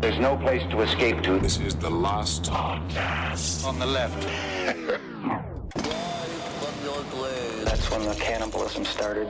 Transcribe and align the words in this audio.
There's 0.00 0.18
no 0.18 0.36
place 0.36 0.62
to 0.70 0.80
escape 0.82 1.22
to. 1.22 1.38
This 1.38 1.58
is 1.58 1.74
the 1.74 1.90
last 1.90 2.44
podcast. 2.44 3.64
On 3.66 3.78
the 3.78 3.86
left. 3.86 4.22
That's 7.64 7.90
when 7.90 8.04
the 8.06 8.14
cannibalism 8.14 8.84
started. 8.84 9.28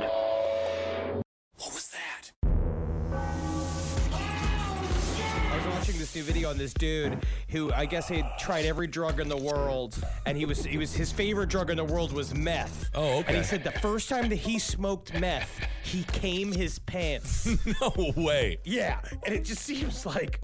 This 6.04 6.14
new 6.14 6.22
video 6.22 6.50
on 6.50 6.58
this 6.58 6.74
dude 6.74 7.24
who 7.48 7.72
I 7.72 7.86
guess 7.86 8.08
he 8.08 8.16
had 8.16 8.38
tried 8.38 8.66
every 8.66 8.86
drug 8.86 9.20
in 9.20 9.28
the 9.30 9.36
world, 9.38 9.96
and 10.26 10.36
he 10.36 10.45
was 10.45 10.62
he 10.62 10.76
was 10.76 10.92
his 10.95 11.10
favorite 11.10 11.48
drug 11.48 11.70
in 11.70 11.78
the 11.78 11.84
world 11.84 12.12
was 12.12 12.34
meth. 12.34 12.90
Oh, 12.95 13.20
okay. 13.20 13.28
And 13.28 13.36
he 13.38 13.42
said 13.42 13.64
the 13.64 13.70
first 13.72 14.10
time 14.10 14.28
that 14.28 14.36
he 14.36 14.59
smoked 14.59 15.18
meth, 15.18 15.66
he 15.82 16.02
came 16.04 16.52
his 16.52 16.78
pants. 16.80 17.48
No 17.80 18.12
way. 18.16 18.59
yeah, 18.64 19.00
and 19.24 19.34
it 19.34 19.45
just 19.45 19.62
seems 19.62 20.04
like. 20.04 20.40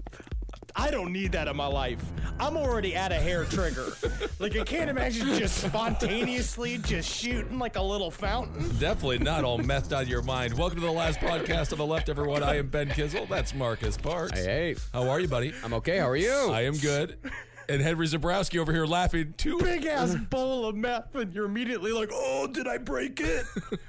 I 0.75 0.89
don't 0.91 1.11
need 1.11 1.33
that 1.33 1.47
in 1.47 1.55
my 1.55 1.65
life. 1.65 2.03
I'm 2.39 2.55
already 2.55 2.95
at 2.95 3.11
a 3.11 3.15
hair 3.15 3.45
trigger. 3.45 3.87
like 4.39 4.55
I 4.55 4.63
can't 4.63 4.89
imagine 4.89 5.27
just 5.35 5.63
spontaneously 5.63 6.77
just 6.79 7.09
shooting 7.09 7.59
like 7.59 7.75
a 7.75 7.81
little 7.81 8.11
fountain. 8.11 8.69
Definitely 8.79 9.19
not 9.19 9.43
all 9.43 9.59
methed 9.59 9.91
out 9.91 10.03
of 10.03 10.07
your 10.09 10.21
mind. 10.21 10.57
Welcome 10.57 10.79
to 10.79 10.85
the 10.85 10.91
last 10.91 11.19
podcast 11.19 11.71
of 11.71 11.77
the 11.77 11.85
left, 11.85 12.09
everyone. 12.09 12.43
I 12.43 12.57
am 12.57 12.67
Ben 12.67 12.89
Kissel. 12.89 13.25
That's 13.25 13.53
Marcus 13.53 13.97
Parks. 13.97 14.39
Hey, 14.39 14.73
hey. 14.73 14.75
How 14.93 15.09
are 15.09 15.19
you, 15.19 15.27
buddy? 15.27 15.53
I'm 15.63 15.73
okay. 15.75 15.97
How 15.99 16.09
are 16.09 16.15
you? 16.15 16.31
I 16.31 16.61
am 16.61 16.77
good. 16.77 17.17
And 17.69 17.81
Henry 17.81 18.07
Zabrowski 18.07 18.59
over 18.59 18.73
here 18.73 18.85
laughing 18.85 19.33
too. 19.37 19.57
Big 19.59 19.85
ass 19.85 20.15
bowl 20.15 20.65
of 20.65 20.75
meth, 20.75 21.15
and 21.15 21.33
you're 21.33 21.45
immediately 21.45 21.91
like, 21.93 22.09
"Oh, 22.11 22.47
did 22.47 22.67
I 22.67 22.77
break 22.77 23.21
it?" 23.21 23.45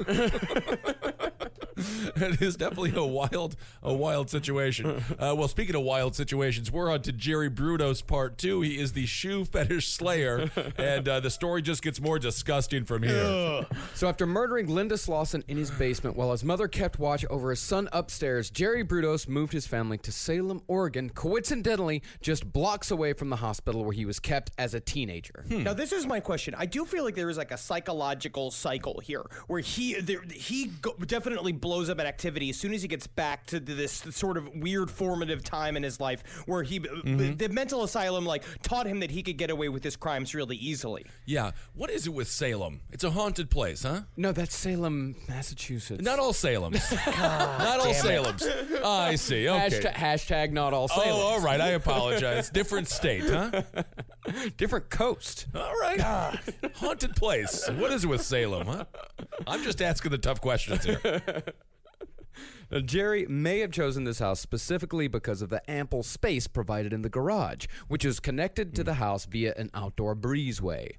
it 2.16 2.42
is 2.42 2.56
definitely 2.56 2.92
a 2.94 3.04
wild, 3.04 3.56
a 3.82 3.92
wild 3.92 4.30
situation. 4.30 5.02
Uh, 5.18 5.34
well, 5.36 5.48
speaking 5.48 5.74
of 5.74 5.82
wild 5.82 6.14
situations, 6.14 6.70
we're 6.70 6.90
on 6.90 7.02
to 7.02 7.12
Jerry 7.12 7.50
Brudos 7.50 8.06
part 8.06 8.38
two. 8.38 8.60
He 8.60 8.78
is 8.78 8.92
the 8.92 9.06
shoe 9.06 9.44
fetish 9.44 9.88
slayer, 9.88 10.50
and 10.76 11.08
uh, 11.08 11.20
the 11.20 11.30
story 11.30 11.62
just 11.62 11.82
gets 11.82 12.00
more 12.00 12.18
disgusting 12.18 12.84
from 12.84 13.02
here. 13.02 13.66
so, 13.94 14.08
after 14.08 14.26
murdering 14.26 14.66
Linda 14.68 14.96
Slauson 14.96 15.42
in 15.48 15.56
his 15.56 15.70
basement 15.70 16.16
while 16.16 16.32
his 16.32 16.44
mother 16.44 16.68
kept 16.68 16.98
watch 16.98 17.24
over 17.30 17.50
his 17.50 17.60
son 17.60 17.88
upstairs, 17.92 18.50
Jerry 18.50 18.84
Brudos 18.84 19.28
moved 19.28 19.52
his 19.52 19.66
family 19.66 19.98
to 19.98 20.12
Salem, 20.12 20.62
Oregon, 20.66 21.10
coincidentally 21.10 22.02
just 22.20 22.52
blocks 22.52 22.90
away 22.90 23.12
from 23.12 23.30
the 23.30 23.36
hospital 23.36 23.84
where 23.84 23.92
he 23.92 24.04
was 24.04 24.20
kept 24.20 24.50
as 24.58 24.74
a 24.74 24.80
teenager. 24.80 25.44
Now, 25.48 25.74
this 25.74 25.92
is 25.92 26.06
my 26.06 26.20
question. 26.20 26.54
I 26.56 26.66
do 26.66 26.84
feel 26.84 27.04
like 27.04 27.14
there 27.14 27.30
is 27.30 27.38
like 27.38 27.52
a 27.52 27.56
psychological 27.56 28.50
cycle 28.50 29.00
here 29.00 29.24
where 29.46 29.60
he 29.60 30.00
there, 30.00 30.22
he 30.32 30.66
go, 30.66 30.94
definitely 31.06 31.52
blows 31.62 31.88
up 31.88 31.98
at 31.98 32.04
activity 32.04 32.50
as 32.50 32.58
soon 32.58 32.74
as 32.74 32.82
he 32.82 32.88
gets 32.88 33.06
back 33.06 33.46
to 33.46 33.58
this 33.58 34.04
sort 34.10 34.36
of 34.36 34.54
weird 34.54 34.90
formative 34.90 35.42
time 35.42 35.76
in 35.76 35.82
his 35.82 35.98
life 36.00 36.22
where 36.44 36.62
he 36.62 36.80
mm-hmm. 36.80 37.36
the 37.36 37.48
mental 37.48 37.82
asylum 37.84 38.26
like 38.26 38.44
taught 38.62 38.86
him 38.86 39.00
that 39.00 39.10
he 39.10 39.22
could 39.22 39.38
get 39.38 39.48
away 39.48 39.70
with 39.70 39.82
his 39.82 39.96
crimes 39.96 40.34
really 40.34 40.56
easily. 40.56 41.06
Yeah. 41.24 41.52
What 41.74 41.88
is 41.90 42.06
it 42.06 42.12
with 42.12 42.28
Salem? 42.28 42.80
It's 42.90 43.04
a 43.04 43.10
haunted 43.10 43.48
place, 43.48 43.84
huh? 43.84 44.02
No, 44.16 44.32
that's 44.32 44.54
Salem, 44.54 45.16
Massachusetts. 45.28 46.02
Not 46.02 46.18
all 46.18 46.32
Salems. 46.32 46.92
not 47.18 47.80
all 47.80 47.94
Salems. 47.94 48.46
Oh, 48.82 48.90
I 48.90 49.14
see. 49.14 49.48
Okay. 49.48 49.68
Hashtag, 49.68 49.94
hashtag 49.94 50.50
not 50.52 50.74
all 50.74 50.88
Salem. 50.88 51.08
Oh, 51.08 51.20
all 51.20 51.40
right. 51.40 51.60
I 51.60 51.68
apologize. 51.82 52.50
Different 52.50 52.88
state, 52.88 53.24
huh? 53.24 53.62
Different 54.56 54.90
coast. 54.90 55.46
All 55.54 55.74
right. 55.80 56.00
Haunted 56.74 57.14
place. 57.16 57.68
What 57.70 57.92
is 57.92 58.04
it 58.04 58.08
with 58.08 58.22
Salem, 58.22 58.66
huh? 58.66 58.84
I'm 59.46 59.62
just 59.62 59.80
asking 59.80 60.10
the 60.10 60.18
tough 60.18 60.40
questions 60.40 60.84
here. 60.84 61.00
Now, 62.72 62.80
Jerry 62.80 63.26
may 63.26 63.58
have 63.58 63.70
chosen 63.70 64.04
this 64.04 64.20
house 64.20 64.40
specifically 64.40 65.06
because 65.06 65.42
of 65.42 65.50
the 65.50 65.70
ample 65.70 66.02
space 66.02 66.46
provided 66.46 66.94
in 66.94 67.02
the 67.02 67.10
garage, 67.10 67.66
which 67.88 68.02
is 68.02 68.18
connected 68.18 68.74
to 68.74 68.82
the 68.82 68.94
house 68.94 69.26
via 69.26 69.52
an 69.58 69.70
outdoor 69.74 70.16
breezeway. 70.16 70.92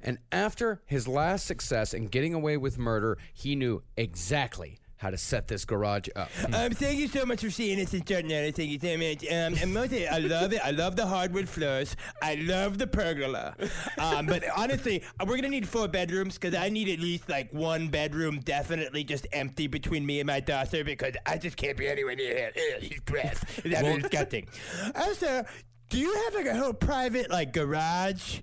And 0.00 0.18
after 0.32 0.80
his 0.86 1.06
last 1.06 1.44
success 1.44 1.92
in 1.92 2.06
getting 2.06 2.32
away 2.32 2.56
with 2.56 2.78
murder, 2.78 3.18
he 3.34 3.54
knew 3.54 3.82
exactly 3.94 4.78
how 4.98 5.10
to 5.10 5.16
set 5.16 5.48
this 5.48 5.64
garage 5.64 6.08
up. 6.16 6.28
Um, 6.58 6.72
thank 6.72 6.98
you 6.98 7.08
so 7.08 7.24
much 7.24 7.40
for 7.42 7.50
seeing 7.50 7.80
us 7.80 7.94
in 7.94 8.02
Jordan. 8.04 8.52
Thank 8.52 8.70
you 8.70 8.78
so 8.80 8.96
much. 8.96 9.22
Um, 9.30 9.54
and 9.62 9.72
mostly, 9.74 10.08
I 10.08 10.18
love 10.18 10.52
it. 10.52 10.60
I 10.64 10.70
love 10.72 10.96
the 10.96 11.06
hardwood 11.06 11.48
floors. 11.48 11.94
I 12.22 12.34
love 12.36 12.78
the 12.78 12.86
pergola. 12.86 13.54
Um, 13.98 14.26
but 14.26 14.42
honestly, 14.56 15.02
we're 15.24 15.36
gonna 15.36 15.48
need 15.50 15.68
four 15.68 15.86
bedrooms 15.88 16.34
because 16.38 16.54
I 16.54 16.68
need 16.68 16.88
at 16.88 16.98
least 16.98 17.28
like 17.28 17.52
one 17.52 17.88
bedroom 17.88 18.40
definitely 18.40 19.04
just 19.04 19.26
empty 19.32 19.66
between 19.68 20.04
me 20.04 20.20
and 20.20 20.26
my 20.26 20.40
daughter 20.40 20.82
because 20.84 21.14
I 21.26 21.38
just 21.38 21.56
can't 21.56 21.76
be 21.76 21.86
anywhere 21.86 22.16
near 22.16 22.36
him. 22.36 22.52
He's 22.80 23.00
gross. 23.00 23.38
That's 23.64 23.82
Well- 23.82 23.98
disgusting. 23.98 24.48
Also, 24.96 25.44
do 25.90 25.98
you 25.98 26.12
have 26.24 26.34
like 26.34 26.46
a 26.46 26.56
whole 26.56 26.72
private 26.72 27.30
like 27.30 27.52
garage 27.52 28.40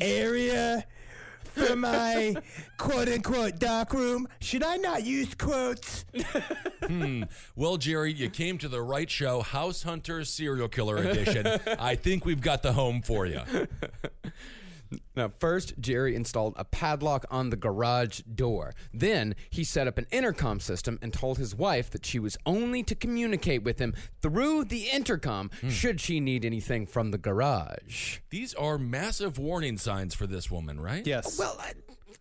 area? 0.00 0.84
For 1.58 1.76
my 1.76 2.36
quote 2.76 3.08
unquote 3.08 3.58
dark 3.58 3.92
room, 3.92 4.28
should 4.40 4.62
I 4.62 4.76
not 4.76 5.04
use 5.04 5.34
quotes? 5.34 6.04
Hmm. 6.86 7.24
Well, 7.56 7.76
Jerry, 7.76 8.12
you 8.12 8.30
came 8.30 8.56
to 8.58 8.68
the 8.68 8.80
right 8.80 9.10
show, 9.10 9.42
House 9.42 9.82
Hunter 9.82 10.24
Serial 10.24 10.68
Killer 10.68 10.96
Edition. 10.96 11.46
I 11.78 11.96
think 11.96 12.24
we've 12.24 12.40
got 12.40 12.62
the 12.62 12.72
home 12.72 13.02
for 13.02 13.26
you. 13.26 13.40
Now, 15.14 15.32
first, 15.38 15.74
Jerry 15.80 16.14
installed 16.14 16.54
a 16.56 16.64
padlock 16.64 17.26
on 17.30 17.50
the 17.50 17.56
garage 17.56 18.20
door. 18.20 18.74
Then, 18.92 19.34
he 19.50 19.64
set 19.64 19.86
up 19.86 19.98
an 19.98 20.06
intercom 20.10 20.60
system 20.60 20.98
and 21.02 21.12
told 21.12 21.38
his 21.38 21.54
wife 21.54 21.90
that 21.90 22.06
she 22.06 22.18
was 22.18 22.36
only 22.46 22.82
to 22.84 22.94
communicate 22.94 23.62
with 23.62 23.78
him 23.78 23.94
through 24.22 24.64
the 24.64 24.88
intercom 24.88 25.50
hmm. 25.60 25.68
should 25.68 26.00
she 26.00 26.20
need 26.20 26.44
anything 26.44 26.86
from 26.86 27.10
the 27.10 27.18
garage. 27.18 28.18
These 28.30 28.54
are 28.54 28.78
massive 28.78 29.38
warning 29.38 29.78
signs 29.78 30.14
for 30.14 30.26
this 30.26 30.50
woman, 30.50 30.80
right? 30.80 31.06
Yes. 31.06 31.38
Well, 31.38 31.56
I, 31.60 31.72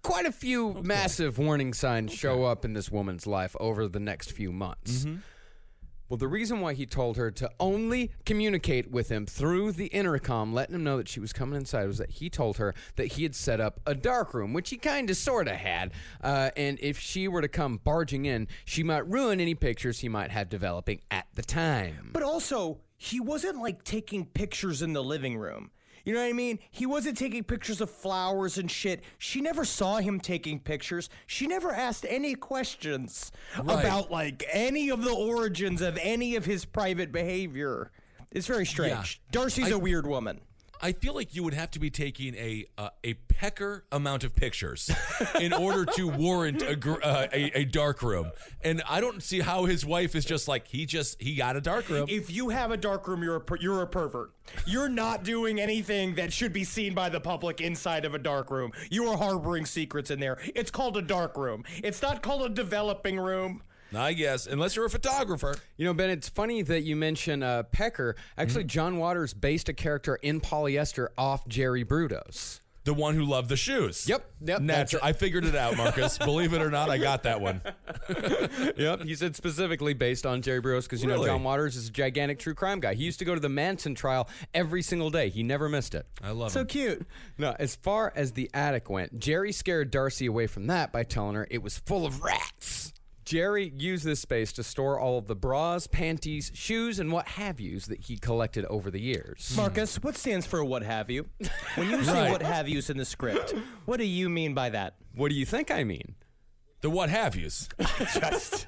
quite 0.01 0.25
a 0.25 0.31
few 0.31 0.73
massive 0.83 1.37
warning 1.37 1.73
signs 1.73 2.13
show 2.13 2.43
up 2.45 2.65
in 2.65 2.73
this 2.73 2.91
woman's 2.91 3.27
life 3.27 3.55
over 3.59 3.87
the 3.87 3.99
next 3.99 4.31
few 4.31 4.51
months. 4.51 5.05
Mm-hmm. 5.05 5.17
Well, 6.09 6.17
the 6.17 6.27
reason 6.27 6.61
why 6.61 6.73
he 6.73 6.85
told 6.85 7.17
her 7.17 7.31
to 7.31 7.51
only 7.59 8.11
communicate 8.25 8.89
with 8.89 9.09
him 9.09 9.25
through 9.25 9.73
the 9.73 9.87
intercom, 9.87 10.53
letting 10.53 10.75
him 10.75 10.83
know 10.83 10.97
that 10.97 11.09
she 11.09 11.19
was 11.19 11.33
coming 11.33 11.57
inside, 11.57 11.85
was 11.85 11.97
that 11.97 12.11
he 12.11 12.29
told 12.29 12.57
her 12.57 12.73
that 12.95 13.13
he 13.13 13.23
had 13.23 13.35
set 13.35 13.59
up 13.59 13.81
a 13.85 13.93
dark 13.93 14.33
room, 14.33 14.53
which 14.53 14.69
he 14.69 14.77
kind 14.77 15.09
of 15.09 15.17
sort 15.17 15.47
of 15.47 15.55
had. 15.55 15.91
Uh, 16.21 16.51
and 16.55 16.79
if 16.81 16.97
she 16.97 17.27
were 17.27 17.41
to 17.41 17.49
come 17.49 17.81
barging 17.83 18.25
in, 18.25 18.47
she 18.63 18.83
might 18.83 19.07
ruin 19.07 19.41
any 19.41 19.55
pictures 19.55 19.99
he 19.99 20.09
might 20.09 20.31
have 20.31 20.47
developing 20.49 21.01
at 21.11 21.27
the 21.35 21.41
time. 21.41 22.11
But 22.13 22.23
also, 22.23 22.79
he 22.95 23.19
wasn't 23.19 23.61
like 23.61 23.83
taking 23.83 24.25
pictures 24.25 24.81
in 24.81 24.93
the 24.93 25.03
living 25.03 25.37
room. 25.37 25.71
You 26.07 26.13
know 26.13 26.21
what 26.21 26.29
I 26.29 26.33
mean? 26.33 26.59
He 26.71 26.85
wasn't 26.85 27.17
taking 27.17 27.43
pictures 27.43 27.81
of 27.81 27.89
flowers 27.91 28.57
and 28.57 28.71
shit. 28.71 29.03
She 29.17 29.41
never 29.41 29.65
saw 29.65 29.97
him 29.97 30.21
taking 30.21 30.57
pictures. 30.57 31.09
She 31.25 31.47
never 31.47 31.73
asked 31.73 32.05
any 32.07 32.33
questions 32.33 33.29
Right. 33.61 33.77
about 33.83 34.09
like 34.09 34.45
any 34.53 34.87
of 34.89 35.03
the 35.03 35.11
origins 35.11 35.81
of 35.81 35.97
any 36.01 36.37
of 36.37 36.45
his 36.45 36.63
private 36.63 37.11
behavior. 37.11 37.91
It's 38.31 38.47
very 38.47 38.65
strange. 38.65 39.19
Darcy's 39.33 39.67
I- 39.69 39.75
a 39.75 39.77
weird 39.77 40.07
woman. 40.07 40.39
I 40.81 40.91
feel 40.91 41.13
like 41.13 41.35
you 41.35 41.43
would 41.43 41.53
have 41.53 41.71
to 41.71 41.79
be 41.79 41.89
taking 41.89 42.35
a 42.35 42.65
uh, 42.77 42.89
a 43.03 43.15
pecker 43.15 43.85
amount 43.91 44.23
of 44.23 44.35
pictures 44.35 44.89
in 45.39 45.53
order 45.53 45.85
to 45.93 46.07
warrant 46.07 46.61
a, 46.61 46.75
gr- 46.75 47.01
uh, 47.03 47.27
a 47.33 47.59
a 47.59 47.65
dark 47.65 48.01
room, 48.01 48.31
and 48.63 48.81
I 48.87 49.01
don't 49.01 49.21
see 49.23 49.39
how 49.39 49.65
his 49.65 49.85
wife 49.85 50.15
is 50.15 50.25
just 50.25 50.47
like 50.47 50.67
he 50.67 50.85
just 50.85 51.21
he 51.21 51.35
got 51.35 51.55
a 51.55 51.61
dark 51.61 51.89
room. 51.89 52.07
If 52.09 52.29
you 52.31 52.49
have 52.49 52.71
a 52.71 52.77
dark 52.77 53.07
room, 53.07 53.23
you're 53.23 53.35
a 53.37 53.41
per- 53.41 53.57
you're 53.57 53.81
a 53.81 53.87
pervert. 53.87 54.31
You're 54.65 54.89
not 54.89 55.23
doing 55.23 55.59
anything 55.59 56.15
that 56.15 56.31
should 56.31 56.53
be 56.53 56.63
seen 56.63 56.93
by 56.93 57.09
the 57.09 57.19
public 57.19 57.59
inside 57.61 58.05
of 58.05 58.13
a 58.13 58.19
dark 58.19 58.49
room. 58.49 58.71
You 58.89 59.07
are 59.09 59.17
harboring 59.17 59.65
secrets 59.65 60.09
in 60.09 60.19
there. 60.19 60.37
It's 60.55 60.71
called 60.71 60.95
a 60.97 61.01
dark 61.01 61.37
room. 61.37 61.63
It's 61.83 62.01
not 62.01 62.21
called 62.21 62.43
a 62.43 62.49
developing 62.49 63.19
room. 63.19 63.61
I 63.95 64.13
guess 64.13 64.47
unless 64.47 64.75
you're 64.75 64.85
a 64.85 64.89
photographer. 64.89 65.55
You 65.77 65.85
know, 65.85 65.93
Ben, 65.93 66.09
it's 66.09 66.29
funny 66.29 66.61
that 66.63 66.81
you 66.81 66.95
mention 66.95 67.43
uh, 67.43 67.63
Pecker. 67.63 68.15
Actually, 68.37 68.65
John 68.65 68.97
Waters 68.97 69.33
based 69.33 69.69
a 69.69 69.73
character 69.73 70.15
in 70.15 70.41
polyester 70.41 71.09
off 71.17 71.47
Jerry 71.47 71.85
Brudos. 71.85 72.61
The 72.87 72.93
one 72.93 73.15
who 73.15 73.25
loved 73.25 73.49
the 73.49 73.57
shoes. 73.57 74.07
Yep, 74.07 74.31
yep, 74.39 74.61
Natural. 74.61 75.01
I 75.03 75.11
figured 75.11 75.43
it 75.43 75.55
out, 75.55 75.75
Marcus. 75.75 76.17
Believe 76.19 76.53
it 76.53 76.61
or 76.61 76.71
not, 76.71 76.89
I 76.89 76.97
got 76.97 77.23
that 77.23 77.41
one. 77.41 77.61
Yep, 78.77 79.03
he 79.03 79.15
said 79.15 79.35
specifically 79.35 79.93
based 79.93 80.25
on 80.25 80.41
Jerry 80.41 80.61
Burroughs 80.61 80.85
because 80.85 81.01
you 81.01 81.09
know 81.09 81.25
John 81.25 81.43
Waters 81.43 81.75
is 81.75 81.89
a 81.89 81.91
gigantic 81.91 82.39
true 82.39 82.53
crime 82.53 82.79
guy. 82.79 82.93
He 82.93 83.03
used 83.03 83.19
to 83.19 83.25
go 83.25 83.33
to 83.33 83.41
the 83.41 83.49
Manson 83.49 83.93
trial 83.95 84.29
every 84.53 84.81
single 84.81 85.09
day. 85.09 85.29
He 85.29 85.43
never 85.43 85.67
missed 85.67 85.95
it. 85.95 86.05
I 86.23 86.31
love 86.31 86.49
it. 86.49 86.53
So 86.53 86.61
him. 86.61 86.67
cute. 86.67 87.07
No, 87.37 87.55
as 87.59 87.75
far 87.75 88.13
as 88.15 88.33
the 88.33 88.49
attic 88.53 88.89
went, 88.89 89.19
Jerry 89.19 89.51
scared 89.51 89.91
Darcy 89.91 90.27
away 90.27 90.47
from 90.47 90.67
that 90.67 90.93
by 90.93 91.03
telling 91.03 91.35
her 91.35 91.47
it 91.51 91.61
was 91.61 91.77
full 91.77 92.05
of 92.05 92.21
rats. 92.21 92.76
Jerry 93.27 93.73
used 93.75 94.05
this 94.05 94.21
space 94.21 94.53
to 94.53 94.63
store 94.63 94.97
all 94.97 95.17
of 95.17 95.27
the 95.27 95.35
bras, 95.35 95.85
panties, 95.85 96.49
shoes, 96.53 96.97
and 96.97 97.11
what 97.11 97.27
have 97.27 97.59
yous 97.59 97.87
that 97.87 97.99
he 98.05 98.15
collected 98.17 98.63
over 98.65 98.89
the 98.89 99.01
years. 99.01 99.53
Marcus, 99.57 100.01
what 100.01 100.15
stands 100.15 100.45
for 100.47 100.63
what 100.63 100.81
have 100.81 101.09
you? 101.09 101.25
When 101.75 101.89
you 101.89 102.01
say 102.05 102.13
Right. 102.13 102.31
what 102.31 102.41
have 102.41 102.69
yous 102.69 102.89
in 102.89 102.95
the 102.95 103.03
script, 103.03 103.53
what 103.83 103.97
do 103.97 104.05
you 104.05 104.29
mean 104.29 104.53
by 104.53 104.69
that? 104.69 104.95
What 105.13 105.27
do 105.27 105.35
you 105.35 105.45
think 105.45 105.69
I 105.69 105.83
mean? 105.83 106.15
The 106.79 106.89
what 106.89 107.09
have 107.09 107.35
yous. 107.35 107.67
Just 108.13 108.65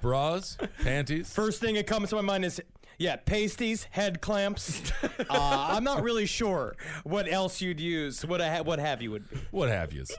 Bras, 0.00 0.56
panties. 0.82 1.32
first 1.32 1.60
thing 1.60 1.76
that 1.76 1.86
comes 1.86 2.08
to 2.10 2.16
my 2.16 2.22
mind 2.22 2.44
is 2.44 2.60
yeah, 2.98 3.14
pasties, 3.14 3.84
head 3.90 4.20
clamps. 4.20 4.82
uh, 5.02 5.18
I'm 5.30 5.84
not 5.84 6.02
really 6.02 6.26
sure 6.26 6.74
what 7.04 7.30
else 7.30 7.60
you'd 7.60 7.78
use. 7.78 8.26
What 8.26 8.40
I 8.40 8.56
ha- 8.56 8.62
what 8.62 8.80
have 8.80 9.00
you 9.00 9.12
would 9.12 9.30
be. 9.30 9.36
What 9.52 9.68
have 9.68 9.92
yous. 9.92 10.10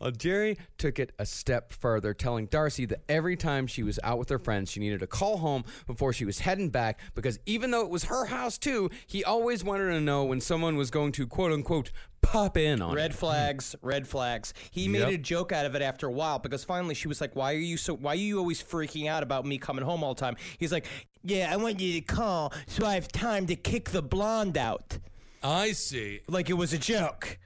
Well, 0.00 0.10
Jerry 0.12 0.56
took 0.78 0.98
it 0.98 1.12
a 1.18 1.26
step 1.26 1.72
further, 1.72 2.14
telling 2.14 2.46
Darcy 2.46 2.86
that 2.86 3.02
every 3.08 3.36
time 3.36 3.66
she 3.66 3.82
was 3.82 3.98
out 4.02 4.18
with 4.18 4.30
her 4.30 4.38
friends, 4.38 4.70
she 4.70 4.80
needed 4.80 5.00
to 5.00 5.06
call 5.06 5.38
home 5.38 5.64
before 5.86 6.12
she 6.12 6.24
was 6.24 6.40
heading 6.40 6.70
back 6.70 7.00
because 7.14 7.38
even 7.44 7.70
though 7.70 7.82
it 7.82 7.90
was 7.90 8.04
her 8.04 8.26
house 8.26 8.56
too, 8.56 8.90
he 9.06 9.22
always 9.22 9.62
wanted 9.62 9.90
to 9.90 10.00
know 10.00 10.24
when 10.24 10.40
someone 10.40 10.76
was 10.76 10.90
going 10.90 11.12
to 11.12 11.26
quote 11.26 11.52
unquote 11.52 11.90
pop 12.26 12.56
in 12.56 12.82
on 12.82 12.94
Red 12.94 13.12
it. 13.12 13.14
flags, 13.14 13.74
red 13.82 14.06
flags. 14.06 14.52
He 14.70 14.88
made 14.88 15.00
Yep. 15.00 15.08
a 15.12 15.18
joke 15.18 15.52
out 15.52 15.66
of 15.66 15.74
it 15.74 15.82
after 15.82 16.06
a 16.06 16.12
while 16.12 16.38
because 16.38 16.64
finally 16.64 16.94
she 16.94 17.08
was 17.08 17.20
like, 17.20 17.34
"Why 17.36 17.52
are 17.54 17.58
you 17.58 17.76
so? 17.76 17.94
Why 17.94 18.12
are 18.12 18.16
you 18.16 18.38
always 18.38 18.62
freaking 18.62 19.08
out 19.08 19.22
about 19.22 19.44
me 19.46 19.58
coming 19.58 19.84
home 19.84 20.02
all 20.04 20.14
the 20.14 20.20
time?" 20.20 20.36
He's 20.58 20.72
like, 20.72 20.86
"Yeah, 21.22 21.52
I 21.52 21.56
want 21.56 21.80
you 21.80 21.92
to 21.94 22.00
call 22.00 22.52
so 22.66 22.84
I 22.86 22.94
have 22.94 23.08
time 23.08 23.46
to 23.46 23.56
kick 23.56 23.90
the 23.90 24.02
blonde 24.02 24.56
out." 24.56 24.98
I 25.42 25.72
see. 25.72 26.20
Like 26.28 26.50
it 26.50 26.54
was 26.54 26.72
a 26.72 26.78
joke, 26.78 27.38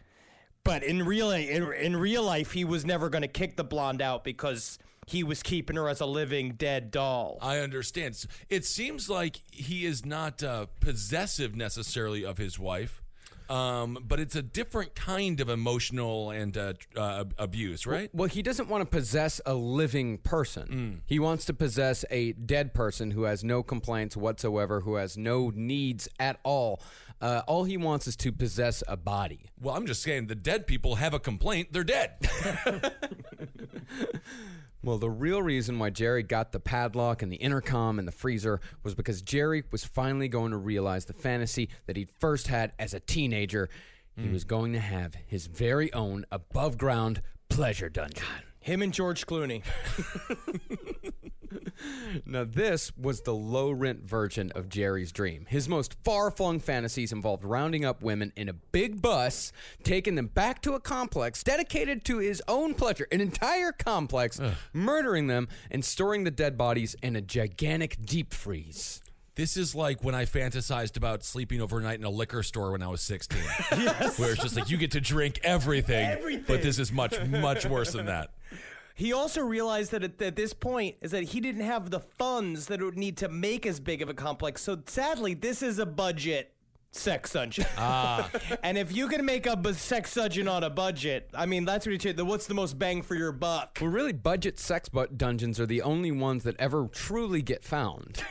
but 0.64 0.82
in 0.82 1.04
real 1.04 1.30
in, 1.30 1.72
in 1.74 1.96
real 1.96 2.22
life, 2.22 2.52
he 2.52 2.64
was 2.64 2.84
never 2.84 3.08
going 3.10 3.22
to 3.22 3.28
kick 3.28 3.56
the 3.56 3.64
blonde 3.64 4.00
out 4.02 4.24
because 4.24 4.78
he 5.06 5.24
was 5.24 5.42
keeping 5.42 5.74
her 5.76 5.88
as 5.88 6.00
a 6.00 6.06
living 6.06 6.52
dead 6.52 6.90
doll. 6.90 7.36
I 7.42 7.58
understand. 7.58 8.24
It 8.48 8.64
seems 8.64 9.10
like 9.10 9.40
he 9.50 9.84
is 9.84 10.06
not 10.06 10.42
uh, 10.42 10.66
possessive 10.78 11.56
necessarily 11.56 12.24
of 12.24 12.38
his 12.38 12.58
wife, 12.60 13.02
um, 13.50 13.98
but 14.06 14.20
it's 14.20 14.36
a 14.36 14.42
different 14.42 14.94
kind 14.94 15.40
of 15.40 15.48
emotional 15.48 16.30
and 16.30 16.56
uh, 16.56 16.74
uh, 16.96 17.24
abuse, 17.36 17.84
right? 17.84 18.08
Well, 18.14 18.28
he 18.28 18.42
doesn't 18.42 18.68
want 18.68 18.82
to 18.82 18.86
possess 18.86 19.40
a 19.44 19.54
living 19.54 20.18
person. 20.18 21.02
He 21.04 21.18
wants 21.18 21.44
to 21.46 21.54
possess 21.54 22.04
a 22.10 22.32
dead 22.32 22.72
person 22.72 23.10
who 23.10 23.24
has 23.24 23.42
no 23.42 23.62
complaints 23.62 24.16
whatsoever, 24.16 24.80
who 24.80 24.94
has 24.94 25.18
no 25.18 25.50
needs 25.52 26.08
at 26.20 26.38
all. 26.44 26.80
Uh, 27.20 27.42
all 27.46 27.64
he 27.64 27.76
wants 27.76 28.06
is 28.06 28.16
to 28.16 28.32
possess 28.32 28.82
a 28.88 28.96
body. 28.96 29.50
Well, 29.60 29.74
I'm 29.74 29.86
just 29.86 30.02
saying 30.02 30.28
the 30.28 30.34
dead 30.34 30.66
people 30.66 30.94
have 30.94 31.12
a 31.12 31.18
complaint. 31.18 31.72
They're 31.72 31.84
dead. 31.84 32.16
Well, 34.82 34.96
the 34.96 35.10
real 35.10 35.42
reason 35.42 35.78
why 35.78 35.90
Jerry 35.90 36.22
got 36.22 36.52
the 36.52 36.60
padlock 36.60 37.22
and 37.22 37.30
the 37.30 37.36
intercom 37.36 37.98
and 37.98 38.08
the 38.08 38.12
freezer 38.12 38.60
was 38.82 38.94
because 38.94 39.20
Jerry 39.20 39.62
was 39.70 39.84
finally 39.84 40.26
going 40.28 40.52
to 40.52 40.56
realize 40.56 41.04
the 41.04 41.12
fantasy 41.12 41.68
that 41.86 41.96
he'd 41.96 42.10
first 42.18 42.46
had 42.46 42.72
as 42.78 42.94
a 42.94 43.00
teenager. 43.00 43.68
He 44.16 44.26
hmm. 44.26 44.32
was 44.32 44.44
going 44.44 44.72
to 44.72 44.80
have 44.80 45.14
his 45.26 45.46
very 45.46 45.92
own 45.92 46.24
above 46.32 46.78
ground 46.78 47.20
pleasure 47.50 47.90
dungeon. 47.90 48.24
Him 48.60 48.80
and 48.80 48.92
George 48.92 49.26
Clooney. 49.26 49.62
Now, 52.26 52.44
this 52.44 52.92
was 52.96 53.20
the 53.22 53.34
low 53.34 53.70
rent 53.70 54.02
version 54.02 54.50
of 54.54 54.68
Jerry's 54.68 55.12
dream. 55.12 55.46
His 55.48 55.68
most 55.68 55.94
far 56.04 56.30
flung 56.30 56.58
fantasies 56.60 57.12
involved 57.12 57.44
rounding 57.44 57.84
up 57.84 58.02
women 58.02 58.32
in 58.36 58.48
a 58.48 58.52
big 58.52 59.00
bus, 59.00 59.52
taking 59.84 60.16
them 60.16 60.26
back 60.26 60.60
to 60.62 60.74
a 60.74 60.80
complex 60.80 61.42
dedicated 61.42 62.04
to 62.06 62.18
his 62.18 62.42
own 62.48 62.74
pleasure, 62.74 63.06
an 63.12 63.20
entire 63.20 63.72
complex, 63.72 64.40
murdering 64.72 65.26
them, 65.28 65.48
and 65.70 65.84
storing 65.84 66.24
the 66.24 66.30
dead 66.30 66.58
bodies 66.58 66.96
in 67.02 67.16
a 67.16 67.20
gigantic 67.20 68.04
deep 68.04 68.34
freeze. 68.34 69.00
This 69.36 69.56
is 69.56 69.74
like 69.74 70.02
when 70.04 70.14
I 70.14 70.24
fantasized 70.26 70.96
about 70.96 71.22
sleeping 71.24 71.60
overnight 71.62 71.98
in 71.98 72.04
a 72.04 72.10
liquor 72.10 72.42
store 72.42 72.72
when 72.72 72.82
I 72.82 72.88
was 72.88 73.00
16. 73.00 73.38
yes. 73.72 74.18
Where 74.18 74.32
it's 74.32 74.42
just 74.42 74.56
like 74.56 74.68
you 74.68 74.76
get 74.76 74.90
to 74.90 75.00
drink 75.00 75.40
everything, 75.42 76.08
Everything. 76.10 76.44
but 76.46 76.60
this 76.62 76.78
is 76.78 76.92
much, 76.92 77.18
much 77.26 77.64
worse 77.64 77.92
than 77.92 78.06
that. 78.06 78.30
He 78.94 79.12
also 79.12 79.40
realized 79.42 79.92
that 79.92 80.04
at, 80.04 80.20
at 80.20 80.36
this 80.36 80.52
point 80.52 80.96
is 81.00 81.10
that 81.12 81.22
he 81.24 81.40
didn't 81.40 81.64
have 81.64 81.90
the 81.90 82.00
funds 82.00 82.66
that 82.66 82.80
it 82.80 82.84
would 82.84 82.98
need 82.98 83.16
to 83.18 83.28
make 83.28 83.64
as 83.66 83.80
big 83.80 84.02
of 84.02 84.08
a 84.08 84.14
complex. 84.14 84.62
So 84.62 84.78
sadly, 84.86 85.34
this 85.34 85.62
is 85.62 85.78
a 85.78 85.86
budget 85.86 86.52
sex 86.92 87.32
dungeon. 87.32 87.66
Ah. 87.78 88.30
and 88.62 88.76
if 88.76 88.94
you 88.94 89.08
can 89.08 89.24
make 89.24 89.46
a 89.46 89.56
bu- 89.56 89.72
sex 89.74 90.12
dungeon 90.14 90.48
on 90.48 90.64
a 90.64 90.70
budget, 90.70 91.30
I 91.34 91.46
mean, 91.46 91.64
that's 91.64 91.86
what 91.86 92.04
you 92.04 92.12
the 92.12 92.24
What's 92.24 92.46
the 92.46 92.54
most 92.54 92.78
bang 92.78 93.02
for 93.02 93.14
your 93.14 93.32
buck? 93.32 93.78
Well, 93.80 93.90
really, 93.90 94.12
budget 94.12 94.58
sex 94.58 94.88
bu- 94.88 95.06
dungeons 95.08 95.60
are 95.60 95.66
the 95.66 95.82
only 95.82 96.10
ones 96.12 96.42
that 96.44 96.56
ever 96.58 96.88
truly 96.88 97.42
get 97.42 97.64
found. 97.64 98.22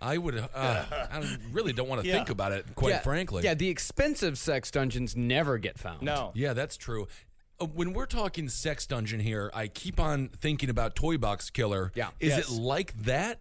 I 0.00 0.16
would, 0.16 0.36
uh, 0.38 0.46
I 0.54 1.38
really 1.50 1.72
don't 1.72 1.88
want 1.88 2.02
to 2.02 2.06
Yeah. 2.08 2.14
think 2.14 2.30
about 2.30 2.52
it, 2.52 2.66
quite 2.76 2.90
yeah, 2.90 3.00
frankly. 3.00 3.42
Yeah, 3.42 3.54
the 3.54 3.68
expensive 3.68 4.38
sex 4.38 4.70
dungeons 4.70 5.16
never 5.16 5.58
get 5.58 5.76
found. 5.76 6.02
No. 6.02 6.30
Yeah, 6.34 6.52
that's 6.52 6.76
true. 6.76 7.08
Uh, 7.60 7.66
when 7.66 7.92
we're 7.92 8.06
talking 8.06 8.48
sex 8.48 8.86
dungeon 8.86 9.20
here, 9.20 9.50
I 9.52 9.66
keep 9.68 9.98
on 9.98 10.28
thinking 10.28 10.70
about 10.70 10.94
Toy 10.94 11.18
Box 11.18 11.50
Killer. 11.50 11.90
Yeah. 11.94 12.10
Is 12.20 12.36
Yes. 12.36 12.48
it 12.48 12.52
like 12.52 12.96
that? 13.02 13.40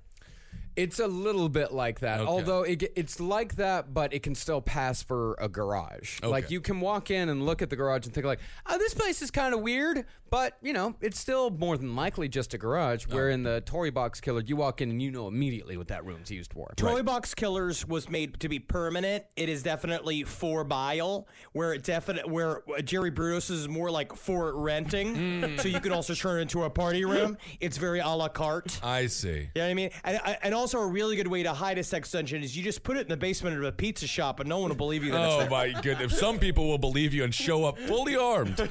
It's 0.77 0.99
a 0.99 1.07
little 1.07 1.49
bit 1.49 1.73
like 1.73 2.01
that, 2.01 2.19
Okay. 2.19 2.29
although 2.29 2.61
it, 2.61 2.83
it's 2.95 3.19
like 3.19 3.55
that, 3.55 3.95
but 3.95 4.13
it 4.13 4.21
can 4.21 4.35
still 4.35 4.61
pass 4.61 5.01
for 5.01 5.35
a 5.39 5.49
garage. 5.49 6.21
Like 6.21 6.51
you 6.51 6.61
can 6.61 6.79
walk 6.79 7.09
in 7.09 7.29
and 7.29 7.43
look 7.47 7.63
at 7.63 7.71
the 7.71 7.75
garage 7.75 8.05
and 8.05 8.13
think 8.13 8.27
like, 8.27 8.39
"Oh, 8.67 8.77
this 8.77 8.93
place 8.93 9.23
is 9.23 9.31
kind 9.31 9.55
of 9.55 9.61
weird," 9.61 10.05
but 10.29 10.55
you 10.61 10.73
know, 10.73 10.93
it's 11.01 11.19
still 11.19 11.49
more 11.49 11.77
than 11.77 11.95
likely 11.95 12.29
just 12.29 12.53
a 12.53 12.59
garage. 12.59 13.05
Oh. 13.09 13.15
Where 13.15 13.29
in 13.31 13.41
the 13.41 13.61
Toy 13.61 13.89
Box 13.89 14.21
Killer, 14.21 14.41
you 14.45 14.55
walk 14.55 14.79
in 14.81 14.91
and 14.91 15.01
you 15.01 15.09
know 15.09 15.27
immediately 15.27 15.77
what 15.77 15.87
that 15.87 16.05
room's 16.05 16.29
used 16.29 16.53
for. 16.53 16.71
Toy 16.75 17.01
Box 17.01 17.33
Killers 17.33 17.87
was 17.87 18.07
made 18.07 18.39
to 18.41 18.47
be 18.47 18.59
permanent. 18.59 19.23
It 19.35 19.49
is 19.49 19.63
definitely 19.63 20.25
for 20.25 20.63
bile, 20.63 21.27
where 21.53 21.73
it 21.73 21.83
definite 21.83 22.29
where 22.29 22.61
uh, 22.69 22.83
Jerry 22.83 23.09
Bruce 23.09 23.49
is 23.49 23.67
more 23.67 23.89
like 23.89 24.15
for 24.15 24.55
renting, 24.55 25.15
mm. 25.15 25.59
so 25.59 25.67
you 25.67 25.79
can 25.79 25.91
also 25.91 26.13
turn 26.13 26.37
it 26.37 26.43
into 26.43 26.63
a 26.63 26.69
party 26.69 27.03
room. 27.03 27.35
It's 27.59 27.77
very 27.77 27.99
a 27.99 28.09
la 28.09 28.27
carte. 28.27 28.79
I 28.83 29.07
see. 29.07 29.49
You 29.55 29.61
know 29.61 29.67
I 29.67 29.73
mean? 29.73 29.89
And, 30.03 30.19
and 30.43 30.53
also 30.53 30.66
a 30.73 30.85
really 30.85 31.15
good 31.15 31.27
way 31.27 31.43
to 31.43 31.53
hide 31.53 31.77
a 31.77 31.83
sex 31.83 32.11
dungeon 32.11 32.43
is 32.43 32.55
you 32.57 32.63
just 32.63 32.83
put 32.83 32.97
it 32.97 33.01
in 33.01 33.07
the 33.07 33.17
basement 33.17 33.57
of 33.57 33.63
a 33.63 33.71
pizza 33.71 34.07
shop 34.07 34.39
and 34.39 34.47
no 34.49 34.59
one 34.59 34.69
will 34.69 34.75
believe 34.75 35.03
you 35.03 35.11
that 35.11 35.29
Oh 35.29 35.39
there. 35.39 35.49
my 35.49 35.71
goodness! 35.81 36.17
Some 36.19 36.39
people 36.39 36.67
will 36.67 36.77
believe 36.77 37.13
you 37.13 37.23
and 37.23 37.33
show 37.33 37.65
up 37.65 37.77
fully 37.79 38.15
armed. 38.15 38.69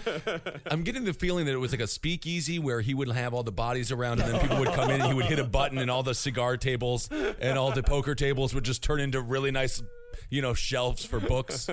I'm 0.67 0.83
getting 0.83 1.05
the 1.05 1.13
feeling 1.15 1.47
that 1.47 1.53
it 1.53 1.59
was 1.59 1.73
like 1.73 1.81
a 1.81 1.87
speakeasy 1.87 2.59
where 2.59 2.81
he 2.81 2.95
would 2.95 3.09
have 3.09 3.33
all 3.35 3.43
the 3.43 3.53
bodies 3.53 3.91
around, 3.93 4.21
and 4.21 4.33
then 4.35 4.41
people 4.41 4.59
would 4.59 4.73
come 4.73 4.91
in, 4.91 5.01
and 5.01 5.09
he 5.11 5.15
would 5.15 5.27
hit 5.27 5.39
a 5.39 5.45
button, 5.45 5.79
and 5.79 5.91
all 5.91 6.03
the 6.03 6.15
cigar 6.15 6.57
tables 6.57 7.09
and 7.41 7.59
all 7.59 7.73
the 7.73 7.83
poker 7.83 8.15
tables 8.15 8.55
would 8.55 8.65
just 8.65 8.83
turn 8.83 9.01
into 9.01 9.21
really 9.21 9.51
nice, 9.51 9.83
you 10.31 10.43
know, 10.43 10.55
shelves 10.55 11.05
for 11.05 11.21
books. 11.21 11.69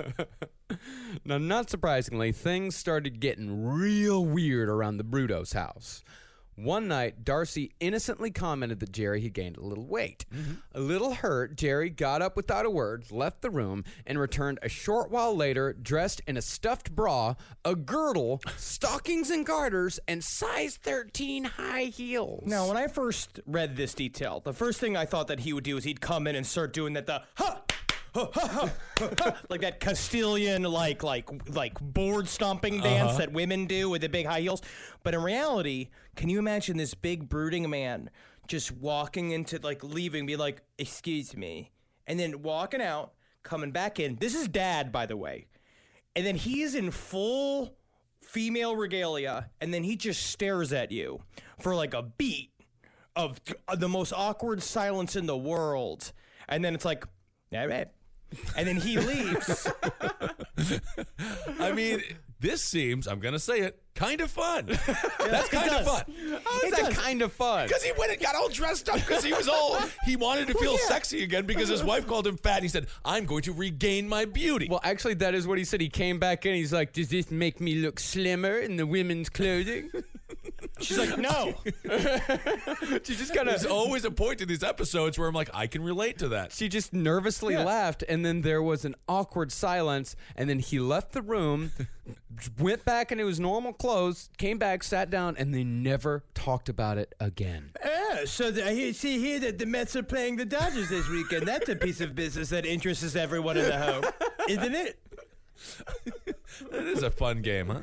Now, 1.24 1.38
not 1.38 1.70
surprisingly, 1.70 2.32
things 2.32 2.74
started 2.76 3.20
getting 3.20 3.64
real 3.66 4.24
weird 4.24 4.68
around 4.68 4.96
the 4.96 5.04
Brudos 5.04 5.54
house. 5.54 6.02
One 6.56 6.88
night, 6.88 7.24
Darcy 7.24 7.72
innocently 7.80 8.30
commented 8.30 8.80
that 8.80 8.92
Jerry 8.92 9.22
had 9.22 9.32
gained 9.32 9.56
a 9.56 9.64
little 9.64 9.86
weight. 9.86 10.24
Mm-hmm. 10.32 10.54
A 10.74 10.80
little 10.80 11.14
hurt, 11.14 11.56
Jerry 11.56 11.90
got 11.90 12.22
up 12.22 12.36
without 12.36 12.64
a 12.64 12.70
word, 12.70 13.10
left 13.10 13.42
the 13.42 13.50
room, 13.50 13.84
and 14.06 14.18
returned 14.18 14.58
a 14.62 14.68
short 14.68 15.10
while 15.10 15.34
later, 15.34 15.72
dressed 15.72 16.20
in 16.26 16.36
a 16.36 16.42
stuffed 16.42 16.94
bra, 16.94 17.34
a 17.64 17.74
girdle, 17.74 18.40
stockings 18.56 19.30
and 19.30 19.44
garters, 19.44 19.98
and 20.06 20.22
size 20.22 20.76
13 20.76 21.44
high 21.44 21.84
heels. 21.84 22.44
Now, 22.46 22.68
when 22.68 22.76
I 22.76 22.86
first 22.86 23.40
read 23.46 23.76
this 23.76 23.94
detail, 23.94 24.40
the 24.44 24.52
first 24.52 24.80
thing 24.80 24.96
I 24.96 25.06
thought 25.06 25.26
that 25.28 25.40
he 25.40 25.52
would 25.52 25.64
do 25.64 25.76
is 25.76 25.84
he'd 25.84 26.00
come 26.00 26.26
in 26.26 26.36
and 26.36 26.46
start 26.46 26.72
doing 26.72 26.92
that 26.94 27.06
the 27.06 27.22
ha. 27.36 27.62
Ha, 28.14 28.28
ha, 28.32 28.70
ha, 28.98 29.10
ha, 29.18 29.36
like 29.48 29.60
that 29.62 29.80
Castilian 29.80 30.62
like 30.62 31.02
like 31.02 31.28
like 31.48 31.78
board 31.80 32.28
stomping 32.28 32.80
uh-huh. 32.80 32.88
dance 32.88 33.16
that 33.18 33.32
women 33.32 33.66
do 33.66 33.90
with 33.90 34.02
the 34.02 34.08
big 34.08 34.26
high 34.26 34.40
heels. 34.40 34.62
But 35.02 35.14
in 35.14 35.22
reality, 35.22 35.88
can 36.16 36.28
you 36.28 36.38
imagine 36.38 36.76
this 36.76 36.94
big 36.94 37.28
brooding 37.28 37.68
man 37.68 38.10
just 38.46 38.72
walking 38.72 39.30
into 39.30 39.58
like 39.62 39.82
leaving, 39.82 40.26
be 40.26 40.36
like, 40.36 40.62
"Excuse 40.78 41.36
me," 41.36 41.72
and 42.06 42.18
then 42.20 42.42
walking 42.42 42.82
out, 42.82 43.14
coming 43.42 43.70
back 43.70 43.98
in. 43.98 44.16
This 44.16 44.34
is 44.34 44.48
dad, 44.48 44.92
by 44.92 45.06
the 45.06 45.16
way, 45.16 45.46
and 46.14 46.24
then 46.24 46.36
he 46.36 46.62
is 46.62 46.74
in 46.74 46.90
full 46.90 47.76
female 48.20 48.76
regalia, 48.76 49.50
and 49.60 49.72
then 49.72 49.84
he 49.84 49.96
just 49.96 50.26
stares 50.26 50.72
at 50.72 50.90
you 50.92 51.20
for 51.60 51.74
like 51.74 51.94
a 51.94 52.02
beat 52.02 52.50
of 53.16 53.40
the 53.76 53.88
most 53.88 54.12
awkward 54.12 54.62
silence 54.62 55.16
in 55.16 55.26
the 55.26 55.36
world. 55.36 56.12
And 56.48 56.64
then 56.64 56.74
it's 56.74 56.84
like, 56.84 57.06
all 57.52 57.66
right, 57.66 57.88
And 58.56 58.66
then 58.66 58.76
he 58.76 58.98
leaves. 58.98 59.68
I 61.60 61.72
mean, 61.72 62.02
this 62.44 62.62
seems, 62.62 63.06
I'm 63.06 63.20
going 63.20 63.32
to 63.32 63.38
say 63.38 63.60
it, 63.60 63.80
kind 63.94 64.20
of 64.20 64.30
fun. 64.30 64.66
That's 65.18 65.48
kind 65.48 65.70
of 65.70 65.86
fun. 65.86 66.04
How 66.44 66.60
is 66.60 66.72
that 66.72 66.90
kind 66.92 67.22
of 67.22 67.32
fun? 67.32 67.66
Because 67.66 67.82
he 67.82 67.92
went 67.96 68.12
and 68.12 68.20
got 68.20 68.34
all 68.34 68.48
dressed 68.50 68.88
up 68.88 68.96
because 68.96 69.24
he 69.24 69.32
was 69.32 69.48
all, 69.48 69.78
he 70.04 70.16
wanted 70.16 70.48
to 70.48 70.54
feel 70.54 70.72
yeah. 70.72 70.86
sexy 70.86 71.22
again 71.22 71.46
because 71.46 71.68
his 71.68 71.82
wife 71.82 72.06
called 72.06 72.26
him 72.26 72.36
fat. 72.36 72.56
And 72.56 72.64
he 72.64 72.68
said, 72.68 72.88
I'm 73.04 73.24
going 73.24 73.42
to 73.42 73.52
regain 73.52 74.08
my 74.08 74.26
beauty. 74.26 74.68
Well, 74.70 74.80
actually, 74.84 75.14
that 75.14 75.34
is 75.34 75.46
what 75.46 75.56
he 75.56 75.64
said. 75.64 75.80
He 75.80 75.88
came 75.88 76.18
back 76.18 76.44
in. 76.44 76.54
He's 76.54 76.72
like, 76.72 76.92
"Does 76.92 77.08
this 77.08 77.30
make 77.30 77.60
me 77.60 77.76
look 77.76 77.98
slimmer 77.98 78.58
in 78.58 78.76
the 78.76 78.86
women's 78.86 79.30
clothing?" 79.30 79.90
She's 80.84 80.98
like, 80.98 81.18
no. 81.18 81.54
she 83.02 83.14
just 83.16 83.34
kind 83.34 83.48
of. 83.48 83.60
There's 83.60 83.66
always 83.66 84.04
a 84.04 84.10
point 84.10 84.40
in 84.40 84.48
these 84.48 84.62
episodes 84.62 85.18
where 85.18 85.28
I'm 85.28 85.34
like, 85.34 85.50
I 85.54 85.66
can 85.66 85.82
relate 85.82 86.18
to 86.18 86.28
that. 86.28 86.52
She 86.52 86.68
just 86.68 86.92
nervously 86.92 87.56
laughed, 87.56 88.04
and 88.08 88.24
then 88.24 88.42
there 88.42 88.62
was 88.62 88.84
an 88.84 88.94
awkward 89.08 89.52
silence. 89.52 90.16
And 90.36 90.48
then 90.48 90.58
he 90.58 90.78
left 90.78 91.12
the 91.12 91.22
room, 91.22 91.72
went 92.58 92.84
back 92.84 93.12
into 93.12 93.26
his 93.26 93.40
normal 93.40 93.72
clothes, 93.72 94.30
came 94.38 94.58
back, 94.58 94.82
sat 94.82 95.10
down, 95.10 95.36
and 95.36 95.54
they 95.54 95.64
never 95.64 96.24
talked 96.34 96.68
about 96.68 96.98
it 96.98 97.14
again. 97.20 97.70
Yeah, 97.84 98.24
so 98.24 98.50
the, 98.50 98.66
I 98.66 98.74
hear- 98.74 98.92
see 98.92 99.18
here 99.18 99.40
that 99.40 99.58
the 99.58 99.66
Mets 99.66 99.96
are 99.96 100.02
playing 100.02 100.36
the 100.36 100.44
Dodgers 100.44 100.88
this 100.88 101.08
weekend. 101.08 101.46
That's 101.46 101.68
a 101.68 101.76
piece 101.76 102.00
of 102.00 102.14
business 102.14 102.50
that 102.50 102.66
interests 102.66 103.16
everyone 103.16 103.56
in 103.56 103.64
the 103.66 103.78
home, 103.78 104.04
isn't 104.48 104.74
it? 104.74 104.98
It 106.72 106.84
is 106.86 107.02
a 107.02 107.10
fun 107.10 107.42
game, 107.42 107.68
huh? 107.68 107.80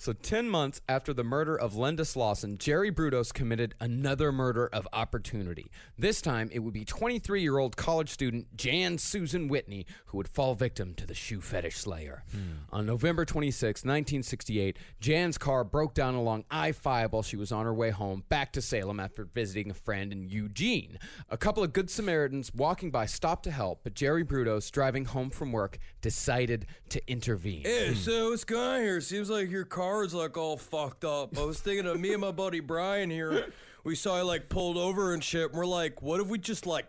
So, 0.00 0.14
10 0.14 0.48
months 0.48 0.80
after 0.88 1.12
the 1.12 1.22
murder 1.22 1.54
of 1.54 1.76
Linda 1.76 2.04
Slauson, 2.04 2.56
Jerry 2.56 2.90
Brudos 2.90 3.34
committed 3.34 3.74
another 3.80 4.32
murder 4.32 4.66
of 4.72 4.88
opportunity. 4.94 5.70
This 5.98 6.22
time, 6.22 6.48
it 6.54 6.60
would 6.60 6.72
be 6.72 6.86
23 6.86 7.42
year 7.42 7.58
old 7.58 7.76
college 7.76 8.08
student 8.08 8.56
Jan 8.56 8.96
Susan 8.96 9.46
Whitney 9.46 9.84
who 10.06 10.16
would 10.16 10.28
fall 10.28 10.54
victim 10.54 10.94
to 10.94 11.06
the 11.06 11.12
shoe 11.12 11.42
fetish 11.42 11.76
slayer. 11.76 12.24
Hmm. 12.32 12.60
On 12.72 12.86
November 12.86 13.26
26, 13.26 13.80
1968, 13.80 14.78
Jan's 15.00 15.36
car 15.36 15.64
broke 15.64 15.92
down 15.92 16.14
along 16.14 16.44
I 16.50 16.72
5 16.72 17.12
while 17.12 17.22
she 17.22 17.36
was 17.36 17.52
on 17.52 17.66
her 17.66 17.74
way 17.74 17.90
home 17.90 18.24
back 18.30 18.54
to 18.54 18.62
Salem 18.62 19.00
after 19.00 19.26
visiting 19.26 19.70
a 19.70 19.74
friend 19.74 20.14
in 20.14 20.30
Eugene. 20.30 20.98
A 21.28 21.36
couple 21.36 21.62
of 21.62 21.74
Good 21.74 21.90
Samaritans 21.90 22.54
walking 22.54 22.90
by 22.90 23.04
stopped 23.04 23.44
to 23.44 23.50
help, 23.50 23.80
but 23.84 23.92
Jerry 23.92 24.24
Brudos, 24.24 24.70
driving 24.70 25.04
home 25.04 25.28
from 25.28 25.52
work, 25.52 25.76
decided 26.00 26.64
to 26.88 27.06
intervene. 27.06 27.64
Hey, 27.64 27.94
so 27.94 28.30
what's 28.30 28.44
going 28.44 28.66
on 28.66 28.80
here? 28.80 29.02
Seems 29.02 29.28
like 29.28 29.50
your 29.50 29.66
car 29.66 29.89
is 30.04 30.14
like 30.14 30.36
all 30.36 30.56
fucked 30.56 31.04
up. 31.04 31.36
I 31.36 31.42
was 31.42 31.60
thinking 31.60 31.86
of 31.86 31.98
me 32.00 32.12
and 32.12 32.20
my 32.20 32.32
buddy 32.32 32.60
Brian 32.60 33.10
here. 33.10 33.52
We 33.84 33.94
saw 33.94 34.20
it 34.20 34.24
like 34.24 34.48
pulled 34.48 34.76
over 34.76 35.12
and 35.12 35.22
shit. 35.22 35.50
And 35.50 35.58
we're 35.58 35.66
like, 35.66 36.02
what 36.02 36.20
if 36.20 36.28
we 36.28 36.38
just 36.38 36.66
like 36.66 36.86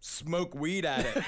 smoke 0.00 0.54
weed 0.54 0.84
at 0.84 1.04
it? 1.04 1.24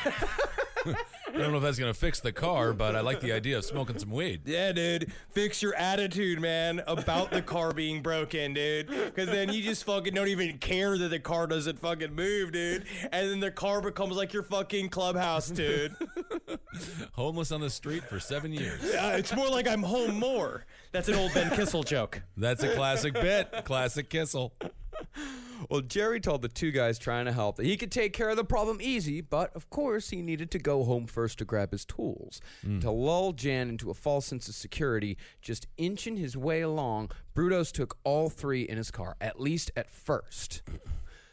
I 0.85 1.39
don't 1.39 1.53
know 1.53 1.59
if 1.59 1.63
that's 1.63 1.79
to 1.79 1.95
fix 1.95 2.21
the 2.21 2.33
car, 2.33 2.73
but 2.73 2.95
I 2.97 3.01
like 3.01 3.21
the 3.21 3.33
idea 3.33 3.57
of 3.57 3.65
smoking 3.65 3.99
some 3.99 4.11
weed. 4.11 4.43
Yeah, 4.45 4.73
dude. 4.73 5.13
Fix 5.31 5.63
your 5.63 5.75
attitude, 5.77 6.41
man, 6.41 6.83
about 6.87 7.31
the 7.31 7.41
car 7.41 7.73
being 7.73 8.03
broken, 8.03 8.53
dude. 8.53 8.89
Because 8.89 9.29
then 9.29 9.53
you 9.53 9.63
just 9.63 9.85
fucking 9.85 10.13
don't 10.13 10.29
even 10.29 10.59
care 10.59 10.99
that 10.99 11.09
the 11.09 11.21
car 11.21 11.47
doesn't 11.47 11.79
fucking 11.79 12.15
move, 12.15 12.53
dude. 12.53 12.85
And 13.13 13.31
then 13.31 13.41
the 13.41 13.51
car 13.51 13.81
becomes 13.81 14.17
like 14.17 14.33
your 14.33 14.43
fucking 14.43 14.91
clubhouse, 14.91 15.49
dude. 15.49 15.95
Homeless 17.13 17.53
on 17.53 17.61
the 17.61 17.71
street 17.71 18.05
for 18.05 18.19
seven 18.21 18.53
years. 18.53 18.83
Uh, 18.83 19.15
it's 19.19 19.35
more 19.35 19.49
like 19.49 19.67
I'm 19.69 19.83
home 19.83 20.19
more. 20.19 20.65
That's 20.93 21.09
an 21.09 21.15
old 21.15 21.33
Ben 21.35 21.51
Kissel 21.51 21.83
joke. 21.83 22.23
That's 22.37 22.63
a 22.63 22.75
classic 22.75 23.15
bit. 23.15 23.65
Classic 23.65 24.09
Kissel. 24.09 24.53
Well, 25.71 25.81
Jerry 25.81 26.21
told 26.21 26.43
the 26.43 26.49
two 26.49 26.71
guys 26.73 26.99
trying 26.99 27.27
to 27.27 27.33
help 27.33 27.57
that 27.57 27.67
he 27.67 27.77
could 27.77 27.93
take 27.93 28.13
care 28.13 28.31
of 28.31 28.37
the 28.37 28.45
problem 28.45 28.79
easy, 28.81 29.21
but 29.21 29.55
of 29.55 29.71
course 29.71 30.11
he 30.11 30.21
needed 30.21 30.51
to 30.53 30.59
go 30.59 30.83
home 30.85 31.07
first 31.07 31.39
to 31.39 31.45
grab 31.45 31.71
his 31.73 31.85
tools. 31.85 32.41
To 32.81 32.91
lull 32.91 33.33
Jan 33.33 33.69
into 33.69 33.91
a 33.91 33.95
false 33.95 34.27
sense 34.27 34.49
of 34.49 34.55
security, 34.55 35.17
just 35.41 35.67
inching 35.77 36.17
his 36.17 36.37
way 36.37 36.63
along, 36.63 37.11
Brudos 37.35 37.73
took 37.73 37.97
all 38.05 38.29
three 38.29 38.63
in 38.63 38.77
his 38.77 38.91
car, 38.91 39.17
at 39.21 39.41
least 39.41 39.71
at 39.77 39.89
first. 39.91 40.63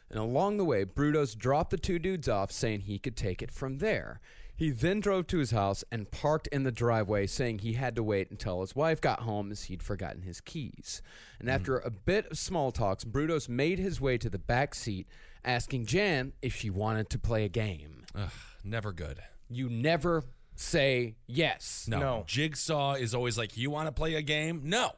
And 0.09 0.19
along 0.19 0.57
the 0.57 0.65
way, 0.65 0.85
Brudos 0.85 1.37
dropped 1.37 1.71
the 1.71 1.77
two 1.77 1.99
dudes 1.99 2.27
off, 2.29 2.51
saying 2.51 2.81
he 2.81 2.97
could 2.99 3.15
take 3.15 3.41
it 3.41 3.51
from 3.51 3.77
there. 3.79 4.19
He 4.59 4.71
then 4.71 4.99
drove 4.99 5.25
to 5.27 5.37
his 5.37 5.51
house 5.51 5.85
and 5.89 6.11
parked 6.11 6.47
in 6.47 6.63
the 6.63 6.71
driveway, 6.71 7.27
saying 7.27 7.59
he 7.59 7.73
had 7.73 7.95
to 7.95 8.03
wait 8.03 8.29
until 8.29 8.59
his 8.59 8.75
wife 8.75 8.99
got 8.99 9.21
home 9.21 9.53
as 9.53 9.63
he'd 9.63 9.81
forgotten 9.81 10.23
his 10.23 10.41
keys. 10.41 11.01
And 11.39 11.47
mm-hmm. 11.47 11.55
after 11.55 11.77
a 11.77 11.89
bit 11.89 12.27
of 12.27 12.37
small 12.37 12.73
talks, 12.73 13.05
Brudos 13.05 13.47
made 13.47 13.79
his 13.79 14.01
way 14.01 14.17
to 14.17 14.29
the 14.29 14.37
back 14.37 14.75
seat, 14.75 15.07
asking 15.45 15.85
Jan 15.85 16.33
if 16.41 16.53
she 16.53 16.69
wanted 16.69 17.09
to 17.11 17.17
play 17.17 17.45
a 17.45 17.49
game. 17.49 18.03
Ugh, 18.13 18.29
never 18.65 18.91
good. 18.91 19.21
You 19.49 19.69
never 19.69 20.25
say 20.57 21.15
yes. 21.25 21.85
No. 21.87 21.99
No. 21.99 22.23
Jigsaw 22.27 22.95
is 22.95 23.15
always 23.15 23.37
like, 23.37 23.55
you 23.55 23.71
want 23.71 23.87
to 23.87 23.93
play 23.93 24.15
a 24.15 24.21
game? 24.21 24.63
No. 24.65 24.91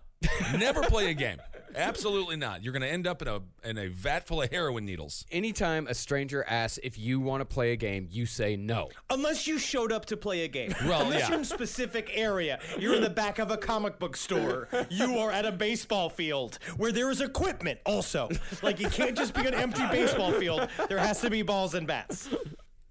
Never 0.57 0.81
play 0.81 1.11
a 1.11 1.13
game. 1.13 1.37
Absolutely 1.75 2.35
not. 2.35 2.63
You're 2.63 2.73
going 2.73 2.81
to 2.81 2.87
end 2.89 3.07
up 3.07 3.21
in 3.21 3.27
a 3.27 3.41
in 3.63 3.77
a 3.77 3.87
vat 3.87 4.27
full 4.27 4.41
of 4.41 4.51
heroin 4.51 4.85
needles. 4.85 5.25
Anytime 5.31 5.87
a 5.87 5.93
stranger 5.93 6.43
asks 6.47 6.79
if 6.83 6.97
you 6.97 7.19
want 7.19 7.41
to 7.41 7.45
play 7.45 7.71
a 7.71 7.75
game, 7.75 8.07
you 8.09 8.25
say 8.25 8.55
no. 8.55 8.89
Unless 9.09 9.47
you 9.47 9.57
showed 9.57 9.91
up 9.91 10.05
to 10.05 10.17
play 10.17 10.43
a 10.43 10.47
game. 10.47 10.73
Well, 10.85 11.01
Unless 11.01 11.19
yeah. 11.21 11.27
you're 11.29 11.37
in 11.37 11.41
a 11.41 11.45
specific 11.45 12.11
area. 12.13 12.59
You're 12.79 12.95
in 12.95 13.01
the 13.01 13.09
back 13.09 13.39
of 13.39 13.51
a 13.51 13.57
comic 13.57 13.99
book 13.99 14.17
store. 14.17 14.67
You 14.89 15.17
are 15.19 15.31
at 15.31 15.45
a 15.45 15.51
baseball 15.51 16.09
field 16.09 16.57
where 16.77 16.91
there 16.91 17.09
is 17.09 17.21
equipment 17.21 17.79
also. 17.85 18.29
Like 18.61 18.79
you 18.79 18.89
can't 18.89 19.15
just 19.15 19.33
be 19.33 19.45
an 19.45 19.53
empty 19.53 19.85
baseball 19.91 20.31
field. 20.33 20.67
There 20.89 20.97
has 20.97 21.21
to 21.21 21.29
be 21.29 21.41
balls 21.41 21.73
and 21.73 21.87
bats. 21.87 22.29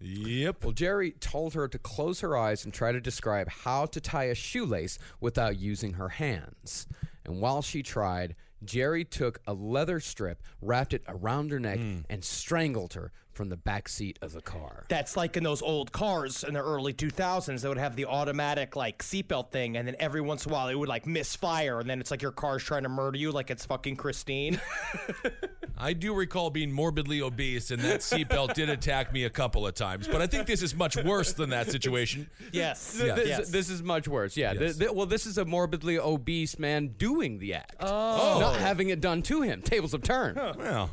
Yep. 0.00 0.64
Well, 0.64 0.72
Jerry 0.72 1.12
told 1.12 1.54
her 1.54 1.68
to 1.68 1.78
close 1.78 2.20
her 2.20 2.36
eyes 2.36 2.64
and 2.64 2.72
try 2.72 2.90
to 2.92 3.00
describe 3.00 3.48
how 3.50 3.86
to 3.86 4.00
tie 4.00 4.24
a 4.24 4.34
shoelace 4.34 4.98
without 5.20 5.58
using 5.58 5.94
her 5.94 6.08
hands. 6.08 6.86
And 7.24 7.40
while 7.40 7.60
she 7.60 7.82
tried, 7.82 8.34
Jerry 8.64 9.04
took 9.04 9.40
a 9.46 9.52
leather 9.52 10.00
strip, 10.00 10.42
wrapped 10.60 10.92
it 10.92 11.02
around 11.08 11.50
her 11.50 11.60
neck, 11.60 11.78
mm. 11.78 12.04
and 12.08 12.24
strangled 12.24 12.94
her 12.94 13.12
from 13.40 13.48
the 13.48 13.56
back 13.56 13.88
seat 13.88 14.18
of 14.20 14.32
the 14.32 14.42
car. 14.42 14.84
That's 14.90 15.16
like 15.16 15.34
in 15.34 15.42
those 15.42 15.62
old 15.62 15.92
cars 15.92 16.44
in 16.44 16.52
the 16.52 16.60
early 16.62 16.92
2000s 16.92 17.62
that 17.62 17.68
would 17.70 17.78
have 17.78 17.96
the 17.96 18.04
automatic 18.04 18.76
like 18.76 18.98
seatbelt 19.02 19.50
thing, 19.50 19.78
and 19.78 19.88
then 19.88 19.96
every 19.98 20.20
once 20.20 20.44
in 20.44 20.52
a 20.52 20.54
while 20.54 20.68
it 20.68 20.74
would 20.74 20.90
like 20.90 21.06
misfire, 21.06 21.80
and 21.80 21.88
then 21.88 22.00
it's 22.02 22.10
like 22.10 22.20
your 22.20 22.32
car's 22.32 22.62
trying 22.62 22.82
to 22.82 22.90
murder 22.90 23.16
you, 23.16 23.32
like 23.32 23.50
it's 23.50 23.64
fucking 23.64 23.96
Christine. 23.96 24.60
I 25.78 25.94
do 25.94 26.12
recall 26.12 26.50
being 26.50 26.70
morbidly 26.70 27.22
obese, 27.22 27.70
and 27.70 27.80
that 27.80 28.00
seatbelt 28.00 28.52
did 28.52 28.68
attack 28.68 29.10
me 29.14 29.24
a 29.24 29.30
couple 29.30 29.66
of 29.66 29.72
times. 29.72 30.06
But 30.06 30.20
I 30.20 30.26
think 30.26 30.46
this 30.46 30.60
is 30.60 30.74
much 30.74 30.96
worse 31.02 31.32
than 31.32 31.48
that 31.50 31.70
situation. 31.70 32.28
yes. 32.52 32.98
Th- 32.98 33.14
This, 33.14 33.28
yes. 33.28 33.48
this 33.48 33.70
is 33.70 33.82
much 33.82 34.06
worse. 34.06 34.36
Yeah. 34.36 34.52
Yes. 34.52 34.58
Th- 34.60 34.78
th- 34.78 34.90
well, 34.90 35.06
this 35.06 35.24
is 35.24 35.38
a 35.38 35.46
morbidly 35.46 35.98
obese 35.98 36.58
man 36.58 36.88
doing 36.98 37.38
the 37.38 37.54
act. 37.54 37.76
Oh. 37.80 38.36
Not 38.38 38.56
having 38.56 38.90
it 38.90 39.00
done 39.00 39.22
to 39.22 39.40
him. 39.40 39.62
Tables 39.62 39.92
have 39.92 40.02
turned. 40.02 40.36
Well, 40.36 40.90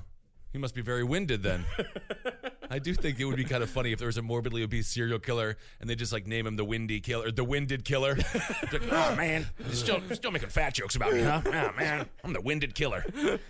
he 0.51 0.58
must 0.58 0.75
be 0.75 0.82
very 0.82 1.04
winded 1.04 1.44
then. 1.44 1.66
I 2.70 2.80
do 2.80 2.94
think 2.94 3.20
it 3.20 3.25
would 3.25 3.38
be 3.38 3.46
kind 3.46 3.63
of 3.63 3.70
funny 3.70 3.92
if 3.92 4.00
there 4.00 4.08
was 4.08 4.18
a 4.18 4.22
morbidly 4.22 4.62
obese 4.63 4.88
serial 4.88 5.20
killer 5.20 5.58
and 5.80 5.89
they 5.89 5.96
just 5.96 6.12
like 6.12 6.27
name 6.27 6.46
him 6.46 6.58
the 6.58 6.66
Windy 6.66 7.00
Killer, 7.00 7.32
the 7.32 7.44
Winded 7.44 7.86
Killer. 7.86 8.18
Like, 8.72 8.92
oh 8.92 9.16
man, 9.16 9.46
still 9.72 10.01
still 10.12 10.32
making 10.32 10.50
fat 10.50 10.74
jokes 10.74 10.96
about 10.96 11.13
me, 11.13 11.22
huh? 11.22 11.42
Oh 11.46 11.72
man, 11.77 12.08
I'm 12.24 12.34
the 12.34 12.42
Winded 12.42 12.75
Killer. 12.75 13.06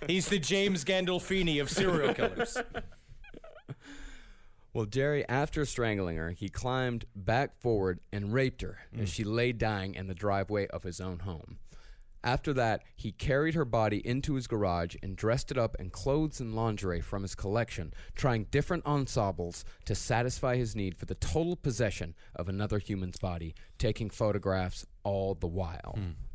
He's 0.07 0.27
the 0.27 0.37
James 0.37 0.83
Gandolfini 0.83 1.59
of 1.59 1.69
serial 1.69 2.13
killers. 2.13 2.57
Well, 4.73 4.85
Jerry, 4.85 5.27
after 5.27 5.65
strangling 5.65 6.17
her, 6.17 6.31
he 6.31 6.49
climbed 6.49 7.05
back 7.15 7.59
forward 7.59 7.99
and 8.13 8.31
raped 8.31 8.61
her 8.61 8.77
as 8.93 9.09
mm. 9.09 9.13
she 9.13 9.23
lay 9.23 9.51
dying 9.51 9.95
in 9.95 10.07
the 10.07 10.13
driveway 10.13 10.67
of 10.67 10.83
his 10.83 11.01
own 11.01 11.19
home. 11.19 11.57
After 12.27 12.51
that, 12.55 12.83
he 12.93 13.13
carried 13.13 13.55
her 13.55 13.63
body 13.63 14.05
into 14.05 14.33
his 14.33 14.47
garage 14.47 14.97
and 15.01 15.15
dressed 15.15 15.49
it 15.49 15.57
up 15.57 15.77
in 15.79 15.89
clothes 15.89 16.41
and 16.41 16.53
lingerie 16.53 16.99
from 16.99 17.21
his 17.21 17.35
collection, 17.35 17.93
trying 18.15 18.47
different 18.51 18.85
ensembles 18.85 19.63
to 19.85 19.95
satisfy 19.95 20.57
his 20.57 20.75
need 20.75 20.97
for 20.97 21.05
the 21.05 21.15
total 21.15 21.55
possession 21.55 22.15
of 22.35 22.49
another 22.49 22.79
human's 22.79 23.17
body, 23.17 23.55
taking 23.77 24.09
photographs 24.09 24.85
all 25.05 25.35
the 25.35 25.47
while. 25.47 25.93
Hmm. 25.95 26.26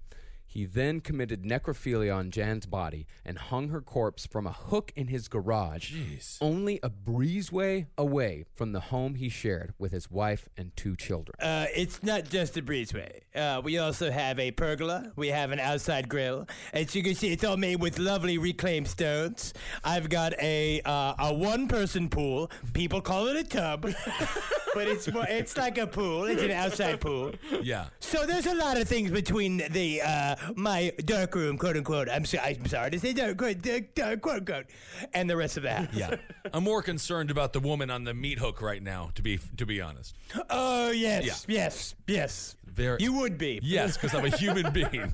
He 0.53 0.67
then 0.67 1.01
committed 1.01 1.45
necrophilia 1.45 2.15
on 2.15 2.31
Jan's 2.31 2.67
body 2.67 3.07
and 3.25 3.39
hung 3.39 3.71
her 3.71 3.81
corpse 3.81 4.27
from 4.27 4.47
a 4.47 4.53
hook 4.53 4.93
in 4.95 5.07
his 5.09 5.27
garage, 5.27 5.95
only 6.43 6.79
a 6.83 6.91
breezeway 6.91 7.87
away 7.97 8.45
from 8.55 8.73
the 8.73 8.81
home 8.81 9.15
he 9.15 9.31
shared 9.31 9.73
with 9.79 9.93
his 9.93 10.11
wife 10.11 10.51
and 10.59 10.77
two 10.77 10.95
children. 10.95 11.35
Uh, 11.41 11.65
it's 11.75 12.03
not 12.03 12.25
just 12.29 12.59
a 12.59 12.63
breezeway. 12.63 13.21
Uh, 13.35 13.63
we 13.65 13.79
also 13.79 14.11
have 14.11 14.39
a 14.39 14.51
pergola. 14.51 15.11
We 15.17 15.29
have 15.29 15.53
an 15.53 15.59
outside 15.59 16.11
grill. 16.11 16.47
As 16.75 16.95
you 16.95 17.03
can 17.03 17.15
see, 17.15 17.33
it's 17.33 17.45
all 17.45 17.57
made 17.57 17.81
with 17.81 17.99
lovely 17.99 18.37
reclaimed 18.37 18.89
stones. 18.89 19.55
I've 19.85 20.11
got 20.11 20.35
a 20.39 20.83
uh, 20.85 21.15
a 21.19 21.33
one 21.33 21.67
person 21.67 22.11
pool. 22.11 22.51
People 22.75 23.01
call 23.01 23.29
it 23.29 23.37
a 23.37 23.45
tub, 23.45 23.83
but 24.75 24.87
it's 24.87 25.11
more, 25.11 25.25
it's 25.27 25.57
like 25.57 25.79
a 25.79 25.87
pool. 25.87 26.25
It's 26.25 26.43
an 26.43 26.51
outside 26.51 27.01
pool. 27.01 27.33
Yeah. 27.63 27.87
so 28.01 28.27
there's 28.27 28.47
a 28.47 28.55
lot 28.55 28.77
of 28.79 28.87
things 28.87 29.11
between 29.11 29.63
the 29.71 30.03
uh, 30.03 30.37
my 30.55 30.93
dark 31.05 31.35
room, 31.35 31.59
quote 31.59 31.77
unquote. 31.77 32.09
I'm 32.09 32.25
so, 32.25 32.39
I'm 32.39 32.67
sorry 32.67 32.91
to 32.93 32.99
say 33.01 33.13
dark, 33.13 33.37
quote, 33.39 33.63
dark, 33.63 33.95
dark, 33.95 34.21
quote 34.21 34.39
unquote, 34.39 34.67
and 35.13 35.29
the 35.29 35.37
rest 35.37 35.57
of 35.57 35.63
the 35.65 35.73
house. 35.73 35.89
Yeah, 35.93 36.17
I'm 36.53 36.65
more 36.65 36.83
concerned 36.83 37.31
about 37.31 37.53
the 37.53 37.61
woman 37.61 37.91
on 37.91 38.05
the 38.05 38.15
meat 38.15 38.39
hook 38.39 38.61
right 38.63 38.83
now. 38.83 39.11
To 39.15 39.23
be 39.23 39.39
to 39.57 39.67
be 39.67 39.81
honest, 39.81 40.15
Oh 40.51 40.91
yes, 40.91 41.25
Yeah. 41.25 41.55
yes, 41.55 41.95
yes. 42.07 42.57
Very- 42.67 42.97
You 43.03 43.13
would 43.19 43.37
be. 43.37 43.61
yes, 43.63 43.99
because 43.99 44.15
I'm 44.15 44.25
a 44.25 44.35
human 44.35 44.73
being. 44.73 45.13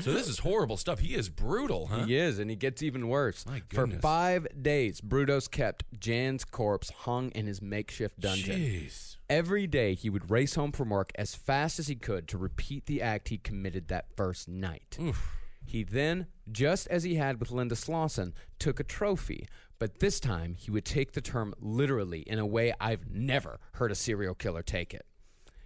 so 0.00 0.12
this 0.12 0.26
is 0.26 0.38
horrible 0.38 0.78
stuff. 0.78 1.00
He 1.00 1.14
is 1.14 1.28
brutal, 1.28 1.86
huh? 1.88 2.04
He 2.06 2.16
is, 2.16 2.38
and 2.38 2.48
he 2.48 2.56
gets 2.56 2.82
even 2.82 3.08
worse. 3.08 3.44
My 3.44 3.60
goodness. 3.68 3.96
For 3.96 4.00
five 4.00 4.46
days, 4.62 5.02
Brudos 5.02 5.50
kept 5.50 5.84
Jan's 6.00 6.46
corpse 6.46 6.88
hung 7.00 7.30
in 7.32 7.46
his 7.46 7.60
makeshift 7.60 8.18
dungeon. 8.20 8.58
Jeez. 8.58 9.15
Every 9.28 9.66
day, 9.66 9.94
he 9.94 10.08
would 10.08 10.30
race 10.30 10.54
home 10.54 10.70
from 10.72 10.90
work 10.90 11.10
as 11.16 11.34
fast 11.34 11.78
as 11.80 11.88
he 11.88 11.96
could 11.96 12.28
to 12.28 12.38
repeat 12.38 12.86
the 12.86 13.02
act 13.02 13.28
he 13.28 13.38
committed 13.38 13.88
that 13.88 14.06
first 14.16 14.48
night. 14.48 14.96
He 15.64 15.82
then, 15.82 16.26
just 16.50 16.86
as 16.86 17.02
he 17.02 17.16
had 17.16 17.40
with 17.40 17.50
Linda 17.50 17.74
Slauson, 17.74 18.32
took 18.60 18.78
a 18.78 18.84
trophy, 18.84 19.48
but 19.80 19.98
this 19.98 20.20
time 20.20 20.54
he 20.54 20.70
would 20.70 20.84
take 20.84 21.12
the 21.12 21.20
term 21.20 21.54
literally 21.60 22.20
in 22.20 22.38
a 22.38 22.46
way 22.46 22.72
I've 22.80 23.10
never 23.10 23.58
heard 23.72 23.90
a 23.90 23.96
serial 23.96 24.36
killer 24.36 24.62
take 24.62 24.94
it. 24.94 25.06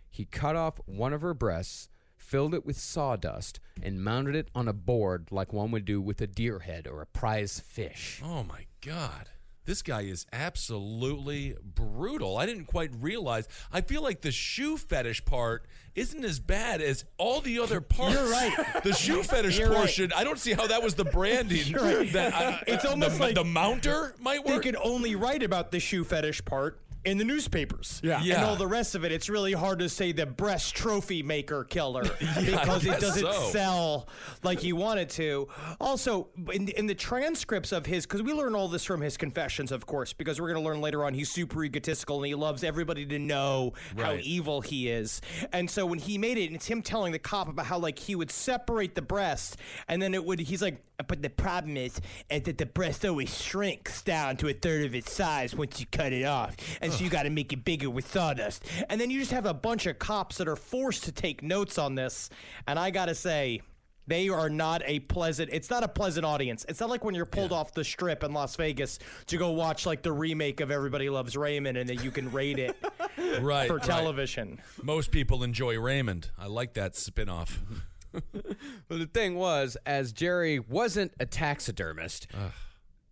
He 0.09 0.25
cut 0.25 0.57
off 0.57 0.81
one 0.87 1.13
of 1.13 1.21
her 1.21 1.35
breasts, 1.35 1.91
filled 2.17 2.55
it 2.55 2.65
with 2.65 2.79
sawdust, 2.79 3.61
and 3.83 4.03
mounted 4.03 4.35
it 4.37 4.49
on 4.55 4.69
a 4.69 4.73
board 4.73 5.29
like 5.31 5.53
one 5.53 5.71
would 5.71 5.85
do 5.85 6.01
with 6.01 6.23
a 6.23 6.27
deer 6.27 6.61
head 6.61 6.89
or 6.89 7.03
a 7.03 7.07
prize 7.07 7.61
fish. 7.61 8.23
Oh 8.25 8.43
my 8.43 8.65
god. 8.81 9.29
This 9.67 9.83
guy 9.83 10.03
is 10.03 10.27
absolutely 10.33 11.55
brutal. 11.63 12.39
I 12.39 12.47
didn't 12.47 12.65
quite 12.65 12.91
realize. 13.01 13.47
I 13.73 13.83
feel 13.83 14.03
like 14.03 14.23
the 14.23 14.33
shoe 14.33 14.77
fetish 14.77 15.25
part 15.25 15.67
isn't 15.95 16.25
as 16.25 16.41
bad 16.41 16.81
as 16.81 17.05
all 17.19 17.41
the 17.41 17.59
other 17.61 17.81
parts. 17.81 18.15
You're 18.15 18.31
right. 18.31 18.83
The 18.83 18.93
shoe 18.95 19.23
fetish 19.23 19.59
You're 19.59 19.69
right. 19.69 19.77
portion, 19.79 20.13
I 20.17 20.25
don't 20.25 20.39
see 20.39 20.53
how 20.53 20.67
that 20.67 20.83
was 20.83 20.95
the 20.95 21.05
branding. 21.05 21.73
That 22.13 22.33
I- 22.35 22.63
It's 22.67 22.85
almost 22.85 23.17
the, 23.17 23.23
like 23.23 23.35
the 23.35 23.45
mounter 23.45 24.15
might 24.21 24.45
work. 24.45 24.63
They 24.63 24.71
could 24.71 24.77
only 24.83 25.15
write 25.15 25.43
about 25.43 25.71
the 25.71 25.81
shoe 25.81 26.05
fetish 26.05 26.45
part 26.45 26.81
in 27.05 27.19
the 27.19 27.25
newspapers. 27.25 28.01
Yeah. 28.03 28.21
Yeah. 28.23 28.37
And 28.37 28.45
all 28.45 28.57
the 28.57 28.67
rest 28.67 28.95
of 28.95 29.05
it, 29.05 29.13
it's 29.13 29.29
really 29.29 29.53
hard 29.53 29.79
to 29.79 29.89
say 29.89 30.13
the 30.13 30.27
breast 30.27 30.75
trophy 30.75 31.23
maker 31.23 31.65
killer 31.65 32.03
because 32.45 32.85
it 32.85 33.01
doesn't 33.01 33.33
so. 33.33 33.51
sell 33.51 34.09
like 34.43 34.61
he 34.61 34.73
wanted 34.73 35.09
to. 35.11 35.49
Also, 35.81 36.29
in, 36.53 36.69
in 36.69 36.87
the 36.87 36.95
transcripts 36.95 37.73
of 37.73 37.87
his, 37.87 38.07
because 38.07 38.23
we 38.23 38.33
learn 38.33 38.55
all 38.55 38.69
this 38.69 38.85
from 38.85 39.01
his 39.01 39.17
confessions, 39.17 39.73
of 39.73 39.87
course, 39.87 40.13
because 40.13 40.41
we're 40.41 40.53
going 40.53 40.63
to 40.63 40.69
learn 40.69 40.81
later 40.81 41.05
on 41.05 41.15
he's 41.15 41.31
super 41.31 41.65
egotistical 41.65 42.19
and 42.19 42.27
he 42.27 42.35
loves 42.35 42.63
everybody 42.63 43.07
to 43.07 43.19
know 43.19 43.73
how 43.97 44.15
evil 44.21 44.61
he 44.61 44.89
is. 44.89 45.21
And 45.53 45.71
so 45.71 45.87
when 45.87 45.99
he 45.99 46.19
made 46.19 46.39
it, 46.39 46.53
it's 46.53 46.67
him 46.67 46.83
telling 46.83 47.13
the 47.13 47.19
cop 47.19 47.49
about 47.49 47.67
how 47.67 47.79
like 47.79 47.99
he 47.99 48.15
would 48.15 48.31
separate 48.31 48.95
the 48.95 49.03
breast 49.03 49.57
and 49.89 50.01
then 50.01 50.15
it 50.15 50.25
would, 50.25 50.41
he's 50.41 50.63
like, 50.63 50.83
but 51.07 51.23
the 51.23 51.31
problem 51.31 51.77
is, 51.77 52.01
is 52.29 52.43
that 52.43 52.59
the 52.59 52.67
breast 52.67 53.05
always 53.05 53.37
shrinks 53.37 54.03
down 54.03 54.37
to 54.39 54.49
a 54.49 54.53
third 54.53 54.85
of 54.85 54.95
its 54.95 55.13
size 55.13 55.55
once 55.55 55.81
you 55.81 55.87
cut 55.91 56.13
it 56.13 56.25
off. 56.25 56.57
And 56.81 56.90
so 56.91 57.05
you 57.05 57.11
got 57.11 57.25
to 57.25 57.31
make 57.31 57.53
it 57.53 57.65
bigger 57.65 57.91
with 57.91 58.11
sawdust. 58.11 58.65
And 58.89 59.01
then 59.01 59.11
you 59.11 59.19
just 59.19 59.33
have 59.33 59.47
a 59.47 59.55
bunch 59.55 59.87
of 59.87 59.99
cops 59.99 60.39
that 60.39 60.49
are 60.49 60.57
forced 60.57 61.05
to 61.05 61.13
take 61.13 61.43
notes 61.43 61.79
on 61.79 61.95
this. 61.95 62.31
And 62.67 62.79
I 62.79 62.91
got 62.91 63.07
to 63.07 63.15
say, 63.15 63.63
they 64.07 64.29
are 64.29 64.51
not 64.51 64.83
a 64.87 64.99
pleasant. 65.01 65.51
It's 65.53 65.71
not 65.71 65.85
a 65.85 65.89
pleasant 65.89 66.27
audience. 66.27 66.67
It's 66.69 66.81
not 66.81 66.91
like 66.91 67.05
when 67.05 67.15
you're 67.15 67.27
pulled 67.27 67.53
off 67.53 67.73
the 67.75 67.85
strip 67.85 68.25
in 68.25 68.33
Las 68.33 68.57
Vegas 68.57 68.99
to 69.27 69.37
go 69.37 69.53
watch 69.53 69.87
like 69.87 70.03
the 70.03 70.11
remake 70.13 70.61
of 70.61 70.71
Everybody 70.71 71.09
Loves 71.09 71.37
Raymond, 71.37 71.79
and 71.79 71.89
then 71.89 72.03
you 72.03 72.11
can 72.11 72.33
rate 72.33 72.59
it 72.59 72.77
right. 73.41 73.69
for 73.69 73.77
right. 73.77 73.85
television. 73.85 74.61
Most 74.83 75.13
people 75.13 75.45
enjoy 75.45 75.79
Raymond. 75.79 76.31
I 76.37 76.47
like 76.47 76.75
that 76.75 76.97
spin-off. 76.97 77.61
But 78.13 78.99
the 78.99 79.07
thing 79.07 79.37
was, 79.37 79.77
as 79.87 80.13
Jerry 80.13 80.59
wasn't 80.59 81.13
a 81.21 81.27
taxidermist, 81.27 82.27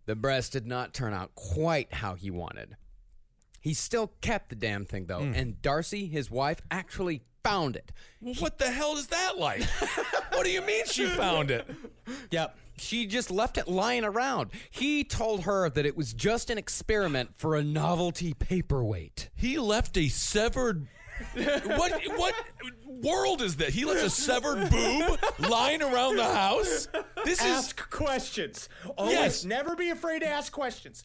the 0.05 0.15
breast 0.15 0.51
did 0.51 0.67
not 0.67 0.93
turn 0.93 1.13
out 1.13 1.33
quite 1.35 1.93
how 1.93 2.15
he 2.15 2.29
wanted. 2.29 2.75
He 3.59 3.73
still 3.73 4.13
kept 4.21 4.49
the 4.49 4.55
damn 4.55 4.85
thing, 4.85 5.05
though, 5.05 5.19
hmm. 5.19 5.33
and 5.33 5.61
Darcy, 5.61 6.07
his 6.07 6.31
wife, 6.31 6.61
actually 6.71 7.23
found 7.43 7.75
it. 7.75 7.91
What 8.39 8.57
the 8.57 8.69
hell 8.69 8.97
is 8.97 9.07
that 9.07 9.37
like? 9.37 9.63
what 10.33 10.43
do 10.43 10.51
you 10.51 10.61
mean 10.61 10.85
she 10.85 11.07
found 11.07 11.51
it? 11.51 11.69
Yep. 12.31 12.57
She 12.77 13.05
just 13.05 13.31
left 13.31 13.57
it 13.57 13.67
lying 13.67 14.03
around. 14.03 14.51
He 14.69 15.03
told 15.03 15.43
her 15.43 15.69
that 15.69 15.85
it 15.85 15.95
was 15.95 16.13
just 16.13 16.49
an 16.49 16.57
experiment 16.57 17.35
for 17.35 17.55
a 17.55 17.63
novelty 17.63 18.33
paperweight. 18.33 19.29
He 19.35 19.57
left 19.57 19.97
a 19.97 20.09
severed. 20.09 20.87
What 21.35 22.01
what 22.17 22.35
world 22.87 23.41
is 23.41 23.55
that? 23.57 23.69
He 23.69 23.85
left 23.85 24.03
a 24.03 24.09
severed 24.09 24.69
boob 24.69 25.19
lying 25.49 25.81
around 25.81 26.17
the 26.17 26.23
house. 26.25 26.87
This 27.25 27.39
is 27.39 27.45
Ask 27.45 27.89
questions. 27.89 28.67
Always 28.97 29.13
Yes. 29.13 29.45
never 29.45 29.75
be 29.75 29.89
afraid 29.89 30.19
to 30.19 30.27
ask 30.27 30.51
questions. 30.51 31.03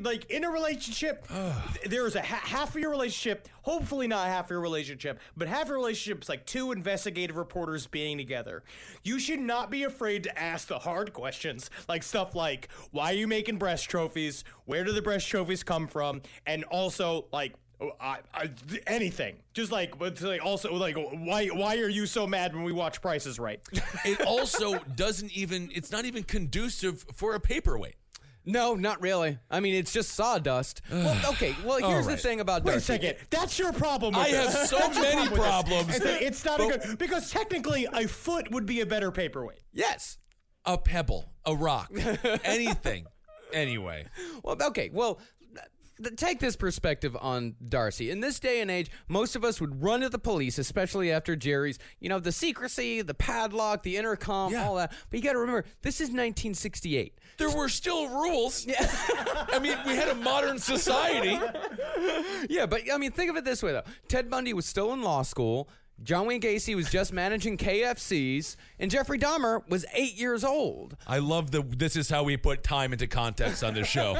Like 0.00 0.30
in 0.30 0.44
a 0.44 0.50
relationship, 0.50 1.26
there's 1.86 2.16
a 2.16 2.22
ha- 2.22 2.40
half 2.44 2.74
of 2.74 2.80
your 2.80 2.90
relationship, 2.90 3.48
hopefully 3.62 4.06
not 4.06 4.26
half 4.28 4.46
of 4.46 4.50
your 4.50 4.60
relationship, 4.60 5.18
but 5.36 5.48
half 5.48 5.68
your 5.68 5.76
relationship 5.76 6.22
is 6.22 6.28
like 6.28 6.46
two 6.46 6.72
investigative 6.72 7.36
reporters 7.36 7.86
being 7.86 8.16
together. 8.18 8.62
You 9.02 9.18
should 9.18 9.40
not 9.40 9.70
be 9.70 9.82
afraid 9.84 10.22
to 10.24 10.38
ask 10.38 10.68
the 10.68 10.78
hard 10.78 11.12
questions, 11.12 11.70
like 11.88 12.02
stuff 12.02 12.34
like, 12.34 12.68
why 12.92 13.10
are 13.12 13.16
you 13.16 13.26
making 13.28 13.58
breast 13.58 13.88
trophies? 13.90 14.44
Where 14.64 14.84
do 14.84 14.92
the 14.92 15.02
breast 15.02 15.28
trophies 15.28 15.62
come 15.62 15.86
from? 15.86 16.22
And 16.46 16.64
also, 16.64 17.26
like, 17.32 17.54
Oh, 17.80 17.90
I, 18.00 18.18
I, 18.32 18.50
anything. 18.86 19.36
Just 19.52 19.70
like, 19.70 19.98
but 19.98 20.20
like 20.22 20.44
also 20.44 20.74
like, 20.74 20.96
why 20.96 21.48
why 21.48 21.76
are 21.76 21.88
you 21.88 22.06
so 22.06 22.26
mad 22.26 22.54
when 22.54 22.64
we 22.64 22.72
watch 22.72 23.02
Price 23.02 23.26
Is 23.26 23.38
Right? 23.38 23.60
it 24.04 24.22
also 24.22 24.78
doesn't 24.96 25.30
even 25.32 25.70
it's 25.74 25.92
not 25.92 26.04
even 26.06 26.22
conducive 26.22 27.04
for 27.14 27.34
a 27.34 27.40
paperweight. 27.40 27.96
No, 28.48 28.76
not 28.76 29.02
really. 29.02 29.38
I 29.50 29.58
mean, 29.58 29.74
it's 29.74 29.92
just 29.92 30.12
sawdust. 30.12 30.80
well, 30.90 31.32
okay, 31.32 31.54
well, 31.64 31.78
here's 31.78 32.06
the 32.06 32.16
thing 32.16 32.40
about 32.40 32.64
Wait 32.64 32.76
a 32.76 32.80
second. 32.80 33.16
That's 33.28 33.58
your 33.58 33.72
problem. 33.72 34.14
With 34.14 34.26
I 34.26 34.30
this. 34.30 34.54
have 34.54 34.68
so 34.68 35.00
many 35.00 35.28
problem 35.28 35.84
problems. 35.84 35.96
It's, 35.96 36.04
it's 36.04 36.44
not 36.44 36.60
a 36.60 36.66
good 36.66 36.98
because 36.98 37.30
technically 37.30 37.88
a 37.92 38.06
foot 38.06 38.50
would 38.52 38.64
be 38.64 38.80
a 38.80 38.86
better 38.86 39.10
paperweight. 39.10 39.60
Yes. 39.72 40.18
A 40.64 40.78
pebble, 40.78 41.32
a 41.44 41.54
rock, 41.54 41.90
anything. 42.44 43.06
Anyway, 43.52 44.06
Well, 44.42 44.56
okay. 44.60 44.90
Well, 44.92 45.14
th- 45.14 45.26
take 46.16 46.40
this 46.40 46.56
perspective 46.56 47.16
on 47.20 47.54
Darcy. 47.68 48.10
In 48.10 48.20
this 48.20 48.38
day 48.40 48.60
and 48.60 48.70
age, 48.70 48.90
most 49.08 49.36
of 49.36 49.44
us 49.44 49.60
would 49.60 49.82
run 49.82 50.00
to 50.00 50.08
the 50.08 50.18
police, 50.18 50.58
especially 50.58 51.10
after 51.12 51.36
Jerry's, 51.36 51.78
you 52.00 52.08
know, 52.08 52.18
the 52.18 52.32
secrecy, 52.32 53.02
the 53.02 53.14
padlock, 53.14 53.82
the 53.82 53.96
intercom, 53.96 54.52
Yeah. 54.52 54.66
all 54.66 54.74
that. 54.76 54.92
But 55.10 55.18
you 55.18 55.24
got 55.24 55.32
to 55.32 55.38
remember, 55.38 55.64
this 55.82 55.96
is 56.00 56.08
1968. 56.08 57.18
there 57.38 57.50
were 57.50 57.68
still 57.68 58.08
rules. 58.08 58.64
Yeah. 58.66 58.74
I 59.52 59.58
mean, 59.58 59.76
we 59.86 59.94
had 59.94 60.08
a 60.08 60.14
modern 60.14 60.58
society. 60.58 61.38
Yeah, 62.48 62.66
but 62.66 62.82
I 62.92 62.98
mean, 62.98 63.12
think 63.12 63.30
of 63.30 63.36
it 63.36 63.44
this 63.44 63.62
way 63.62 63.72
though: 63.72 63.82
Ted 64.08 64.30
Bundy 64.30 64.52
was 64.52 64.66
still 64.66 64.92
in 64.92 65.02
law 65.02 65.22
school. 65.22 65.68
John 66.02 66.26
Wayne 66.26 66.42
Gacy 66.42 66.74
was 66.76 66.90
just 66.90 67.10
managing 67.12 67.56
KFCs, 67.56 68.56
and 68.78 68.90
Jeffrey 68.90 69.18
Dahmer 69.18 69.66
was 69.68 69.86
eight 69.94 70.14
years 70.14 70.44
old. 70.44 70.94
I 71.06 71.18
love 71.20 71.50
the. 71.52 71.62
This 71.62 71.96
is 71.96 72.10
how 72.10 72.22
we 72.22 72.36
put 72.36 72.62
time 72.62 72.92
into 72.92 73.06
context 73.06 73.64
on 73.64 73.72
this 73.74 73.88
show, 73.88 74.18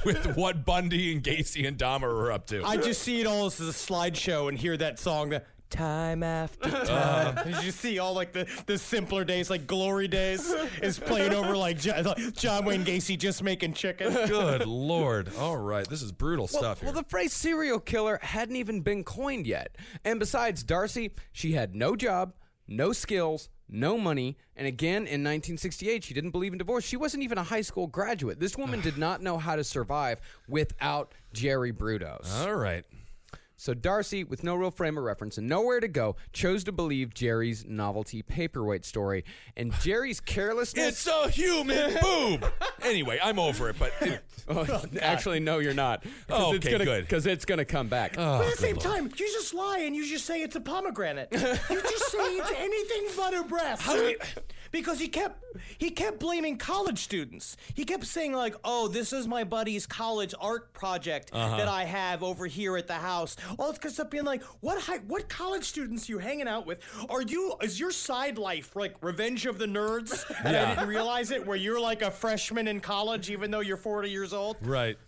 with 0.04 0.36
what 0.36 0.64
Bundy 0.64 1.12
and 1.12 1.22
Gacy 1.22 1.66
and 1.66 1.76
Dahmer 1.78 2.04
are 2.04 2.32
up 2.32 2.46
to. 2.48 2.64
I 2.64 2.76
just 2.76 3.02
see 3.02 3.20
it 3.20 3.26
all 3.26 3.46
as 3.46 3.60
a 3.60 3.64
slideshow 3.64 4.48
and 4.48 4.58
hear 4.58 4.76
that 4.76 4.98
song. 4.98 5.30
The, 5.30 5.42
Time 5.70 6.22
after 6.22 6.68
uh. 6.68 7.32
time. 7.32 7.54
you 7.64 7.72
see 7.72 7.98
all 7.98 8.14
like 8.14 8.32
the, 8.32 8.46
the 8.66 8.78
simpler 8.78 9.24
days, 9.24 9.50
like 9.50 9.66
glory 9.66 10.06
days, 10.06 10.48
is 10.80 11.00
playing 11.00 11.32
over 11.32 11.56
like 11.56 11.80
John, 11.80 12.04
like 12.04 12.34
John 12.34 12.64
Wayne 12.64 12.84
Gacy 12.84 13.18
just 13.18 13.42
making 13.42 13.74
chicken. 13.74 14.12
Good 14.12 14.66
lord! 14.66 15.30
All 15.36 15.56
right, 15.56 15.88
this 15.88 16.00
is 16.00 16.12
brutal 16.12 16.48
Well, 16.52 16.62
stuff 16.62 16.80
here. 16.80 16.92
well, 16.92 17.02
the 17.02 17.08
phrase 17.08 17.32
serial 17.32 17.80
killer 17.80 18.20
hadn't 18.22 18.54
even 18.54 18.82
been 18.82 19.02
coined 19.02 19.48
yet. 19.48 19.76
And 20.04 20.20
besides 20.20 20.62
Darcy, 20.62 21.10
she 21.32 21.52
had 21.52 21.74
no 21.74 21.96
job, 21.96 22.34
no 22.68 22.92
skills, 22.92 23.48
no 23.68 23.98
money. 23.98 24.36
And 24.56 24.66
again, 24.66 24.98
in 24.98 25.22
1968, 25.22 26.04
she 26.04 26.14
didn't 26.14 26.30
believe 26.30 26.52
in 26.52 26.58
divorce. 26.58 26.84
She 26.84 26.96
wasn't 26.96 27.22
even 27.22 27.38
a 27.38 27.42
high 27.42 27.62
school 27.62 27.86
graduate. 27.86 28.40
This 28.40 28.56
woman 28.56 28.80
did 28.80 28.98
not 28.98 29.22
know 29.22 29.38
how 29.38 29.56
to 29.56 29.64
survive 29.64 30.20
without 30.48 31.12
Jerry 31.32 31.72
Brudos. 31.72 32.46
All 32.46 32.54
right. 32.54 32.84
So 33.64 33.72
Darcy, 33.72 34.24
with 34.24 34.44
no 34.44 34.56
real 34.56 34.70
frame 34.70 34.98
of 34.98 35.04
reference 35.04 35.38
and 35.38 35.48
nowhere 35.48 35.80
to 35.80 35.88
go, 35.88 36.16
chose 36.34 36.64
to 36.64 36.72
believe 36.72 37.14
Jerry's 37.14 37.64
novelty 37.64 38.20
paperweight 38.20 38.84
story. 38.84 39.24
And 39.56 39.72
Jerry's 39.80 40.20
carelessness. 40.20 40.86
It's 40.86 41.06
a 41.06 41.30
human 41.30 41.94
boob. 42.02 42.44
Anyway, 42.82 43.18
I'm 43.22 43.38
over 43.38 43.70
it, 43.70 43.76
but 43.78 43.94
it, 44.02 44.22
Oh, 44.46 44.66
oh 44.68 44.82
actually, 45.00 45.40
no, 45.40 45.60
you're 45.60 45.72
not. 45.72 46.04
Oh, 46.28 46.52
it's 46.52 46.66
okay, 46.66 46.72
gonna, 46.72 46.84
good. 46.84 47.04
Because 47.04 47.26
it's 47.26 47.46
going 47.46 47.56
to 47.56 47.64
come 47.64 47.88
back. 47.88 48.16
Oh, 48.18 48.40
but 48.40 48.48
at 48.48 48.50
the 48.50 48.58
same 48.58 48.76
time, 48.76 49.04
you 49.04 49.10
just 49.32 49.54
lie 49.54 49.78
and 49.78 49.96
you 49.96 50.06
just 50.06 50.26
say 50.26 50.42
it's 50.42 50.56
a 50.56 50.60
pomegranate. 50.60 51.28
you 51.32 51.38
just 51.38 52.12
say 52.12 52.18
it's 52.18 52.52
anything 52.58 53.06
but 53.16 53.32
a 53.32 53.44
breast. 53.44 53.88
Because 54.74 54.98
he 54.98 55.06
kept 55.06 55.44
he 55.78 55.90
kept 55.90 56.18
blaming 56.18 56.58
college 56.58 56.98
students. 56.98 57.56
He 57.74 57.84
kept 57.84 58.04
saying 58.06 58.32
like, 58.32 58.56
"Oh, 58.64 58.88
this 58.88 59.12
is 59.12 59.28
my 59.28 59.44
buddy's 59.44 59.86
college 59.86 60.34
art 60.40 60.72
project 60.72 61.30
uh-huh. 61.32 61.58
that 61.58 61.68
I 61.68 61.84
have 61.84 62.24
over 62.24 62.46
here 62.46 62.76
at 62.76 62.88
the 62.88 62.94
house." 62.94 63.36
All 63.56 63.70
it's 63.70 63.78
because 63.78 63.96
of 64.00 64.10
being 64.10 64.24
like, 64.24 64.42
"What 64.60 64.82
high, 64.82 64.98
what 65.06 65.28
college 65.28 65.62
students 65.62 66.08
you 66.08 66.18
hanging 66.18 66.48
out 66.48 66.66
with? 66.66 66.80
Are 67.08 67.22
you 67.22 67.54
is 67.62 67.78
your 67.78 67.92
side 67.92 68.36
life 68.36 68.74
like 68.74 68.96
Revenge 69.00 69.46
of 69.46 69.58
the 69.58 69.66
Nerds?" 69.66 70.24
And 70.44 70.56
I 70.56 70.74
didn't 70.74 70.88
realize 70.88 71.30
it, 71.30 71.46
where 71.46 71.56
you're 71.56 71.80
like 71.80 72.02
a 72.02 72.10
freshman 72.10 72.66
in 72.66 72.80
college, 72.80 73.30
even 73.30 73.52
though 73.52 73.60
you're 73.60 73.76
40 73.76 74.10
years 74.10 74.32
old. 74.32 74.56
Right. 74.60 74.98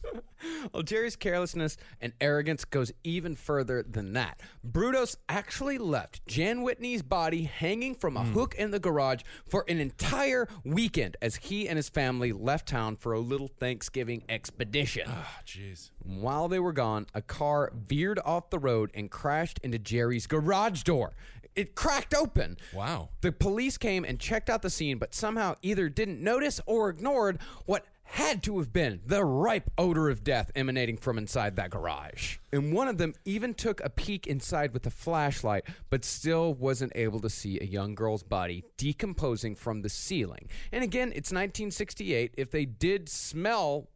Well, 0.72 0.82
Jerry's 0.82 1.16
carelessness 1.16 1.76
and 2.00 2.12
arrogance 2.20 2.64
goes 2.64 2.92
even 3.04 3.36
further 3.36 3.82
than 3.82 4.12
that. 4.14 4.40
Brudos 4.66 5.16
actually 5.28 5.78
left 5.78 6.26
Jan 6.26 6.62
Whitney's 6.62 7.02
body 7.02 7.44
hanging 7.44 7.94
from 7.94 8.16
a 8.16 8.24
hook 8.24 8.54
in 8.56 8.70
the 8.70 8.78
garage 8.78 9.22
for 9.48 9.64
an 9.68 9.80
entire 9.80 10.48
weekend 10.64 11.16
as 11.22 11.36
he 11.36 11.68
and 11.68 11.76
his 11.76 11.88
family 11.88 12.32
left 12.32 12.68
town 12.68 12.96
for 12.96 13.12
a 13.12 13.20
little 13.20 13.48
Thanksgiving 13.48 14.22
expedition. 14.28 15.04
Ah, 15.08 15.40
jeez. 15.46 15.90
While 16.02 16.48
they 16.48 16.58
were 16.58 16.72
gone, 16.72 17.06
a 17.14 17.22
car 17.22 17.72
veered 17.74 18.20
off 18.24 18.50
the 18.50 18.58
road 18.58 18.90
and 18.94 19.10
crashed 19.10 19.58
into 19.62 19.78
Jerry's 19.78 20.26
garage 20.26 20.82
door. 20.82 21.14
It 21.54 21.74
cracked 21.74 22.14
open. 22.14 22.58
Wow. 22.74 23.08
The 23.22 23.32
police 23.32 23.78
came 23.78 24.04
and 24.04 24.20
checked 24.20 24.50
out 24.50 24.60
the 24.60 24.68
scene, 24.68 24.98
but 24.98 25.14
somehow 25.14 25.54
either 25.62 25.88
didn't 25.88 26.20
notice 26.20 26.60
or 26.66 26.90
ignored 26.90 27.38
what 27.64 27.86
had 28.08 28.42
to 28.44 28.58
have 28.58 28.72
been 28.72 29.00
the 29.04 29.24
ripe 29.24 29.70
odor 29.76 30.08
of 30.08 30.24
death 30.24 30.50
emanating 30.54 30.96
from 30.96 31.18
inside 31.18 31.56
that 31.56 31.70
garage. 31.70 32.38
And 32.52 32.72
one 32.72 32.88
of 32.88 32.98
them 32.98 33.14
even 33.24 33.52
took 33.52 33.82
a 33.84 33.90
peek 33.90 34.26
inside 34.26 34.72
with 34.72 34.86
a 34.86 34.90
flashlight, 34.90 35.64
but 35.90 36.04
still 36.04 36.54
wasn't 36.54 36.92
able 36.94 37.20
to 37.20 37.28
see 37.28 37.58
a 37.60 37.64
young 37.64 37.94
girl's 37.94 38.22
body 38.22 38.64
decomposing 38.76 39.56
from 39.56 39.82
the 39.82 39.88
ceiling. 39.88 40.48
And 40.72 40.82
again, 40.84 41.08
it's 41.08 41.32
1968. 41.32 42.34
If 42.38 42.50
they 42.50 42.64
did 42.64 43.08
smell 43.08 43.88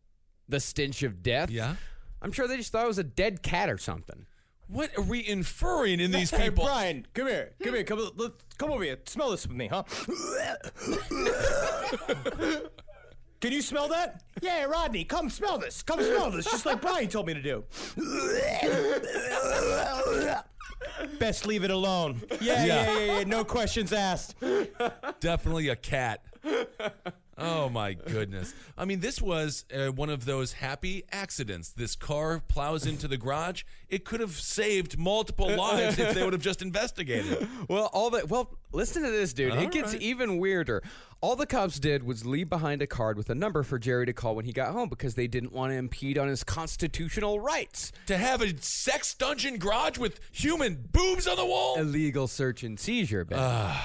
the 0.48 0.60
stench 0.60 1.02
of 1.02 1.22
death, 1.22 1.50
Yeah. 1.50 1.76
I'm 2.20 2.32
sure 2.32 2.46
they 2.46 2.56
just 2.58 2.72
thought 2.72 2.84
it 2.84 2.88
was 2.88 2.98
a 2.98 3.04
dead 3.04 3.42
cat 3.42 3.70
or 3.70 3.78
something. 3.78 4.26
What 4.66 4.96
are 4.98 5.02
we 5.02 5.26
inferring 5.26 5.98
in 6.00 6.10
these 6.12 6.30
Hey, 6.30 6.50
people? 6.50 6.64
Brian, 6.64 7.06
come 7.14 7.28
here. 7.28 7.52
Come 7.62 7.74
here. 7.74 7.84
Come, 7.84 8.10
come 8.58 8.70
over 8.70 8.84
here. 8.84 8.98
Smell 9.06 9.30
this 9.30 9.46
with 9.46 9.56
me, 9.56 9.68
huh? 9.68 9.84
Can 13.40 13.52
you 13.52 13.62
smell 13.62 13.88
that? 13.88 14.22
Yeah, 14.42 14.64
Rodney, 14.64 15.04
come 15.04 15.30
smell 15.30 15.56
this. 15.58 15.82
Come 15.82 16.02
smell 16.02 16.30
this, 16.30 16.44
just 16.44 16.66
like 16.66 16.82
Brian 16.82 17.08
told 17.08 17.26
me 17.26 17.34
to 17.34 17.42
do. 17.42 17.64
Best 21.18 21.46
leave 21.46 21.64
it 21.64 21.70
alone. 21.70 22.20
Yeah, 22.40 22.64
yeah, 22.64 22.64
yeah, 22.64 22.98
yeah. 22.98 23.18
yeah. 23.18 23.24
No 23.24 23.44
questions 23.44 23.92
asked. 23.92 24.36
Definitely 25.20 25.68
a 25.68 25.76
cat. 25.76 26.22
Oh 27.40 27.68
my 27.68 27.94
goodness. 27.94 28.54
I 28.76 28.84
mean, 28.84 29.00
this 29.00 29.20
was 29.20 29.64
uh, 29.74 29.92
one 29.92 30.10
of 30.10 30.24
those 30.24 30.52
happy 30.52 31.04
accidents. 31.10 31.70
This 31.70 31.96
car 31.96 32.42
plows 32.48 32.86
into 32.86 33.08
the 33.08 33.16
garage. 33.16 33.64
It 33.88 34.04
could 34.04 34.20
have 34.20 34.32
saved 34.32 34.98
multiple 34.98 35.48
lives 35.56 35.98
if 35.98 36.14
they 36.14 36.22
would 36.22 36.32
have 36.32 36.42
just 36.42 36.62
investigated. 36.62 37.48
Well, 37.68 37.90
all 37.92 38.10
that. 38.10 38.28
Well, 38.28 38.58
listen 38.72 39.02
to 39.02 39.10
this, 39.10 39.32
dude. 39.32 39.52
All 39.52 39.58
it 39.58 39.70
gets 39.70 39.92
right. 39.92 40.02
even 40.02 40.38
weirder. 40.38 40.82
All 41.22 41.36
the 41.36 41.46
cops 41.46 41.78
did 41.78 42.02
was 42.02 42.24
leave 42.24 42.48
behind 42.48 42.80
a 42.80 42.86
card 42.86 43.18
with 43.18 43.28
a 43.28 43.34
number 43.34 43.62
for 43.62 43.78
Jerry 43.78 44.06
to 44.06 44.12
call 44.14 44.34
when 44.36 44.46
he 44.46 44.52
got 44.52 44.72
home 44.72 44.88
because 44.88 45.16
they 45.16 45.26
didn't 45.26 45.52
want 45.52 45.70
to 45.70 45.76
impede 45.76 46.16
on 46.16 46.28
his 46.28 46.42
constitutional 46.42 47.40
rights. 47.40 47.92
To 48.06 48.16
have 48.16 48.40
a 48.40 48.56
sex 48.62 49.12
dungeon 49.12 49.58
garage 49.58 49.98
with 49.98 50.18
human 50.32 50.88
boobs 50.92 51.26
on 51.26 51.36
the 51.36 51.44
wall? 51.44 51.76
Illegal 51.76 52.26
search 52.26 52.62
and 52.62 52.80
seizure, 52.80 53.26
Ben. 53.26 53.38
God, 53.38 53.76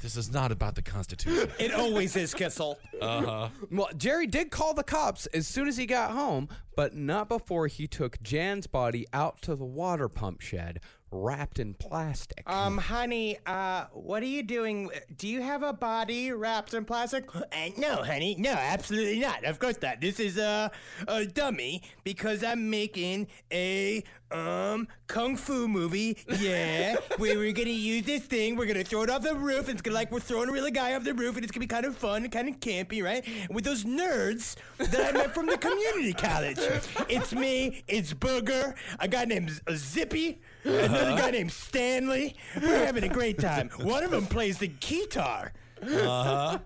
this 0.00 0.16
is 0.16 0.32
not 0.32 0.52
about 0.52 0.74
the 0.74 0.82
Constitution. 0.82 1.50
It 1.58 1.72
always 1.72 2.16
is, 2.16 2.34
Kissel. 2.34 2.78
Uh 3.00 3.20
huh. 3.22 3.48
Well, 3.70 3.88
Jerry 3.96 4.26
did 4.26 4.50
call 4.50 4.74
the 4.74 4.84
cops 4.84 5.26
as 5.26 5.46
soon 5.46 5.68
as 5.68 5.76
he 5.76 5.86
got 5.86 6.10
home, 6.12 6.48
but 6.76 6.94
not 6.94 7.28
before 7.28 7.66
he 7.66 7.86
took 7.86 8.22
Jan's 8.22 8.66
body 8.66 9.06
out 9.12 9.40
to 9.42 9.56
the 9.56 9.64
water 9.64 10.08
pump 10.08 10.40
shed, 10.40 10.80
wrapped 11.10 11.58
in 11.58 11.74
plastic. 11.74 12.42
Um, 12.46 12.78
honey, 12.78 13.38
uh, 13.46 13.86
what 13.92 14.22
are 14.22 14.26
you 14.26 14.42
doing? 14.42 14.90
Do 15.16 15.28
you 15.28 15.42
have 15.42 15.62
a 15.62 15.72
body 15.72 16.32
wrapped 16.32 16.74
in 16.74 16.84
plastic? 16.84 17.34
Uh, 17.34 17.42
no, 17.76 18.02
honey, 18.02 18.36
no, 18.38 18.50
absolutely 18.50 19.20
not. 19.20 19.44
Of 19.44 19.58
course 19.58 19.80
not. 19.80 20.00
This 20.00 20.18
is 20.20 20.36
a, 20.38 20.70
a 21.06 21.24
dummy 21.26 21.82
because 22.04 22.42
I'm 22.42 22.70
making 22.70 23.28
a 23.52 24.02
um 24.32 24.88
kung 25.06 25.36
fu 25.36 25.68
movie. 25.68 26.18
Yeah, 26.40 26.96
where 27.18 27.38
we're 27.38 27.52
gonna 27.52 27.70
use 27.70 28.04
this 28.04 28.22
thing. 28.22 28.56
We're 28.56 28.66
gonna 28.66 28.82
throw 28.84 29.02
it 29.02 29.10
off 29.10 29.22
the 29.22 29.34
roof. 29.36 29.68
And 29.68 29.70
it's 29.70 29.82
gonna 29.82 29.94
like 29.94 30.10
we're 30.10 30.20
throwing 30.20 30.48
a 30.48 30.52
really 30.52 30.72
guy 30.72 30.94
off 30.94 31.04
the 31.04 31.14
roof, 31.14 31.36
and 31.36 31.44
it's 31.44 31.52
gonna 31.52 31.60
be 31.60 31.68
kind 31.68 31.86
of 31.86 31.96
fun 31.96 32.24
and 32.24 32.32
kind 32.32 32.48
of 32.48 32.58
campy, 32.58 33.02
right? 33.02 33.24
With 33.50 33.64
those 33.64 33.84
nerds 33.84 34.56
that 34.78 35.14
I 35.14 35.16
met 35.16 35.34
from 35.34 35.46
the 35.46 35.58
community 35.58 36.12
college. 36.12 36.58
It's 37.08 37.32
me. 37.32 37.84
It's 37.86 38.12
Booger. 38.12 38.74
A 38.98 39.06
guy 39.06 39.24
named 39.26 39.60
Zippy. 39.70 40.40
Another 40.66 41.16
guy 41.16 41.30
named 41.30 41.52
Stanley. 41.52 42.34
We're 42.60 42.84
having 42.84 43.04
a 43.04 43.08
great 43.08 43.38
time. 43.38 43.70
One 43.80 44.02
of 44.02 44.10
them 44.10 44.26
plays 44.26 44.58
the 44.58 44.68
guitar. 44.68 45.52
Uh 45.82 46.24
huh. 46.24 46.58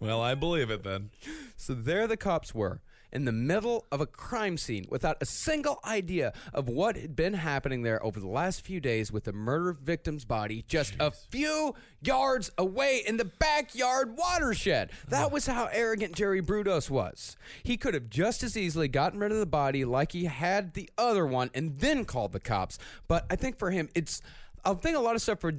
well, 0.00 0.22
I 0.22 0.34
believe 0.34 0.70
it 0.70 0.82
then. 0.84 1.10
So 1.56 1.74
there 1.74 2.06
the 2.06 2.16
cops 2.16 2.54
were, 2.54 2.80
in 3.12 3.24
the 3.24 3.32
middle 3.32 3.86
of 3.90 4.00
a 4.00 4.06
crime 4.06 4.56
scene 4.56 4.86
without 4.88 5.16
a 5.20 5.26
single 5.26 5.80
idea 5.84 6.32
of 6.52 6.68
what 6.68 6.96
had 6.96 7.16
been 7.16 7.34
happening 7.34 7.82
there 7.82 8.04
over 8.04 8.20
the 8.20 8.28
last 8.28 8.64
few 8.64 8.80
days 8.80 9.12
with 9.12 9.24
the 9.24 9.32
murder 9.32 9.72
victim's 9.72 10.24
body 10.24 10.64
just 10.68 10.94
a 11.00 11.10
few 11.10 11.74
yards 12.02 12.50
away 12.56 13.02
in 13.06 13.16
the 13.16 13.24
backyard 13.24 14.16
watershed. 14.16 14.90
That 15.08 15.30
was 15.32 15.46
how 15.46 15.68
arrogant 15.72 16.14
Jerry 16.14 16.42
Brudos 16.42 16.90
was. 16.90 17.36
He 17.62 17.76
could 17.76 17.94
have 17.94 18.10
just 18.10 18.42
as 18.42 18.56
easily 18.56 18.88
gotten 18.88 19.18
rid 19.20 19.32
of 19.32 19.38
the 19.38 19.46
body 19.46 19.84
like 19.84 20.12
he 20.12 20.24
had 20.24 20.74
the 20.74 20.88
other 20.96 21.26
one 21.26 21.50
and 21.54 21.76
then 21.78 22.04
called 22.04 22.32
the 22.32 22.40
cops. 22.40 22.78
But 23.08 23.26
I 23.30 23.36
think 23.36 23.58
for 23.58 23.70
him, 23.70 23.88
it's. 23.94 24.22
I 24.62 24.74
think 24.74 24.94
a 24.94 25.00
lot 25.00 25.14
of 25.14 25.22
stuff 25.22 25.40
for 25.40 25.54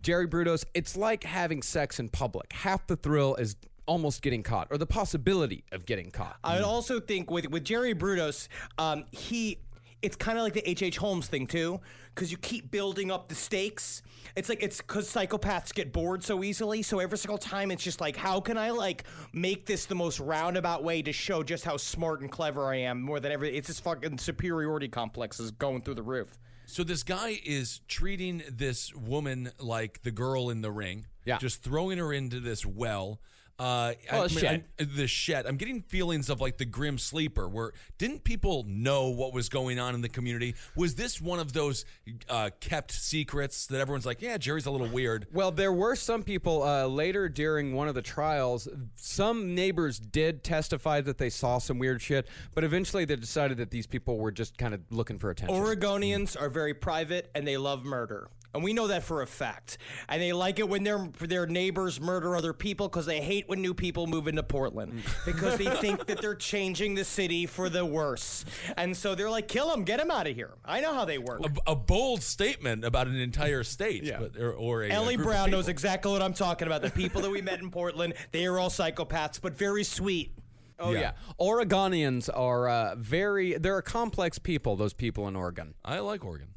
Jerry 0.00 0.26
Brudos, 0.26 0.64
it's 0.72 0.96
like 0.96 1.24
having 1.24 1.60
sex 1.60 2.00
in 2.00 2.08
public. 2.08 2.54
Half 2.54 2.86
the 2.86 2.96
thrill 2.96 3.34
is 3.34 3.54
almost 3.86 4.22
getting 4.22 4.42
caught 4.42 4.68
or 4.70 4.78
the 4.78 4.86
possibility 4.86 5.64
of 5.72 5.86
getting 5.86 6.10
caught. 6.10 6.36
I 6.44 6.60
also 6.60 7.00
think 7.00 7.30
with 7.30 7.48
with 7.50 7.64
Jerry 7.64 7.94
Brudos, 7.94 8.48
um, 8.78 9.04
he 9.10 9.58
it's 10.02 10.16
kind 10.16 10.38
of 10.38 10.44
like 10.44 10.52
the 10.52 10.68
H. 10.68 10.82
H. 10.82 10.98
Holmes 10.98 11.26
thing 11.26 11.46
too, 11.46 11.80
because 12.14 12.30
you 12.30 12.38
keep 12.38 12.70
building 12.70 13.10
up 13.10 13.28
the 13.28 13.34
stakes. 13.34 14.02
It's 14.36 14.48
like 14.48 14.62
it's 14.62 14.80
because 14.80 15.10
psychopaths 15.10 15.72
get 15.74 15.92
bored 15.92 16.22
so 16.22 16.44
easily. 16.44 16.82
So 16.82 16.98
every 16.98 17.18
single 17.18 17.38
time, 17.38 17.70
it's 17.70 17.82
just 17.82 18.00
like, 18.00 18.16
how 18.16 18.40
can 18.40 18.58
I 18.58 18.70
like 18.70 19.04
make 19.32 19.66
this 19.66 19.86
the 19.86 19.94
most 19.94 20.20
roundabout 20.20 20.84
way 20.84 21.02
to 21.02 21.12
show 21.12 21.42
just 21.42 21.64
how 21.64 21.76
smart 21.76 22.20
and 22.20 22.30
clever 22.30 22.66
I 22.66 22.76
am 22.76 23.00
more 23.00 23.20
than 23.20 23.32
ever? 23.32 23.44
It's 23.44 23.68
this 23.68 23.80
fucking 23.80 24.18
superiority 24.18 24.88
complex 24.88 25.40
is 25.40 25.50
going 25.50 25.82
through 25.82 25.94
the 25.94 26.02
roof. 26.02 26.38
So 26.66 26.82
this 26.82 27.02
guy 27.02 27.40
is 27.44 27.80
treating 27.88 28.42
this 28.50 28.94
woman 28.94 29.52
like 29.58 30.02
the 30.02 30.10
girl 30.10 30.50
in 30.50 30.62
the 30.62 30.70
ring. 30.70 31.06
Yeah. 31.26 31.38
Just 31.38 31.62
throwing 31.62 31.98
her 31.98 32.12
into 32.12 32.40
this 32.40 32.64
well. 32.64 33.20
Uh, 33.58 33.94
Oh, 34.12 34.20
I 34.20 34.24
a 34.26 34.28
shed. 34.28 34.64
I'm- 34.78 34.90
the 34.96 35.06
shed. 35.06 35.46
I'm 35.46 35.56
getting 35.56 35.80
feelings 35.80 36.28
of 36.28 36.42
like 36.42 36.58
the 36.58 36.66
Grim 36.66 36.98
Sleeper, 36.98 37.48
where 37.48 37.72
didn't 37.96 38.22
people 38.22 38.66
know 38.68 39.08
what 39.08 39.32
was 39.32 39.48
going 39.48 39.78
on 39.78 39.94
in 39.94 40.02
the 40.02 40.10
community? 40.10 40.54
Was 40.76 40.94
this 40.96 41.22
one 41.22 41.38
of 41.40 41.54
those 41.54 41.86
uh, 42.28 42.50
kept 42.60 42.92
secrets 42.92 43.66
that 43.68 43.80
everyone's 43.80 44.04
like, 44.04 44.20
yeah, 44.20 44.36
Jerry's 44.36 44.66
a 44.66 44.70
little 44.70 44.88
weird? 44.90 45.26
Well, 45.32 45.50
there 45.52 45.72
were 45.72 45.96
some 45.96 46.22
people 46.22 46.62
uh, 46.64 46.84
later 46.86 47.30
during 47.30 47.72
one 47.72 47.88
of 47.88 47.94
the 47.94 48.02
trials. 48.02 48.68
Some 48.94 49.54
neighbors 49.54 49.98
did 49.98 50.44
testify 50.44 51.00
that 51.00 51.16
they 51.16 51.30
saw 51.30 51.56
some 51.56 51.78
weird 51.78 52.02
shit, 52.02 52.28
but 52.54 52.62
eventually 52.62 53.06
they 53.06 53.16
decided 53.16 53.56
that 53.56 53.70
these 53.70 53.86
people 53.86 54.18
were 54.18 54.32
just 54.32 54.58
kind 54.58 54.74
of 54.74 54.82
looking 54.90 55.18
for 55.18 55.30
attention. 55.30 55.56
Oregonians 55.56 56.38
are 56.38 56.50
very 56.50 56.74
private 56.74 57.30
and 57.34 57.48
they 57.48 57.56
love 57.56 57.86
murder. 57.86 58.28
And 58.56 58.64
we 58.64 58.72
know 58.72 58.88
that 58.88 59.04
for 59.04 59.22
a 59.22 59.26
fact. 59.26 59.78
And 60.08 60.20
they 60.20 60.32
like 60.32 60.58
it 60.58 60.68
when 60.68 60.82
their 60.82 61.08
their 61.20 61.46
neighbors 61.46 62.00
murder 62.00 62.34
other 62.36 62.52
people 62.52 62.88
because 62.88 63.06
they 63.06 63.20
hate 63.20 63.48
when 63.48 63.60
new 63.62 63.74
people 63.74 64.06
move 64.06 64.26
into 64.26 64.42
Portland 64.42 65.02
because 65.24 65.56
they 65.58 65.66
think 65.76 66.06
that 66.06 66.20
they're 66.20 66.34
changing 66.34 66.94
the 66.94 67.04
city 67.04 67.46
for 67.46 67.68
the 67.68 67.84
worse. 67.84 68.44
And 68.76 68.96
so 68.96 69.14
they're 69.14 69.30
like, 69.30 69.46
kill 69.46 69.70
them, 69.70 69.84
get 69.84 69.98
them 70.00 70.10
out 70.10 70.26
of 70.26 70.34
here. 70.34 70.54
I 70.64 70.80
know 70.80 70.92
how 70.94 71.04
they 71.04 71.18
work. 71.18 71.42
A, 71.66 71.72
a 71.72 71.76
bold 71.76 72.22
statement 72.22 72.84
about 72.84 73.06
an 73.06 73.16
entire 73.16 73.62
state, 73.62 74.02
Yeah. 74.04 74.18
but, 74.20 74.36
or, 74.36 74.52
or 74.52 74.82
a, 74.84 74.90
Ellie 74.90 75.14
a 75.14 75.16
group 75.18 75.26
of 75.28 75.32
Brown 75.32 75.50
knows 75.50 75.68
exactly 75.68 76.10
what 76.10 76.22
I'm 76.22 76.34
talking 76.34 76.66
about. 76.66 76.82
The 76.82 76.90
people 76.90 77.20
that 77.22 77.30
we 77.30 77.42
met 77.42 77.60
in 77.60 77.70
Portland, 77.70 78.14
they 78.32 78.46
are 78.46 78.58
all 78.58 78.70
psychopaths, 78.70 79.40
but 79.40 79.56
very 79.56 79.84
sweet. 79.84 80.32
oh 80.78 80.92
yeah. 80.92 81.12
Oregonians 81.40 82.28
are 82.32 82.68
uh, 82.68 82.94
very. 82.96 83.54
They're 83.58 83.78
a 83.78 83.82
complex 83.82 84.38
people. 84.38 84.76
Those 84.76 84.92
people 84.92 85.28
in 85.28 85.36
Oregon. 85.36 85.74
I 85.84 85.98
like 86.00 86.24
Oregon. 86.24 86.48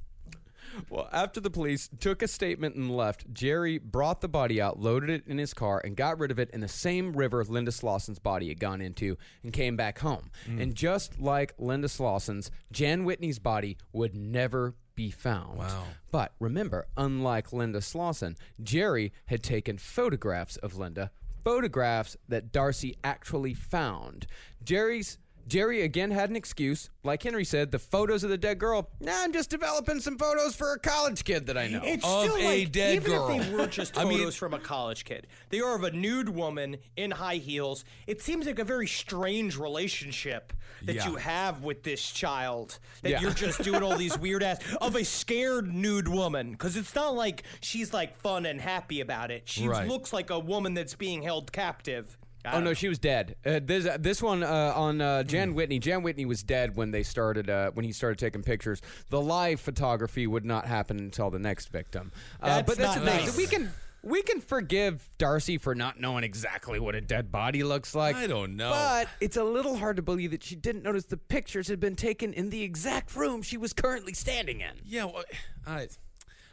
Well, 0.90 1.10
after 1.12 1.40
the 1.40 1.50
police 1.50 1.90
took 2.00 2.22
a 2.22 2.28
statement 2.28 2.76
and 2.76 2.96
left, 2.96 3.34
Jerry 3.34 3.78
brought 3.78 4.22
the 4.22 4.28
body 4.28 4.62
out, 4.62 4.80
loaded 4.80 5.10
it 5.10 5.24
in 5.28 5.38
his 5.38 5.54
car, 5.54 5.82
and 5.84 5.96
got 5.96 6.20
rid 6.20 6.32
of 6.32 6.40
it 6.40 6.50
in 6.52 6.62
the 6.62 6.68
same 6.68 7.14
river 7.14 7.44
Linda 7.44 7.72
Slauson's 7.72 8.20
body 8.20 8.50
had 8.50 8.60
gone 8.60 8.82
into 8.82 9.18
and 9.44 9.52
came 9.54 9.76
back 9.76 10.00
home. 10.00 10.32
Mm. 10.48 10.62
And 10.62 10.76
just 10.76 11.20
like 11.20 11.54
Linda 11.58 11.88
Slauson's, 11.88 12.52
Jan 12.72 13.04
Whitney's 13.04 13.40
body 13.40 13.78
would 13.94 14.16
never 14.16 14.76
be 14.96 15.12
found. 15.12 15.60
Wow. 15.60 15.84
But 16.12 16.34
remember, 16.40 16.88
unlike 16.98 17.54
Linda 17.54 17.80
Slauson, 17.80 18.36
Jerry 18.62 19.14
had 19.28 19.44
taken 19.44 19.78
photographs 19.78 20.58
of 20.58 20.78
Linda 20.78 21.12
photographs 21.44 22.18
that 22.28 22.52
Darcy 22.52 22.96
actually 23.04 23.54
found. 23.54 24.28
Jerry's 24.64 25.18
Jerry 25.50 25.82
again 25.82 26.12
had 26.12 26.30
an 26.30 26.36
excuse. 26.36 26.90
Like 27.04 27.24
Henry 27.24 27.44
said, 27.44 27.72
the 27.72 27.80
photos 27.80 28.24
of 28.24 28.30
the 28.30 28.38
dead 28.38 28.60
girl. 28.60 28.90
Nah, 29.02 29.12
I'm 29.24 29.34
just 29.34 29.50
developing 29.50 30.00
some 30.00 30.18
photos 30.18 30.56
for 30.56 30.74
a 30.74 30.80
college 30.80 31.24
kid 31.24 31.48
that 31.48 31.58
I 31.58 31.68
know. 31.68 31.82
It's 31.84 32.06
Of 32.06 32.24
still 32.26 32.38
a 32.38 32.60
like, 32.62 32.72
dead 32.72 32.96
even 32.98 33.12
girl. 33.12 33.30
if 33.32 33.50
they 33.50 33.56
were 33.56 33.66
just 33.68 33.98
I 33.98 34.04
photos 34.04 34.18
mean- 34.20 34.32
from 34.32 34.54
a 34.54 34.60
college 34.60 35.06
kid, 35.06 35.28
they 35.50 35.60
are 35.60 35.76
of 35.76 35.84
a 35.84 35.92
nude 35.92 36.30
woman 36.30 36.78
in 36.96 37.12
high 37.12 37.36
heels. 37.38 37.84
It 38.06 38.22
seems 38.22 38.46
like 38.46 38.60
a 38.60 38.64
very 38.64 38.88
strange 38.88 39.58
relationship 39.58 40.54
that 40.84 40.96
Yeah. 40.96 41.08
you 41.10 41.16
have 41.16 41.64
with 41.64 41.82
this 41.84 42.12
child. 42.12 42.78
That 43.02 43.10
Yeah. 43.10 43.22
you're 43.22 43.32
just 43.34 43.64
doing 43.64 43.82
all 43.82 43.98
these 43.98 44.18
weird 44.20 44.44
ass 44.44 44.60
of 44.80 44.96
a 44.96 45.04
scared 45.04 45.74
nude 45.74 46.08
woman 46.08 46.52
because 46.52 46.76
it's 46.78 46.94
not 46.94 47.16
like 47.16 47.44
she's 47.60 47.92
like 47.94 48.16
fun 48.16 48.46
and 48.46 48.62
happy 48.62 49.02
about 49.02 49.32
it. 49.32 49.50
She 49.50 49.68
Right. 49.68 49.88
looks 49.88 50.14
like 50.14 50.30
a 50.30 50.40
woman 50.40 50.76
that's 50.76 50.94
being 50.96 51.24
held 51.24 51.52
captive. 51.52 52.18
I 52.50 52.56
Oh 52.58 52.60
no, 52.60 52.66
know. 52.66 52.74
she 52.74 52.88
was 52.90 53.00
dead. 53.00 53.36
Uh, 53.46 53.60
this 53.64 53.88
this 54.00 54.22
one 54.22 54.44
uh, 54.44 54.74
on 54.76 55.02
uh, 55.02 55.24
Jan 55.24 55.54
Whitney. 55.56 55.80
Jan 55.80 56.04
Whitney 56.04 56.26
was 56.26 56.44
dead 56.44 56.76
when 56.76 56.92
they 56.92 57.04
started 57.04 57.50
uh, 57.50 57.72
when 57.72 57.86
he 57.86 57.92
started 57.92 58.18
taking 58.20 58.44
pictures. 58.44 58.82
The 59.10 59.22
live 59.22 59.60
photography 59.60 60.28
would 60.28 60.46
not 60.46 60.66
happen 60.66 60.98
until 61.00 61.30
the 61.30 61.40
next 61.40 61.70
victim. 61.70 62.12
Uh, 62.42 62.48
That's 62.48 62.68
but 62.68 62.78
that's 62.78 62.96
the 63.00 63.06
thing. 63.06 63.26
nice. 63.26 63.38
We 63.38 63.46
can 63.48 63.72
we 64.02 64.22
can 64.22 64.40
forgive 64.40 65.10
Darcy 65.18 65.58
for 65.58 65.76
not 65.76 66.00
knowing 66.00 66.24
exactly 66.24 66.80
what 66.80 66.96
a 66.96 67.02
dead 67.02 67.32
body 67.32 67.64
looks 67.64 67.94
like. 67.94 68.16
I 68.16 68.28
don't 68.28 68.56
know. 68.56 68.70
But 68.72 69.10
it's 69.20 69.36
a 69.36 69.44
little 69.44 69.76
hard 69.76 69.98
to 69.98 70.02
believe 70.02 70.32
that 70.32 70.42
she 70.44 70.56
didn't 70.56 70.84
notice 70.84 71.04
the 71.06 71.18
pictures 71.18 71.68
had 71.68 71.80
been 71.82 71.98
taken 71.98 72.32
in 72.34 72.50
the 72.50 72.64
exact 72.64 73.14
room 73.16 73.42
she 73.42 73.58
was 73.58 73.74
currently 73.74 74.14
standing 74.14 74.62
in. 74.62 74.72
Yeah, 74.86 75.04
well, 75.06 75.24
I, 75.68 75.90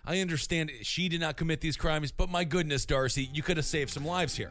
I 0.04 0.18
understand 0.20 0.72
she 0.82 1.08
did 1.08 1.20
not 1.20 1.36
commit 1.36 1.60
these 1.60 1.76
crimes, 1.76 2.10
but 2.10 2.28
my 2.28 2.42
goodness, 2.42 2.84
Darcy, 2.84 3.30
you 3.32 3.44
could 3.44 3.56
have 3.58 3.66
saved 3.66 3.90
some 3.90 4.04
lives 4.04 4.34
here. 4.36 4.50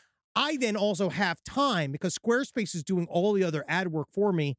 I 0.35 0.57
then 0.57 0.77
also 0.77 1.09
have 1.09 1.43
time 1.43 1.91
because 1.91 2.17
Squarespace 2.17 2.73
is 2.75 2.83
doing 2.83 3.07
all 3.09 3.33
the 3.33 3.43
other 3.43 3.65
ad 3.67 3.91
work 3.91 4.07
for 4.13 4.31
me 4.31 4.55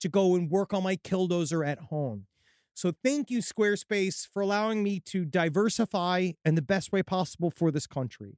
to 0.00 0.08
go 0.08 0.34
and 0.34 0.50
work 0.50 0.74
on 0.74 0.82
my 0.82 0.96
killdozer 0.96 1.66
at 1.66 1.78
home. 1.78 2.26
So 2.74 2.92
thank 3.04 3.30
you, 3.30 3.38
Squarespace, 3.38 4.26
for 4.26 4.42
allowing 4.42 4.82
me 4.82 5.00
to 5.06 5.24
diversify 5.24 6.32
in 6.44 6.56
the 6.56 6.62
best 6.62 6.92
way 6.92 7.02
possible 7.02 7.50
for 7.50 7.70
this 7.70 7.86
country. 7.86 8.36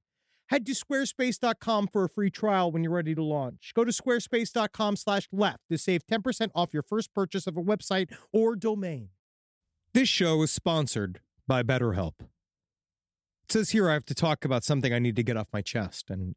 Head 0.48 0.64
to 0.66 0.72
squarespace.com 0.72 1.88
for 1.88 2.04
a 2.04 2.08
free 2.08 2.30
trial 2.30 2.70
when 2.70 2.84
you're 2.84 2.92
ready 2.92 3.14
to 3.14 3.22
launch. 3.22 3.72
Go 3.74 3.84
to 3.84 3.90
squarespace.com 3.90 4.96
slash 4.96 5.28
left 5.32 5.62
to 5.70 5.78
save 5.78 6.06
10% 6.06 6.50
off 6.54 6.72
your 6.72 6.82
first 6.82 7.12
purchase 7.14 7.46
of 7.46 7.56
a 7.56 7.62
website 7.62 8.12
or 8.32 8.54
domain. 8.54 9.08
This 9.92 10.08
show 10.08 10.42
is 10.42 10.52
sponsored 10.52 11.20
by 11.48 11.62
BetterHelp. 11.62 12.20
It 12.20 13.52
says 13.52 13.70
here 13.70 13.88
I 13.88 13.94
have 13.94 14.04
to 14.06 14.14
talk 14.14 14.44
about 14.44 14.62
something 14.62 14.92
I 14.92 14.98
need 14.98 15.16
to 15.16 15.22
get 15.22 15.36
off 15.36 15.48
my 15.52 15.62
chest, 15.62 16.10
and 16.10 16.36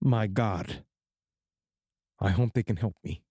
My 0.00 0.26
God. 0.26 0.84
I 2.20 2.30
hope 2.30 2.52
they 2.54 2.62
can 2.62 2.76
help 2.76 2.94
me. 3.04 3.22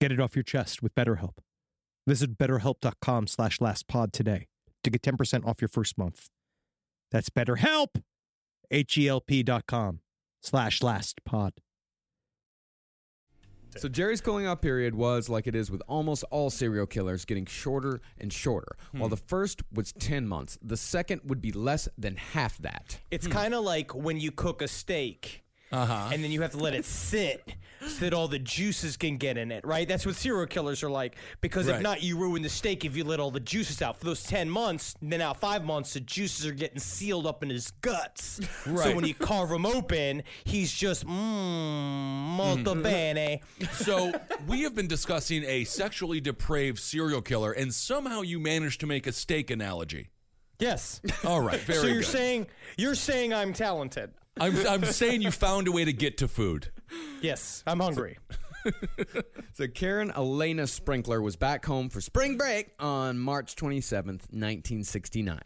Get 0.00 0.12
it 0.12 0.20
off 0.20 0.36
your 0.36 0.42
chest 0.42 0.82
with 0.82 0.94
BetterHelp. 0.94 1.38
Visit 2.06 2.36
betterhelp.com 2.36 3.26
slash 3.26 3.58
lastpod 3.58 4.12
today 4.12 4.46
to 4.82 4.90
get 4.90 5.02
10% 5.02 5.46
off 5.46 5.60
your 5.60 5.68
first 5.68 5.96
month. 5.96 6.28
That's 7.10 7.30
betterhelp, 7.30 8.02
H-E-L-P 8.70 9.42
dot 9.42 9.66
com 9.66 10.00
slash 10.42 10.80
lastpod. 10.80 11.52
So 13.76 13.88
Jerry's 13.88 14.20
cooling 14.20 14.46
off 14.46 14.60
period 14.60 14.94
was 14.94 15.28
like 15.28 15.46
it 15.46 15.54
is 15.54 15.70
with 15.70 15.82
almost 15.88 16.24
all 16.30 16.50
serial 16.50 16.86
killers, 16.86 17.24
getting 17.24 17.46
shorter 17.46 18.00
and 18.18 18.32
shorter. 18.32 18.76
While 18.92 19.04
hmm. 19.04 19.10
the 19.10 19.16
first 19.16 19.62
was 19.72 19.92
10 19.92 20.26
months, 20.26 20.58
the 20.62 20.76
second 20.76 21.22
would 21.24 21.40
be 21.40 21.52
less 21.52 21.88
than 21.98 22.16
half 22.16 22.58
that. 22.58 22.98
It's 23.10 23.26
hmm. 23.26 23.32
kind 23.32 23.54
of 23.54 23.64
like 23.64 23.94
when 23.94 24.18
you 24.18 24.30
cook 24.30 24.62
a 24.62 24.68
steak. 24.68 25.43
Uh-huh. 25.72 26.10
And 26.12 26.22
then 26.22 26.30
you 26.30 26.42
have 26.42 26.52
to 26.52 26.58
let 26.58 26.74
it 26.74 26.84
sit 26.84 27.42
so 27.80 28.04
that 28.04 28.14
all 28.14 28.28
the 28.28 28.38
juices 28.38 28.96
can 28.96 29.16
get 29.18 29.36
in 29.36 29.50
it, 29.50 29.66
right? 29.66 29.86
That's 29.88 30.06
what 30.06 30.14
serial 30.14 30.46
killers 30.46 30.82
are 30.82 30.88
like. 30.90 31.16
Because 31.40 31.66
Right. 31.66 31.76
if 31.76 31.82
not, 31.82 32.02
you 32.02 32.16
ruin 32.16 32.42
the 32.42 32.48
steak 32.48 32.84
if 32.84 32.96
you 32.96 33.02
let 33.04 33.18
all 33.20 33.30
the 33.30 33.40
juices 33.40 33.82
out. 33.82 33.98
For 33.98 34.04
those 34.06 34.22
10 34.22 34.48
months, 34.48 34.94
then 35.02 35.20
out 35.20 35.40
five 35.40 35.64
months, 35.64 35.92
the 35.94 36.00
juices 36.00 36.46
are 36.46 36.52
getting 36.52 36.78
sealed 36.78 37.26
up 37.26 37.42
in 37.42 37.50
his 37.50 37.72
guts. 37.82 38.40
So 38.64 38.70
Right. 38.70 38.94
when 38.96 39.04
you 39.04 39.14
carve 39.14 39.50
him 39.50 39.66
open, 39.66 40.22
he's 40.44 40.72
just, 40.72 41.04
mmm, 41.06 41.10
molto 42.36 42.74
bene. 42.74 43.40
So 43.72 44.12
we 44.46 44.62
have 44.62 44.74
been 44.74 44.86
discussing 44.88 45.44
a 45.44 45.64
sexually 45.64 46.20
depraved 46.20 46.78
serial 46.78 47.20
killer, 47.22 47.52
and 47.52 47.74
somehow 47.74 48.20
you 48.22 48.38
managed 48.38 48.80
to 48.80 48.86
make 48.86 49.06
a 49.06 49.12
steak 49.12 49.50
analogy. 49.50 50.08
Yes. 50.58 51.00
All 51.24 51.40
right, 51.40 51.60
very 51.60 51.78
so 51.80 51.86
you're 51.86 51.96
good. 52.02 52.06
saying 52.06 52.46
you're 52.78 52.94
saying 52.94 53.34
I'm 53.34 53.52
talented. 53.52 54.12
I'm, 54.38 54.66
I'm 54.66 54.84
saying 54.84 55.22
you 55.22 55.30
found 55.30 55.68
a 55.68 55.72
way 55.72 55.84
to 55.84 55.92
get 55.92 56.18
to 56.18 56.28
food. 56.28 56.70
Yes, 57.20 57.62
I'm 57.66 57.80
hungry. 57.80 58.18
So 59.52 59.68
Karen 59.68 60.10
Elena 60.10 60.62
Sprinker 60.62 61.22
was 61.22 61.36
back 61.36 61.64
home 61.64 61.88
for 61.88 62.00
spring 62.00 62.36
break 62.36 62.72
on 62.80 63.18
March 63.18 63.54
27th, 63.54 64.32
1969. 64.32 65.38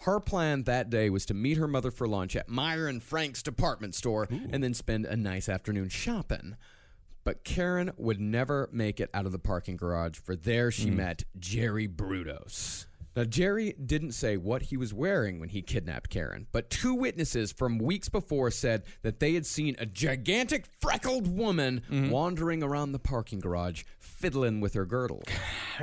Her 0.00 0.20
plan 0.20 0.64
that 0.64 0.90
day 0.90 1.08
was 1.08 1.24
to 1.26 1.34
meet 1.34 1.56
her 1.56 1.66
mother 1.66 1.90
for 1.90 2.06
lunch 2.06 2.36
at 2.36 2.50
Meier 2.50 2.86
and 2.86 3.02
Frank's 3.02 3.42
department 3.42 3.94
store 3.94 4.28
and 4.30 4.62
then 4.62 4.74
spend 4.74 5.06
a 5.06 5.16
nice 5.16 5.48
afternoon 5.48 5.88
shopping. 5.88 6.56
But 7.24 7.44
Karen 7.44 7.92
would 7.96 8.20
never 8.20 8.68
make 8.72 9.00
it 9.00 9.08
out 9.14 9.24
of 9.24 9.32
the 9.32 9.38
parking 9.38 9.76
garage, 9.76 10.18
for 10.18 10.36
there 10.36 10.70
she 10.70 10.90
mm. 10.90 10.96
met 10.96 11.24
Jerry 11.38 11.88
Brudos. 11.88 12.84
Now, 13.16 13.24
Jerry 13.24 13.74
didn't 13.84 14.12
say 14.12 14.36
what 14.36 14.62
he 14.62 14.76
was 14.76 14.94
wearing 14.94 15.40
when 15.40 15.48
he 15.48 15.62
kidnapped 15.62 16.10
Karen, 16.10 16.46
but 16.52 16.70
two 16.70 16.94
witnesses 16.94 17.52
from 17.52 17.78
weeks 17.78 18.08
before 18.08 18.50
said 18.50 18.84
that 19.02 19.20
they 19.20 19.34
had 19.34 19.46
seen 19.46 19.74
a 19.78 19.86
gigantic 19.86 20.66
freckled 20.80 21.26
woman 21.26 21.82
mm-hmm. 21.90 22.10
wandering 22.10 22.62
around 22.62 22.92
the 22.92 22.98
parking 22.98 23.40
garage, 23.40 23.82
fiddling 23.98 24.60
with 24.60 24.74
her 24.74 24.86
girdle. 24.86 25.22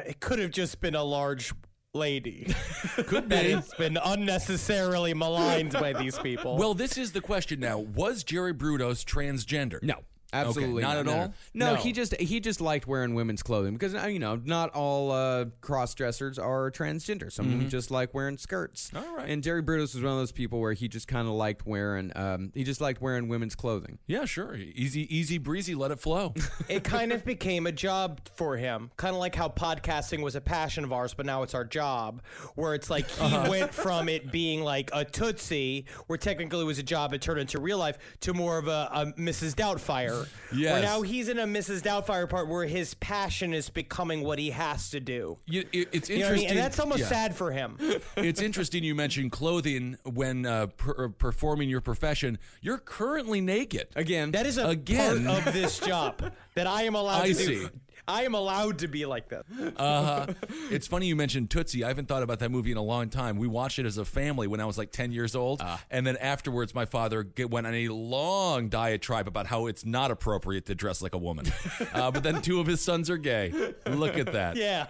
It 0.06 0.20
could 0.20 0.38
have 0.38 0.52
just 0.52 0.80
been 0.80 0.94
a 0.94 1.04
large 1.04 1.52
lady. 1.94 2.54
Could 3.08 3.30
that 3.30 3.44
be. 3.44 3.52
has 3.52 3.74
been 3.74 3.98
unnecessarily 4.04 5.14
maligned 5.14 5.74
by 5.74 5.94
these 5.94 6.18
people. 6.20 6.56
Well, 6.56 6.74
this 6.74 6.98
is 6.98 7.12
the 7.12 7.22
question 7.22 7.60
now. 7.60 7.80
Was 7.80 8.24
Jerry 8.24 8.54
Brudos 8.54 9.04
transgender? 9.04 9.82
No. 9.82 10.04
Absolutely 10.46 10.82
not 10.84 10.98
at 10.98 11.06
no, 11.06 11.12
no. 11.14 11.20
all? 11.22 11.34
No, 11.54 11.74
No. 11.74 11.76
he 11.76 11.92
just 11.92 12.16
he 12.20 12.40
just 12.40 12.62
liked 12.62 12.88
wearing 12.88 13.14
women's 13.16 13.42
clothing 13.44 13.74
because 13.74 13.96
uh, 13.96 14.08
you 14.08 14.20
know 14.20 14.40
not 14.44 14.70
all 14.76 15.12
uh, 15.12 15.46
cross 15.62 15.94
dressers 15.96 16.38
are 16.38 16.70
transgender. 16.72 17.32
Some 17.32 17.46
of 17.48 17.52
them 17.60 17.70
just 17.70 17.90
like 17.92 18.14
wearing 18.14 18.38
skirts. 18.38 18.92
All 18.96 19.16
right. 19.16 19.30
And 19.30 19.44
Jerry 19.44 19.62
Brudos 19.64 19.94
was 19.96 20.02
one 20.04 20.14
of 20.14 20.18
those 20.20 20.32
people 20.32 20.60
where 20.60 20.74
he 20.74 20.88
just 20.88 21.08
kind 21.08 21.28
of 21.28 21.34
liked 21.34 21.66
wearing 21.66 22.12
um, 22.16 22.52
he 22.54 22.64
just 22.64 22.82
liked 22.82 23.02
wearing 23.02 23.28
women's 23.28 23.56
clothing. 23.56 24.00
Yeah, 24.08 24.26
sure. 24.26 24.56
Easy, 24.56 25.14
easy 25.16 25.38
breezy. 25.38 25.76
Let 25.76 25.92
it 25.92 26.00
flow. 26.00 26.34
it 26.70 26.84
kind 26.84 27.12
of 27.12 27.24
became 27.26 27.68
a 27.68 27.72
job 27.72 28.22
for 28.36 28.58
him. 28.58 28.92
Kind 28.98 29.14
of 29.16 29.20
like 29.20 29.36
how 29.36 29.50
podcasting 29.50 30.22
was 30.22 30.36
a 30.36 30.42
passion 30.42 30.84
of 30.84 30.94
ours, 30.94 31.14
but 31.14 31.26
now 31.26 31.44
it's 31.44 31.54
our 31.54 31.66
job. 31.66 32.22
Where 32.56 32.74
it's 32.76 32.90
like 32.90 33.10
he 33.10 33.26
Uh-huh. 33.26 33.48
went 33.50 33.74
from 33.74 34.08
it 34.10 34.32
being 34.32 34.62
like 34.62 34.90
a 34.94 35.04
Tootsie, 35.04 35.86
where 36.08 36.18
technically 36.18 36.62
it 36.62 36.66
was 36.66 36.80
a 36.80 36.84
job, 36.84 37.14
it 37.14 37.22
turned 37.22 37.40
into 37.40 37.60
real 37.60 37.78
life, 37.78 37.98
to 38.22 38.34
more 38.34 38.58
of 38.58 38.68
a, 38.68 38.90
a 38.94 39.06
Mrs. 39.20 39.54
Doubtfire. 39.56 40.27
Where 40.52 40.60
Yes. 40.60 40.84
now 40.84 41.02
he's 41.02 41.28
in 41.28 41.38
a 41.40 41.46
Mrs. 41.46 41.82
Doubtfire 41.82 42.30
part 42.30 42.48
where 42.48 42.66
his 42.66 42.94
passion 42.96 43.54
is 43.54 43.70
becoming 43.70 44.24
what 44.24 44.40
he 44.40 44.52
has 44.52 44.90
to 44.92 45.00
do. 45.00 45.38
You, 45.46 45.66
it, 45.74 45.90
it's 45.92 46.10
You 46.10 46.20
know 46.20 46.28
I 46.28 46.30
mean? 46.32 46.40
interesting. 46.40 46.50
And 46.50 46.58
that's 46.60 46.80
almost 46.80 47.00
yeah. 47.02 47.08
sad 47.08 47.36
for 47.36 47.52
him. 47.52 47.78
it's 48.18 48.42
interesting 48.42 48.84
you 48.84 48.96
mentioned 48.96 49.32
clothing 49.34 49.98
when 50.06 50.46
uh, 50.46 50.68
per- 50.68 51.10
performing 51.10 51.70
your 51.70 51.82
profession. 51.82 52.38
You're 52.62 52.78
currently 52.78 53.42
naked. 53.42 53.88
Again, 53.96 54.32
That 54.32 54.46
is 54.46 54.58
a 54.58 54.68
Again. 54.68 55.26
part 55.26 55.48
of 55.48 55.54
this 55.54 55.80
job 55.80 56.32
that 56.56 56.68
I 56.68 56.84
am 56.84 56.96
allowed 56.96 57.24
I 57.24 57.28
to 57.28 57.36
see. 57.36 57.46
do. 57.48 57.70
I 58.08 58.24
am 58.24 58.34
allowed 58.34 58.80
to 58.80 58.88
be 58.88 59.06
like 59.06 59.30
this. 59.30 59.44
Uh, 59.76 60.34
it's 60.72 60.88
funny 60.88 61.08
you 61.08 61.16
mentioned 61.16 61.50
Tootsie. 61.50 61.84
I 61.84 61.90
haven't 61.90 62.08
thought 62.08 62.24
about 62.24 62.40
that 62.40 62.50
movie 62.50 62.72
in 62.72 62.78
a 62.78 62.84
long 62.84 63.10
time. 63.10 63.38
We 63.38 63.48
watched 63.48 63.80
it 63.80 63.86
as 63.86 63.98
a 63.98 64.06
family 64.06 64.48
when 64.48 64.60
I 64.60 64.66
was 64.66 64.78
like 64.78 64.92
10 64.92 65.12
years 65.12 65.36
old. 65.36 65.62
and 65.92 66.08
then 66.08 66.18
afterwards, 66.18 66.74
my 66.74 66.86
father 66.86 67.24
get, 67.24 67.50
went 67.50 67.68
on 67.68 67.74
a 67.74 67.90
long 67.90 68.70
diatribe 68.70 69.28
about 69.28 69.48
how 69.48 69.68
it's 69.68 69.86
not 69.86 70.12
appropriate 70.12 70.66
to 70.68 70.76
dress 70.76 71.02
like 71.02 71.14
a 71.14 71.18
woman. 71.18 71.46
uh, 71.94 72.12
but 72.12 72.24
then 72.24 72.42
two 72.42 72.60
of 72.60 72.68
his 72.68 72.82
sons 72.82 73.10
are 73.10 73.18
gay. 73.18 73.54
Look 73.86 74.18
at 74.18 74.32
that. 74.34 74.56
Yeah. 74.56 74.88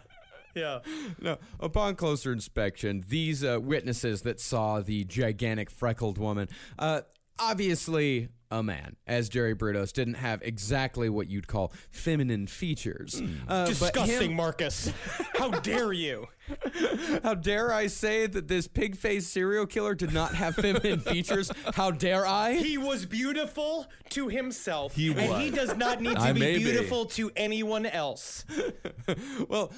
Yeah. 0.55 0.79
No, 1.21 1.37
upon 1.59 1.95
closer 1.95 2.31
inspection, 2.33 3.03
these 3.07 3.43
uh, 3.43 3.59
witnesses 3.61 4.23
that 4.23 4.39
saw 4.39 4.79
the 4.81 5.03
gigantic 5.03 5.69
freckled 5.69 6.17
woman, 6.17 6.49
uh, 6.79 7.01
obviously 7.37 8.29
a 8.49 8.63
man, 8.63 8.95
as 9.05 9.29
Jerry 9.29 9.55
Brudos 9.55 9.91
didn't 9.93 10.15
have 10.15 10.41
exactly 10.41 11.09
what 11.09 11.29
you'd 11.29 11.47
call 11.47 11.73
feminine 11.91 12.47
features. 12.47 13.21
Uh, 13.47 13.65
but 13.65 13.67
Disgusting, 13.67 14.31
him- 14.31 14.37
Marcus. 14.37 14.91
How 15.35 15.49
dare 15.51 15.91
you? 15.93 16.27
How 17.23 17.33
dare 17.33 17.73
I 17.73 17.87
say 17.87 18.27
that 18.27 18.47
this 18.47 18.67
pig-faced 18.67 19.31
serial 19.31 19.65
killer 19.65 19.95
did 19.95 20.13
not 20.13 20.35
have 20.35 20.55
feminine 20.55 20.99
features? 20.99 21.51
How 21.73 21.91
dare 21.91 22.25
I? 22.25 22.55
He 22.55 22.77
was 22.77 23.05
beautiful 23.05 23.87
to 24.09 24.27
himself. 24.27 24.95
He 24.95 25.11
And 25.11 25.29
was. 25.29 25.41
he 25.41 25.49
does 25.51 25.75
not 25.75 26.01
need 26.01 26.15
to 26.15 26.21
I 26.21 26.33
be 26.33 26.39
may 26.39 26.57
be. 26.57 26.63
beautiful 26.63 27.05
to 27.07 27.31
anyone 27.35 27.85
else. 27.85 28.45
well, 29.47 29.71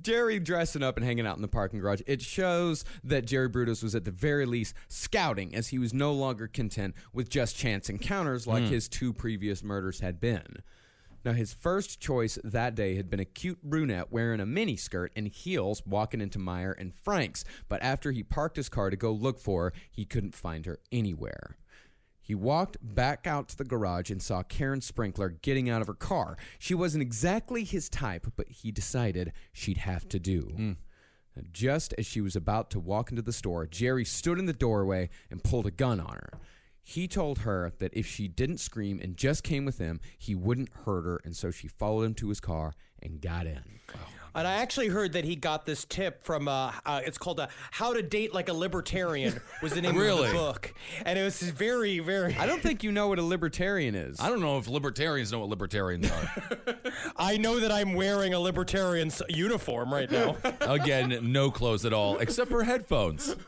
Jerry 0.00 0.38
dressing 0.38 0.82
up 0.82 0.96
and 0.96 1.04
hanging 1.04 1.26
out 1.26 1.36
in 1.36 1.42
the 1.42 1.48
parking 1.48 1.80
garage, 1.80 2.00
it 2.06 2.22
shows 2.22 2.84
that 3.02 3.26
Jerry 3.26 3.48
Brudos 3.48 3.82
was 3.82 3.94
at 3.94 4.04
the 4.04 4.10
very 4.10 4.46
least 4.46 4.74
scouting 4.88 5.54
as 5.54 5.68
he 5.68 5.78
was 5.78 5.92
no 5.92 6.12
longer 6.12 6.48
content 6.48 6.94
with 7.12 7.28
just 7.28 7.56
chance 7.56 7.88
encounters 7.88 8.46
like 8.46 8.64
hmm. 8.64 8.70
his 8.70 8.88
two 8.88 9.12
previous 9.12 9.62
murders 9.62 10.00
had 10.00 10.20
been. 10.20 10.62
Now, 11.24 11.32
his 11.32 11.54
first 11.54 12.00
choice 12.00 12.38
that 12.44 12.74
day 12.74 12.96
had 12.96 13.08
been 13.08 13.20
a 13.20 13.24
cute 13.24 13.62
brunette 13.62 14.12
wearing 14.12 14.40
a 14.40 14.46
mini 14.46 14.76
skirt 14.76 15.12
and 15.16 15.26
heels 15.28 15.82
walking 15.86 16.20
into 16.20 16.38
Meier 16.38 16.72
and 16.72 16.94
Frank's, 16.94 17.44
but 17.68 17.82
after 17.82 18.12
he 18.12 18.22
parked 18.22 18.56
his 18.56 18.68
car 18.68 18.90
to 18.90 18.96
go 18.96 19.10
look 19.10 19.38
for 19.38 19.64
her, 19.64 19.72
he 19.90 20.04
couldn't 20.04 20.34
find 20.34 20.66
her 20.66 20.80
anywhere. 20.92 21.56
He 22.20 22.34
walked 22.34 22.78
back 22.80 23.26
out 23.26 23.48
to 23.48 23.56
the 23.56 23.64
garage 23.64 24.10
and 24.10 24.22
saw 24.22 24.42
Karen 24.42 24.80
Sprinker 24.80 25.28
getting 25.42 25.68
out 25.68 25.82
of 25.82 25.88
her 25.88 25.94
car. 25.94 26.38
She 26.58 26.74
wasn't 26.74 27.02
exactly 27.02 27.64
his 27.64 27.90
type, 27.90 28.32
but 28.36 28.48
he 28.48 28.70
decided 28.72 29.32
she'd 29.52 29.78
have 29.78 30.08
to 30.08 30.18
do. 30.18 30.40
Hmm. 30.56 30.72
Just 31.52 31.94
as 31.98 32.06
she 32.06 32.20
was 32.20 32.36
about 32.36 32.70
to 32.70 32.80
walk 32.80 33.10
into 33.10 33.20
the 33.20 33.32
store, 33.32 33.66
Jerry 33.66 34.04
stood 34.04 34.38
in 34.38 34.46
the 34.46 34.52
doorway 34.52 35.10
and 35.30 35.44
pulled 35.44 35.66
a 35.66 35.70
gun 35.70 36.00
on 36.00 36.14
her. 36.14 36.38
He 36.86 37.08
told 37.08 37.38
her 37.40 37.72
that 37.78 37.94
if 37.94 38.06
she 38.06 38.28
didn't 38.28 38.58
scream 38.58 39.00
and 39.02 39.16
just 39.16 39.42
came 39.42 39.64
with 39.64 39.78
him, 39.78 40.00
he 40.18 40.34
wouldn't 40.34 40.68
hurt 40.84 41.04
her, 41.04 41.20
and 41.24 41.34
so 41.34 41.50
she 41.50 41.66
followed 41.66 42.04
him 42.04 42.14
to 42.14 42.28
his 42.28 42.40
car 42.40 42.74
and 43.02 43.22
got 43.22 43.46
in. 43.46 43.80
And 44.36 44.48
I 44.48 44.54
actually 44.54 44.88
heard 44.88 45.12
that 45.12 45.24
he 45.24 45.36
got 45.36 45.64
this 45.64 45.84
tip 45.84 46.24
from, 46.24 46.48
uh, 46.48 46.72
uh, 46.84 47.00
it's 47.06 47.18
called 47.18 47.38
uh, 47.38 47.46
How 47.70 47.94
to 47.94 48.02
Date 48.02 48.34
Like 48.34 48.48
a 48.48 48.52
Libertarian 48.52 49.40
was 49.62 49.74
the 49.74 49.80
name 49.80 49.96
of 49.96 50.18
the 50.18 50.32
book. 50.32 50.74
And 51.06 51.16
it 51.16 51.22
was 51.22 51.40
very, 51.40 52.00
very, 52.00 52.36
I 52.36 52.44
don't 52.44 52.60
think 52.60 52.82
you 52.82 52.90
know 52.90 53.06
what 53.06 53.20
a 53.20 53.22
libertarian 53.22 53.94
is. 53.94 54.18
I 54.20 54.28
don't 54.28 54.40
know 54.40 54.58
if 54.58 54.66
libertarians 54.66 55.30
know 55.30 55.38
what 55.38 55.50
libertarians 55.50 56.10
are. 56.10 56.76
I 57.16 57.36
know 57.36 57.60
that 57.60 57.70
I'm 57.70 57.94
wearing 57.94 58.34
a 58.34 58.40
libertarian's 58.40 59.22
uniform 59.28 59.94
right 59.94 60.10
now. 60.10 60.36
Again, 60.62 61.16
no 61.32 61.52
clothes 61.52 61.84
at 61.84 61.92
all, 61.92 62.18
except 62.18 62.50
for 62.50 62.64
headphones. 62.64 63.36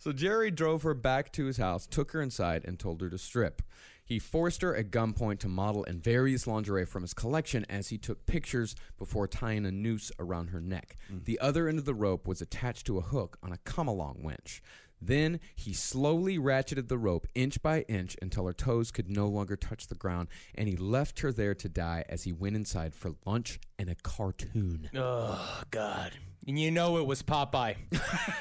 So 0.00 0.12
Jerry 0.12 0.50
drove 0.50 0.82
her 0.82 0.94
back 0.94 1.30
to 1.32 1.44
his 1.44 1.58
house, 1.58 1.86
took 1.86 2.12
her 2.12 2.22
inside, 2.22 2.64
and 2.64 2.78
told 2.78 3.02
her 3.02 3.10
to 3.10 3.18
strip. 3.18 3.60
He 4.02 4.18
forced 4.18 4.62
her 4.62 4.74
at 4.74 4.90
gunpoint 4.90 5.40
to 5.40 5.48
model 5.48 5.84
in 5.84 6.00
various 6.00 6.46
lingerie 6.46 6.86
from 6.86 7.02
his 7.02 7.12
collection 7.12 7.66
as 7.68 7.88
he 7.88 7.98
took 7.98 8.24
pictures 8.24 8.74
before 8.98 9.28
tying 9.28 9.66
a 9.66 9.70
noose 9.70 10.10
around 10.18 10.48
her 10.48 10.60
neck. 10.60 10.96
Mm. 11.12 11.26
The 11.26 11.38
other 11.38 11.68
end 11.68 11.78
of 11.78 11.84
the 11.84 11.94
rope 11.94 12.26
was 12.26 12.40
attached 12.40 12.86
to 12.86 12.96
a 12.96 13.02
hook 13.02 13.38
on 13.42 13.52
a 13.52 13.58
come 13.58 13.86
along 13.86 14.22
winch. 14.22 14.62
Then 15.02 15.38
he 15.54 15.74
slowly 15.74 16.38
ratcheted 16.38 16.88
the 16.88 16.98
rope 16.98 17.26
inch 17.34 17.62
by 17.62 17.82
inch 17.82 18.16
until 18.22 18.46
her 18.46 18.52
toes 18.54 18.90
could 18.90 19.08
no 19.08 19.28
longer 19.28 19.54
touch 19.54 19.86
the 19.86 19.94
ground, 19.94 20.28
and 20.54 20.66
he 20.66 20.76
left 20.76 21.20
her 21.20 21.30
there 21.30 21.54
to 21.54 21.68
die 21.68 22.04
as 22.08 22.24
he 22.24 22.32
went 22.32 22.56
inside 22.56 22.94
for 22.94 23.12
lunch 23.26 23.60
and 23.78 23.90
a 23.90 23.94
cartoon. 23.94 24.88
oh, 24.94 25.62
God. 25.70 26.12
And 26.48 26.58
you 26.58 26.70
know 26.70 26.96
it 26.98 27.06
was 27.06 27.22
Popeye. 27.22 27.76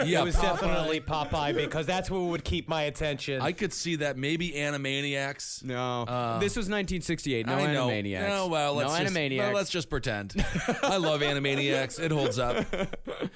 Yeah, 0.06 0.22
it 0.22 0.24
was 0.26 0.36
Popeye. 0.38 0.42
definitely 0.62 1.02
Popeye 1.02 1.54
because 1.54 1.86
that's 1.86 2.10
what 2.10 2.22
would 2.22 2.46
keep 2.46 2.70
my 2.70 2.84
attention. 2.84 3.42
I 3.42 3.52
could 3.52 3.74
see 3.74 3.98
that 3.98 4.18
maybe 4.18 4.52
Animaniacs. 4.52 5.62
No, 5.66 6.04
Uh, 6.04 6.40
this 6.40 6.56
was 6.56 6.68
1968. 6.68 7.46
No 7.46 7.56
I 7.56 7.74
know. 7.74 7.88
Animaniacs. 7.90 8.28
No, 8.28 8.48
well, 8.48 8.76
let's 8.76 8.94
no 8.94 9.00
just, 9.00 9.14
Animaniacs. 9.14 9.38
Well, 9.40 9.54
let's 9.54 9.70
just 9.70 9.90
pretend. 9.90 10.34
I 10.84 10.96
love 10.96 11.20
Animaniacs. 11.20 12.00
It 12.00 12.12
holds 12.12 12.40
up. 12.40 12.66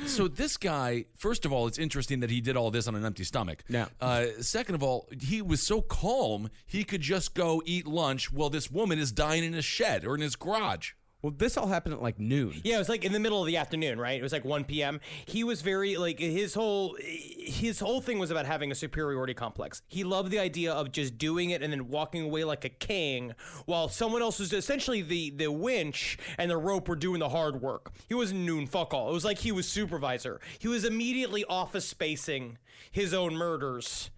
So 0.05 0.27
this 0.27 0.57
guy, 0.57 1.05
first 1.15 1.45
of 1.45 1.53
all, 1.53 1.67
it's 1.67 1.77
interesting 1.77 2.19
that 2.21 2.29
he 2.29 2.41
did 2.41 2.57
all 2.57 2.71
this 2.71 2.87
on 2.87 2.95
an 2.95 3.05
empty 3.05 3.23
stomach. 3.23 3.63
Yeah. 3.69 3.85
Uh, 4.01 4.25
second 4.41 4.75
of 4.75 4.83
all, 4.83 5.07
he 5.21 5.41
was 5.41 5.61
so 5.61 5.81
calm 5.81 6.49
he 6.65 6.83
could 6.83 6.99
just 7.01 7.33
go 7.33 7.61
eat 7.65 7.87
lunch 7.87 8.31
while 8.31 8.49
this 8.49 8.69
woman 8.71 8.99
is 8.99 9.11
dying 9.11 9.43
in 9.43 9.53
his 9.53 9.65
shed 9.65 10.03
or 10.05 10.15
in 10.15 10.21
his 10.21 10.35
garage. 10.35 10.91
Well, 11.23 11.33
this 11.35 11.55
all 11.55 11.67
happened 11.67 11.95
at 11.95 12.01
like 12.01 12.19
noon. 12.19 12.59
Yeah, 12.65 12.75
it 12.75 12.79
was 12.79 12.89
like 12.89 13.05
in 13.05 13.13
the 13.13 13.19
middle 13.19 13.39
of 13.39 13.47
the 13.47 13.55
afternoon, 13.55 13.97
right? 13.97 14.19
It 14.19 14.21
was 14.21 14.33
like 14.33 14.43
1 14.43 14.65
p.m. 14.65 14.99
He 15.25 15.45
was 15.45 15.61
very 15.61 15.95
like 15.95 16.19
his 16.19 16.53
whole 16.53 16.97
his 16.99 17.79
whole 17.79 18.01
thing 18.01 18.19
was 18.19 18.29
about 18.29 18.45
having 18.45 18.73
a 18.73 18.75
superiority 18.75 19.33
complex. 19.33 19.81
He 19.87 20.03
loved 20.03 20.31
the 20.31 20.39
idea 20.39 20.73
of 20.73 20.91
just 20.91 21.17
doing 21.17 21.51
it 21.51 21.63
and 21.63 21.71
then 21.71 21.87
walking 21.87 22.23
away 22.23 22.43
like 22.43 22.65
a 22.65 22.69
king, 22.69 23.35
while 23.65 23.87
someone 23.87 24.21
else 24.21 24.37
was 24.37 24.51
essentially 24.51 25.01
the 25.01 25.29
the 25.29 25.49
winch 25.49 26.17
and 26.37 26.51
the 26.51 26.57
rope 26.57 26.89
were 26.89 26.95
doing 26.97 27.21
the 27.21 27.29
hard 27.29 27.61
work. 27.61 27.93
He 28.09 28.15
wasn't 28.15 28.41
noon 28.41 28.67
fuck 28.67 28.93
all. 28.93 29.09
It 29.09 29.13
was 29.13 29.23
like 29.23 29.37
he 29.39 29.53
was 29.53 29.65
supervisor. 29.65 30.41
He 30.59 30.67
was 30.67 30.83
immediately 30.83 31.45
office 31.45 31.87
spacing 31.87 32.57
his 32.91 33.13
own 33.13 33.33
murders 33.33 34.09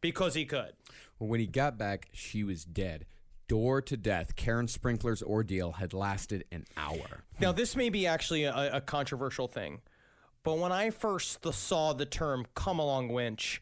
because 0.00 0.34
he 0.34 0.44
could. 0.44 0.74
Well, 1.18 1.28
when 1.28 1.40
he 1.40 1.46
got 1.46 1.76
back, 1.76 2.06
she 2.12 2.44
was 2.44 2.64
dead. 2.64 3.06
Door 3.50 3.82
to 3.82 3.96
death. 3.96 4.36
Karen 4.36 4.68
Sprinker's 4.68 5.24
ordeal 5.24 5.72
had 5.72 5.92
lasted 5.92 6.44
an 6.52 6.66
hour. 6.76 7.24
Now, 7.40 7.50
this 7.50 7.74
may 7.74 7.88
be 7.88 8.06
actually 8.06 8.44
a, 8.44 8.76
a 8.76 8.80
controversial 8.80 9.48
thing, 9.48 9.80
but 10.44 10.58
when 10.58 10.70
I 10.70 10.90
first 10.90 11.44
saw 11.52 11.92
the 11.92 12.06
term 12.06 12.46
come 12.54 12.78
along 12.78 13.08
winch, 13.08 13.60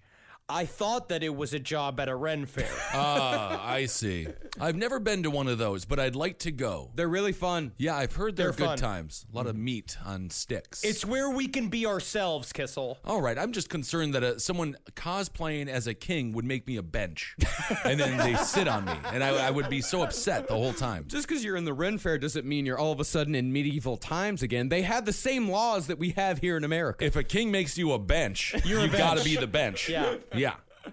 I 0.51 0.64
thought 0.64 1.11
that 1.11 1.22
it 1.22 1.34
was 1.36 1.53
a 1.53 1.59
job 1.59 2.01
at 2.01 2.09
a 2.09 2.14
Ren 2.16 2.46
fair. 2.46 2.68
Ah, 2.94 3.64
I 3.70 3.84
see. 3.86 4.26
I've 4.61 4.74
never 4.76 4.99
been 4.99 5.22
to 5.24 5.30
one 5.30 5.46
of 5.46 5.59
those, 5.59 5.84
but 5.84 6.01
I'd 6.01 6.16
like 6.16 6.38
to 6.40 6.51
go. 6.51 6.90
They're 6.94 7.07
really 7.09 7.32
fun. 7.32 7.72
Yeah, 7.76 7.96
I've 7.96 8.14
heard 8.14 8.34
they're, 8.34 8.46
They're 8.46 8.66
good 8.66 8.66
fun. 8.66 8.78
times. 8.78 9.26
A 9.32 9.36
lot 9.36 9.46
of 9.46 9.57
meat 9.57 9.96
on 10.05 10.30
sticks. 10.30 10.82
it's 10.84 11.05
where 11.05 11.28
we 11.30 11.46
can 11.49 11.68
be 11.68 11.86
ourselves, 11.86 12.53
Kissel. 12.53 12.96
All 13.05 13.20
right, 13.20 13.38
I'm 13.38 13.53
just 13.53 13.68
concerned 13.68 14.14
that 14.14 14.24
uh, 14.24 14.38
someone 14.38 14.76
cosplaying 14.96 15.68
as 15.68 15.86
a 15.86 15.94
king 15.94 16.32
would 16.32 16.44
make 16.46 16.66
me 16.66 16.76
a 16.76 16.82
bench, 16.82 17.36
and 17.84 18.01
then 18.01 18.16
they 18.16 18.34
sit 18.42 18.66
on 18.68 18.86
me, 18.86 18.92
and 19.12 19.22
I, 19.22 19.49
I 19.49 19.51
would 19.51 19.68
be 19.68 19.80
so 19.82 20.03
upset 20.03 20.49
the 20.49 20.55
whole 20.55 20.72
time. 20.72 21.05
Just 21.09 21.28
because 21.28 21.44
you're 21.44 21.57
in 21.57 21.64
the 21.64 21.74
Ren 21.74 21.99
Fair 21.99 22.18
doesn't 22.18 22.46
mean 22.46 22.64
you're 22.66 22.78
all 22.78 22.92
of 22.92 23.01
a 23.01 23.05
sudden 23.05 23.34
in 23.34 23.53
medieval 23.53 23.96
times 23.96 24.42
again. 24.42 24.70
They 24.70 24.82
have 24.82 25.05
the 25.05 25.12
same 25.12 25.49
laws 25.51 25.86
that 25.88 25.99
we 25.99 26.11
have 26.11 26.38
here 26.38 26.57
in 26.57 26.64
America. 26.64 27.05
If 27.05 27.16
a 27.16 27.22
king 27.22 27.51
makes 27.51 27.76
you 27.78 27.92
a 27.92 27.99
bench, 27.99 28.55
You're 28.64 28.80
a 28.80 28.88
gotta 28.88 29.16
bench. 29.16 29.24
be 29.24 29.36
the 29.36 29.46
bench. 29.46 29.88
Yeah. 29.88 30.16
Yeah. 30.39 30.55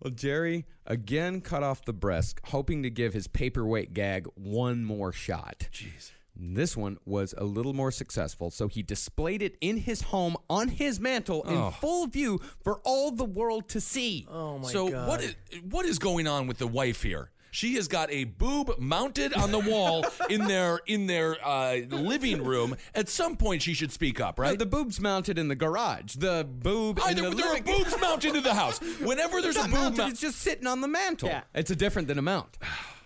Well, 0.00 0.12
Jerry 0.12 0.64
again 0.86 1.40
cut 1.40 1.64
off 1.64 1.84
the 1.84 1.92
breast, 1.92 2.40
hoping 2.44 2.84
to 2.84 2.90
give 2.90 3.14
his 3.14 3.26
paperweight 3.26 3.94
gag 3.94 4.26
one 4.36 4.84
more 4.84 5.12
shot. 5.12 5.68
Jeez. 5.72 6.12
This 6.40 6.76
one 6.76 6.98
was 7.04 7.34
a 7.36 7.42
little 7.42 7.72
more 7.72 7.90
successful, 7.90 8.52
so 8.52 8.68
he 8.68 8.80
displayed 8.80 9.42
it 9.42 9.56
in 9.60 9.78
his 9.78 10.02
home 10.02 10.36
on 10.48 10.68
his 10.68 11.00
mantle 11.00 11.42
in 11.42 11.56
oh. 11.56 11.70
full 11.72 12.06
view 12.06 12.40
for 12.62 12.78
all 12.84 13.10
the 13.10 13.24
world 13.24 13.68
to 13.70 13.80
see. 13.80 14.24
Oh 14.30 14.58
my 14.58 14.62
god. 14.62 14.72
so 14.72 14.88
god. 14.88 15.08
what 15.08 15.20
is 15.20 15.34
what 15.68 15.84
is 15.84 15.98
going 15.98 16.28
on 16.28 16.46
with 16.46 16.58
the 16.58 16.68
wife 16.68 17.02
here? 17.02 17.32
She 17.50 17.74
has 17.76 17.88
got 17.88 18.10
a 18.10 18.24
boob 18.24 18.78
mounted 18.78 19.32
on 19.34 19.52
the 19.52 19.58
wall 19.58 20.04
in 20.28 20.46
their 20.46 20.80
in 20.86 21.06
their 21.06 21.36
uh, 21.46 21.76
living 21.90 22.44
room. 22.44 22.76
At 22.94 23.08
some 23.08 23.36
point, 23.36 23.62
she 23.62 23.74
should 23.74 23.92
speak 23.92 24.20
up, 24.20 24.38
Uh, 24.38 24.42
right? 24.42 24.58
the 24.58 24.66
boob's 24.66 25.00
mounted 25.00 25.38
in 25.38 25.48
the 25.48 25.56
garage. 25.56 26.14
The 26.16 26.44
boob 26.48 27.00
Oh, 27.02 27.08
in 27.08 27.16
there, 27.16 27.30
the 27.30 27.36
there 27.36 27.56
are 27.56 27.60
boobs 27.62 27.94
mounted 28.00 28.36
in 28.36 28.42
the 28.42 28.54
house. 28.54 28.78
Whenever 29.00 29.40
there's 29.40 29.56
It's 29.56 29.64
a 29.64 29.68
boob 29.68 29.78
mounted, 29.78 29.98
mount, 29.98 30.12
it's 30.12 30.20
just 30.20 30.38
sitting 30.40 30.66
on 30.66 30.80
the 30.80 30.88
mantle. 30.88 31.28
Yeah. 31.28 31.42
It's 31.54 31.70
a 31.70 31.76
different 31.76 32.08
than 32.08 32.18
a 32.18 32.22
mount. 32.22 32.56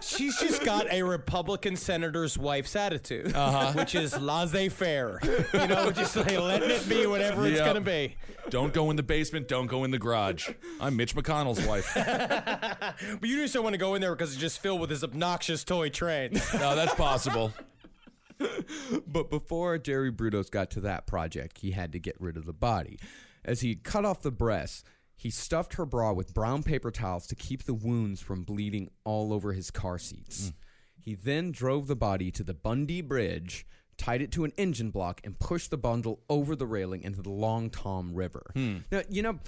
She's 0.00 0.38
just 0.38 0.64
got 0.64 0.90
a 0.92 1.02
Republican 1.02 1.76
senator's 1.76 2.38
wife's 2.38 2.76
attitude, 2.76 3.34
uh-huh. 3.34 3.72
which 3.72 3.94
is 3.94 4.18
laissez-faire. 4.20 5.20
You 5.52 5.66
know, 5.66 5.90
just 5.90 6.16
like 6.16 6.38
letting 6.38 6.70
it 6.70 6.88
be 6.88 7.06
whatever 7.06 7.46
it's 7.46 7.60
gonna 7.60 7.80
be. 7.80 8.16
don't 8.50 8.72
go 8.72 8.90
in 8.90 8.96
the 8.96 9.02
basement. 9.02 9.48
Don't 9.48 9.66
go 9.66 9.84
in 9.84 9.90
the 9.90 9.98
garage. 9.98 10.50
I'm 10.80 10.96
Mitch 10.96 11.14
McConnell's 11.14 11.64
wife. 11.66 11.92
But 13.20 13.28
you 13.28 13.36
just 13.36 13.54
don't 13.54 13.62
want 13.62 13.74
to 13.74 13.78
go 13.78 13.94
in 13.94 14.00
there 14.00 14.14
because 14.14 14.32
it's 14.32 14.40
just 14.40 14.60
filled 14.60 14.80
with 14.80 14.90
his 14.90 15.02
obnoxious 15.02 15.64
toy 15.64 15.88
train. 15.88 16.32
No, 16.54 16.74
that's 16.76 16.94
possible. 16.94 17.52
But 19.06 19.30
before 19.30 19.78
Jerry 19.78 20.12
Brudos 20.12 20.50
got 20.50 20.70
to 20.72 20.80
that 20.80 21.06
project, 21.06 21.58
he 21.58 21.70
had 21.70 21.92
to 21.92 21.98
get 21.98 22.16
rid 22.20 22.36
of 22.36 22.44
the 22.44 22.52
body. 22.52 22.98
As 23.44 23.62
he 23.62 23.76
cut 23.76 24.04
off 24.04 24.20
the 24.20 24.30
breasts, 24.30 24.84
he 25.16 25.30
stuffed 25.30 25.74
her 25.74 25.86
bra 25.86 26.12
with 26.12 26.34
brown 26.34 26.62
paper 26.62 26.90
towels 26.90 27.26
to 27.28 27.34
keep 27.34 27.64
the 27.64 27.74
wounds 27.74 28.20
from 28.20 28.44
bleeding 28.44 28.90
all 29.04 29.32
over 29.32 29.52
his 29.52 29.70
car 29.70 29.98
seats. 29.98 30.48
Mm. 30.48 30.52
He 31.00 31.14
then 31.14 31.52
drove 31.52 31.86
the 31.86 31.96
body 31.96 32.30
to 32.32 32.42
the 32.42 32.52
Bundy 32.52 33.00
Bridge, 33.00 33.66
tied 33.96 34.20
it 34.20 34.30
to 34.32 34.44
an 34.44 34.52
engine 34.58 34.90
block, 34.90 35.20
and 35.24 35.38
pushed 35.38 35.70
the 35.70 35.78
bundle 35.78 36.20
over 36.28 36.54
the 36.54 36.66
railing 36.66 37.02
into 37.02 37.22
the 37.22 37.30
Long 37.30 37.70
Tom 37.70 38.14
River. 38.14 38.50
Hmm. 38.54 38.78
Now, 38.92 39.02
you 39.08 39.22
know, 39.22 39.38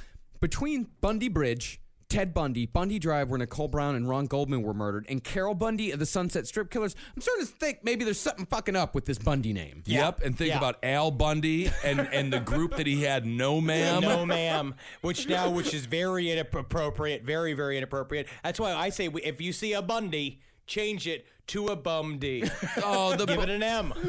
between 0.40 0.88
Bundy 1.00 1.28
Bridge, 1.28 1.80
Ted 2.08 2.32
Bundy, 2.32 2.64
Bundy 2.64 2.98
Drive, 2.98 3.28
where 3.28 3.38
Nicole 3.38 3.68
Brown 3.68 3.94
and 3.94 4.08
Ron 4.08 4.26
Goldman 4.26 4.62
were 4.62 4.72
murdered, 4.72 5.04
and 5.10 5.22
Carol 5.22 5.54
Bundy 5.54 5.90
of 5.90 5.98
the 5.98 6.06
Sunset 6.06 6.46
Strip 6.46 6.70
Killers, 6.70 6.96
I'm 7.14 7.20
starting 7.20 7.46
to 7.46 7.52
think 7.52 7.80
maybe 7.84 8.04
there's 8.04 8.18
something 8.20 8.46
fucking 8.46 8.76
up 8.76 8.94
with 8.94 9.04
this 9.04 9.18
Bundy 9.18 9.52
name. 9.52 9.82
Yep, 9.84 10.22
and 10.24 10.36
think 10.36 10.48
Yeah. 10.50 10.58
about 10.58 10.78
Al 10.82 11.10
Bundy 11.10 11.70
and 11.84 12.00
and 12.00 12.32
the 12.32 12.40
group 12.40 12.76
that 12.76 12.86
he 12.86 13.02
had. 13.02 13.26
No, 13.26 13.60
ma'am. 13.60 14.00
no, 14.00 14.24
ma'am. 14.24 14.74
Which 15.02 15.28
now, 15.28 15.50
which 15.50 15.74
is 15.74 15.84
very 15.86 16.30
inappropriate, 16.30 17.24
very, 17.24 17.52
very 17.52 17.76
inappropriate. 17.76 18.26
That's 18.42 18.58
why 18.58 18.72
I 18.72 18.88
say 18.88 19.10
if 19.22 19.40
you 19.40 19.52
see 19.52 19.74
a 19.74 19.82
Bundy, 19.82 20.40
change 20.66 21.06
it 21.06 21.26
to 21.48 21.68
a 21.68 21.76
Bumdy. 21.76 22.48
Oh, 22.84 23.16
the 23.16 23.26
Give 23.26 23.36
bu- 23.36 23.42
it 23.42 23.50
an 23.50 23.62
M. 23.62 23.92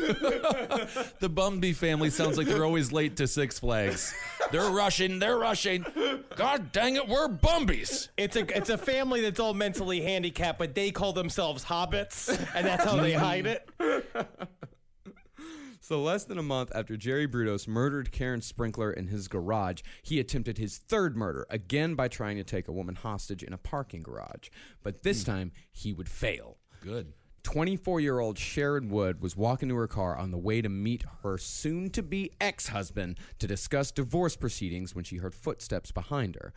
the 1.19 1.29
Bumby 1.29 1.75
family 1.75 2.09
sounds 2.09 2.37
like 2.37 2.47
they're 2.47 2.65
always 2.65 2.91
late 2.91 3.17
to 3.17 3.27
Six 3.27 3.59
Flags. 3.59 4.13
They're 4.51 4.69
rushing. 4.69 5.19
They're 5.19 5.37
rushing. 5.37 5.85
God 6.35 6.71
dang 6.71 6.95
it, 6.95 7.07
we're 7.07 7.27
Bumbies. 7.27 8.09
It's 8.17 8.35
a 8.35 8.45
it's 8.55 8.69
a 8.69 8.77
family 8.77 9.21
that's 9.21 9.39
all 9.39 9.53
mentally 9.53 10.01
handicapped, 10.01 10.59
but 10.59 10.75
they 10.75 10.91
call 10.91 11.13
themselves 11.13 11.65
hobbits, 11.65 12.29
and 12.53 12.65
that's 12.65 12.83
how 12.83 12.97
they 12.97 13.13
hide 13.13 13.47
it. 13.47 13.69
So, 15.81 16.03
less 16.03 16.23
than 16.25 16.37
a 16.37 16.43
month 16.43 16.71
after 16.75 16.95
Jerry 16.95 17.27
Brudos 17.27 17.67
murdered 17.67 18.11
Karen 18.11 18.41
Sprinker 18.41 18.91
in 18.95 19.07
his 19.07 19.27
garage, 19.27 19.81
he 20.03 20.19
attempted 20.19 20.59
his 20.59 20.77
third 20.77 21.17
murder, 21.17 21.47
again 21.49 21.95
by 21.95 22.07
trying 22.07 22.37
to 22.37 22.43
take 22.43 22.67
a 22.67 22.71
woman 22.71 22.93
hostage 22.93 23.41
in 23.41 23.53
a 23.53 23.57
parking 23.57 24.03
garage. 24.03 24.49
But 24.83 25.01
this 25.01 25.23
hmm. 25.23 25.31
time, 25.31 25.51
he 25.71 25.91
would 25.91 26.07
fail. 26.07 26.57
Good. 26.81 27.13
24 27.43 27.99
year 27.99 28.19
old 28.19 28.37
Sharon 28.37 28.89
Wood 28.89 29.21
was 29.21 29.35
walking 29.35 29.69
to 29.69 29.75
her 29.75 29.87
car 29.87 30.17
on 30.17 30.31
the 30.31 30.37
way 30.37 30.61
to 30.61 30.69
meet 30.69 31.03
her 31.23 31.37
soon 31.37 31.89
to 31.91 32.03
be 32.03 32.31
ex 32.39 32.67
husband 32.67 33.17
to 33.39 33.47
discuss 33.47 33.91
divorce 33.91 34.35
proceedings 34.35 34.95
when 34.95 35.03
she 35.03 35.17
heard 35.17 35.35
footsteps 35.35 35.91
behind 35.91 36.35
her. 36.35 36.53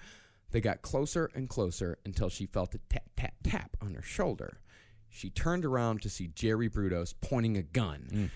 They 0.51 0.61
got 0.61 0.83
closer 0.83 1.31
and 1.35 1.49
closer 1.49 1.99
until 2.05 2.29
she 2.29 2.47
felt 2.47 2.75
a 2.75 2.79
tap, 2.91 3.05
tap, 3.17 3.35
tap 3.43 3.77
on 3.81 3.95
her 3.95 4.03
shoulder. 4.03 4.61
She 5.09 5.31
turned 5.31 5.65
around 5.65 6.03
to 6.03 6.09
see 6.09 6.29
Jerry 6.29 6.69
Brudos 6.69 7.15
pointing 7.21 7.57
a 7.57 7.63
gun. 7.63 8.09
Mm. 8.11 8.31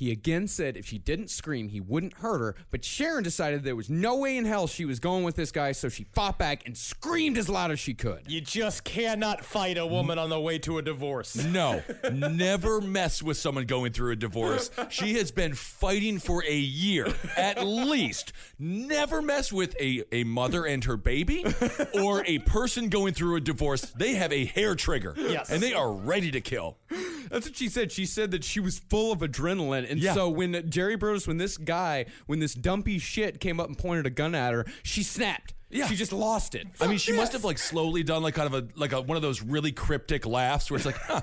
He 0.00 0.10
again 0.10 0.48
said 0.48 0.78
if 0.78 0.86
she 0.86 0.96
didn't 0.96 1.28
scream, 1.28 1.68
he 1.68 1.78
wouldn't 1.78 2.14
hurt 2.14 2.38
her, 2.38 2.54
but 2.70 2.86
Sharon 2.86 3.22
decided 3.22 3.64
there 3.64 3.76
was 3.76 3.90
no 3.90 4.16
way 4.16 4.38
in 4.38 4.46
hell 4.46 4.66
she 4.66 4.86
was 4.86 4.98
going 4.98 5.24
with 5.24 5.36
this 5.36 5.52
guy, 5.52 5.72
so 5.72 5.90
she 5.90 6.04
fought 6.04 6.38
back 6.38 6.64
and 6.64 6.74
screamed 6.74 7.36
as 7.36 7.50
loud 7.50 7.70
as 7.70 7.78
she 7.78 7.92
could. 7.92 8.22
You 8.26 8.40
just 8.40 8.82
cannot 8.82 9.44
fight 9.44 9.76
a 9.76 9.84
woman 9.84 10.18
on 10.18 10.30
the 10.30 10.40
way 10.40 10.58
to 10.60 10.78
a 10.78 10.82
divorce. 10.82 11.36
No, 11.50 11.82
never 12.10 12.80
mess 12.80 13.22
with 13.22 13.36
someone 13.36 13.66
going 13.66 13.92
through 13.92 14.12
a 14.12 14.16
divorce. 14.16 14.70
She 14.88 15.14
has 15.14 15.30
been 15.32 15.54
fighting 15.54 16.18
for 16.18 16.42
a 16.44 16.56
year, 16.56 17.12
at 17.36 17.62
least. 17.66 18.32
Never 18.58 19.20
mess 19.20 19.52
with 19.52 19.76
a, 19.78 20.04
a 20.12 20.24
mother 20.24 20.64
and 20.64 20.82
her 20.84 20.96
baby 20.96 21.44
or 21.92 22.24
a 22.24 22.38
person 22.38 22.88
going 22.88 23.12
through 23.14 23.36
a 23.36 23.40
divorce. 23.40 23.82
They 23.82 24.14
have 24.14 24.32
a 24.32 24.44
hair 24.46 24.76
trigger. 24.76 25.12
Yes. 25.18 25.50
And 25.50 25.60
they 25.62 25.74
are 25.74 25.92
ready 25.92 26.30
to 26.30 26.40
kill. 26.40 26.78
That's 27.30 27.46
what 27.46 27.56
she 27.56 27.68
said. 27.68 27.92
She 27.92 28.06
said 28.06 28.30
that 28.30 28.44
she 28.44 28.60
was 28.60 28.78
full 28.78 29.12
of 29.12 29.18
adrenaline. 29.20 29.90
And 29.90 30.00
Yeah. 30.00 30.14
so 30.14 30.28
when 30.28 30.70
Jerry 30.70 30.96
Bruce, 30.96 31.26
when 31.26 31.36
this 31.38 31.56
guy, 31.56 32.06
when 32.26 32.38
this 32.40 32.54
dumpy 32.54 32.98
shit 32.98 33.40
came 33.40 33.60
up 33.60 33.68
and 33.68 33.76
pointed 33.76 34.06
a 34.06 34.10
gun 34.10 34.34
at 34.34 34.52
her, 34.52 34.64
she 34.82 35.02
snapped. 35.02 35.54
Yeah. 35.70 35.86
She 35.86 35.94
just 35.96 36.12
lost 36.12 36.54
it. 36.54 36.66
I 36.80 36.88
mean, 36.88 36.98
she 36.98 37.12
must 37.12 37.32
have 37.32 37.44
like 37.44 37.58
slowly 37.58 38.02
done 38.02 38.22
like 38.22 38.34
kind 38.34 38.52
of 38.52 38.64
a 38.64 38.68
like 38.78 38.92
a 38.92 39.00
one 39.00 39.16
of 39.16 39.22
those 39.22 39.40
really 39.40 39.70
cryptic 39.70 40.26
laughs 40.26 40.70
where 40.70 40.76
it's 40.76 40.86
like, 40.86 40.96
huh. 40.96 41.20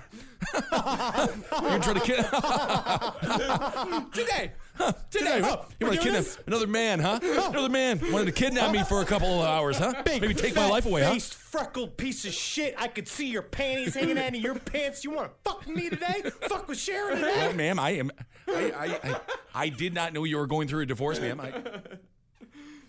you're 1.62 1.80
trying 1.80 1.96
to 1.96 2.02
kid 2.02 2.26
Today. 4.14 4.54
Huh, 4.76 4.94
today. 5.10 5.42
Huh? 5.42 5.64
You 5.80 5.88
want 5.88 6.00
to 6.00 6.04
kidnap 6.04 6.26
another 6.46 6.68
man, 6.68 7.00
huh? 7.00 7.20
Another 7.22 7.70
man 7.70 8.00
wanted 8.12 8.26
to 8.26 8.32
kidnap 8.32 8.72
me 8.72 8.84
for 8.84 9.02
a 9.02 9.06
couple 9.06 9.42
of 9.42 9.48
hours, 9.48 9.78
huh? 9.78 10.04
Maybe 10.06 10.34
take 10.34 10.56
my 10.56 10.70
life 10.70 10.86
away, 10.86 11.04
huh? 11.04 11.14
Faced, 11.14 11.34
freckled 11.34 11.98
piece 11.98 12.24
of 12.26 12.34
shit. 12.34 12.76
I 12.78 12.88
could 12.88 13.08
see 13.08 13.28
your 13.28 13.42
panties 13.42 13.96
hanging 13.96 14.18
out 14.20 14.30
of 14.30 14.36
your 14.36 14.56
pants. 14.56 15.04
You 15.04 15.12
want 15.12 15.32
to 15.32 15.50
fuck 15.50 15.68
me 15.68 15.90
today? 15.90 16.24
fuck 16.42 16.68
with 16.68 16.78
Sharon 16.78 17.18
today? 17.18 17.34
Well, 17.38 17.54
ma'am, 17.54 17.80
I 17.80 17.90
am. 17.92 18.12
I, 18.48 18.52
I, 18.54 18.86
I, 19.04 19.20
I 19.56 19.70
did 19.70 19.94
not 19.94 20.14
know 20.14 20.24
you 20.24 20.38
were 20.38 20.48
going 20.48 20.68
through 20.68 20.82
a 20.82 20.86
divorce, 20.86 21.20
ma'am. 21.20 21.42
I, 21.42 21.54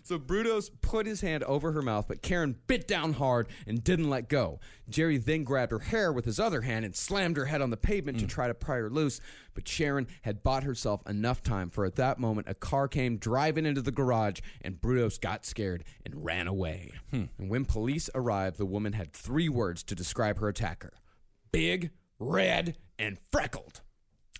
So 0.08 0.18
Brudos 0.18 0.70
put 0.80 1.04
his 1.04 1.20
hand 1.20 1.44
over 1.44 1.72
her 1.72 1.82
mouth, 1.82 2.08
but 2.08 2.22
Karen 2.22 2.56
bit 2.66 2.88
down 2.88 3.12
hard 3.12 3.46
and 3.66 3.84
didn't 3.84 4.08
let 4.08 4.30
go. 4.30 4.58
Jerry 4.88 5.18
then 5.18 5.44
grabbed 5.44 5.70
her 5.70 5.80
hair 5.80 6.10
with 6.10 6.24
his 6.24 6.40
other 6.40 6.62
hand 6.62 6.86
and 6.86 6.96
slammed 6.96 7.36
her 7.36 7.44
head 7.44 7.60
on 7.60 7.68
the 7.68 7.76
pavement 7.76 8.18
to 8.20 8.24
mm. 8.24 8.28
try 8.30 8.46
to 8.48 8.54
pry 8.54 8.76
her 8.76 8.88
loose. 8.88 9.20
But 9.52 9.68
Sharon 9.68 10.06
had 10.22 10.42
bought 10.42 10.62
herself 10.64 11.06
enough 11.06 11.42
time, 11.42 11.68
for 11.68 11.84
at 11.84 11.96
that 11.96 12.18
moment 12.18 12.48
a 12.48 12.54
car 12.54 12.88
came 12.88 13.18
driving 13.18 13.66
into 13.66 13.82
the 13.82 13.92
garage, 13.92 14.40
and 14.62 14.80
Brudos 14.80 15.20
got 15.20 15.44
scared 15.44 15.84
and 16.06 16.24
ran 16.24 16.46
away. 16.46 16.92
Hmm. 17.10 17.24
And 17.36 17.50
when 17.50 17.66
police 17.66 18.08
arrived, 18.14 18.56
the 18.56 18.64
woman 18.64 18.94
had 18.94 19.12
three 19.12 19.50
words 19.50 19.82
to 19.82 19.94
describe 19.94 20.38
her 20.38 20.48
attacker: 20.48 20.94
big, 21.52 21.90
red, 22.18 22.78
and 22.98 23.18
freckled. 23.30 23.82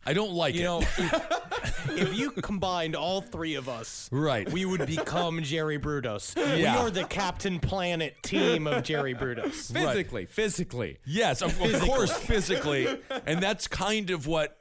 I 0.09 0.15
don't 0.15 0.33
like 0.33 0.55
You 0.55 0.61
it. 0.63 0.65
know, 0.65 0.81
if, 0.81 1.91
if 1.91 2.15
you 2.19 2.31
combined 2.31 2.97
all 2.97 3.21
three 3.21 3.57
of 3.57 3.69
us, 3.69 4.09
Right. 4.11 4.51
we 4.51 4.65
would 4.65 4.87
become 4.87 5.43
Jerry 5.43 5.79
Brudos. 5.79 6.35
We 6.57 6.65
are 6.65 6.89
the 6.91 7.05
Captain 7.05 7.61
Planet 7.61 8.15
team 8.23 8.67
of 8.67 8.85
Jerry 8.85 9.15
Brudos. 9.15 9.71
Physically, 9.71 10.25
physically. 10.25 10.97
Yes, 11.05 11.43
of, 11.43 11.61
of 11.61 11.81
course, 11.83 12.17
physically. 12.17 12.89
And 13.27 13.43
that's 13.43 13.69
kind 13.69 14.09
of 14.09 14.27
what 14.27 14.58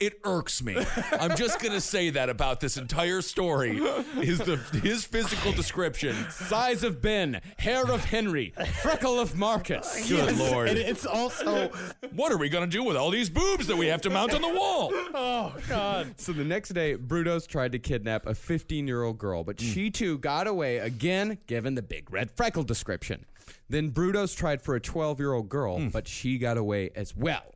it 0.00 0.20
irks 0.24 0.62
me. 0.62 0.76
I'm 1.12 1.36
just 1.36 1.60
gonna 1.60 1.80
say 1.80 2.10
that 2.10 2.28
about 2.28 2.60
this 2.60 2.76
entire 2.76 3.22
story 3.22 3.76
is 4.20 4.38
the 4.38 4.56
his 4.82 5.04
physical 5.04 5.52
description. 5.52 6.14
Size 6.30 6.84
of 6.84 7.00
Ben, 7.02 7.40
hair 7.58 7.90
of 7.90 8.04
Henry, 8.04 8.52
freckle 8.82 9.18
of 9.18 9.36
Marcus. 9.36 10.08
Good 10.08 10.36
lord. 10.36 10.68
And 10.68 10.78
it's 10.78 11.06
also, 11.06 11.70
What 12.12 12.32
are 12.32 12.38
we 12.38 12.48
gonna 12.48 12.66
do 12.66 12.82
with 12.82 12.96
all 12.96 13.10
these 13.10 13.30
boobs 13.30 13.66
that 13.66 13.76
we 13.76 13.86
have 13.86 14.00
to 14.02 14.10
mount 14.10 14.34
on 14.34 14.42
the 14.42 14.48
wall? 14.48 14.90
oh 14.92 15.54
God. 15.68 16.14
So 16.18 16.32
the 16.32 16.44
next 16.44 16.70
day, 16.70 16.96
Brudos 16.96 17.46
tried 17.46 17.72
to 17.72 17.78
kidnap 17.78 18.26
a 18.26 18.34
15 18.34 18.86
year 18.86 19.02
old 19.02 19.18
girl, 19.18 19.44
but 19.44 19.60
she 19.60 19.86
hmm. 19.86 19.92
too 19.92 20.18
got 20.18 20.46
away 20.46 20.78
again, 20.78 21.38
given 21.46 21.74
the 21.74 21.82
big 21.82 22.10
red 22.10 22.30
freckle 22.30 22.62
description. 22.62 23.24
Then 23.68 23.90
Brudos 23.90 24.36
tried 24.36 24.62
for 24.62 24.74
a 24.74 24.80
12 24.80 25.18
year 25.20 25.32
old 25.32 25.48
girl, 25.48 25.78
hmm. 25.78 25.88
but 25.88 26.08
she 26.08 26.38
got 26.38 26.56
away 26.56 26.90
as 26.94 27.16
well. 27.16 27.54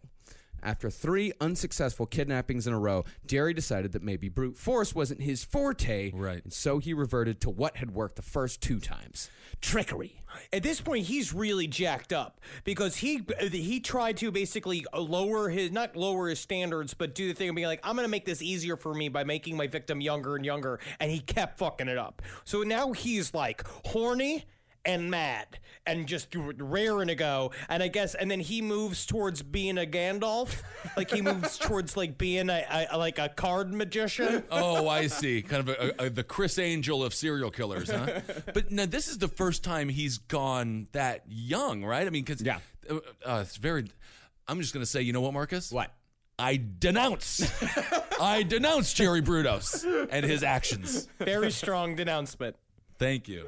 After 0.63 0.91
three 0.91 1.33
unsuccessful 1.41 2.07
kidnappings 2.07 2.67
in 2.67 2.73
a 2.73 2.79
row, 2.79 3.05
Jerry 3.27 3.53
decided 3.53 3.93
that 3.93 4.03
maybe 4.03 4.29
brute 4.29 4.57
force 4.57 4.95
wasn't 4.95 5.23
his 5.23 5.45
forte, 5.45 6.13
Right. 6.13 6.43
And 6.45 6.53
so 6.53 6.79
he 6.79 6.95
reverted 6.95 7.41
to 7.43 7.51
what 7.51 7.77
had 7.77 7.93
worked 7.93 8.17
the 8.17 8.23
first 8.23 8.61
two 8.61 8.79
times 8.79 9.31
trickery. 9.61 10.23
At 10.53 10.63
this 10.63 10.81
point, 10.81 11.07
he's 11.07 11.33
really 11.33 11.67
jacked 11.67 12.13
up 12.13 12.41
because 12.65 12.97
he 12.97 13.23
he 13.51 13.81
tried 13.81 14.17
to 14.19 14.31
basically 14.31 14.85
lower 14.95 15.49
his 15.51 15.71
not 15.71 15.97
lower 15.97 16.29
his 16.29 16.41
standards, 16.41 16.95
but 16.95 17.15
do 17.15 17.29
the 17.29 17.35
thing 17.35 17.49
of 17.49 17.55
being 17.55 17.67
like, 17.67 17.81
I'm 17.83 17.97
gonna 17.97 18.09
make 18.09 18.25
this 18.25 18.43
easier 18.43 18.77
for 18.77 18.95
me 18.95 19.09
by 19.09 19.25
making 19.25 19.57
my 19.57 19.67
victim 19.67 20.01
younger 20.01 20.37
and 20.37 20.45
younger, 20.45 20.81
and 21.01 21.11
he 21.11 21.21
kept 21.21 21.59
fucking 21.59 21.89
it 21.89 21.99
up. 21.99 22.23
So 22.45 22.63
now 22.63 22.93
he's 22.93 23.35
like 23.35 23.67
horny 23.87 24.47
and 24.85 25.11
mad 25.11 25.59
and 25.87 26.07
just 26.07 26.29
raring 26.35 27.09
to 27.09 27.15
go. 27.15 27.53
And 27.69 27.83
I 27.83 27.89
guess, 27.89 28.15
and 28.15 28.31
then 28.31 28.41
he 28.41 28.63
moves 28.63 29.07
towards 29.07 29.43
being 29.43 29.79
a 29.79 29.83
Gandalf, 29.87 30.63
like 30.97 31.11
he 31.11 31.23
moves 31.23 31.59
towards 31.59 31.97
like 31.97 32.19
being 32.19 32.51
a, 32.51 32.87
a 32.91 32.99
like 32.99 33.19
a 33.19 33.29
card 33.29 33.73
magician. 33.73 34.45
Oh, 34.51 34.89
I 34.89 35.07
see. 35.09 35.43
Kind 35.43 35.69
of 35.69 35.77
a, 35.77 36.07
a, 36.07 36.11
the 36.11 36.25
Criss 36.25 36.59
Angel 36.59 37.03
of 37.05 37.15
serial 37.15 37.51
killers, 37.51 37.91
huh? 37.91 38.21
But 38.55 38.71
now 38.71 38.87
this 38.87 39.09
is 39.09 39.19
the 39.19 39.29
first 39.29 39.65
time 39.65 39.89
he's 39.89 40.19
gone 40.19 40.89
that 40.93 41.23
young, 41.29 41.85
right? 41.85 42.07
I 42.07 42.11
mean, 42.11 42.25
because 42.25 42.43
Yeah. 42.43 42.59
uh, 42.91 42.97
uh, 43.27 43.39
it's 43.43 43.57
very. 43.57 43.87
I'm 44.49 44.61
just 44.61 44.73
gonna 44.75 44.87
say, 44.87 45.03
you 45.03 45.13
know 45.13 45.21
what, 45.21 45.33
Marcus? 45.33 45.71
What? 45.71 45.93
I 46.39 46.61
denounce. 46.79 47.43
I 48.21 48.43
denounce 48.43 48.93
Jerry 48.95 49.23
Brudos 49.23 49.85
and 50.11 50.25
his 50.27 50.43
actions. 50.43 51.07
Very 51.19 51.53
strong 51.53 51.95
denouncement. 51.95 52.57
Thank 52.99 53.29
you. 53.29 53.47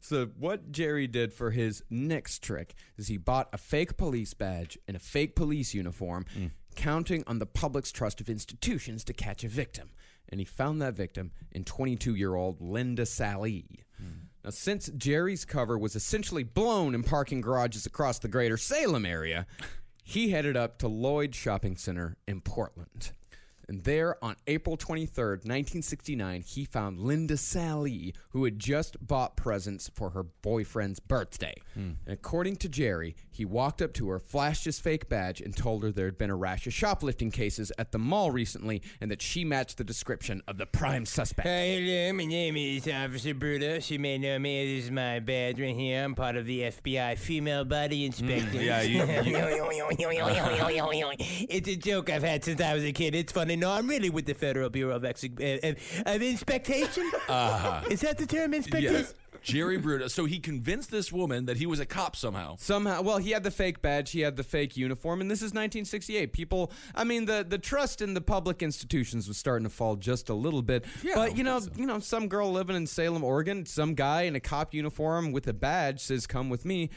So 0.00 0.26
what 0.38 0.70
Jerry 0.72 1.06
did 1.06 1.32
for 1.32 1.50
his 1.50 1.82
next 1.90 2.42
trick 2.42 2.74
is 2.96 3.08
he 3.08 3.16
bought 3.16 3.48
a 3.52 3.58
fake 3.58 3.96
police 3.96 4.34
badge 4.34 4.78
and 4.86 4.96
a 4.96 5.00
fake 5.00 5.34
police 5.34 5.74
uniform, 5.74 6.26
mm. 6.36 6.50
counting 6.76 7.24
on 7.26 7.38
the 7.38 7.46
public's 7.46 7.92
trust 7.92 8.20
of 8.20 8.28
institutions 8.28 9.04
to 9.04 9.12
catch 9.12 9.44
a 9.44 9.48
victim. 9.48 9.90
And 10.28 10.40
he 10.40 10.44
found 10.44 10.80
that 10.82 10.94
victim 10.94 11.32
in 11.52 11.64
22-year-old 11.64 12.60
Linda 12.60 13.06
Salee. 13.06 13.84
Mm. 14.00 14.28
Now, 14.44 14.50
since 14.50 14.88
Jerry's 14.96 15.44
cover 15.44 15.76
was 15.76 15.96
essentially 15.96 16.44
blown 16.44 16.94
in 16.94 17.02
parking 17.02 17.40
garages 17.40 17.86
across 17.86 18.18
the 18.18 18.28
greater 18.28 18.56
Salem 18.56 19.04
area, 19.04 19.46
he 20.04 20.30
headed 20.30 20.56
up 20.56 20.78
to 20.78 20.88
Lloyd 20.88 21.34
Shopping 21.34 21.76
Center 21.76 22.16
in 22.26 22.40
Portland. 22.40 23.12
And 23.68 23.84
there, 23.84 24.22
on 24.24 24.36
April 24.46 24.78
23rd, 24.78 25.44
1969, 25.44 26.40
he 26.40 26.64
found 26.64 26.98
Linda 27.00 27.36
Salee, 27.36 28.14
who 28.30 28.44
had 28.44 28.58
just 28.58 28.96
bought 29.06 29.36
presents 29.36 29.90
for 29.94 30.10
her 30.10 30.22
boyfriend's 30.22 31.00
birthday. 31.00 31.54
Hmm. 31.74 31.92
And 32.06 32.14
according 32.14 32.56
to 32.56 32.68
Jerry, 32.70 33.14
he 33.30 33.44
walked 33.44 33.82
up 33.82 33.92
to 33.94 34.08
her, 34.08 34.18
flashed 34.18 34.64
his 34.64 34.80
fake 34.80 35.10
badge, 35.10 35.42
and 35.42 35.54
told 35.54 35.82
her 35.82 35.92
there 35.92 36.06
had 36.06 36.16
been 36.16 36.30
a 36.30 36.36
rash 36.36 36.66
of 36.66 36.72
shoplifting 36.72 37.30
cases 37.30 37.70
at 37.78 37.92
the 37.92 37.98
mall 37.98 38.30
recently 38.30 38.80
and 39.02 39.10
that 39.10 39.20
she 39.20 39.44
matched 39.44 39.76
the 39.76 39.84
description 39.84 40.42
of 40.48 40.56
the 40.56 40.64
prime 40.64 41.04
suspect. 41.04 41.46
Hi, 41.46 41.66
hello. 41.66 42.14
My 42.14 42.24
name 42.24 42.56
is 42.56 42.88
Officer 42.88 43.34
Brudos. 43.34 43.90
You 43.90 43.98
may 43.98 44.16
know 44.16 44.38
me. 44.38 44.76
This 44.76 44.86
is 44.86 44.90
my 44.90 45.20
badge 45.20 45.60
right 45.60 45.76
here. 45.76 46.02
I'm 46.04 46.14
part 46.14 46.36
of 46.36 46.46
the 46.46 46.62
FBI 46.62 47.18
Female 47.18 47.66
Body 47.66 48.06
hmm. 48.06 48.06
Inspector. 48.06 48.62
yeah, 48.62 48.80
you- 48.80 49.02
it's 51.18 51.68
a 51.68 51.76
joke 51.76 52.08
I've 52.08 52.22
had 52.22 52.44
since 52.44 52.62
I 52.62 52.72
was 52.72 52.84
a 52.84 52.92
kid. 52.92 53.14
It's 53.14 53.30
funny. 53.30 53.57
No, 53.58 53.72
I'm 53.72 53.88
really 53.88 54.10
with 54.10 54.26
the 54.26 54.34
Federal 54.34 54.70
Bureau 54.70 54.94
of, 54.94 55.04
Ex- 55.04 55.24
uh, 55.24 55.58
uh, 55.62 56.14
of 56.14 56.22
Inspection. 56.22 57.10
Uh-huh. 57.28 57.82
Is 57.90 58.00
that 58.00 58.16
the 58.18 58.26
term, 58.26 58.54
inspector? 58.54 58.92
Yes. 58.92 59.14
Jerry 59.42 59.78
Brudos. 59.78 60.10
So 60.10 60.24
he 60.24 60.38
convinced 60.38 60.90
this 60.90 61.12
woman 61.12 61.46
that 61.46 61.56
he 61.56 61.66
was 61.66 61.80
a 61.80 61.86
cop 61.86 62.16
somehow. 62.16 62.56
Somehow, 62.58 63.02
well, 63.02 63.18
he 63.18 63.30
had 63.30 63.42
the 63.42 63.50
fake 63.50 63.82
badge, 63.82 64.10
he 64.10 64.20
had 64.20 64.36
the 64.36 64.42
fake 64.42 64.76
uniform, 64.76 65.20
and 65.20 65.30
this 65.30 65.38
is 65.38 65.52
1968. 65.52 66.32
People, 66.32 66.72
I 66.94 67.04
mean, 67.04 67.26
the 67.26 67.44
the 67.48 67.58
trust 67.58 68.02
in 68.02 68.14
the 68.14 68.20
public 68.20 68.62
institutions 68.62 69.28
was 69.28 69.36
starting 69.36 69.64
to 69.64 69.70
fall 69.70 69.96
just 69.96 70.28
a 70.28 70.34
little 70.34 70.62
bit. 70.62 70.84
Yeah, 71.02 71.14
but 71.14 71.36
you 71.36 71.44
know, 71.44 71.60
so. 71.60 71.70
you 71.76 71.86
know, 71.86 71.98
some 71.98 72.28
girl 72.28 72.50
living 72.50 72.76
in 72.76 72.86
Salem, 72.86 73.24
Oregon, 73.24 73.66
some 73.66 73.94
guy 73.94 74.22
in 74.22 74.34
a 74.34 74.40
cop 74.40 74.74
uniform 74.74 75.32
with 75.32 75.46
a 75.46 75.54
badge 75.54 76.00
says, 76.00 76.26
"Come 76.26 76.48
with 76.48 76.64
me." 76.64 76.90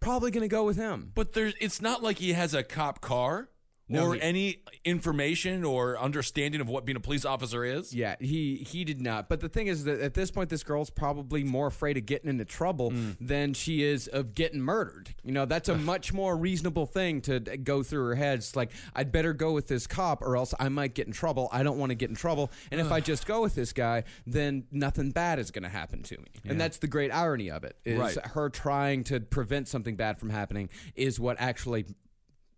Probably 0.00 0.32
gonna 0.32 0.48
go 0.48 0.64
with 0.64 0.76
him. 0.76 1.12
But 1.14 1.32
there's, 1.32 1.54
it's 1.60 1.80
not 1.80 2.02
like 2.02 2.18
he 2.18 2.32
has 2.32 2.54
a 2.54 2.64
cop 2.64 3.00
car 3.00 3.48
No, 3.92 4.06
or 4.08 4.14
he- 4.14 4.20
any 4.22 4.62
information 4.84 5.64
or 5.64 5.98
understanding 5.98 6.60
of 6.60 6.68
what 6.68 6.84
being 6.84 6.96
a 6.96 7.00
police 7.00 7.24
officer 7.24 7.64
is. 7.64 7.94
Yeah, 7.94 8.16
he 8.20 8.56
he 8.56 8.84
did 8.84 9.00
not. 9.00 9.28
But 9.28 9.40
the 9.40 9.48
thing 9.48 9.66
is 9.66 9.84
that 9.84 10.00
at 10.00 10.14
this 10.14 10.30
point, 10.30 10.50
this 10.50 10.62
girl's 10.62 10.90
probably 10.90 11.42
more 11.44 11.66
afraid 11.68 11.96
of 11.96 12.06
getting 12.06 12.28
into 12.30 12.44
trouble 12.44 12.90
Hmm. 12.90 13.10
than 13.20 13.54
she 13.54 13.82
is 13.82 14.08
of 14.08 14.34
getting 14.34 14.60
murdered. 14.60 15.14
You 15.24 15.32
know, 15.32 15.44
that's 15.44 15.68
a 15.68 15.76
much 15.76 16.12
more 16.12 16.36
reasonable 16.36 16.86
thing 16.86 17.20
to 17.22 17.40
go 17.40 17.82
through 17.82 18.06
her 18.06 18.14
head. 18.14 18.38
It's 18.38 18.56
like 18.56 18.70
I'd 18.94 19.10
better 19.12 19.32
go 19.32 19.52
with 19.52 19.68
this 19.68 19.86
cop, 19.86 20.22
or 20.22 20.36
else 20.36 20.54
I 20.60 20.68
might 20.68 20.94
get 20.94 21.06
in 21.06 21.12
trouble. 21.12 21.48
I 21.52 21.62
don't 21.62 21.78
want 21.78 21.90
to 21.90 21.94
get 21.94 22.10
in 22.10 22.16
trouble, 22.16 22.50
and 22.70 22.80
if 22.80 22.90
I 22.92 23.00
just 23.00 23.26
go 23.26 23.42
with 23.42 23.54
this 23.54 23.72
guy, 23.72 24.04
then 24.26 24.64
nothing 24.70 25.10
bad 25.10 25.38
is 25.38 25.50
going 25.50 25.62
to 25.64 25.68
happen 25.68 26.02
to 26.04 26.18
me. 26.18 26.26
And 26.44 26.60
that's 26.60 26.78
the 26.78 26.88
great 26.88 27.10
irony 27.12 27.50
of 27.50 27.64
it: 27.64 27.76
is 27.84 27.98
Right. 27.98 28.26
her 28.26 28.50
trying 28.50 29.04
to 29.04 29.20
prevent 29.20 29.68
something 29.68 29.96
bad 29.96 30.18
from 30.18 30.30
happening 30.30 30.68
is 30.94 31.18
what 31.20 31.36
actually 31.40 31.84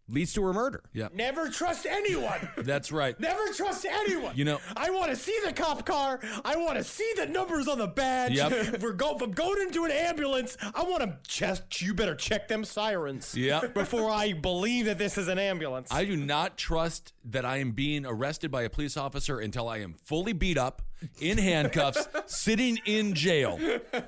leads 0.08 0.32
to 0.34 0.42
her 0.44 0.52
murder. 0.52 0.82
Yeah, 0.92 1.08
Never 1.14 1.48
trust 1.48 1.86
anyone. 1.86 2.48
that's 2.58 2.92
right. 2.92 3.18
Never 3.18 3.52
trust 3.52 3.86
anyone. 3.86 4.36
You 4.36 4.44
know- 4.44 4.60
I 4.76 4.90
want 4.90 5.10
to 5.10 5.16
see 5.16 5.36
the 5.44 5.52
cop 5.52 5.86
car. 5.86 6.20
I 6.44 6.56
want 6.56 6.76
to 6.76 6.84
see 6.84 7.10
the 7.16 7.26
numbers 7.26 7.68
on 7.68 7.78
the 7.78 7.86
badge. 7.86 8.32
Yep. 8.32 8.52
If 8.52 8.82
we're 8.82 8.92
go, 8.92 9.16
if 9.16 9.22
I'm 9.22 9.32
going 9.32 9.62
into 9.62 9.84
an 9.84 9.90
ambulance, 9.90 10.56
I 10.74 10.82
want 10.82 11.02
to 11.02 11.18
just. 11.26 11.80
You 11.80 11.94
better 11.94 12.14
check 12.14 12.48
them 12.48 12.64
sirens. 12.64 13.34
Yep. 13.34 13.74
Before 13.74 14.10
I 14.10 14.32
believe 14.32 14.86
that 14.86 14.98
this 14.98 15.18
is 15.18 15.28
an 15.28 15.38
ambulance. 15.38 15.88
I 15.92 16.04
do 16.04 16.16
not 16.16 16.56
trust 16.56 17.12
that 17.24 17.44
I 17.44 17.58
am 17.58 17.72
being 17.72 18.04
arrested 18.06 18.50
by 18.50 18.62
a 18.62 18.70
police 18.70 18.96
officer 18.96 19.38
until 19.38 19.68
I 19.68 19.78
am 19.78 19.94
fully 19.94 20.32
beat 20.32 20.58
up 20.58 20.82
in 21.20 21.38
handcuffs, 21.38 22.08
sitting 22.26 22.78
in 22.84 23.14
jail. 23.14 23.58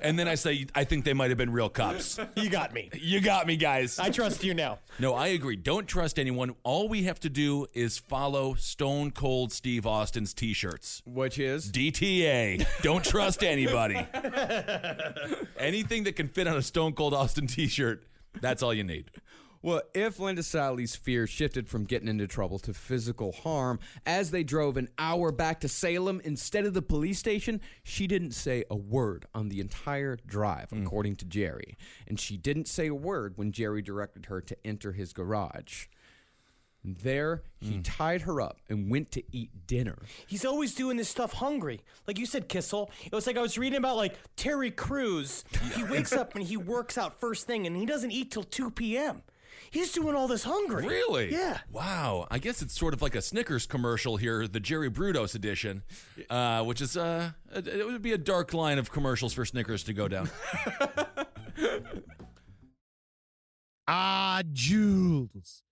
And 0.01 0.17
then 0.17 0.27
I 0.27 0.35
say, 0.35 0.67
I 0.75 0.83
think 0.83 1.05
they 1.05 1.13
might 1.13 1.29
have 1.29 1.37
been 1.37 1.51
real 1.51 1.69
cops. 1.69 2.19
You 2.35 2.49
got 2.49 2.73
me. 2.73 2.89
You 2.93 3.21
got 3.21 3.47
me, 3.47 3.57
guys. 3.57 3.99
I 3.99 4.09
trust 4.09 4.43
you 4.43 4.53
now. 4.53 4.79
No, 4.99 5.13
I 5.13 5.27
agree. 5.27 5.55
Don't 5.55 5.87
trust 5.87 6.17
anyone. 6.19 6.55
All 6.63 6.89
we 6.89 7.03
have 7.03 7.19
to 7.21 7.29
do 7.29 7.67
is 7.73 7.97
follow 7.97 8.55
Stone 8.55 9.11
Cold 9.11 9.51
Steve 9.51 9.85
Austin's 9.85 10.33
t 10.33 10.53
shirts. 10.53 11.01
Which 11.05 11.39
is 11.39 11.71
DTA. 11.71 12.65
Don't 12.81 13.03
trust 13.03 13.43
anybody. 13.43 13.95
Anything 15.59 16.03
that 16.05 16.15
can 16.15 16.27
fit 16.27 16.47
on 16.47 16.57
a 16.57 16.61
Stone 16.61 16.93
Cold 16.93 17.13
Austin 17.13 17.47
t 17.47 17.67
shirt, 17.67 18.03
that's 18.41 18.63
all 18.63 18.73
you 18.73 18.83
need. 18.83 19.11
Well, 19.67 19.81
if 19.93 20.17
Linda 20.17 20.43
Salee's 20.43 20.95
fear 20.95 21.27
shifted 21.27 21.67
from 21.67 21.83
getting 21.83 22.07
into 22.07 22.25
trouble 22.25 22.57
to 22.59 22.73
physical 22.73 23.33
harm 23.33 23.81
as 24.05 24.31
they 24.31 24.41
drove 24.41 24.77
an 24.77 24.87
hour 24.97 25.29
back 25.29 25.59
to 25.59 25.67
Salem 25.67 26.21
instead 26.23 26.65
of 26.65 26.73
the 26.73 26.81
police 26.81 27.19
station, 27.19 27.59
she 27.83 28.07
didn't 28.07 28.31
say 28.31 28.63
a 28.71 28.77
word 28.77 29.25
on 29.35 29.49
the 29.49 29.59
entire 29.59 30.19
drive, 30.25 30.69
mm. 30.69 30.85
according 30.85 31.17
to 31.17 31.25
Jerry. 31.25 31.77
And 32.07 32.17
she 32.17 32.37
didn't 32.37 32.69
say 32.69 32.87
a 32.87 32.95
word 32.95 33.33
when 33.35 33.51
Jerry 33.51 33.81
directed 33.81 34.27
her 34.27 34.39
to 34.39 34.55
enter 34.63 34.93
his 34.93 35.11
garage. 35.11 35.87
There, 36.81 37.43
he 37.59 37.79
mm. 37.79 37.81
tied 37.83 38.21
her 38.21 38.39
up 38.39 38.61
and 38.69 38.89
went 38.89 39.11
to 39.11 39.23
eat 39.35 39.67
dinner. 39.67 39.97
He's 40.27 40.45
always 40.45 40.75
doing 40.75 40.95
this 40.95 41.09
stuff 41.09 41.33
hungry. 41.33 41.81
Like 42.07 42.17
you 42.17 42.25
said, 42.25 42.47
Kissel. 42.47 42.89
It 43.03 43.11
was 43.11 43.27
like 43.27 43.35
I 43.35 43.41
was 43.41 43.57
reading 43.57 43.79
about 43.79 43.97
like 43.97 44.15
Terry 44.37 44.71
Crews. 44.71 45.43
He 45.75 45.83
wakes 45.91 46.13
up 46.13 46.35
and 46.35 46.45
he 46.45 46.55
works 46.55 46.97
out 46.97 47.19
first 47.19 47.45
thing 47.45 47.67
and 47.67 47.75
he 47.75 47.85
doesn't 47.85 48.11
eat 48.11 48.31
till 48.31 48.43
2 48.43 48.71
p.m. 48.71 49.23
He's 49.71 49.91
doing 49.91 50.15
all 50.15 50.27
this 50.27 50.43
hungry. 50.43 50.85
Really? 50.87 51.31
Yeah. 51.31 51.59
Wow. 51.71 52.27
I 52.31 52.39
guess 52.39 52.61
it's 52.61 52.77
sort 52.77 52.93
of 52.93 53.01
like 53.01 53.15
a 53.15 53.21
Snickers 53.21 53.65
commercial 53.65 54.17
here, 54.17 54.47
the 54.47 54.59
Jerry 54.59 54.89
Brudos 54.89 55.35
edition, 55.35 55.83
uh, 56.29 56.63
which 56.63 56.81
is 56.81 56.95
uh, 56.97 57.31
it 57.53 57.85
would 57.85 58.01
be 58.01 58.13
a 58.13 58.17
dark 58.17 58.53
line 58.53 58.77
of 58.77 58.91
commercials 58.91 59.33
for 59.33 59.45
Snickers 59.45 59.83
to 59.83 59.93
go 59.93 60.07
down. 60.07 60.29
Ah, 63.87 64.41
Jules. 64.51 65.63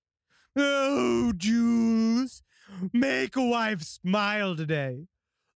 Oh, 0.55 1.33
Jules. 1.35 2.43
Make 2.93 3.35
a 3.35 3.43
wife 3.43 3.81
smile 3.81 4.55
today. 4.55 5.07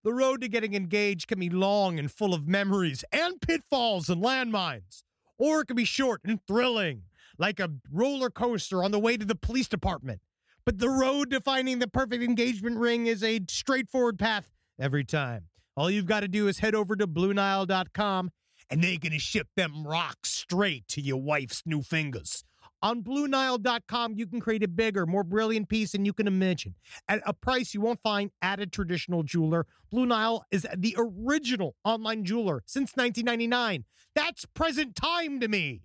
The 0.03 0.13
road 0.13 0.41
to 0.41 0.47
getting 0.49 0.73
engaged 0.75 1.27
can 1.27 1.39
be 1.39 1.49
long 1.49 1.99
and 1.99 2.11
full 2.11 2.33
of 2.33 2.47
memories 2.47 3.03
and 3.11 3.39
pitfalls 3.41 4.09
and 4.09 4.21
landmines, 4.23 5.03
or 5.37 5.61
it 5.61 5.67
can 5.67 5.75
be 5.75 5.85
short 5.85 6.21
and 6.25 6.39
thrilling, 6.47 7.03
like 7.39 7.59
a 7.59 7.71
roller 7.91 8.29
coaster 8.29 8.83
on 8.83 8.91
the 8.91 8.99
way 8.99 9.17
to 9.17 9.25
the 9.25 9.35
police 9.35 9.67
department. 9.67 10.21
But 10.65 10.77
the 10.77 10.89
road 10.89 11.31
to 11.31 11.41
finding 11.41 11.79
the 11.79 11.87
perfect 11.87 12.21
engagement 12.21 12.77
ring 12.77 13.07
is 13.07 13.23
a 13.23 13.41
straightforward 13.49 14.19
path 14.19 14.51
every 14.79 15.05
time. 15.05 15.45
All 15.75 15.89
you've 15.89 16.05
got 16.05 16.19
to 16.19 16.27
do 16.27 16.47
is 16.47 16.59
head 16.59 16.75
over 16.75 16.95
to 16.95 17.07
BlueNile.com 17.07 18.31
and 18.69 18.83
they're 18.83 18.97
going 18.97 19.13
to 19.13 19.19
ship 19.19 19.47
them 19.55 19.87
rocks 19.87 20.29
straight 20.29 20.87
to 20.89 21.01
your 21.01 21.21
wife's 21.21 21.63
new 21.65 21.81
fingers. 21.81 22.43
On 22.81 23.03
BlueNile.com, 23.03 24.13
you 24.15 24.25
can 24.25 24.39
create 24.39 24.63
a 24.63 24.67
bigger, 24.67 25.05
more 25.05 25.23
brilliant 25.23 25.67
piece 25.67 25.91
than 25.91 26.05
you 26.05 26.13
can 26.13 26.27
imagine 26.27 26.75
at 27.09 27.21
a 27.25 27.33
price 27.33 27.73
you 27.73 27.81
won't 27.81 28.01
find 28.01 28.31
at 28.41 28.61
a 28.61 28.67
traditional 28.67 29.23
jeweler. 29.23 29.65
Blue 29.91 30.05
Nile 30.05 30.45
is 30.49 30.65
the 30.77 30.95
original 30.97 31.75
online 31.83 32.23
jeweler 32.23 32.63
since 32.65 32.93
1999. 32.95 33.83
That's 34.15 34.45
present 34.45 34.95
time 34.95 35.39
to 35.41 35.47
me. 35.47 35.81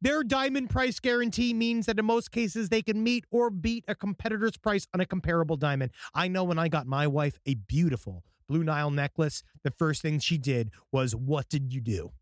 Their 0.00 0.22
diamond 0.22 0.70
price 0.70 1.00
guarantee 1.00 1.54
means 1.54 1.86
that 1.86 1.98
in 1.98 2.04
most 2.04 2.30
cases 2.30 2.68
they 2.68 2.82
can 2.82 3.02
meet 3.02 3.24
or 3.30 3.50
beat 3.50 3.84
a 3.88 3.94
competitor's 3.94 4.56
price 4.56 4.86
on 4.92 5.00
a 5.00 5.06
comparable 5.06 5.56
diamond. 5.56 5.92
I 6.14 6.28
know 6.28 6.44
when 6.44 6.58
I 6.58 6.68
got 6.68 6.86
my 6.86 7.06
wife 7.06 7.38
a 7.46 7.54
beautiful 7.54 8.22
Blue 8.48 8.62
Nile 8.62 8.90
necklace, 8.90 9.42
the 9.64 9.70
first 9.70 10.02
thing 10.02 10.18
she 10.18 10.38
did 10.38 10.70
was, 10.92 11.16
What 11.16 11.48
did 11.48 11.72
you 11.72 11.80
do? 11.80 12.12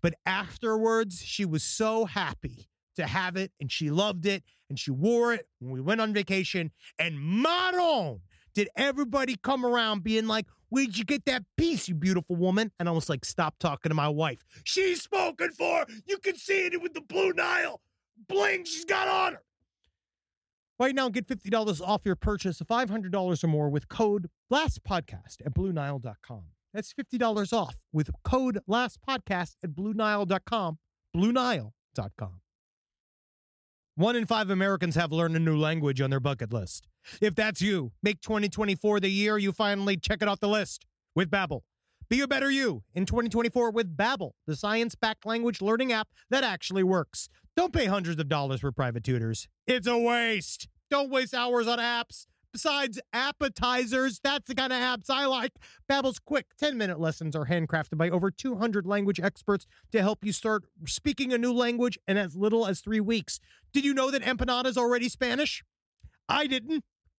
But 0.00 0.14
afterwards, 0.26 1.22
she 1.22 1.44
was 1.44 1.62
so 1.62 2.04
happy 2.04 2.68
to 2.96 3.06
have 3.06 3.36
it 3.36 3.52
and 3.60 3.72
she 3.72 3.90
loved 3.90 4.26
it 4.26 4.44
and 4.68 4.78
she 4.78 4.90
wore 4.90 5.32
it 5.32 5.48
when 5.58 5.72
we 5.72 5.80
went 5.80 6.00
on 6.00 6.12
vacation. 6.12 6.70
And 6.98 7.18
Maron, 7.18 8.20
did 8.54 8.68
everybody 8.76 9.36
come 9.42 9.64
around 9.64 10.02
being 10.04 10.26
like, 10.26 10.46
Where'd 10.68 10.96
you 10.96 11.04
get 11.04 11.26
that 11.26 11.42
piece, 11.58 11.86
you 11.86 11.94
beautiful 11.94 12.34
woman? 12.34 12.72
And 12.78 12.88
I 12.88 12.92
was 12.92 13.08
like, 13.08 13.24
Stop 13.24 13.56
talking 13.58 13.90
to 13.90 13.94
my 13.94 14.08
wife. 14.08 14.42
She's 14.64 15.02
spoken 15.02 15.50
for. 15.52 15.86
You 16.06 16.18
can 16.18 16.36
see 16.36 16.66
it 16.66 16.82
with 16.82 16.94
the 16.94 17.02
Blue 17.02 17.32
Nile 17.32 17.80
bling 18.28 18.64
she's 18.64 18.84
got 18.84 19.08
on 19.08 19.34
her. 19.34 19.42
Right 20.78 20.94
now, 20.94 21.08
get 21.08 21.28
$50 21.28 21.80
off 21.80 22.02
your 22.04 22.16
purchase 22.16 22.60
of 22.60 22.66
$500 22.66 23.44
or 23.44 23.46
more 23.46 23.68
with 23.68 23.88
code 23.88 24.28
LASTPODCAST 24.52 25.46
at 25.46 25.54
BlueNile.com. 25.54 26.42
That's 26.74 26.92
$50 26.92 27.52
off 27.52 27.76
with 27.92 28.10
code 28.24 28.58
LASTPODCAST 28.68 29.56
at 29.62 29.70
BlueNile.com. 29.70 30.78
BlueNile.com. 31.14 32.40
One 33.94 34.16
in 34.16 34.26
five 34.26 34.48
Americans 34.48 34.94
have 34.94 35.12
learned 35.12 35.36
a 35.36 35.38
new 35.38 35.56
language 35.56 36.00
on 36.00 36.10
their 36.10 36.20
bucket 36.20 36.52
list. 36.52 36.88
If 37.20 37.34
that's 37.34 37.60
you, 37.60 37.92
make 38.02 38.20
2024 38.20 39.00
the 39.00 39.08
year 39.08 39.38
you 39.38 39.52
finally 39.52 39.96
check 39.96 40.22
it 40.22 40.28
off 40.28 40.40
the 40.40 40.48
list 40.48 40.86
with 41.14 41.30
Babbel. 41.30 41.60
Be 42.08 42.20
a 42.20 42.28
better 42.28 42.50
you 42.50 42.82
in 42.94 43.06
2024 43.06 43.70
with 43.70 43.96
Babbel, 43.96 44.32
the 44.46 44.54
science-backed 44.54 45.24
language 45.24 45.62
learning 45.62 45.92
app 45.92 46.08
that 46.30 46.44
actually 46.44 46.82
works. 46.82 47.28
Don't 47.56 47.72
pay 47.72 47.86
hundreds 47.86 48.20
of 48.20 48.28
dollars 48.28 48.60
for 48.60 48.70
private 48.70 49.04
tutors. 49.04 49.48
It's 49.66 49.86
a 49.86 49.96
waste. 49.96 50.68
Don't 50.90 51.10
waste 51.10 51.32
hours 51.32 51.66
on 51.66 51.78
apps. 51.78 52.26
Besides 52.52 53.00
appetizers, 53.14 54.20
that's 54.22 54.46
the 54.46 54.54
kind 54.54 54.74
of 54.74 54.78
apps 54.78 55.08
I 55.08 55.24
like. 55.24 55.52
Babbel's 55.90 56.18
quick 56.18 56.48
10-minute 56.62 57.00
lessons 57.00 57.34
are 57.34 57.46
handcrafted 57.46 57.96
by 57.96 58.10
over 58.10 58.30
200 58.30 58.86
language 58.86 59.18
experts 59.18 59.66
to 59.90 60.02
help 60.02 60.22
you 60.22 60.32
start 60.32 60.64
speaking 60.84 61.32
a 61.32 61.38
new 61.38 61.54
language 61.54 61.98
in 62.06 62.18
as 62.18 62.36
little 62.36 62.66
as 62.66 62.80
3 62.80 63.00
weeks. 63.00 63.40
Did 63.72 63.86
you 63.86 63.94
know 63.94 64.10
that 64.10 64.20
empanada 64.20 64.66
is 64.66 64.76
already 64.76 65.08
Spanish? 65.08 65.64
I 66.28 66.46
didn't. 66.46 66.84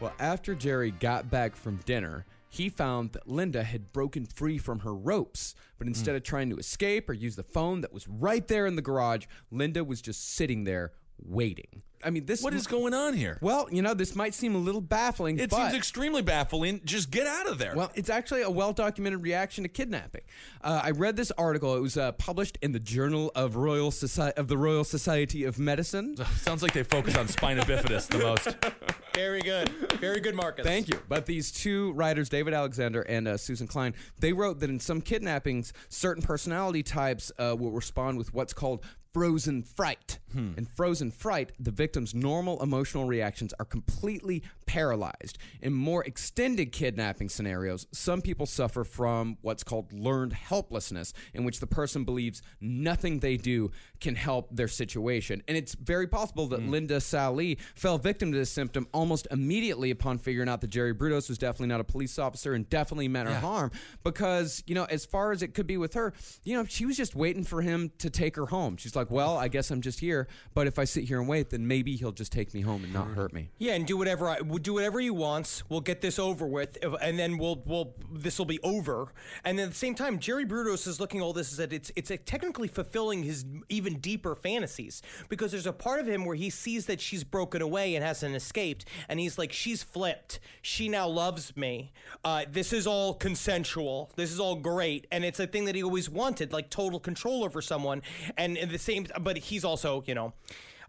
Well, 0.00 0.14
after 0.18 0.54
Jerry 0.54 0.92
got 0.92 1.30
back 1.30 1.54
from 1.54 1.80
dinner, 1.84 2.24
he 2.48 2.70
found 2.70 3.12
that 3.12 3.28
Linda 3.28 3.62
had 3.62 3.92
broken 3.92 4.24
free 4.24 4.56
from 4.56 4.80
her 4.80 4.94
ropes. 4.94 5.54
But 5.78 5.88
instead 5.88 6.16
of 6.16 6.22
trying 6.22 6.48
to 6.50 6.56
escape 6.56 7.08
or 7.10 7.12
use 7.12 7.36
the 7.36 7.42
phone 7.42 7.82
that 7.82 7.92
was 7.92 8.08
right 8.08 8.46
there 8.48 8.66
in 8.66 8.76
the 8.76 8.82
garage, 8.82 9.26
Linda 9.50 9.84
was 9.84 10.00
just 10.00 10.34
sitting 10.34 10.64
there 10.64 10.92
waiting. 11.22 11.82
I 12.02 12.10
mean, 12.10 12.24
this 12.24 12.42
What 12.42 12.54
is 12.54 12.66
going 12.66 12.94
on 12.94 13.14
here? 13.14 13.38
Well, 13.40 13.68
you 13.70 13.82
know, 13.82 13.94
this 13.94 14.14
might 14.14 14.34
seem 14.34 14.54
a 14.54 14.58
little 14.58 14.80
baffling. 14.80 15.38
It 15.38 15.50
but, 15.50 15.56
seems 15.56 15.74
extremely 15.74 16.22
baffling. 16.22 16.80
Just 16.84 17.10
get 17.10 17.26
out 17.26 17.46
of 17.46 17.58
there. 17.58 17.74
Well, 17.74 17.90
it's 17.94 18.10
actually 18.10 18.42
a 18.42 18.50
well 18.50 18.72
documented 18.72 19.22
reaction 19.22 19.64
to 19.64 19.68
kidnapping. 19.68 20.22
Uh, 20.62 20.80
I 20.84 20.90
read 20.90 21.16
this 21.16 21.30
article. 21.32 21.76
It 21.76 21.80
was 21.80 21.96
uh, 21.96 22.12
published 22.12 22.58
in 22.62 22.72
the 22.72 22.80
Journal 22.80 23.30
of 23.34 23.56
Royal 23.56 23.90
Soci- 23.90 24.32
of 24.32 24.48
the 24.48 24.56
Royal 24.56 24.84
Society 24.84 25.44
of 25.44 25.58
Medicine. 25.58 26.16
Sounds 26.36 26.62
like 26.62 26.72
they 26.72 26.82
focus 26.82 27.16
on 27.16 27.28
spina 27.28 27.62
bifida 27.62 28.06
the 28.08 28.18
most. 28.18 28.56
Very 29.14 29.42
good. 29.42 29.68
Very 30.00 30.20
good, 30.20 30.34
Marcus. 30.34 30.64
Thank 30.64 30.88
you. 30.88 31.00
But 31.08 31.26
these 31.26 31.50
two 31.50 31.92
writers, 31.92 32.28
David 32.28 32.54
Alexander 32.54 33.02
and 33.02 33.26
uh, 33.26 33.36
Susan 33.36 33.66
Klein, 33.66 33.94
they 34.18 34.32
wrote 34.32 34.60
that 34.60 34.70
in 34.70 34.80
some 34.80 35.00
kidnappings, 35.00 35.72
certain 35.88 36.22
personality 36.22 36.82
types 36.82 37.32
uh, 37.38 37.56
will 37.58 37.72
respond 37.72 38.18
with 38.18 38.32
what's 38.32 38.52
called 38.52 38.84
frozen 39.12 39.62
fright. 39.62 40.18
Hmm. 40.32 40.52
In 40.56 40.64
frozen 40.64 41.10
fright, 41.10 41.52
the 41.58 41.70
victim's 41.70 42.14
normal 42.14 42.62
emotional 42.62 43.04
reactions 43.04 43.52
are 43.58 43.64
completely 43.64 44.42
paralyzed. 44.66 45.38
In 45.60 45.72
more 45.72 46.04
extended 46.04 46.70
kidnapping 46.70 47.28
scenarios, 47.28 47.86
some 47.92 48.22
people 48.22 48.46
suffer 48.46 48.84
from 48.84 49.38
what's 49.42 49.64
called 49.64 49.92
learned 49.92 50.32
helplessness, 50.32 51.12
in 51.34 51.44
which 51.44 51.60
the 51.60 51.66
person 51.66 52.04
believes 52.04 52.42
nothing 52.60 53.18
they 53.18 53.36
do 53.36 53.70
can 54.00 54.14
help 54.14 54.54
their 54.54 54.68
situation. 54.68 55.42
And 55.48 55.56
it's 55.56 55.74
very 55.74 56.06
possible 56.06 56.46
that 56.48 56.60
hmm. 56.60 56.70
Linda 56.70 57.00
Salee 57.00 57.58
fell 57.74 57.98
victim 57.98 58.32
to 58.32 58.38
this 58.38 58.50
symptom 58.50 58.86
almost 58.92 59.26
immediately 59.30 59.90
upon 59.90 60.18
figuring 60.18 60.48
out 60.48 60.60
that 60.60 60.70
Jerry 60.70 60.94
Brudos 60.94 61.28
was 61.28 61.38
definitely 61.38 61.68
not 61.68 61.80
a 61.80 61.84
police 61.84 62.18
officer 62.18 62.54
and 62.54 62.68
definitely 62.68 63.08
meant 63.08 63.28
her 63.28 63.34
harm. 63.40 63.70
Because, 64.04 64.62
you 64.66 64.74
know, 64.74 64.84
as 64.84 65.04
far 65.04 65.32
as 65.32 65.42
it 65.42 65.54
could 65.54 65.66
be 65.66 65.76
with 65.76 65.94
her, 65.94 66.12
you 66.44 66.56
know, 66.56 66.64
she 66.64 66.86
was 66.86 66.96
just 66.96 67.16
waiting 67.16 67.44
for 67.44 67.62
him 67.62 67.90
to 67.98 68.10
take 68.10 68.36
her 68.36 68.46
home. 68.46 68.76
She's 68.76 68.94
like, 68.94 68.99
well, 69.08 69.36
I 69.36 69.48
guess 69.48 69.70
I'm 69.70 69.80
just 69.80 70.00
here. 70.00 70.26
But 70.52 70.66
if 70.66 70.78
I 70.78 70.84
sit 70.84 71.04
here 71.04 71.20
and 71.20 71.28
wait, 71.28 71.50
then 71.50 71.66
maybe 71.66 71.96
he'll 71.96 72.12
just 72.12 72.32
take 72.32 72.52
me 72.52 72.60
home 72.60 72.82
and 72.82 72.92
not 72.92 73.06
hurt 73.08 73.32
me. 73.32 73.50
Yeah, 73.58 73.74
and 73.74 73.86
do 73.86 73.96
whatever 73.96 74.28
I 74.28 74.40
do 74.40 74.74
whatever 74.74 74.98
he 74.98 75.10
wants. 75.10 75.62
We'll 75.68 75.80
get 75.80 76.00
this 76.00 76.18
over 76.18 76.46
with, 76.46 76.76
and 77.00 77.18
then 77.18 77.38
we'll 77.38 77.62
we'll 77.64 77.94
this 78.12 78.38
will 78.38 78.46
be 78.46 78.58
over. 78.62 79.12
And 79.44 79.58
then 79.58 79.66
at 79.66 79.72
the 79.72 79.78
same 79.78 79.94
time, 79.94 80.18
Jerry 80.18 80.44
Brudos 80.44 80.86
is 80.86 80.98
looking 80.98 81.22
all 81.22 81.32
this 81.32 81.52
is 81.52 81.58
that 81.58 81.72
it's 81.72 81.92
it's 81.94 82.10
technically 82.26 82.68
fulfilling 82.68 83.22
his 83.22 83.44
even 83.68 83.98
deeper 83.98 84.34
fantasies 84.34 85.02
because 85.28 85.52
there's 85.52 85.66
a 85.66 85.72
part 85.72 86.00
of 86.00 86.08
him 86.08 86.24
where 86.24 86.36
he 86.36 86.50
sees 86.50 86.86
that 86.86 87.00
she's 87.00 87.24
broken 87.24 87.62
away 87.62 87.94
and 87.94 88.04
hasn't 88.04 88.34
escaped, 88.34 88.84
and 89.08 89.20
he's 89.20 89.38
like, 89.38 89.52
she's 89.52 89.82
flipped. 89.82 90.40
She 90.62 90.88
now 90.88 91.08
loves 91.08 91.56
me. 91.56 91.92
Uh, 92.24 92.44
this 92.50 92.72
is 92.72 92.86
all 92.86 93.14
consensual. 93.14 94.10
This 94.16 94.32
is 94.32 94.40
all 94.40 94.56
great, 94.56 95.06
and 95.12 95.24
it's 95.24 95.40
a 95.40 95.46
thing 95.46 95.64
that 95.66 95.74
he 95.74 95.82
always 95.82 96.10
wanted, 96.10 96.52
like 96.52 96.70
total 96.70 96.98
control 96.98 97.44
over 97.44 97.62
someone. 97.62 98.02
And 98.36 98.58
at 98.58 98.70
the 98.70 98.78
same, 98.78 98.89
but 99.20 99.38
he's 99.38 99.64
also 99.64 100.02
you 100.06 100.14
know. 100.14 100.32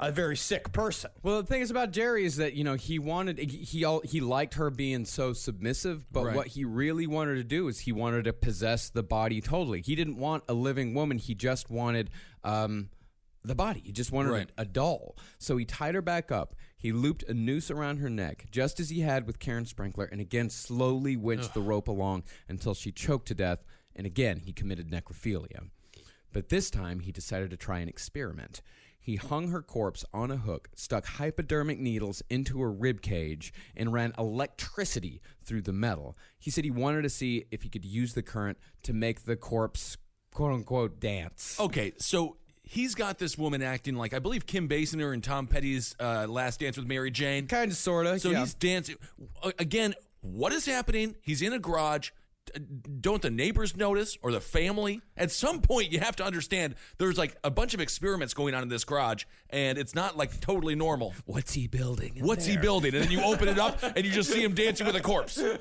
A 0.03 0.11
very 0.11 0.35
sick 0.35 0.71
person. 0.71 1.11
Well, 1.21 1.43
the 1.43 1.47
thing 1.47 1.61
is 1.61 1.69
about 1.69 1.91
Jerry 1.91 2.25
is 2.25 2.37
that 2.37 2.55
you 2.55 2.63
know 2.63 2.73
he 2.73 2.97
wanted 2.97 3.37
he 3.37 3.83
all, 3.83 4.01
he 4.03 4.19
liked 4.19 4.55
her 4.55 4.71
being 4.71 5.05
so 5.05 5.31
submissive, 5.33 6.11
but 6.11 6.23
Right. 6.25 6.35
what 6.35 6.47
he 6.47 6.65
really 6.65 7.05
wanted 7.05 7.35
to 7.35 7.43
do 7.43 7.67
is 7.67 7.81
he 7.81 7.91
wanted 7.91 8.23
to 8.23 8.33
possess 8.33 8.89
the 8.89 9.03
body 9.03 9.41
totally. 9.41 9.81
He 9.81 9.93
didn't 9.93 10.17
want 10.17 10.43
a 10.49 10.53
living 10.53 10.95
woman. 10.95 11.19
He 11.19 11.35
just 11.35 11.69
wanted 11.69 12.09
um, 12.43 12.89
the 13.43 13.53
body. 13.53 13.81
He 13.85 13.91
just 13.91 14.11
wanted 14.11 14.31
Right. 14.31 14.49
a, 14.57 14.63
a 14.63 14.65
doll. 14.65 15.15
So 15.37 15.55
he 15.57 15.65
tied 15.65 15.93
her 15.93 16.01
back 16.01 16.31
up. 16.31 16.55
He 16.75 16.91
looped 16.91 17.21
a 17.29 17.35
noose 17.35 17.69
around 17.69 17.97
her 17.97 18.09
neck, 18.09 18.47
just 18.49 18.79
as 18.79 18.89
he 18.89 19.01
had 19.01 19.27
with 19.27 19.37
Karen 19.37 19.65
Sprinker, 19.67 20.05
and 20.11 20.19
again 20.19 20.49
slowly 20.49 21.15
winched 21.15 21.53
the 21.53 21.61
rope 21.61 21.87
along 21.87 22.23
until 22.49 22.73
she 22.73 22.91
choked 22.91 23.27
to 23.27 23.35
death. 23.35 23.59
And 23.95 24.07
again, 24.07 24.39
he 24.45 24.51
committed 24.51 24.89
necrophilia. 24.89 25.69
But 26.33 26.49
this 26.49 26.69
time, 26.69 27.01
he 27.01 27.11
decided 27.11 27.49
to 27.51 27.57
try 27.57 27.79
an 27.79 27.89
experiment. 27.89 28.61
He 28.99 29.15
hung 29.15 29.49
her 29.49 29.63
corpse 29.63 30.05
on 30.13 30.29
a 30.29 30.37
hook, 30.37 30.69
stuck 30.75 31.05
hypodermic 31.05 31.79
needles 31.79 32.21
into 32.29 32.61
her 32.61 32.71
rib 32.71 33.01
cage, 33.01 33.51
and 33.75 33.91
ran 33.91 34.13
electricity 34.17 35.21
through 35.43 35.63
the 35.63 35.73
metal. 35.73 36.15
He 36.37 36.51
said 36.51 36.65
he 36.65 36.71
wanted 36.71 37.01
to 37.01 37.09
see 37.09 37.45
if 37.49 37.63
he 37.63 37.69
could 37.69 37.83
use 37.83 38.13
the 38.13 38.21
current 38.21 38.59
to 38.83 38.93
make 38.93 39.25
the 39.25 39.35
corpse, 39.35 39.97
quote 40.31 40.53
unquote, 40.53 40.99
dance. 40.99 41.59
Okay, 41.59 41.93
so 41.97 42.37
he's 42.61 42.93
got 42.93 43.17
this 43.17 43.39
woman 43.39 43.63
acting 43.63 43.95
like 43.95 44.13
I 44.13 44.19
believe 44.19 44.45
Kim 44.45 44.69
Basinger 44.69 45.13
in 45.13 45.21
Tom 45.21 45.47
Petty's 45.47 45.95
uh, 45.99 46.27
Last 46.29 46.59
Dance 46.59 46.77
with 46.77 46.85
Mary 46.85 47.09
Jane. 47.09 47.47
Kind 47.47 47.71
of, 47.71 47.77
sort 47.77 48.05
of. 48.05 48.21
So 48.21 48.29
yeah. 48.29 48.41
he's 48.41 48.53
dancing. 48.53 48.97
Again, 49.57 49.95
what 50.21 50.53
is 50.53 50.67
happening? 50.67 51.15
He's 51.21 51.41
in 51.41 51.53
a 51.53 51.59
garage. 51.59 52.11
D- 52.45 52.59
Don't 53.01 53.21
the 53.21 53.29
neighbors 53.29 53.75
notice 53.77 54.17
or 54.21 54.31
the 54.31 54.41
family? 54.41 55.01
At 55.15 55.31
some 55.31 55.61
point, 55.61 55.91
you 55.91 55.99
have 55.99 56.15
to 56.17 56.23
understand 56.25 56.75
there's 56.97 57.17
like 57.17 57.35
a 57.43 57.51
bunch 57.51 57.73
of 57.73 57.79
experiments 57.81 58.33
going 58.33 58.55
on 58.55 58.63
in 58.63 58.69
this 58.69 58.83
garage, 58.83 59.25
and 59.51 59.77
it's 59.77 59.93
not 59.93 60.17
like 60.17 60.39
totally 60.41 60.73
normal. 60.75 61.13
What's 61.25 61.53
he 61.53 61.67
building? 61.67 62.17
in 62.17 62.25
What's 62.25 62.45
he 62.45 62.57
building? 62.57 62.95
And 62.95 63.03
then 63.03 63.11
you 63.11 63.21
open 63.21 63.47
it 63.47 63.59
up, 63.59 63.79
and 63.83 64.03
you 64.05 64.11
just 64.11 64.31
see 64.31 64.43
him 64.43 64.53
dancing 64.55 64.87
with 64.87 64.95
a 64.95 65.01
corpse. 65.01 65.41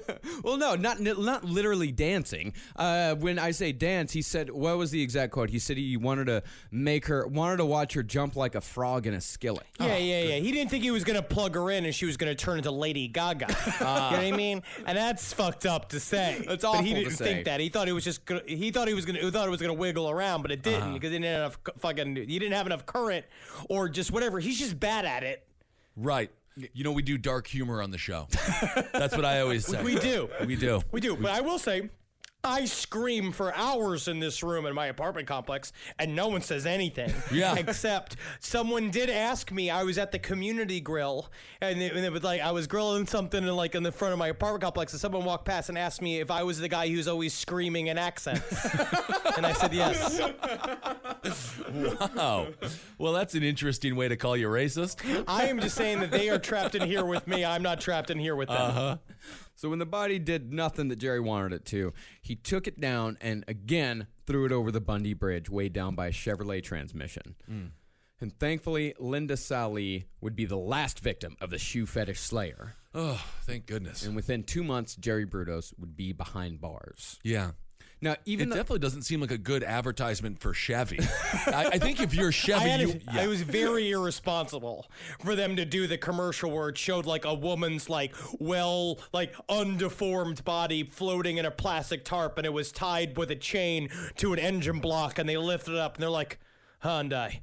Well, 0.42 0.56
no, 0.56 0.74
not 0.74 1.00
not 1.00 1.44
literally 1.44 1.92
dancing. 1.92 2.54
Uh, 2.74 3.14
when 3.14 3.38
I 3.38 3.50
say 3.50 3.72
dance, 3.72 4.12
he 4.12 4.22
said, 4.22 4.48
"What 4.50 4.78
was 4.78 4.90
the 4.90 5.02
exact 5.02 5.32
quote?" 5.32 5.50
He 5.50 5.58
said 5.58 5.76
he 5.76 5.96
wanted 5.96 6.26
to 6.26 6.42
make 6.70 7.06
her, 7.06 7.26
wanted 7.26 7.58
to 7.58 7.66
watch 7.66 7.92
her 7.94 8.02
jump 8.02 8.36
like 8.36 8.54
a 8.54 8.60
frog 8.60 9.06
in 9.06 9.12
a 9.14 9.20
skillet. 9.20 9.66
Yeah, 9.78 9.96
yeah, 9.98 10.22
yeah. 10.22 10.36
He 10.36 10.50
didn't 10.52 10.70
think 10.70 10.82
he 10.82 10.90
was 10.90 11.04
gonna 11.04 11.22
plug 11.22 11.54
her 11.56 11.70
in 11.70 11.84
and 11.84 11.94
she 11.94 12.06
was 12.06 12.16
gonna 12.16 12.34
turn 12.34 12.58
into 12.58 12.70
Lady 12.70 13.06
Gaga. 13.08 13.46
you 13.48 13.54
know 13.84 13.92
what 13.92 14.14
I 14.20 14.32
mean? 14.32 14.62
And 14.86 14.96
that's 14.96 15.32
fucked 15.32 15.66
up 15.66 15.90
to 15.90 16.00
say. 16.00 16.42
That's 16.46 16.64
But 16.76 16.84
he 16.84 16.94
didn't 16.94 17.12
think 17.12 17.44
that. 17.44 17.60
He 17.60 17.68
thought 17.68 17.86
he 17.86 17.92
was 17.92 18.04
just 18.04 18.24
gonna. 18.24 18.42
He 18.46 18.70
thought 18.70 18.88
he 18.88 18.94
was 18.94 19.04
gonna. 19.04 19.20
He 19.20 19.30
thought 19.30 19.46
it 19.46 19.50
was 19.50 19.60
gonna 19.60 19.74
wiggle 19.74 20.08
around, 20.10 20.42
but 20.42 20.50
it 20.52 20.62
didn't 20.62 20.82
Uh-huh. 20.82 20.92
because 20.94 21.10
he 21.10 21.18
didn't 21.18 21.26
have 21.34 21.40
enough 21.40 21.58
fucking. 21.80 22.16
He 22.16 22.38
didn't 22.38 22.52
have 22.54 22.66
enough 22.66 22.86
current 22.86 23.24
or 23.68 23.88
just 23.88 24.10
whatever. 24.10 24.38
He's 24.40 24.58
just 24.58 24.78
bad 24.80 25.04
at 25.04 25.22
it. 25.22 25.46
Right. 25.96 26.30
You 26.74 26.84
know, 26.84 26.92
we 26.92 27.02
do 27.02 27.16
dark 27.16 27.46
humor 27.46 27.80
on 27.82 27.90
the 27.90 27.98
show. 27.98 28.26
That's 28.92 29.16
what 29.16 29.24
I 29.24 29.40
always 29.40 29.66
say. 29.66 29.82
We 29.82 29.98
do. 29.98 30.28
We 30.46 30.56
do. 30.56 30.82
We 30.92 31.00
do. 31.00 31.16
But 31.16 31.30
I 31.32 31.40
will 31.40 31.58
say. 31.58 31.88
I 32.42 32.64
scream 32.64 33.32
for 33.32 33.54
hours 33.54 34.08
in 34.08 34.18
this 34.18 34.42
room 34.42 34.64
in 34.64 34.74
my 34.74 34.86
apartment 34.86 35.28
complex, 35.28 35.72
and 35.98 36.16
no 36.16 36.28
one 36.28 36.40
says 36.40 36.64
anything. 36.64 37.12
Yeah. 37.30 37.54
Except 37.58 38.16
someone 38.38 38.90
did 38.90 39.10
ask 39.10 39.52
me. 39.52 39.68
I 39.68 39.82
was 39.82 39.98
at 39.98 40.10
the 40.10 40.18
community 40.18 40.80
grill, 40.80 41.30
and 41.60 41.82
it, 41.82 41.92
and 41.94 42.04
it 42.04 42.10
was 42.10 42.22
like 42.22 42.40
I 42.40 42.50
was 42.52 42.66
grilling 42.66 43.06
something 43.06 43.42
in 43.42 43.56
like 43.56 43.74
in 43.74 43.82
the 43.82 43.92
front 43.92 44.12
of 44.12 44.18
my 44.18 44.28
apartment 44.28 44.62
complex, 44.62 44.92
and 44.92 45.00
someone 45.00 45.24
walked 45.24 45.44
past 45.44 45.68
and 45.68 45.76
asked 45.76 46.00
me 46.00 46.20
if 46.20 46.30
I 46.30 46.42
was 46.42 46.58
the 46.58 46.68
guy 46.68 46.88
who's 46.88 47.08
always 47.08 47.34
screaming 47.34 47.88
in 47.88 47.98
accents, 47.98 48.64
and 49.36 49.44
I 49.44 49.52
said 49.52 49.74
yes. 49.74 50.20
Wow. 52.16 52.48
Well, 52.98 53.12
that's 53.12 53.34
an 53.34 53.42
interesting 53.42 53.96
way 53.96 54.08
to 54.08 54.16
call 54.16 54.36
you 54.36 54.48
racist. 54.48 55.24
I 55.28 55.46
am 55.46 55.60
just 55.60 55.76
saying 55.76 56.00
that 56.00 56.10
they 56.10 56.30
are 56.30 56.38
trapped 56.38 56.74
in 56.74 56.82
here 56.88 57.04
with 57.04 57.26
me. 57.26 57.44
I'm 57.44 57.62
not 57.62 57.80
trapped 57.80 58.10
in 58.10 58.18
here 58.18 58.34
with 58.34 58.48
them. 58.48 58.56
Uh-huh. 58.60 58.96
So 59.60 59.68
when 59.68 59.78
the 59.78 59.84
body 59.84 60.18
did 60.18 60.54
nothing 60.54 60.88
that 60.88 60.96
Jerry 60.96 61.20
wanted 61.20 61.52
it 61.52 61.66
to, 61.66 61.92
he 62.22 62.34
took 62.34 62.66
it 62.66 62.80
down 62.80 63.18
and 63.20 63.44
again 63.46 64.06
threw 64.24 64.46
it 64.46 64.52
over 64.52 64.72
the 64.72 64.80
Bundy 64.80 65.12
Bridge, 65.12 65.50
weighed 65.50 65.74
down 65.74 65.94
by 65.94 66.06
a 66.06 66.12
Chevrolet 66.12 66.62
transmission. 66.62 67.34
Mm. 67.46 67.72
And 68.22 68.38
thankfully, 68.38 68.94
Linda 68.98 69.36
Salee 69.36 70.06
would 70.22 70.34
be 70.34 70.46
the 70.46 70.56
last 70.56 71.00
victim 71.00 71.36
of 71.42 71.50
the 71.50 71.58
shoe 71.58 71.84
fetish 71.84 72.20
slayer. 72.20 72.76
Oh, 72.94 73.22
thank 73.42 73.66
goodness. 73.66 74.02
And 74.02 74.16
within 74.16 74.44
two 74.44 74.64
months, 74.64 74.96
Jerry 74.96 75.26
Brudos 75.26 75.74
would 75.78 75.94
be 75.94 76.14
behind 76.14 76.62
bars. 76.62 77.18
Yeah. 77.22 77.50
Now, 78.02 78.12
It 78.12 78.20
even 78.24 78.48
though 78.48 78.56
definitely 78.56 78.78
doesn't 78.78 79.02
seem 79.02 79.20
like 79.20 79.30
a 79.30 79.36
good 79.38 79.62
advertisement 79.62 80.40
for 80.40 80.54
Chevy. 80.54 80.98
I, 81.46 81.70
I 81.72 81.78
think 81.78 82.00
if 82.00 82.14
you're 82.14 82.32
Chevy, 82.32 82.64
I, 82.64 82.68
had 82.68 82.80
you, 82.80 83.00
I 83.08 83.26
was 83.26 83.42
very 83.42 83.90
irresponsible 83.90 84.86
for 85.22 85.34
them 85.34 85.56
to 85.56 85.66
do 85.66 85.86
the 85.86 85.98
commercial 85.98 86.50
where 86.50 86.70
it 86.70 86.78
showed 86.78 87.04
like 87.04 87.24
a 87.26 87.34
woman's 87.34 87.90
like 87.90 88.14
well 88.38 88.98
like 89.12 89.34
undeformed 89.48 90.42
body 90.44 90.84
floating 90.84 91.36
in 91.36 91.44
a 91.44 91.50
plastic 91.50 92.04
tarp 92.04 92.38
and 92.38 92.46
it 92.46 92.52
was 92.52 92.72
tied 92.72 93.18
with 93.18 93.30
a 93.30 93.36
chain 93.36 93.90
to 94.16 94.32
an 94.32 94.38
engine 94.38 94.80
block 94.80 95.18
and 95.18 95.28
they 95.28 95.36
lifted 95.36 95.72
it 95.74 95.78
up 95.78 95.94
and 95.96 96.02
they're 96.02 96.10
like 96.10 96.38
Hyundai. 96.82 97.40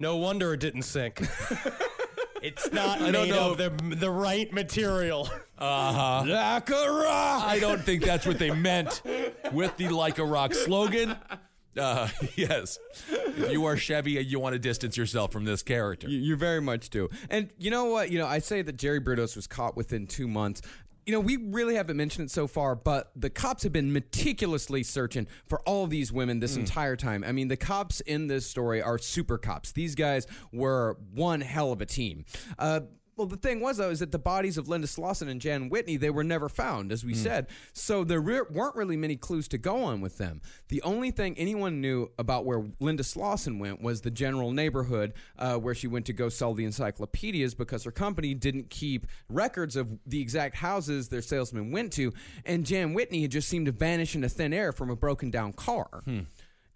No 0.00 0.16
wonder 0.16 0.54
it 0.54 0.60
didn't 0.60 0.82
sink. 0.82 1.20
it's 2.42 2.72
not 2.72 3.00
I 3.00 3.10
don't 3.10 3.28
made 3.28 3.34
know. 3.34 3.52
of 3.52 3.58
the 3.58 3.70
the 3.96 4.10
right 4.10 4.52
material. 4.52 5.28
Uh-huh. 5.60 6.24
like 6.26 6.70
a 6.70 6.90
rock. 6.90 7.44
I 7.44 7.58
don't 7.60 7.82
think 7.82 8.04
that's 8.04 8.26
what 8.26 8.38
they 8.38 8.50
meant 8.50 9.02
with 9.52 9.76
the 9.76 9.88
like 9.88 10.18
a 10.18 10.24
rock 10.24 10.54
slogan. 10.54 11.16
Uh, 11.78 12.08
yes. 12.36 12.78
If 13.08 13.52
you 13.52 13.64
are 13.66 13.76
Chevy, 13.76 14.18
and 14.18 14.26
you 14.26 14.40
want 14.40 14.54
to 14.54 14.58
distance 14.58 14.96
yourself 14.96 15.32
from 15.32 15.44
this 15.44 15.62
character. 15.62 16.08
You, 16.08 16.18
you 16.18 16.36
very 16.36 16.60
much 16.60 16.90
do. 16.90 17.08
And 17.28 17.50
you 17.58 17.70
know 17.70 17.86
what? 17.86 18.10
You 18.10 18.18
know, 18.18 18.26
I 18.26 18.38
say 18.38 18.62
that 18.62 18.76
Jerry 18.76 19.00
Brudos 19.00 19.36
was 19.36 19.46
caught 19.46 19.76
within 19.76 20.06
two 20.06 20.28
months. 20.28 20.62
You 21.06 21.14
know, 21.14 21.20
we 21.20 21.36
really 21.38 21.74
haven't 21.74 21.96
mentioned 21.96 22.26
it 22.28 22.30
so 22.30 22.46
far, 22.46 22.76
but 22.76 23.10
the 23.16 23.30
cops 23.30 23.62
have 23.62 23.72
been 23.72 23.92
meticulously 23.92 24.82
searching 24.82 25.26
for 25.46 25.60
all 25.60 25.84
of 25.84 25.90
these 25.90 26.12
women 26.12 26.40
this 26.40 26.56
entire 26.56 26.94
time. 26.94 27.24
I 27.24 27.32
mean, 27.32 27.48
the 27.48 27.56
cops 27.56 28.00
in 28.00 28.26
this 28.26 28.46
story 28.46 28.80
are 28.82 28.98
super 28.98 29.38
cops. 29.38 29.72
These 29.72 29.94
guys 29.94 30.26
were 30.52 30.98
one 31.12 31.40
hell 31.40 31.72
of 31.72 31.80
a 31.80 31.86
team. 31.86 32.26
Uh, 32.58 32.80
well, 33.20 33.26
the 33.26 33.36
thing 33.36 33.60
was 33.60 33.76
though 33.76 33.90
is 33.90 33.98
that 33.98 34.12
the 34.12 34.18
bodies 34.18 34.56
of 34.56 34.66
Linda 34.66 34.86
Slawson 34.86 35.28
and 35.28 35.42
Jan 35.42 35.68
Whitney 35.68 35.98
they 35.98 36.08
were 36.08 36.24
never 36.24 36.48
found, 36.48 36.90
as 36.90 37.04
we 37.04 37.12
said. 37.12 37.48
So 37.74 38.02
there 38.02 38.18
re- 38.18 38.40
weren't 38.50 38.76
really 38.76 38.96
many 38.96 39.14
clues 39.16 39.46
to 39.48 39.58
go 39.58 39.82
on 39.84 40.00
with 40.00 40.16
them. 40.16 40.40
The 40.68 40.80
only 40.80 41.10
thing 41.10 41.36
anyone 41.36 41.82
knew 41.82 42.10
about 42.18 42.46
where 42.46 42.64
Linda 42.80 43.04
Slawson 43.04 43.58
went 43.58 43.82
was 43.82 44.00
the 44.00 44.10
general 44.10 44.52
neighborhood 44.52 45.12
uh, 45.38 45.56
where 45.56 45.74
she 45.74 45.86
went 45.86 46.06
to 46.06 46.14
go 46.14 46.30
sell 46.30 46.54
the 46.54 46.64
encyclopedias 46.64 47.54
because 47.54 47.84
her 47.84 47.90
company 47.90 48.32
didn't 48.32 48.70
keep 48.70 49.06
records 49.28 49.76
of 49.76 49.98
the 50.06 50.20
exact 50.22 50.56
houses 50.56 51.08
their 51.10 51.20
salesmen 51.20 51.72
went 51.72 51.92
to, 51.92 52.14
and 52.46 52.64
Jan 52.64 52.94
Whitney 52.94 53.20
had 53.20 53.32
just 53.32 53.48
seemed 53.50 53.66
to 53.66 53.72
vanish 53.72 54.14
into 54.14 54.30
thin 54.30 54.54
air 54.54 54.72
from 54.72 54.88
a 54.88 54.96
broken 54.96 55.30
down 55.30 55.52
car. 55.52 56.02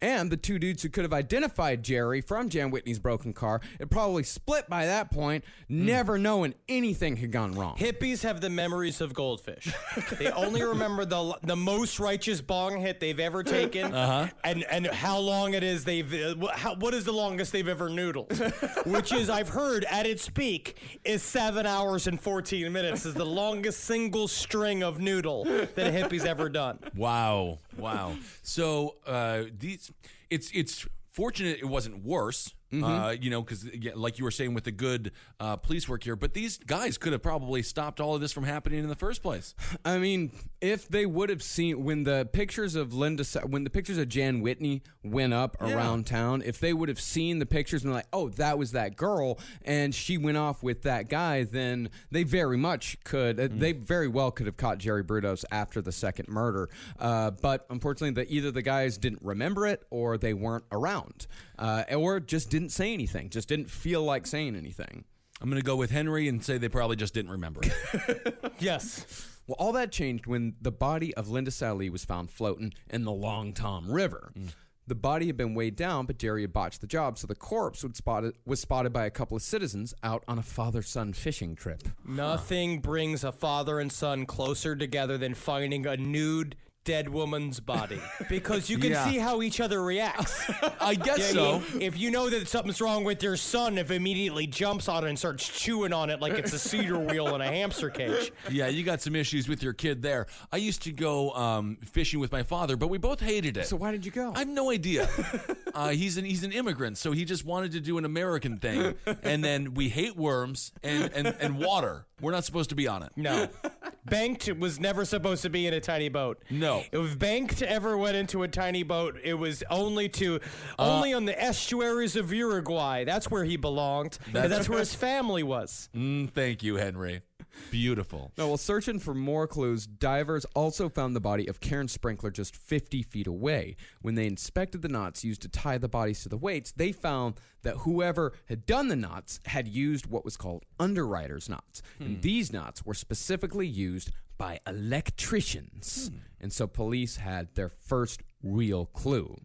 And 0.05 0.31
the 0.31 0.37
two 0.37 0.59
dudes 0.59 0.83
who 0.83 0.91
could 0.91 1.05
have 1.05 1.15
identified 1.15 1.83
Jerry 1.83 2.21
from 2.21 2.51
Jan 2.51 2.71
Whitney's 2.71 2.99
broken 2.99 3.33
car 3.33 3.63
had 3.79 3.91
probably 3.91 4.23
split 4.23 4.69
by 4.69 4.85
that 4.85 5.11
point, 5.11 5.45
never 5.67 6.19
knowing 6.19 6.53
anything 6.69 7.17
had 7.17 7.33
gone 7.33 7.53
wrong. 7.53 7.77
Hippies 7.79 8.23
have 8.23 8.43
the 8.43 8.51
memories 8.51 9.01
of 9.01 9.15
goldfish. 9.15 9.73
they 10.19 10.31
only 10.33 10.63
remember 10.63 11.07
the 11.07 11.39
the 11.43 11.57
most 11.57 11.99
righteous 11.99 12.43
bong 12.43 12.79
hit 12.81 13.01
they've 13.01 13.19
ever 13.19 13.43
taken, 13.43 13.95
and 14.45 14.65
and 14.65 14.87
how 14.89 15.19
long 15.19 15.55
it 15.55 15.63
is 15.63 15.85
they've 15.85 16.13
uh, 16.13 16.35
wh- 16.35 16.55
how, 16.55 16.75
what 16.75 16.93
is 16.93 17.07
the 17.07 17.13
longest 17.13 17.53
they've 17.53 17.67
ever 17.67 17.89
noodled, 17.89 18.87
which 18.87 19.11
is 19.11 19.31
I've 19.31 19.49
heard 19.49 19.87
at 19.87 20.05
its 20.07 20.29
peak 20.29 21.01
is 21.03 21.23
seven 21.23 21.65
hours 21.65 22.07
and 22.07 22.21
fourteen 22.21 22.71
minutes 22.75 23.07
is 23.07 23.15
the 23.15 23.25
longest 23.25 23.81
single 23.85 24.29
string 24.29 24.83
of 24.83 25.01
noodle 25.01 25.45
that 25.45 25.79
a 25.87 25.91
hippie's 25.91 26.27
ever 26.27 26.51
done. 26.51 26.79
Wow, 26.95 27.61
wow. 27.79 28.17
So 28.43 28.97
uh, 29.07 29.45
these, 29.59 29.91
it's 30.31 30.51
it's 30.53 30.87
fortunate 31.13 31.59
it 31.61 31.67
wasn't 31.67 32.05
worse. 32.05 32.53
Uh, 32.83 33.15
you 33.21 33.31
know, 33.31 33.43
because 33.43 33.69
like 33.95 34.19
you 34.19 34.25
were 34.25 34.31
saying 34.31 34.55
with 34.55 34.65
the 34.65 34.73
good 34.73 35.13
uh, 35.39 35.57
police 35.57 35.89
work 35.89 36.03
here, 36.03 36.17
but 36.17 36.35
these 36.35 36.59
guys 36.59 36.99
could 36.99 37.13
have 37.13 37.23
probably 37.23 37.63
stopped 37.63 38.01
all 38.01 38.15
of 38.15 38.21
this 38.21 38.33
from 38.33 38.45
happening 38.45 38.81
in 38.81 38.89
the 38.89 38.97
first 38.97 39.23
place. 39.23 39.55
I 39.85 39.99
mean, 39.99 40.33
if 40.61 40.89
they 40.89 41.07
would 41.07 41.29
have 41.29 41.43
seen 41.43 41.85
when 41.85 42.05
the 42.05 42.29
pictures 42.33 42.75
of 42.75 42.95
Linda, 42.95 43.25
when 43.47 43.65
the 43.65 43.71
pictures 43.71 43.99
of 43.99 44.09
Jan 44.09 44.41
Whitney 44.41 44.83
went 45.03 45.35
up 45.35 45.57
around 45.61 46.07
town, 46.07 46.43
if 46.45 46.59
they 46.59 46.73
would 46.73 46.89
have 46.89 47.01
seen 47.01 47.39
the 47.39 47.47
pictures 47.47 47.85
and 47.85 47.93
like, 47.93 48.07
oh, 48.13 48.29
that 48.31 48.59
was 48.59 48.73
that 48.73 48.97
girl, 48.97 49.39
and 49.65 49.95
she 49.95 50.17
went 50.19 50.37
off 50.37 50.63
with 50.63 50.83
that 50.83 51.09
guy, 51.09 51.45
then 51.45 51.91
they 52.11 52.23
very 52.23 52.57
much 52.57 52.97
could, 53.05 53.39
uh, 53.39 53.49
they 53.51 53.73
very 53.73 54.09
well 54.09 54.31
could 54.31 54.47
have 54.47 54.57
caught 54.57 54.79
Jerry 54.79 55.05
Brudos 55.05 55.45
after 55.51 55.83
the 55.83 55.93
second 55.93 56.29
murder. 56.29 56.69
Uh, 56.99 57.31
but 57.31 57.67
unfortunately, 57.71 58.25
the, 58.25 58.33
either 58.33 58.51
the 58.51 58.63
guys 58.63 58.97
didn't 58.97 59.21
remember 59.23 59.67
it 59.67 59.85
or 59.91 60.17
they 60.17 60.33
weren't 60.35 60.65
around, 60.73 61.27
uh, 61.59 61.85
or 61.95 62.21
just 62.21 62.51
didn't 62.51 62.64
say 62.71 62.93
anything, 62.93 63.31
just 63.31 63.49
didn't 63.49 63.71
feel 63.71 64.03
like 64.03 64.27
saying 64.27 64.57
anything. 64.57 65.05
I'm 65.41 65.51
going 65.51 65.61
to 65.61 65.67
go 65.67 65.77
with 65.77 65.91
Henry 65.91 66.29
and 66.29 66.43
say 66.45 66.59
they 66.59 66.69
probably 66.69 66.97
just 66.97 67.13
didn't 67.15 67.33
remember 67.33 67.61
it. 67.63 68.39
Yes. 68.61 69.29
Well, 69.47 69.57
all 69.59 69.73
that 69.73 69.93
changed 69.93 70.27
when 70.27 70.55
the 70.61 70.71
body 70.71 71.13
of 71.15 71.29
Linda 71.29 71.51
Salee 71.51 71.91
was 71.91 72.05
found 72.05 72.31
floating 72.31 72.73
in 72.89 73.05
the 73.05 73.13
Long 73.13 73.53
Tom 73.53 73.91
River. 73.91 74.33
Mm. 74.39 74.55
The 74.87 74.95
body 74.95 75.27
had 75.27 75.37
been 75.37 75.55
weighed 75.55 75.77
down, 75.77 76.07
but 76.07 76.19
Jerry 76.19 76.43
had 76.43 76.53
botched 76.53 76.81
the 76.81 76.87
job, 76.87 77.19
so 77.19 77.27
the 77.27 77.35
corpse 77.35 77.83
would 77.83 77.97
spotted, 77.97 78.35
was 78.47 78.61
spotted 78.61 78.93
by 78.93 79.07
a 79.07 79.11
couple 79.11 79.37
of 79.37 79.43
citizens 79.43 79.95
out 80.03 80.23
on 80.29 80.39
a 80.39 80.43
father 80.43 80.83
son 80.83 81.13
fishing 81.15 81.57
trip. 81.57 81.89
Nothing 82.07 82.81
brings 82.81 83.25
a 83.25 83.33
father 83.33 83.81
and 83.81 83.91
son 83.91 84.27
closer 84.27 84.77
together 84.77 85.17
than 85.19 85.35
finding 85.35 85.87
a 85.87 85.97
nude 85.97 86.55
dead 86.85 87.09
woman's 87.09 87.61
body 87.61 87.99
because 88.29 88.69
you 88.71 88.79
can 88.79 88.91
Yeah. 88.93 89.09
see 89.09 89.19
how 89.19 89.43
each 89.43 89.61
other 89.61 89.83
reacts. 89.83 90.45
I 90.81 90.95
guess 90.95 91.19
Yeah, 91.19 91.25
so. 91.33 91.63
you- 91.73 91.81
if 91.81 91.99
you 91.99 92.11
know 92.11 92.29
that 92.31 92.47
something's 92.49 92.81
wrong 92.81 93.05
with 93.05 93.23
your 93.23 93.37
son, 93.37 93.79
if 93.79 93.91
immediately 93.91 94.47
jumps 94.47 94.89
on 94.89 95.05
it 95.05 95.09
and 95.09 95.19
starts 95.19 95.49
chewing 95.49 95.93
on 95.93 96.11
it 96.11 96.21
like 96.21 96.35
it's 96.35 96.53
a 96.53 96.59
cedar 96.59 96.99
wheel 96.99 97.35
in 97.35 97.41
a 97.41 97.47
hamster 97.47 97.91
cage. 97.91 98.33
Yeah, 98.51 98.69
you 98.69 98.85
got 98.85 99.01
some 99.01 99.17
issues 99.17 99.49
with 99.49 99.63
your 99.63 99.73
kid 99.73 100.03
there. 100.03 100.27
I 100.53 100.59
used 100.59 100.83
to 100.83 100.93
go 100.93 101.33
um, 101.33 101.77
fishing 101.85 102.21
with 102.21 102.31
my 102.33 102.43
father, 102.43 102.77
but 102.77 102.89
we 102.89 102.99
both 102.99 103.21
hated 103.21 103.57
it. 103.57 103.67
So 103.67 103.77
why 103.77 103.91
did 103.91 104.05
you 104.05 104.13
go? 104.13 104.33
I 104.35 104.41
have 104.41 104.49
no 104.49 104.71
idea. 104.71 105.09
uh, 105.75 105.89
he's 105.89 106.19
an 106.19 106.25
he's 106.25 106.45
an 106.45 106.53
immigrant, 106.53 106.99
so 106.99 107.13
he 107.13 107.25
just 107.25 107.45
wanted 107.45 107.73
to 107.73 107.81
do 107.81 107.99
an 107.99 108.05
American 108.05 108.59
thing. 108.59 108.95
And 109.23 109.43
then 109.43 109.75
we 109.75 109.89
hate 109.89 110.17
worms 110.17 110.73
and, 110.83 111.11
and, 111.15 111.35
and 111.41 111.59
water. 111.59 112.07
We're 112.21 112.33
not 112.33 112.45
supposed 112.45 112.71
to 112.71 112.77
be 112.77 112.87
on 112.89 113.03
it. 113.03 113.13
No. 113.17 113.49
Banked 114.07 114.53
was 114.59 114.79
never 114.79 115.05
supposed 115.05 115.43
to 115.43 115.51
be 115.51 115.67
in 115.67 115.73
a 115.75 115.81
tiny 115.81 116.09
boat. 116.11 116.43
No. 116.51 116.83
If 116.93 117.19
Banked 117.19 117.63
ever 117.63 117.97
went 117.97 118.17
into 118.17 118.43
a 118.43 118.49
tiny 118.49 118.83
boat, 118.83 119.19
it 119.23 119.35
was 119.35 119.63
only 119.71 120.09
to 120.11 120.41
only 120.79 121.15
on 121.15 121.25
the 121.25 121.41
estuaries 121.43 122.15
of 122.15 122.33
Uruguay. 122.33 123.05
That's 123.05 123.31
where 123.31 123.45
he 123.45 123.57
belonged. 123.57 124.19
and 124.27 124.35
That's- 124.35 124.51
that's 124.51 124.69
where 124.69 124.79
his 124.81 124.95
family 124.95 125.43
was. 125.43 125.89
Mm, 125.95 126.31
thank 126.31 126.63
you, 126.63 126.77
Henry. 126.77 127.23
Beautiful. 127.71 128.33
No, 128.39 128.49
while 128.49 128.57
searching 128.57 128.99
for 128.99 129.15
more 129.15 129.47
clues, 129.47 129.87
divers 129.87 130.45
also 130.55 130.89
found 130.89 131.15
the 131.15 131.21
body 131.21 131.47
of 131.47 131.61
Karen 131.61 131.89
Sprinker 131.89 132.31
just 132.31 132.57
50 132.57 133.03
feet 133.03 133.27
away. 133.27 133.77
When 134.03 134.15
they 134.15 134.27
inspected 134.27 134.83
the 134.83 134.89
knots 134.89 135.25
used 135.25 135.43
to 135.43 135.49
tie 135.49 135.79
the 135.79 135.89
bodies 135.89 136.23
to 136.23 136.29
the 136.29 136.37
weights, 136.37 136.73
they 136.73 136.93
found 136.93 137.35
that 137.63 137.79
whoever 137.79 138.33
had 138.49 138.67
done 138.67 138.89
the 138.89 138.97
knots 138.97 139.41
had 139.47 139.69
used 139.69 140.07
what 140.07 140.25
was 140.25 140.37
called 140.37 140.65
underwriter's 140.79 141.49
knots. 141.49 141.83
And 141.99 142.17
hmm. 142.17 142.21
these 142.21 142.53
knots 142.53 142.85
were 142.85 142.95
specifically 142.95 143.67
used 143.67 144.11
by 144.39 144.61
electricians. 144.67 146.09
Hmm. 146.09 146.19
And 146.41 146.53
so 146.53 146.67
police 146.67 147.17
had 147.17 147.55
their 147.55 147.71
first 147.71 148.23
real 148.43 148.87
clue. 148.87 149.37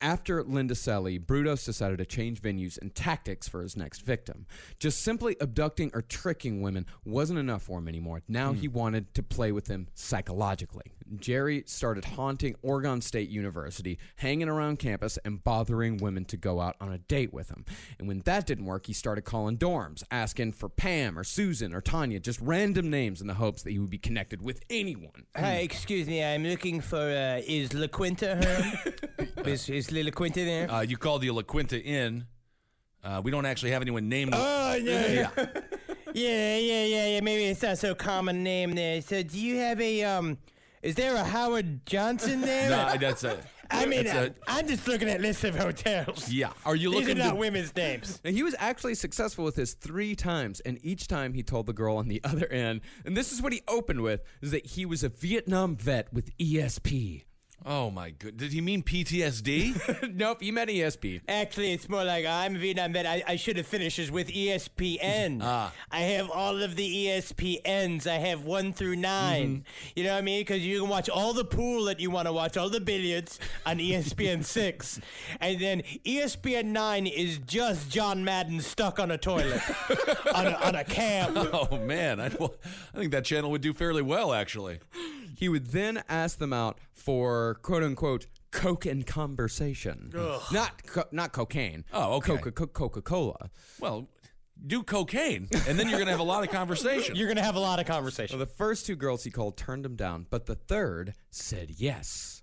After 0.00 0.42
Linda 0.42 0.74
Salee, 0.74 1.18
Brudos 1.18 1.64
decided 1.64 1.98
to 1.98 2.04
change 2.04 2.40
venues 2.40 2.78
and 2.80 2.94
tactics 2.94 3.48
for 3.48 3.62
his 3.62 3.76
next 3.76 4.02
victim. 4.02 4.46
Just 4.78 5.02
simply 5.02 5.36
abducting 5.40 5.90
or 5.94 6.02
tricking 6.02 6.60
women 6.60 6.86
wasn't 7.04 7.38
enough 7.38 7.62
for 7.62 7.78
him 7.78 7.88
anymore. 7.88 8.22
Now 8.28 8.52
hmm. 8.52 8.58
he 8.58 8.68
wanted 8.68 9.14
to 9.14 9.22
play 9.22 9.52
with 9.52 9.66
them 9.66 9.88
psychologically. 9.94 10.92
Jerry 11.18 11.64
started 11.66 12.04
haunting 12.04 12.54
Oregon 12.62 13.00
State 13.00 13.28
University, 13.28 13.98
hanging 14.16 14.48
around 14.48 14.78
campus, 14.78 15.18
and 15.24 15.42
bothering 15.42 15.98
women 15.98 16.24
to 16.26 16.36
go 16.36 16.60
out 16.60 16.76
on 16.80 16.92
a 16.92 16.98
date 16.98 17.32
with 17.32 17.48
him. 17.48 17.64
And 17.98 18.08
when 18.08 18.20
that 18.20 18.46
didn't 18.46 18.66
work, 18.66 18.86
he 18.86 18.92
started 18.92 19.22
calling 19.22 19.58
dorms, 19.58 20.02
asking 20.10 20.52
for 20.52 20.68
Pam 20.68 21.18
or 21.18 21.24
Susan 21.24 21.74
or 21.74 21.80
Tanya, 21.80 22.20
just 22.20 22.40
random 22.40 22.90
names 22.90 23.20
in 23.20 23.26
the 23.26 23.34
hopes 23.34 23.62
that 23.62 23.70
he 23.70 23.78
would 23.78 23.90
be 23.90 23.98
connected 23.98 24.42
with 24.42 24.60
anyone. 24.70 25.26
Hi, 25.36 25.56
excuse 25.56 26.06
me. 26.06 26.22
I'm 26.22 26.44
looking 26.44 26.80
for. 26.80 26.98
Uh, 26.98 27.40
is 27.46 27.74
La 27.74 27.86
Quinta 27.86 28.36
home? 28.36 29.26
is 29.46 29.68
is 29.68 29.90
Lila 29.90 30.10
Quinta 30.10 30.44
there? 30.44 30.70
Uh, 30.70 30.80
you 30.82 30.96
called 30.96 31.22
the 31.22 31.30
La 31.30 31.42
Quinta 31.42 31.80
Inn. 31.80 32.26
Uh, 33.02 33.20
we 33.24 33.30
don't 33.30 33.46
actually 33.46 33.70
have 33.70 33.82
anyone 33.82 34.08
named. 34.08 34.32
Oh 34.34 34.78
no! 34.82 34.92
Yeah. 34.92 35.30
yeah, 36.14 36.56
yeah, 36.56 36.84
yeah, 36.84 37.06
yeah. 37.06 37.20
Maybe 37.20 37.44
it's 37.46 37.62
not 37.62 37.78
so 37.78 37.94
common 37.94 38.42
name 38.42 38.74
there. 38.74 39.00
So, 39.00 39.22
do 39.22 39.38
you 39.38 39.56
have 39.58 39.80
a 39.80 40.04
um? 40.04 40.38
Is 40.82 40.94
there 40.94 41.14
a 41.14 41.24
Howard 41.24 41.84
Johnson 41.86 42.40
there? 42.50 42.70
no, 42.70 42.96
that's 42.98 43.24
a. 43.24 43.38
I 43.72 43.86
mean, 43.86 44.04
that's 44.04 44.34
I, 44.48 44.58
I'm 44.58 44.66
just 44.66 44.88
looking 44.88 45.08
at 45.08 45.20
lists 45.20 45.44
of 45.44 45.54
hotels. 45.54 46.28
Yeah. 46.32 46.50
Are 46.66 46.74
you 46.74 46.90
looking? 46.90 47.06
These 47.06 47.14
are 47.14 47.18
looking 47.18 47.24
not 47.28 47.34
to? 47.34 47.40
women's 47.40 47.76
names. 47.76 48.20
Now, 48.24 48.30
he 48.32 48.42
was 48.42 48.56
actually 48.58 48.96
successful 48.96 49.44
with 49.44 49.54
this 49.54 49.74
three 49.74 50.16
times, 50.16 50.58
and 50.60 50.78
each 50.82 51.06
time 51.06 51.34
he 51.34 51.42
told 51.44 51.66
the 51.66 51.72
girl 51.72 51.96
on 51.96 52.08
the 52.08 52.20
other 52.24 52.46
end, 52.48 52.80
and 53.04 53.16
this 53.16 53.30
is 53.32 53.40
what 53.40 53.52
he 53.52 53.62
opened 53.68 54.00
with, 54.00 54.22
is 54.42 54.50
that 54.50 54.66
he 54.66 54.84
was 54.84 55.04
a 55.04 55.08
Vietnam 55.08 55.76
vet 55.76 56.12
with 56.12 56.36
ESP. 56.38 57.24
Oh 57.64 57.90
my 57.90 58.10
good. 58.10 58.38
Did 58.38 58.52
he 58.52 58.60
mean 58.62 58.82
PTSD? 58.82 60.14
nope, 60.14 60.40
he 60.40 60.50
meant 60.50 60.70
ESP. 60.70 61.20
Actually, 61.28 61.72
it's 61.72 61.88
more 61.90 62.04
like 62.04 62.24
I'm 62.24 62.56
a 62.56 62.58
Vietnam 62.58 62.94
vet. 62.94 63.04
I, 63.04 63.22
I 63.26 63.36
should 63.36 63.58
have 63.58 63.66
finished 63.66 63.98
this 63.98 64.10
with 64.10 64.28
ESPN. 64.28 65.40
Ah. 65.50 65.72
I 65.90 66.00
have 66.00 66.30
all 66.30 66.62
of 66.62 66.76
the 66.76 67.06
ESPNs. 67.06 68.06
I 68.06 68.14
have 68.14 68.44
one 68.44 68.72
through 68.72 68.96
9 68.96 69.64
You 69.96 70.04
know 70.04 70.12
what 70.12 70.18
I 70.18 70.20
mean? 70.20 70.40
Because 70.42 70.64
you 70.64 70.80
can 70.80 70.88
watch 70.88 71.08
all 71.08 71.32
the 71.32 71.44
pool 71.44 71.84
that 71.86 71.98
you 71.98 72.10
want 72.10 72.28
to 72.28 72.32
watch, 72.32 72.56
all 72.56 72.70
the 72.70 72.80
billiards 72.80 73.40
on 73.66 73.78
ESPN 73.78 74.44
6. 74.44 75.00
And 75.40 75.60
then 75.60 75.82
ESPN 76.04 76.66
9 76.66 77.06
is 77.06 77.38
just 77.38 77.90
John 77.90 78.22
Madden 78.24 78.60
stuck 78.60 79.00
on 79.00 79.10
a 79.10 79.18
toilet 79.18 79.60
on, 80.34 80.46
a, 80.46 80.52
on 80.52 80.74
a 80.76 80.84
cam. 80.84 81.34
oh 81.36 81.78
man, 81.78 82.20
I, 82.20 82.30
well, 82.38 82.54
I 82.94 82.98
think 82.98 83.10
that 83.12 83.24
channel 83.24 83.50
would 83.50 83.62
do 83.62 83.72
fairly 83.72 84.02
well 84.02 84.32
actually. 84.32 84.78
He 85.40 85.48
would 85.48 85.68
then 85.68 86.02
ask 86.06 86.38
them 86.38 86.52
out 86.52 86.78
for 86.92 87.54
quote 87.62 87.82
unquote 87.82 88.26
coke 88.50 88.84
and 88.84 89.06
conversation. 89.06 90.10
Not 90.52 90.86
co- 90.86 91.08
not 91.12 91.32
cocaine. 91.32 91.86
Oh, 91.94 92.16
okay. 92.16 92.36
Coca 92.36 92.66
Coca 92.66 93.00
Cola. 93.00 93.48
Well, 93.80 94.06
do 94.66 94.82
cocaine, 94.82 95.48
and 95.66 95.78
then 95.78 95.88
you're 95.88 95.98
gonna 95.98 96.10
have 96.10 96.20
a 96.20 96.24
lot 96.24 96.44
of 96.44 96.50
conversation. 96.50 97.16
You're 97.16 97.26
going 97.26 97.38
to 97.38 97.42
have 97.42 97.54
a 97.54 97.60
lot 97.60 97.80
of 97.80 97.86
conversation. 97.86 98.38
Well, 98.38 98.44
the 98.46 98.52
first 98.52 98.84
two 98.84 98.96
girls 98.96 99.24
he 99.24 99.30
called 99.30 99.56
turned 99.56 99.86
him 99.86 99.96
down, 99.96 100.26
but 100.28 100.44
the 100.44 100.56
third 100.56 101.14
said 101.30 101.70
yes. 101.70 102.42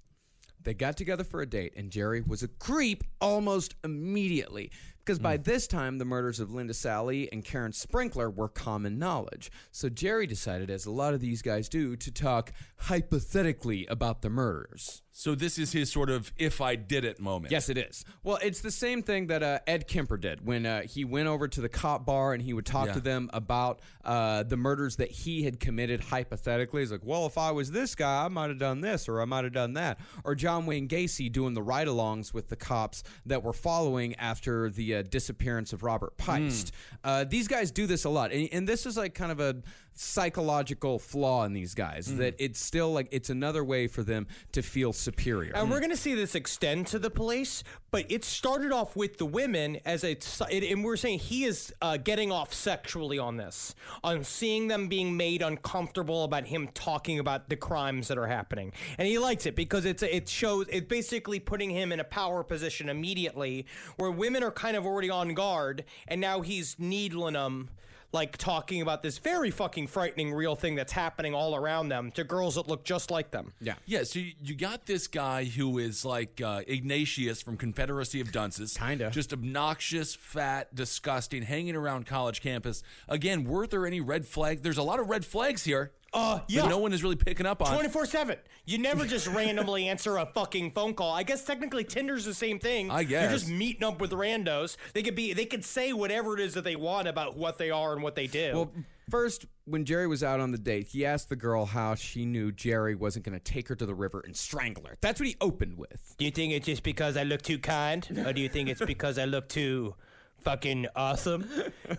They 0.63 0.73
got 0.73 0.97
together 0.97 1.23
for 1.23 1.43
a 1.43 1.45
date, 1.45 1.73
and 1.77 1.91
Jerry 1.91 2.21
was 2.25 2.41
a 2.41 2.47
creep 2.47 3.03
almost 3.21 3.75
immediately. 3.83 4.71
Because 5.07 5.19
by 5.19 5.37
this 5.37 5.67
time, 5.67 5.99
the 5.99 6.03
murders 6.05 6.41
of 6.41 6.51
Linda 6.53 6.73
Salee 6.73 7.31
and 7.31 7.41
Karen 7.41 7.71
Sprinker 7.71 8.29
were 8.29 8.49
common 8.49 8.99
knowledge. 8.99 9.49
So 9.71 9.87
Jerry 9.87 10.27
decided, 10.27 10.69
as 10.69 10.85
a 10.85 10.91
lot 10.91 11.13
of 11.13 11.21
these 11.21 11.41
guys 11.41 11.69
do, 11.69 11.95
to 11.95 12.11
talk 12.11 12.51
hypothetically 12.75 13.85
about 13.87 14.21
the 14.21 14.29
murders. 14.29 15.01
so 15.11 15.33
this 15.33 15.57
is 15.57 15.71
his 15.71 15.91
sort 15.91 16.09
of 16.11 16.31
"if 16.37 16.61
I 16.61 16.75
did 16.75 17.03
it" 17.05 17.19
moment. 17.19 17.51
Yes, 17.51 17.69
it 17.69 17.77
is. 17.77 18.05
Well, 18.21 18.37
it's 18.43 18.59
the 18.61 18.69
same 18.69 19.01
thing 19.01 19.27
that 19.27 19.41
uh, 19.41 19.59
Ed 19.65 19.87
Kemper 19.87 20.17
did 20.17 20.45
when 20.45 20.65
uh, 20.65 20.81
he 20.83 21.05
went 21.05 21.27
over 21.27 21.47
to 21.47 21.61
the 21.61 21.69
cop 21.69 22.05
bar 22.05 22.33
and 22.33 22.41
he 22.43 22.53
would 22.53 22.65
talk 22.67 22.87
Yeah. 22.87 22.93
to 22.93 22.99
them 22.99 23.29
about 23.33 23.79
uh, 24.05 24.43
the 24.43 24.57
murders 24.57 24.97
that 24.97 25.09
he 25.09 25.43
had 25.43 25.59
committed 25.59 26.01
hypothetically. 26.01 26.81
He's 26.81 26.91
like, 26.91 27.01
well, 27.03 27.25
if 27.25 27.37
I 27.37 27.49
was 27.51 27.71
this 27.71 27.95
guy, 27.95 28.25
I 28.25 28.27
might 28.27 28.49
have 28.49 28.59
done 28.59 28.81
this 28.81 29.07
or 29.09 29.21
I 29.21 29.25
might 29.25 29.43
have 29.45 29.53
done 29.53 29.73
that. 29.73 29.99
Or 30.23 30.35
John 30.35 30.65
Wayne 30.67 30.87
Gacy 30.87 31.31
doing 31.31 31.53
the 31.55 31.63
ride 31.63 31.87
alongs 31.87 32.31
with 32.33 32.49
the 32.49 32.55
cops 32.55 33.03
that 33.25 33.41
were 33.43 33.53
following 33.53 34.13
after 34.15 34.69
the 34.69 34.95
uh, 34.96 34.96
disappearance 35.03 35.73
of 35.73 35.83
Robert 35.83 36.17
Piest. 36.17 36.71
Uh, 37.03 37.23
these 37.23 37.47
guys 37.47 37.71
do 37.71 37.87
this 37.87 38.03
a 38.05 38.09
lot. 38.09 38.31
And, 38.31 38.49
and 38.51 38.67
this 38.67 38.85
is 38.85 38.97
like 38.97 39.13
kind 39.13 39.31
of 39.31 39.39
a 39.39 39.57
psychological 39.99 40.99
flaw 40.99 41.43
in 41.45 41.53
these 41.53 41.73
guys 41.73 42.15
that 42.17 42.35
it's 42.39 42.59
still 42.59 42.93
like 42.93 43.07
it's 43.11 43.29
another 43.29 43.63
way 43.63 43.87
for 43.87 44.03
them 44.03 44.27
to 44.51 44.61
feel 44.61 44.93
superior. 44.93 45.53
And 45.55 45.69
we're 45.69 45.79
going 45.79 45.91
to 45.91 45.97
see 45.97 46.13
this 46.13 46.35
extend 46.35 46.87
to 46.87 46.99
the 46.99 47.09
police, 47.09 47.63
but 47.91 48.05
it 48.09 48.23
started 48.23 48.71
off 48.71 48.95
with 48.95 49.17
the 49.17 49.25
women 49.25 49.79
as 49.85 50.03
a, 50.03 50.11
it, 50.11 50.71
and 50.71 50.83
we're 50.83 50.97
saying 50.97 51.19
he 51.19 51.45
is 51.45 51.73
uh, 51.81 51.97
getting 51.97 52.31
off 52.31 52.53
sexually 52.53 53.17
on 53.17 53.37
this, 53.37 53.75
on 54.03 54.23
seeing 54.23 54.67
them 54.67 54.87
being 54.87 55.17
made 55.17 55.41
uncomfortable 55.41 56.23
about 56.23 56.45
him 56.45 56.67
talking 56.73 57.19
about 57.19 57.49
the 57.49 57.55
crimes 57.55 58.07
that 58.07 58.17
are 58.17 58.27
happening, 58.27 58.73
and 58.97 59.07
he 59.07 59.17
likes 59.17 59.45
it 59.45 59.55
because 59.55 59.85
it's 59.85 60.03
it 60.03 60.29
shows 60.29 60.67
it 60.69 60.87
basically 60.87 61.39
putting 61.39 61.69
him 61.69 61.91
in 61.91 61.99
a 61.99 62.03
power 62.03 62.43
position 62.43 62.89
immediately, 62.89 63.65
where 63.97 64.11
women 64.11 64.43
are 64.43 64.51
kind 64.51 64.77
of 64.77 64.85
already 64.85 65.09
on 65.09 65.33
guard, 65.33 65.83
and 66.07 66.21
now 66.21 66.41
he's 66.41 66.75
needling 66.77 67.33
them 67.33 67.69
like 68.13 68.37
talking 68.37 68.81
about 68.81 69.03
this 69.03 69.17
very 69.17 69.51
fucking 69.51 69.87
frightening 69.87 70.33
real 70.33 70.55
thing 70.55 70.75
that's 70.75 70.93
happening 70.93 71.33
all 71.33 71.55
around 71.55 71.89
them 71.89 72.11
to 72.11 72.23
girls 72.23 72.55
that 72.55 72.67
look 72.67 72.83
just 72.85 73.11
like 73.11 73.31
them. 73.31 73.53
yeah. 73.59 73.75
Yeah, 73.85 74.03
so 74.03 74.19
you, 74.19 74.31
you 74.41 74.55
got 74.55 74.85
this 74.85 75.07
guy 75.07 75.43
who 75.43 75.77
is 75.77 76.05
like 76.05 76.39
uh, 76.41 76.61
Ignatius 76.67 77.41
from 77.41 77.57
Confederacy 77.57 78.21
of 78.21 78.31
Dunces. 78.31 78.77
Kinda. 78.79 79.09
Just 79.11 79.33
obnoxious, 79.33 80.15
fat, 80.15 80.73
disgusting, 80.73 81.43
hanging 81.43 81.75
around 81.75 82.05
college 82.05 82.41
campus. 82.41 82.81
Again, 83.09 83.43
were 83.43 83.67
there 83.67 83.85
any 83.85 83.99
red 83.99 84.25
flags? 84.25 84.61
There's 84.61 84.77
a 84.77 84.83
lot 84.83 84.99
of 84.99 85.09
red 85.09 85.25
flags 85.25 85.63
here. 85.65 85.91
Uh, 86.17 86.35
that 86.35 86.43
yeah. 86.47 86.67
no 86.67 86.79
one 86.79 86.93
is 86.93 87.03
really 87.03 87.15
picking 87.15 87.45
up 87.45 87.61
on. 87.61 87.73
24 87.73 88.05
7. 88.05 88.37
You 88.65 88.77
never 88.79 89.05
just 89.05 89.27
randomly 89.35 89.87
answer 89.87 90.17
a 90.17 90.25
fucking 90.25 90.71
phone 90.71 90.93
call. 90.93 91.13
I 91.13 91.23
guess 91.23 91.43
technically 91.43 91.83
Tinder's 91.83 92.25
the 92.25 92.33
same 92.33 92.59
thing. 92.59 92.89
I 92.89 93.03
guess. 93.03 93.23
You're 93.23 93.31
just 93.31 93.49
meeting 93.49 93.83
up 93.83 94.01
with 94.01 94.11
randos. 94.11 94.77
They 94.93 95.03
could 95.03 95.15
be, 95.15 95.33
they 95.33 95.45
could 95.45 95.63
say 95.63 95.93
whatever 95.93 96.33
it 96.33 96.39
is 96.39 96.55
that 96.55 96.63
they 96.63 96.75
want 96.75 97.07
about 97.07 97.37
what 97.37 97.57
they 97.57 97.69
are 97.69 97.93
and 97.93 98.01
what 98.01 98.15
they 98.15 98.27
do. 98.27 98.51
Well, 98.53 98.71
first, 99.09 99.45
when 99.65 99.85
Jerry 99.85 100.07
was 100.07 100.23
out 100.23 100.39
on 100.39 100.51
the 100.51 100.57
date, 100.57 100.87
he 100.87 101.05
asked 101.05 101.29
the 101.29 101.35
girl 101.35 101.65
how 101.65 101.95
she 101.95 102.25
knew 102.25 102.51
Jerry 102.51 102.95
wasn't 102.95 103.25
going 103.25 103.37
to 103.37 103.43
take 103.43 103.67
her 103.67 103.75
to 103.75 103.85
the 103.85 103.95
river 103.95 104.21
and 104.25 104.35
strangle 104.35 104.85
her. 104.85 104.97
That's 105.01 105.19
what 105.19 105.27
he 105.27 105.35
opened 105.39 105.77
with. 105.77 106.15
do 106.17 106.25
you 106.25 106.31
think 106.31 106.53
it's 106.53 106.65
just 106.65 106.83
because 106.83 107.15
I 107.17 107.23
look 107.23 107.41
too 107.41 107.59
kind? 107.59 108.07
Or 108.25 108.33
do 108.33 108.41
you 108.41 108.49
think 108.49 108.69
it's 108.69 108.83
because 108.83 109.17
I 109.19 109.25
look 109.25 109.49
too 109.49 109.95
fucking 110.41 110.87
awesome? 110.95 111.49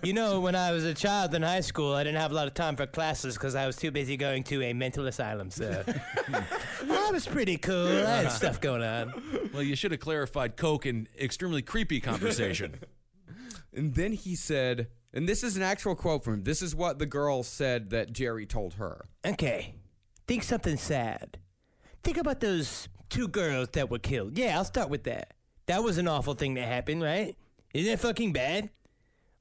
You 0.03 0.12
know, 0.12 0.41
when 0.41 0.55
I 0.55 0.72
was 0.72 0.84
a 0.84 0.95
child 0.95 1.34
in 1.34 1.43
high 1.43 1.61
school, 1.61 1.95
I 1.95 2.05
didn't 2.05 2.20
have 2.20 2.30
a 2.30 2.34
lot 2.34 2.47
of 2.47 2.55
time 2.55 2.76
for 2.76 2.86
classes 2.86 3.34
because 3.34 3.55
I 3.55 3.66
was 3.66 3.76
too 3.76 3.91
busy 3.91 4.16
going 4.16 4.45
to 4.45 4.62
a 4.62 4.72
mental 4.72 5.07
asylum. 5.07 5.51
So 5.51 5.84
I 6.91 7.11
was 7.11 7.26
pretty 7.26 7.57
cool. 7.57 8.07
I 8.07 8.22
had 8.22 8.32
stuff 8.32 8.61
going 8.61 8.82
on. 8.82 9.51
Well, 9.53 9.62
you 9.62 9.76
should 9.76 9.93
have 9.93 10.01
clarified 10.01 10.57
Coke 10.57 10.86
and 10.86 11.09
extremely 11.18 11.62
creepy 11.62 12.01
conversation. 12.01 12.76
And 13.70 13.95
then 13.95 14.12
he 14.12 14.34
said, 14.34 14.89
and 15.12 15.28
this 15.28 15.45
is 15.45 15.57
an 15.57 15.62
actual 15.62 15.95
quote 15.95 16.24
from 16.24 16.34
him. 16.34 16.43
This 16.43 16.62
is 16.62 16.74
what 16.74 16.99
the 16.99 17.07
girl 17.07 17.43
said 17.43 17.91
that 17.91 18.12
Jerry 18.12 18.47
told 18.47 18.74
her. 18.74 19.07
Okay, 19.24 19.74
think 20.26 20.43
something 20.43 20.76
sad. 20.76 21.39
Think 22.03 22.16
about 22.16 22.41
those 22.41 22.89
two 23.09 23.28
girls 23.28 23.68
that 23.74 23.91
were 23.91 23.99
killed. 23.99 24.36
Yeah, 24.39 24.57
I'll 24.57 24.64
start 24.64 24.91
with 24.91 25.05
that. 25.05 25.34
That 25.66 25.84
was 25.84 25.99
an 25.99 26.09
awful 26.09 26.34
thing 26.34 26.55
that 26.55 26.66
happened, 26.66 27.03
right? 27.03 27.36
Isn't 27.79 27.93
that 27.93 28.01
fucking 28.01 28.33
bad? 28.33 28.64
All 28.64 28.70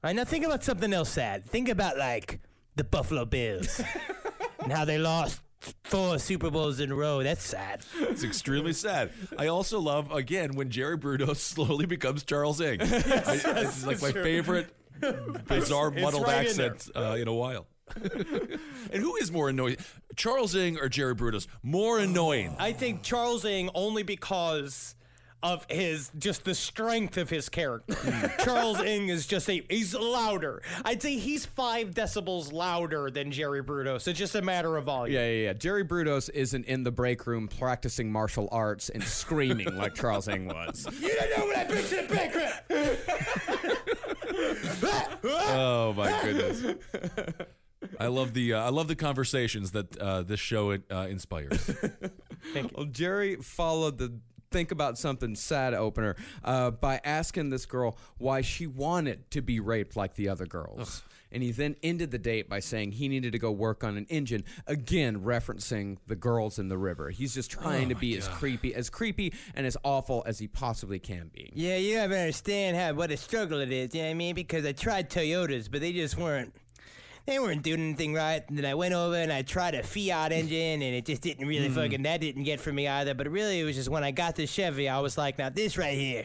right, 0.08 0.16
now 0.16 0.24
think 0.24 0.44
about 0.44 0.62
something 0.62 0.92
else 0.92 1.10
sad. 1.10 1.44
Think 1.44 1.68
about, 1.68 1.98
like, 1.98 2.40
the 2.76 2.84
Buffalo 2.84 3.24
Bills 3.24 3.80
and 4.62 4.72
how 4.72 4.84
they 4.84 4.96
lost 4.98 5.40
four 5.82 6.18
Super 6.20 6.50
Bowls 6.50 6.78
in 6.78 6.92
a 6.92 6.94
row. 6.94 7.20
That's 7.22 7.42
sad. 7.44 7.84
It's 7.98 8.22
extremely 8.22 8.72
sad. 8.72 9.10
I 9.36 9.48
also 9.48 9.80
love 9.80 10.12
again 10.12 10.54
when 10.54 10.70
Jerry 10.70 10.96
Brudos 10.96 11.36
slowly 11.38 11.86
becomes 11.86 12.22
Charles 12.22 12.60
Ng. 12.60 12.80
I- 12.80 12.86
it's 12.86 13.84
like 13.84 14.00
my 14.00 14.12
favorite 14.12 14.68
bizarre 15.48 15.90
muddled 15.90 16.22
right 16.22 16.42
in 16.42 16.60
accent 16.60 16.90
uh, 16.94 17.16
in 17.18 17.26
a 17.26 17.34
while. 17.34 17.66
and 18.92 19.02
who 19.02 19.16
is 19.16 19.32
more 19.32 19.48
annoying, 19.48 19.78
Charles 20.14 20.54
Ng 20.54 20.78
or 20.78 20.88
Jerry 20.88 21.14
Brudos? 21.16 21.48
More 21.64 21.98
annoying. 21.98 22.54
I 22.58 22.72
think 22.72 23.02
Charles 23.02 23.44
Ng 23.44 23.70
only 23.74 24.04
because 24.04 24.94
of 25.42 25.66
his 25.70 26.10
just 26.18 26.44
the 26.44 26.54
strength 26.54 27.16
of 27.16 27.30
his 27.30 27.48
character. 27.48 27.94
Charles 28.44 28.80
Ng 28.80 29.08
is 29.08 29.26
just 29.26 29.48
a 29.48 29.64
he's 29.68 29.94
louder. 29.94 30.62
I'd 30.84 31.00
say 31.02 31.16
he's 31.16 31.46
five 31.46 31.90
decibels 31.90 32.52
louder 32.52 33.10
than 33.10 33.30
Jerry 33.30 33.62
Brudos. 33.62 34.02
So 34.02 34.10
it's 34.10 34.18
just 34.18 34.34
a 34.34 34.42
matter 34.42 34.76
of 34.76 34.84
volume. 34.84 35.14
Yeah, 35.14 35.26
yeah, 35.28 35.44
yeah. 35.44 35.52
Jerry 35.52 35.84
Brudos 35.84 36.28
isn't 36.32 36.64
in 36.66 36.82
the 36.82 36.90
break 36.90 37.26
room 37.26 37.48
practicing 37.48 38.10
martial 38.10 38.48
arts 38.50 38.88
and 38.88 39.02
screaming 39.02 39.76
like 39.76 39.94
Charles 39.94 40.28
Ng 40.28 40.46
was. 40.48 40.86
You 40.98 41.14
don't 41.14 41.38
know 41.38 41.46
what 41.46 41.56
I 41.56 41.64
bring 41.64 41.84
to 41.84 41.96
the 41.96 42.14
banquet. 42.14 42.52
Oh 45.24 45.92
my 45.96 46.20
goodness. 46.22 46.76
I 48.00 48.06
love 48.08 48.34
the 48.34 48.54
uh, 48.54 48.64
I 48.64 48.68
love 48.70 48.88
the 48.88 48.96
conversations 48.96 49.70
that 49.72 49.96
uh, 49.98 50.22
this 50.22 50.40
show 50.40 50.72
uh, 50.72 51.06
inspires. 51.08 51.60
Thank 52.52 52.70
you. 52.70 52.76
Well, 52.76 52.86
Jerry 52.86 53.36
followed 53.36 53.98
the 53.98 54.18
think 54.50 54.70
about 54.70 54.98
something 54.98 55.34
sad 55.34 55.74
opener 55.74 56.16
uh, 56.44 56.70
by 56.70 57.00
asking 57.04 57.50
this 57.50 57.66
girl 57.66 57.96
why 58.18 58.40
she 58.40 58.66
wanted 58.66 59.30
to 59.30 59.40
be 59.42 59.60
raped 59.60 59.96
like 59.96 60.14
the 60.14 60.28
other 60.28 60.46
girls. 60.46 61.02
And 61.30 61.42
he 61.42 61.52
then 61.52 61.76
ended 61.82 62.10
the 62.10 62.18
date 62.18 62.48
by 62.48 62.60
saying 62.60 62.92
he 62.92 63.06
needed 63.06 63.32
to 63.32 63.38
go 63.38 63.50
work 63.50 63.84
on 63.84 63.98
an 63.98 64.06
engine, 64.08 64.44
again 64.66 65.20
referencing 65.20 65.98
the 66.06 66.16
girls 66.16 66.58
in 66.58 66.68
the 66.68 66.78
river. 66.78 67.10
He's 67.10 67.34
just 67.34 67.50
trying 67.50 67.90
to 67.90 67.94
be 67.94 68.16
as 68.16 68.26
creepy, 68.28 68.74
as 68.74 68.88
creepy 68.88 69.34
and 69.54 69.66
as 69.66 69.76
awful 69.84 70.22
as 70.24 70.38
he 70.38 70.48
possibly 70.48 70.98
can 70.98 71.30
be. 71.34 71.50
Yeah, 71.52 71.76
you 71.76 71.98
have 71.98 72.10
to 72.10 72.18
understand 72.18 72.78
how 72.78 72.94
what 72.94 73.10
a 73.10 73.18
struggle 73.18 73.60
it 73.60 73.70
is. 73.70 73.94
You 73.94 74.00
know 74.00 74.08
what 74.08 74.12
I 74.12 74.14
mean? 74.14 74.34
Because 74.34 74.64
I 74.64 74.72
tried 74.72 75.10
Toyotas, 75.10 75.70
but 75.70 75.82
they 75.82 75.92
just 75.92 76.16
weren't. 76.16 76.54
They 77.28 77.38
weren't 77.38 77.62
doing 77.62 77.82
anything 77.82 78.14
right. 78.14 78.42
And 78.48 78.56
then 78.56 78.64
I 78.64 78.74
went 78.74 78.94
over 78.94 79.14
and 79.14 79.30
I 79.30 79.42
tried 79.42 79.74
a 79.74 79.82
Fiat 79.82 80.32
engine, 80.32 80.80
and 80.80 80.94
it 80.94 81.04
just 81.04 81.20
didn't 81.20 81.46
really 81.46 81.68
mm. 81.68 81.74
fucking. 81.74 82.04
That 82.04 82.22
didn't 82.22 82.44
get 82.44 82.58
for 82.58 82.72
me 82.72 82.88
either. 82.88 83.12
But 83.12 83.28
really, 83.28 83.60
it 83.60 83.64
was 83.64 83.76
just 83.76 83.90
when 83.90 84.02
I 84.02 84.12
got 84.12 84.34
the 84.34 84.46
Chevy, 84.46 84.88
I 84.88 84.98
was 85.00 85.18
like, 85.18 85.36
now 85.36 85.50
this 85.50 85.76
right 85.76 85.92
here, 85.92 86.24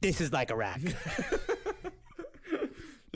this 0.00 0.20
is 0.20 0.32
like 0.32 0.52
a 0.52 0.56
rock. 0.56 0.78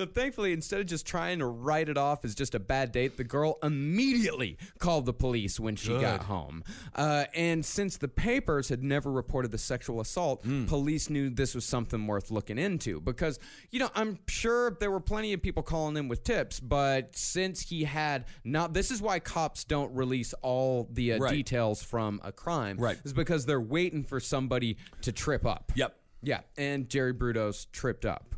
So 0.01 0.07
thankfully, 0.07 0.55
instead 0.55 0.81
of 0.81 0.87
just 0.87 1.05
trying 1.07 1.41
to 1.41 1.47
write 1.47 1.91
it 1.91 1.99
off 1.99 2.25
as 2.25 2.35
just 2.35 2.55
a 2.55 2.59
bad 2.59 2.91
date, 2.91 3.19
the 3.19 3.23
girl 3.25 3.59
immediately 3.63 4.57
called 4.79 5.05
the 5.05 5.13
police 5.13 5.61
when 5.61 5.77
she 5.77 5.91
got 5.91 6.23
home. 6.23 6.65
Uh, 6.95 7.25
and 7.35 7.63
since 7.63 7.99
the 7.99 8.09
papers 8.09 8.71
had 8.71 8.83
never 8.83 9.13
reported 9.13 9.51
the 9.51 9.59
sexual 9.59 10.01
assault, 10.01 10.43
police 10.69 11.11
knew 11.11 11.29
this 11.29 11.55
was 11.55 11.67
something 11.67 12.07
worth 12.07 12.31
looking 12.31 12.57
into. 12.57 12.99
Because, 12.99 13.39
you 13.71 13.79
know, 13.79 13.91
I'm 13.95 14.19
sure 14.27 14.71
there 14.81 14.91
were 14.91 15.01
plenty 15.01 15.35
of 15.35 15.43
people 15.43 15.63
calling 15.63 15.99
in 15.99 16.09
with 16.09 16.25
tips, 16.25 16.61
but 16.61 17.15
since 17.15 17.61
he 17.61 17.85
had 17.85 18.25
not, 18.43 18.73
this 18.73 18.91
is 18.91 19.03
why 19.03 19.19
cops 19.19 19.65
don't 19.65 19.95
release 19.95 20.33
all 20.41 20.89
the 20.91 21.13
uh, 21.13 21.19
Right. 21.19 21.31
details 21.35 21.83
from 21.83 22.23
a 22.25 22.33
crime. 22.33 22.79
Right. 22.79 22.99
Is 23.05 23.13
because 23.13 23.45
they're 23.45 23.61
waiting 23.61 24.05
for 24.05 24.19
somebody 24.19 24.79
to 25.03 25.13
trip 25.13 25.45
up. 25.45 25.73
Yep. 25.75 25.95
Yeah, 26.23 26.41
and 26.57 26.89
Jerry 26.89 27.13
Brudos 27.13 27.67
tripped 27.71 28.07
up. 28.07 28.35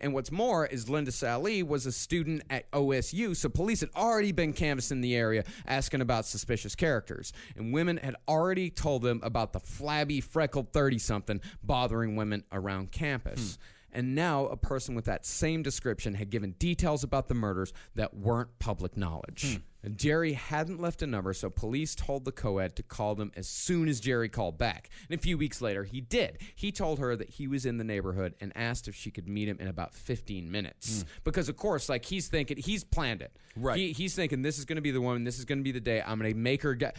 And 0.00 0.14
what's 0.14 0.30
more 0.30 0.66
is 0.66 0.88
Linda 0.88 1.12
Salee 1.12 1.62
was 1.62 1.86
a 1.86 1.92
student 1.92 2.42
at 2.50 2.70
OSU, 2.72 3.36
so 3.36 3.48
police 3.48 3.80
had 3.80 3.90
already 3.96 4.32
been 4.32 4.52
canvassing 4.52 5.00
the 5.00 5.14
area 5.14 5.44
asking 5.66 6.00
about 6.00 6.26
suspicious 6.26 6.74
characters. 6.74 7.32
And 7.56 7.72
women 7.72 7.98
had 7.98 8.16
already 8.28 8.70
told 8.70 9.02
them 9.02 9.20
about 9.22 9.52
the 9.52 9.60
flabby, 9.60 10.20
freckled 10.20 10.72
30 10.72 10.98
something 10.98 11.40
bothering 11.62 12.16
women 12.16 12.44
around 12.52 12.92
campus. 12.92 13.56
Hmm. 13.56 13.62
And 13.94 14.14
now 14.14 14.46
a 14.46 14.56
person 14.56 14.94
with 14.94 15.04
that 15.04 15.26
same 15.26 15.62
description 15.62 16.14
had 16.14 16.30
given 16.30 16.52
details 16.52 17.04
about 17.04 17.28
the 17.28 17.34
murders 17.34 17.72
that 17.94 18.14
weren't 18.14 18.58
public 18.58 18.96
knowledge. 18.96 19.44
And 19.44 19.62
Jerry 19.96 20.34
hadn't 20.34 20.80
left 20.80 21.02
a 21.02 21.06
number, 21.06 21.32
so 21.32 21.50
police 21.50 21.94
told 21.94 22.24
the 22.24 22.32
co-ed 22.32 22.76
to 22.76 22.82
call 22.82 23.14
them 23.14 23.32
as 23.36 23.48
soon 23.48 23.88
as 23.88 24.00
Jerry 24.00 24.28
called 24.28 24.58
back. 24.58 24.90
And 25.08 25.18
a 25.18 25.22
few 25.22 25.36
weeks 25.36 25.60
later, 25.60 25.84
he 25.84 26.00
did. 26.00 26.38
He 26.54 26.70
told 26.70 26.98
her 26.98 27.16
that 27.16 27.30
he 27.30 27.48
was 27.48 27.66
in 27.66 27.78
the 27.78 27.84
neighborhood 27.84 28.34
and 28.40 28.52
asked 28.54 28.88
if 28.88 28.94
she 28.94 29.10
could 29.10 29.28
meet 29.28 29.48
him 29.48 29.58
in 29.60 29.68
about 29.68 29.94
15 29.94 30.50
minutes. 30.50 31.02
Hmm. 31.02 31.08
Because 31.24 31.48
of 31.48 31.56
course, 31.56 31.88
like 31.88 32.04
he's 32.04 32.28
thinking, 32.28 32.56
he's 32.58 32.84
planned 32.84 33.22
it. 33.22 33.36
Right. 33.56 33.76
He, 33.76 33.92
he's 33.92 34.14
thinking 34.14 34.42
this 34.42 34.58
is 34.58 34.64
going 34.64 34.76
to 34.76 34.82
be 34.82 34.92
the 34.92 35.00
woman. 35.00 35.24
This 35.24 35.38
is 35.38 35.44
going 35.44 35.58
to 35.58 35.64
be 35.64 35.72
the 35.72 35.80
day. 35.80 36.00
I'm 36.00 36.18
going 36.18 36.32
to 36.32 36.38
make 36.38 36.62
her 36.62 36.74
get, 36.74 36.96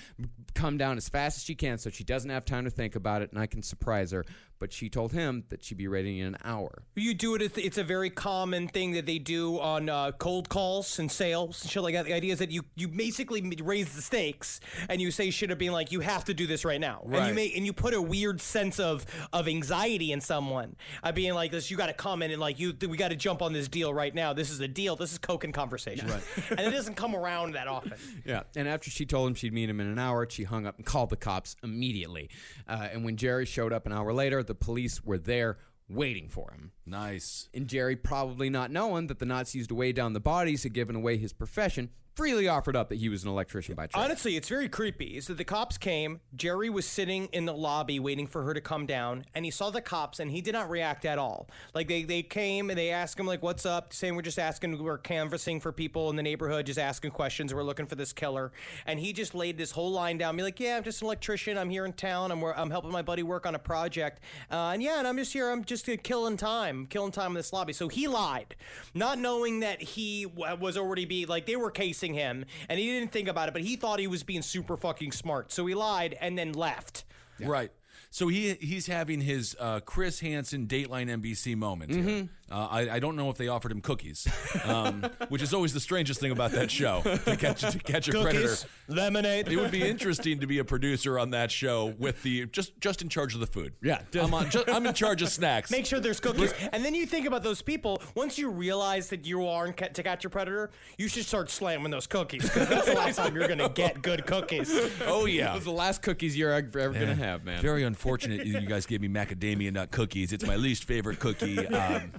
come 0.53 0.77
down 0.77 0.97
as 0.97 1.09
fast 1.09 1.37
as 1.37 1.43
she 1.43 1.55
can, 1.55 1.77
so 1.77 1.89
she 1.89 2.03
doesn't 2.03 2.29
have 2.29 2.45
time 2.45 2.65
to 2.65 2.69
think 2.69 2.95
about 2.95 3.21
it, 3.21 3.31
and 3.31 3.39
I 3.39 3.47
can 3.47 3.63
surprise 3.63 4.11
her. 4.11 4.25
But 4.63 4.71
she 4.71 4.87
told 4.87 5.11
him 5.11 5.43
that 5.49 5.61
she'd 5.61 5.77
be 5.77 5.89
ready 5.89 6.21
in 6.21 6.27
an 6.27 6.37
hour. 6.45 6.83
You 6.95 7.13
do 7.13 7.35
it. 7.35 7.41
It's, 7.57 7.77
a 7.77 7.83
very 7.83 8.09
common 8.09 8.69
thing 8.69 8.93
that 8.93 9.05
they 9.05 9.19
do 9.19 9.59
on 9.59 9.89
uh, 9.89 10.13
cold 10.13 10.47
calls 10.47 10.99
and 10.99 11.11
sales 11.11 11.61
and 11.63 11.69
shit 11.69 11.83
like 11.83 11.95
that. 11.95 12.05
The 12.05 12.13
idea 12.13 12.31
is 12.31 12.39
that 12.39 12.49
you 12.49 12.63
you 12.75 12.87
basically 12.87 13.41
raise 13.61 13.93
the 13.93 14.01
stakes 14.01 14.61
and 14.87 15.01
you 15.01 15.11
say 15.11 15.31
shit 15.31 15.51
of 15.51 15.57
being 15.57 15.73
like 15.73 15.91
you 15.91 15.99
have 15.99 16.23
to 16.25 16.33
do 16.33 16.47
this 16.47 16.63
right 16.63 16.79
now, 16.79 17.01
and 17.03 17.11
you 17.11 17.19
Right. 17.19 17.35
make 17.35 17.57
and 17.57 17.65
you 17.65 17.73
put 17.73 17.93
a 17.93 18.01
weird 18.01 18.39
sense 18.39 18.79
of 18.79 19.05
of 19.33 19.49
anxiety 19.49 20.13
in 20.13 20.21
someone. 20.21 20.77
Uh, 21.03 21.11
being 21.11 21.33
like 21.33 21.51
this, 21.51 21.69
you 21.69 21.75
got 21.75 21.87
to 21.87 21.93
come 21.93 22.21
in 22.21 22.31
and 22.31 22.39
like 22.39 22.57
you 22.57 22.73
we 22.87 22.95
got 22.95 23.09
to 23.09 23.17
jump 23.17 23.41
on 23.41 23.51
this 23.51 23.67
deal 23.67 23.93
right 23.93 24.15
now. 24.15 24.31
This 24.31 24.49
is 24.49 24.61
a 24.61 24.67
deal. 24.69 24.95
This 24.95 25.11
is 25.11 25.17
coke 25.17 25.43
and 25.43 25.53
conversation, 25.53 26.07
right. 26.07 26.23
and 26.51 26.61
it 26.61 26.71
doesn't 26.71 26.95
come 26.95 27.17
around 27.17 27.55
that 27.55 27.67
often. 27.67 27.95
Yeah. 28.23 28.43
And 28.55 28.69
after 28.69 28.89
she 28.89 29.05
told 29.05 29.27
him 29.27 29.35
she'd 29.35 29.51
meet 29.51 29.69
him 29.69 29.81
in 29.81 29.87
an 29.87 29.99
hour, 29.99 30.25
she 30.29 30.45
hung 30.45 30.65
up 30.65 30.77
and 30.77 30.85
called 30.85 31.09
the 31.09 31.17
cops 31.17 31.57
immediately. 31.63 32.29
Uh, 32.65 32.87
and 32.93 33.03
when 33.03 33.17
Jerry 33.17 33.45
showed 33.45 33.73
up 33.73 33.85
an 33.85 33.91
hour 33.91 34.13
later, 34.13 34.41
the 34.53 34.65
police 34.65 35.03
were 35.03 35.17
there 35.17 35.57
waiting 35.89 36.29
for 36.29 36.51
him. 36.51 36.71
Nice. 36.85 37.49
And 37.53 37.67
Jerry, 37.67 37.95
probably 37.95 38.49
not 38.49 38.71
knowing 38.71 39.07
that 39.07 39.19
the 39.19 39.25
Nazis 39.25 39.67
to 39.67 39.75
weigh 39.75 39.93
down 39.93 40.13
the 40.13 40.19
bodies 40.19 40.63
had 40.63 40.73
given 40.73 40.95
away 40.95 41.17
his 41.17 41.31
profession, 41.31 41.89
freely 42.15 42.47
offered 42.47 42.75
up 42.75 42.89
that 42.89 42.97
he 42.97 43.09
was 43.09 43.23
an 43.23 43.29
electrician 43.29 43.75
by 43.75 43.87
trade. 43.87 44.01
Honestly, 44.01 44.35
it's 44.35 44.47
very 44.47 44.69
creepy. 44.69 45.17
Is 45.17 45.27
that 45.27 45.37
the 45.37 45.43
cops 45.43 45.77
came? 45.77 46.19
Jerry 46.35 46.69
was 46.69 46.85
sitting 46.85 47.25
in 47.31 47.45
the 47.45 47.53
lobby 47.53 47.99
waiting 47.99 48.27
for 48.27 48.43
her 48.43 48.53
to 48.53 48.61
come 48.61 48.85
down, 48.85 49.25
and 49.33 49.45
he 49.45 49.51
saw 49.51 49.69
the 49.69 49.81
cops, 49.81 50.19
and 50.19 50.31
he 50.31 50.41
did 50.41 50.53
not 50.53 50.69
react 50.69 51.05
at 51.05 51.17
all. 51.17 51.49
Like 51.73 51.87
they, 51.87 52.03
they 52.03 52.23
came 52.23 52.69
and 52.69 52.77
they 52.77 52.91
asked 52.91 53.19
him 53.19 53.25
like, 53.25 53.41
"What's 53.41 53.65
up?" 53.65 53.93
Saying 53.93 54.15
we're 54.15 54.21
just 54.21 54.39
asking, 54.39 54.81
we're 54.81 54.97
canvassing 54.97 55.59
for 55.59 55.71
people 55.71 56.09
in 56.09 56.15
the 56.15 56.23
neighborhood, 56.23 56.65
just 56.65 56.79
asking 56.79 57.11
questions. 57.11 57.53
We're 57.53 57.63
looking 57.63 57.87
for 57.87 57.95
this 57.95 58.13
killer, 58.13 58.51
and 58.85 58.99
he 58.99 59.13
just 59.13 59.33
laid 59.33 59.57
this 59.57 59.71
whole 59.71 59.91
line 59.91 60.17
down, 60.17 60.35
be 60.37 60.43
like, 60.43 60.59
"Yeah, 60.59 60.77
I'm 60.77 60.83
just 60.83 61.01
an 61.01 61.05
electrician. 61.05 61.57
I'm 61.57 61.69
here 61.69 61.85
in 61.85 61.93
town. 61.93 62.31
I'm 62.31 62.43
I'm 62.43 62.69
helping 62.69 62.91
my 62.91 63.01
buddy 63.01 63.23
work 63.23 63.45
on 63.45 63.55
a 63.55 63.59
project, 63.59 64.21
uh, 64.51 64.71
and 64.73 64.83
yeah, 64.83 64.99
and 64.99 65.07
I'm 65.07 65.17
just 65.17 65.33
here. 65.33 65.49
I'm 65.49 65.63
just 65.65 65.89
uh, 65.89 65.97
killing 66.03 66.37
time, 66.37 66.72
killing 66.89 67.11
time 67.11 67.31
in 67.31 67.35
this 67.35 67.53
lobby." 67.53 67.73
So 67.73 67.87
he 67.87 68.07
lied, 68.07 68.55
not 68.93 69.17
knowing 69.17 69.61
that 69.61 69.81
he 69.81 70.25
was 70.25 70.77
already 70.77 71.05
be 71.05 71.25
like 71.25 71.45
they 71.45 71.55
were 71.55 71.71
casing 71.71 72.13
him, 72.13 72.45
and 72.69 72.79
he 72.79 72.87
didn't 72.87 73.11
think 73.11 73.27
about 73.27 73.47
it, 73.47 73.53
but 73.53 73.61
he 73.61 73.75
thought 73.75 73.99
he 73.99 74.07
was 74.07 74.23
being 74.23 74.41
super 74.41 74.77
fucking 74.77 75.11
smart. 75.11 75.51
So 75.51 75.65
he 75.65 75.75
lied 75.75 76.17
and 76.19 76.37
then 76.37 76.53
left. 76.53 77.05
Right. 77.39 77.71
So 78.09 78.27
he 78.27 78.53
he's 78.53 78.85
having 78.85 79.21
his 79.21 79.55
uh, 79.59 79.79
Chris 79.79 80.19
Hansen 80.19 80.67
Dateline 80.67 81.09
NBC 81.09 81.57
moment. 81.57 81.91
Mm-hmm. 81.91 82.25
Uh, 82.53 82.67
I, 82.69 82.89
I 82.91 82.99
don't 82.99 83.15
know 83.15 83.31
if 83.31 83.37
they 83.37 83.47
offered 83.47 83.71
him 83.71 83.81
cookies, 83.81 84.27
um, 84.63 85.03
which 85.29 85.41
is 85.41 85.55
always 85.55 85.73
the 85.73 85.79
strangest 85.79 86.19
thing 86.19 86.31
about 86.31 86.51
that 86.51 86.69
show. 86.69 87.01
To 87.01 87.35
catch 87.35 87.61
to 87.61 87.79
catch 87.79 88.07
a 88.09 88.11
predator. 88.11 88.41
Cookies, 88.49 88.65
lemonade. 88.87 89.47
It 89.47 89.57
would 89.57 89.71
be 89.71 89.81
interesting 89.89 90.39
to 90.39 90.45
be 90.45 90.59
a 90.59 90.63
producer 90.63 91.17
on 91.17 91.31
that 91.31 91.51
show 91.51 91.95
with 91.97 92.21
the 92.21 92.45
just 92.45 92.79
just 92.79 93.01
in 93.01 93.09
charge 93.09 93.33
of 93.33 93.39
the 93.39 93.47
food. 93.47 93.73
Yeah. 93.81 94.01
I'm 94.13 94.33
on. 94.35 94.51
Just, 94.51 94.69
I'm 94.69 94.85
in 94.85 94.93
charge 94.93 95.23
of 95.23 95.29
snacks. 95.29 95.71
Make 95.71 95.87
sure 95.87 95.99
there's 95.99 96.19
cookies. 96.19 96.53
And 96.71 96.85
then 96.85 96.93
you 96.93 97.07
think 97.07 97.25
about 97.25 97.41
those 97.41 97.63
people. 97.63 98.01
Once 98.13 98.37
you 98.37 98.49
realize 98.51 99.09
that 99.09 99.25
you 99.25 99.47
are 99.47 99.65
in 99.65 99.73
ca- 99.73 99.87
to 99.87 100.03
catch 100.03 100.23
a 100.23 100.29
predator, 100.29 100.69
you 100.99 101.07
should 101.07 101.25
start 101.25 101.49
slamming 101.49 101.89
those 101.91 102.05
cookies 102.05 102.43
because 102.43 102.69
that's 102.69 102.85
the 102.85 102.93
last 102.93 103.15
time 103.15 103.35
you're 103.35 103.47
going 103.47 103.59
to 103.59 103.69
get 103.69 104.01
good 104.03 104.27
cookies. 104.27 104.71
oh 105.07 105.25
yeah. 105.25 105.53
Those 105.53 105.61
are 105.61 105.65
the 105.65 105.71
last 105.71 106.03
cookies 106.03 106.37
you're 106.37 106.53
ever, 106.53 106.79
ever 106.79 106.93
gonna 106.93 107.15
have, 107.15 107.43
man. 107.43 107.61
Very 107.61 107.83
unfortunate 107.83 108.45
you 108.45 108.61
guys 108.61 108.85
gave 108.85 109.01
me 109.01 109.07
macadamia 109.07 109.71
nut 109.73 109.89
cookies. 109.89 110.31
It's 110.33 110.45
my 110.45 110.55
least 110.55 110.83
favorite 110.83 111.19
cookie. 111.19 111.65
Um, 111.67 112.11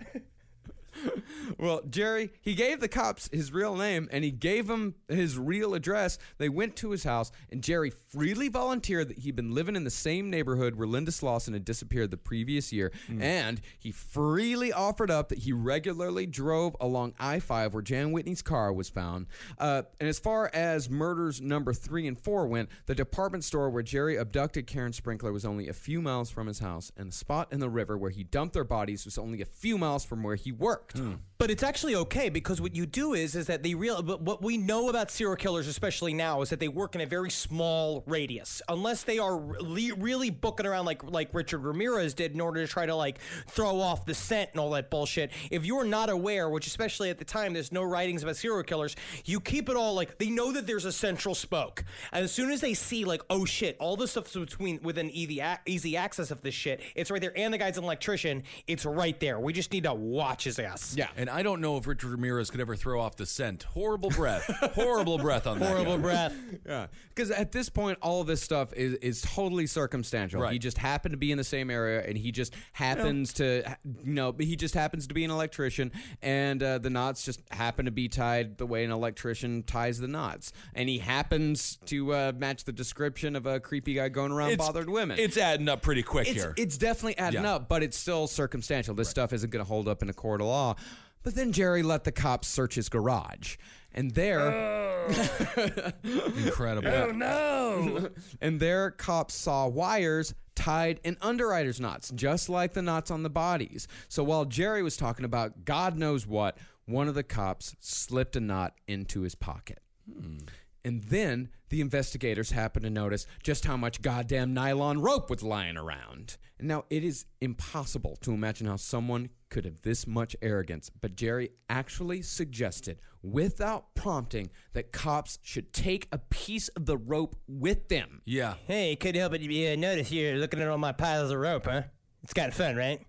Well, 1.59 1.83
Jerry, 1.89 2.31
he 2.41 2.55
gave 2.55 2.81
the 2.81 2.89
cops 2.89 3.29
his 3.33 3.53
real 3.53 3.77
name 3.77 4.09
and 4.11 4.25
he 4.25 4.31
gave 4.31 4.67
them 4.67 4.95
his 5.09 5.39
real 5.39 5.75
address. 5.75 6.19
They 6.39 6.49
went 6.49 6.75
to 6.77 6.91
his 6.91 7.05
house, 7.05 7.31
and 7.51 7.63
Jerry 7.63 7.91
freely 7.91 8.49
volunteered 8.49 9.09
that 9.09 9.19
he'd 9.19 9.37
been 9.37 9.55
living 9.55 9.77
in 9.77 9.85
the 9.85 9.91
same 9.91 10.31
neighborhood 10.31 10.75
where 10.75 10.89
Linda 10.89 11.13
Slawson 11.13 11.53
had 11.53 11.65
disappeared 11.65 12.11
the 12.11 12.17
previous 12.17 12.73
year. 12.73 12.93
And 13.21 13.61
he 13.79 13.93
freely 13.93 14.73
offered 14.73 15.11
up 15.11 15.29
that 15.29 15.39
he 15.41 15.53
regularly 15.53 16.27
drove 16.27 16.77
along 16.81 17.15
I 17.19 17.39
5 17.41 17.75
where 17.75 17.83
Jan 17.83 18.13
Whitney's 18.13 18.43
car 18.43 18.73
was 18.73 18.89
found. 18.89 19.27
Uh, 19.59 19.83
and 20.01 20.09
as 20.09 20.19
far 20.19 20.51
as 20.53 20.89
murders 20.91 21.41
number 21.41 21.73
three 21.73 22.07
and 22.07 22.19
four 22.19 22.47
went, 22.47 22.69
the 22.87 22.95
department 22.95 23.45
store 23.45 23.71
where 23.71 23.83
Jerry 23.83 24.17
abducted 24.17 24.67
Karen 24.67 24.93
Sprinker 24.93 25.33
was 25.33 25.45
only 25.45 25.69
a 25.69 25.73
few 25.73 26.01
miles 26.01 26.31
from 26.31 26.47
his 26.47 26.59
house, 26.61 26.91
and 26.97 27.09
the 27.11 27.15
spot 27.15 27.53
in 27.53 27.61
the 27.61 27.69
river 27.69 27.97
where 27.97 28.11
he 28.11 28.25
dumped 28.25 28.55
their 28.55 28.65
bodies 28.65 29.05
was 29.05 29.19
only 29.19 29.41
a 29.41 29.47
few 29.47 29.79
miles 29.79 30.05
from 30.05 30.23
where 30.23 30.37
he 30.37 30.51
worked. 30.53 30.94
Hmm. 30.95 31.15
But 31.37 31.51
it's 31.51 31.65
actually 31.65 31.97
okay 31.97 32.29
because 32.29 32.61
what 32.61 32.77
you 32.77 32.87
do 32.87 33.13
is 33.13 33.35
is 33.35 33.49
that 33.49 33.65
they 33.65 33.75
real. 33.75 34.01
But 34.03 34.23
what 34.23 34.41
we 34.41 34.57
know 34.57 34.89
about 34.89 35.11
serial 35.11 35.35
killers, 35.37 35.67
especially 35.67 36.15
now, 36.15 36.43
is 36.43 36.51
that 36.51 36.61
they 36.61 36.69
work 36.69 36.95
in 36.95 37.01
a 37.01 37.07
very 37.07 37.31
small 37.31 38.05
radius. 38.07 38.63
Unless 38.69 39.03
they 39.03 39.19
are 39.19 39.37
really, 39.37 39.91
really 39.91 40.31
booking 40.31 40.65
around 40.65 40.87
like 40.87 41.03
like 41.03 41.35
Richard 41.35 41.65
Ramirez 41.65 42.15
did 42.15 42.33
in 42.33 42.41
order 42.41 42.65
to 42.65 42.73
try 42.73 42.87
to 42.87 42.95
like 42.95 43.19
throw 43.49 43.81
off 43.81 44.07
the 44.07 44.15
scent 44.15 44.51
and 44.53 44.61
all 44.61 44.71
that 44.71 44.91
bullshit. 44.91 45.33
If 45.51 45.67
you're 45.67 45.85
not 45.85 46.09
aware, 46.09 46.49
which 46.49 46.69
especially 46.69 47.11
at 47.11 47.19
the 47.19 47.25
time, 47.25 47.53
there's 47.53 47.73
no 47.73 47.83
writings 47.83 48.23
about 48.23 48.37
serial 48.37 48.63
killers. 48.63 48.95
You 49.25 49.41
keep 49.41 49.69
it 49.69 49.77
all 49.77 49.95
like 49.95 50.19
they 50.19 50.31
know 50.31 50.53
that 50.53 50.69
there's 50.69 50.85
a 50.85 50.93
central 50.93 51.35
spoke, 51.35 51.85
and 52.13 52.25
as 52.25 52.31
soon 52.31 52.53
as 52.53 52.61
they 52.61 52.75
see 52.75 53.05
like 53.05 53.23
oh 53.29 53.45
shit, 53.45 53.77
all 53.81 53.97
this 53.97 54.13
stuff's 54.13 54.35
between 54.35 54.81
within 54.83 55.11
easy 55.11 55.43
easy 55.67 55.97
access 55.97 56.31
of 56.31 56.43
this 56.43 56.55
shit, 56.55 56.81
it's 56.95 57.11
right 57.11 57.21
there. 57.21 57.37
And 57.37 57.53
the 57.53 57.59
guy's 57.59 57.77
an 57.77 57.85
electrician, 57.85 58.45
it's 58.69 58.87
right 58.87 59.19
there. 59.19 59.41
We 59.41 59.53
just 59.53 59.73
need 59.73 59.83
to 59.83 59.95
watch 59.95 60.45
his 60.45 60.61
ass. 60.61 60.84
Yeah. 60.97 61.09
and 61.17 61.31
I 61.31 61.43
don't 61.43 61.61
know 61.61 61.77
if 61.77 61.87
Richard 61.87 62.11
Ramirez 62.11 62.51
could 62.51 62.61
ever 62.61 62.77
throw 62.77 63.01
off 63.01 63.17
the 63.17 63.27
scent. 63.27 63.63
Horrible 63.65 64.11
breath. 64.11 64.45
Horrible 64.75 65.19
breath 65.19 65.47
on 65.47 65.59
that. 65.61 65.69
Horrible 65.69 65.97
guy. 65.97 66.03
breath. 66.03 66.35
Yeah, 66.67 66.87
because 67.15 67.31
at 67.31 67.53
this 67.53 67.69
point, 67.69 67.99
all 68.03 68.21
of 68.21 68.27
this 68.27 68.43
stuff 68.43 68.73
is 68.75 68.95
is 68.97 69.23
totally 69.23 69.67
circumstantial. 69.67 70.41
Right. 70.41 70.53
He 70.53 70.59
just 70.59 70.79
happened 70.79 71.13
to 71.13 71.19
be 71.19 71.31
in 71.33 71.39
the 71.39 71.45
same 71.45 71.71
area, 71.71 72.03
and 72.07 72.17
he 72.19 72.33
just 72.33 72.55
happens 72.73 73.33
to, 73.35 73.63
you 74.05 74.13
know, 74.15 74.35
he 74.39 74.57
just 74.57 74.75
happens 74.75 75.07
to 75.09 75.15
be 75.15 75.25
an 75.25 75.31
electrician, 75.31 75.93
and 76.23 76.63
uh, 76.63 76.79
the 76.79 76.91
knots 76.91 77.25
just 77.25 77.41
happen 77.51 77.85
to 77.85 77.91
be 77.91 78.09
tied 78.09 78.59
the 78.59 78.67
way 78.67 78.85
an 78.85 78.91
electrician 78.91 79.63
ties 79.63 79.99
the 79.99 80.09
knots, 80.09 80.53
and 80.75 80.89
he 80.89 80.99
happens 80.99 81.79
to 81.87 82.13
uh, 82.13 82.33
match 82.37 82.65
the 82.65 82.73
description 82.73 83.37
of 83.37 83.47
a 83.47 83.61
creepy 83.61 83.95
guy 83.95 84.09
going 84.09 84.33
around 84.33 84.51
It's- 84.53 84.67
bothered 84.67 84.89
women. 84.91 85.19
It's 85.19 85.37
adding 85.37 85.69
up 85.69 85.83
pretty 85.83 86.03
quick 86.03 86.29
it's, 86.29 86.43
here. 86.43 86.55
it's 86.57 86.77
definitely 86.79 87.19
adding 87.19 87.43
Yeah. 87.43 87.55
up, 87.57 87.69
but 87.69 87.83
it's 87.83 87.97
still 87.97 88.27
circumstantial. 88.27 88.95
This 88.95 89.09
stuff 89.09 89.33
isn't 89.33 89.51
going 89.51 89.65
to 89.65 89.69
hold 89.69 89.89
up 89.89 90.03
in 90.03 90.09
a 90.11 90.13
court 90.13 90.41
of 90.41 90.47
law. 90.47 90.74
But 91.23 91.35
then 91.35 91.53
Jerry 91.53 91.83
let 91.83 92.05
the 92.05 92.13
cops 92.13 92.49
search 92.49 92.75
his 92.75 92.89
garage, 92.89 93.57
and 93.93 94.11
there. 94.13 94.41
Oh. 94.41 95.09
Incredible. 96.05 96.89
Oh, 96.89 97.11
no. 97.13 98.11
and 98.41 98.61
there 98.61 98.91
cops 98.91 99.35
saw 99.35 99.67
wires 99.67 100.35
tied 100.55 101.01
in 101.03 101.17
underwriters 101.21 101.81
knots 101.81 102.11
just 102.15 102.49
like 102.49 102.75
the 102.75 102.81
knots 102.81 103.11
on 103.11 103.25
the 103.25 103.29
bodies 103.29 103.89
so 104.09 104.23
while 104.23 104.45
jerry 104.45 104.85
was 104.85 104.97
talking 104.97 105.25
about 105.25 105.65
god 105.65 105.97
knows 105.97 106.29
what 106.29 106.57
one 106.85 107.09
of 107.09 107.17
the 107.17 107.25
cops 107.25 107.75
slipped 107.81 108.37
a 108.37 108.41
knot 108.41 108.73
into 108.87 109.23
his 109.23 109.35
pocket 109.35 109.81
hmm. 110.09 110.37
and 110.85 111.03
then 111.03 111.49
the 111.75 111.81
investigators 111.81 112.53
happened 112.53 112.85
to 112.85 112.91
notice 112.91 113.27
just 113.43 113.65
how 113.65 113.77
much 113.77 114.01
goddamn 114.01 114.55
nylon 114.55 115.01
rope 115.01 115.29
was 115.29 115.43
lying 115.43 115.77
around. 115.77 116.37
And 116.57 116.69
now 116.69 116.85
it 116.89 117.03
is 117.03 117.27
impossible 117.41 118.17
to 118.21 118.31
imagine 118.31 118.69
how 118.69 118.77
someone 118.77 119.31
could 119.55 119.65
have 119.65 119.83
this 119.83 120.05
much 120.05 120.35
arrogance, 120.43 120.91
but 121.01 121.15
Jerry 121.15 121.51
actually 121.71 122.23
suggested, 122.23 122.99
without 123.23 123.95
prompting, 123.95 124.51
that 124.73 124.91
cops 124.91 125.39
should 125.43 125.73
take 125.73 126.09
a 126.11 126.19
piece 126.19 126.67
of 126.71 126.87
the 126.87 126.97
rope 126.97 127.37
with 127.47 127.87
them. 127.89 128.21
Yeah. 128.25 128.55
Hey, 128.67 128.97
couldn't 128.97 129.21
help 129.21 129.31
but 129.31 129.41
uh, 129.43 129.77
notice 129.77 130.11
you're 130.11 130.35
looking 130.39 130.61
at 130.61 130.67
all 130.67 130.77
my 130.77 130.91
piles 130.91 131.31
of 131.31 131.39
rope, 131.39 131.67
huh? 131.67 131.83
It's 132.25 132.35
kind 132.35 132.49
of 132.49 132.55
fun, 132.55 132.75
right? 132.75 133.01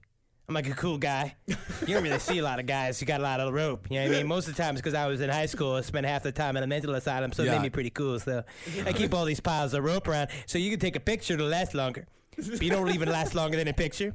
I'm 0.48 0.54
like 0.54 0.70
a 0.70 0.76
cool 0.76 1.00
guy. 1.00 1.36
You 1.48 1.56
don't 1.96 2.04
really 2.04 2.20
see 2.20 2.38
a 2.38 2.44
lot 2.44 2.60
of 2.60 2.68
guys 2.68 3.00
who 3.00 3.08
got 3.08 3.20
a 3.22 3.24
lot 3.24 3.40
of 3.40 3.52
rope. 3.52 3.88
You 3.90 3.98
know 4.02 4.06
what 4.08 4.16
I 4.16 4.18
mean? 4.20 4.28
Most 4.28 4.48
of 4.48 4.56
the 4.56 4.62
times, 4.62 4.80
because 4.80 4.94
I 4.94 5.08
was 5.08 5.22
in 5.22 5.32
high 5.32 5.48
school, 5.48 5.74
I 5.74 5.82
spent 5.82 6.06
half 6.06 6.22
the 6.22 6.32
time 6.32 6.56
in 6.58 6.62
a 6.62 6.68
mental 6.68 6.94
asylum, 6.94 7.32
so 7.32 7.42
it 7.42 7.48
Yeah. 7.48 7.54
made 7.54 7.64
me 7.64 7.70
pretty 7.72 7.90
cool. 7.90 8.20
So 8.20 8.44
I 8.86 8.94
keep 8.94 9.16
all 9.16 9.26
these 9.26 9.40
piles 9.40 9.74
of 9.74 9.84
rope 9.84 10.08
around 10.08 10.28
so 10.46 10.60
you 10.60 10.70
can 10.70 10.80
take 10.80 10.96
a 10.96 11.00
picture 11.00 11.36
to 11.38 11.44
last 11.44 11.74
longer. 11.74 12.06
But 12.38 12.62
you 12.62 12.70
don't 12.70 12.94
even 12.94 13.10
last 13.10 13.34
longer 13.34 13.58
than 13.58 13.68
a 13.68 13.74
picture. 13.74 14.14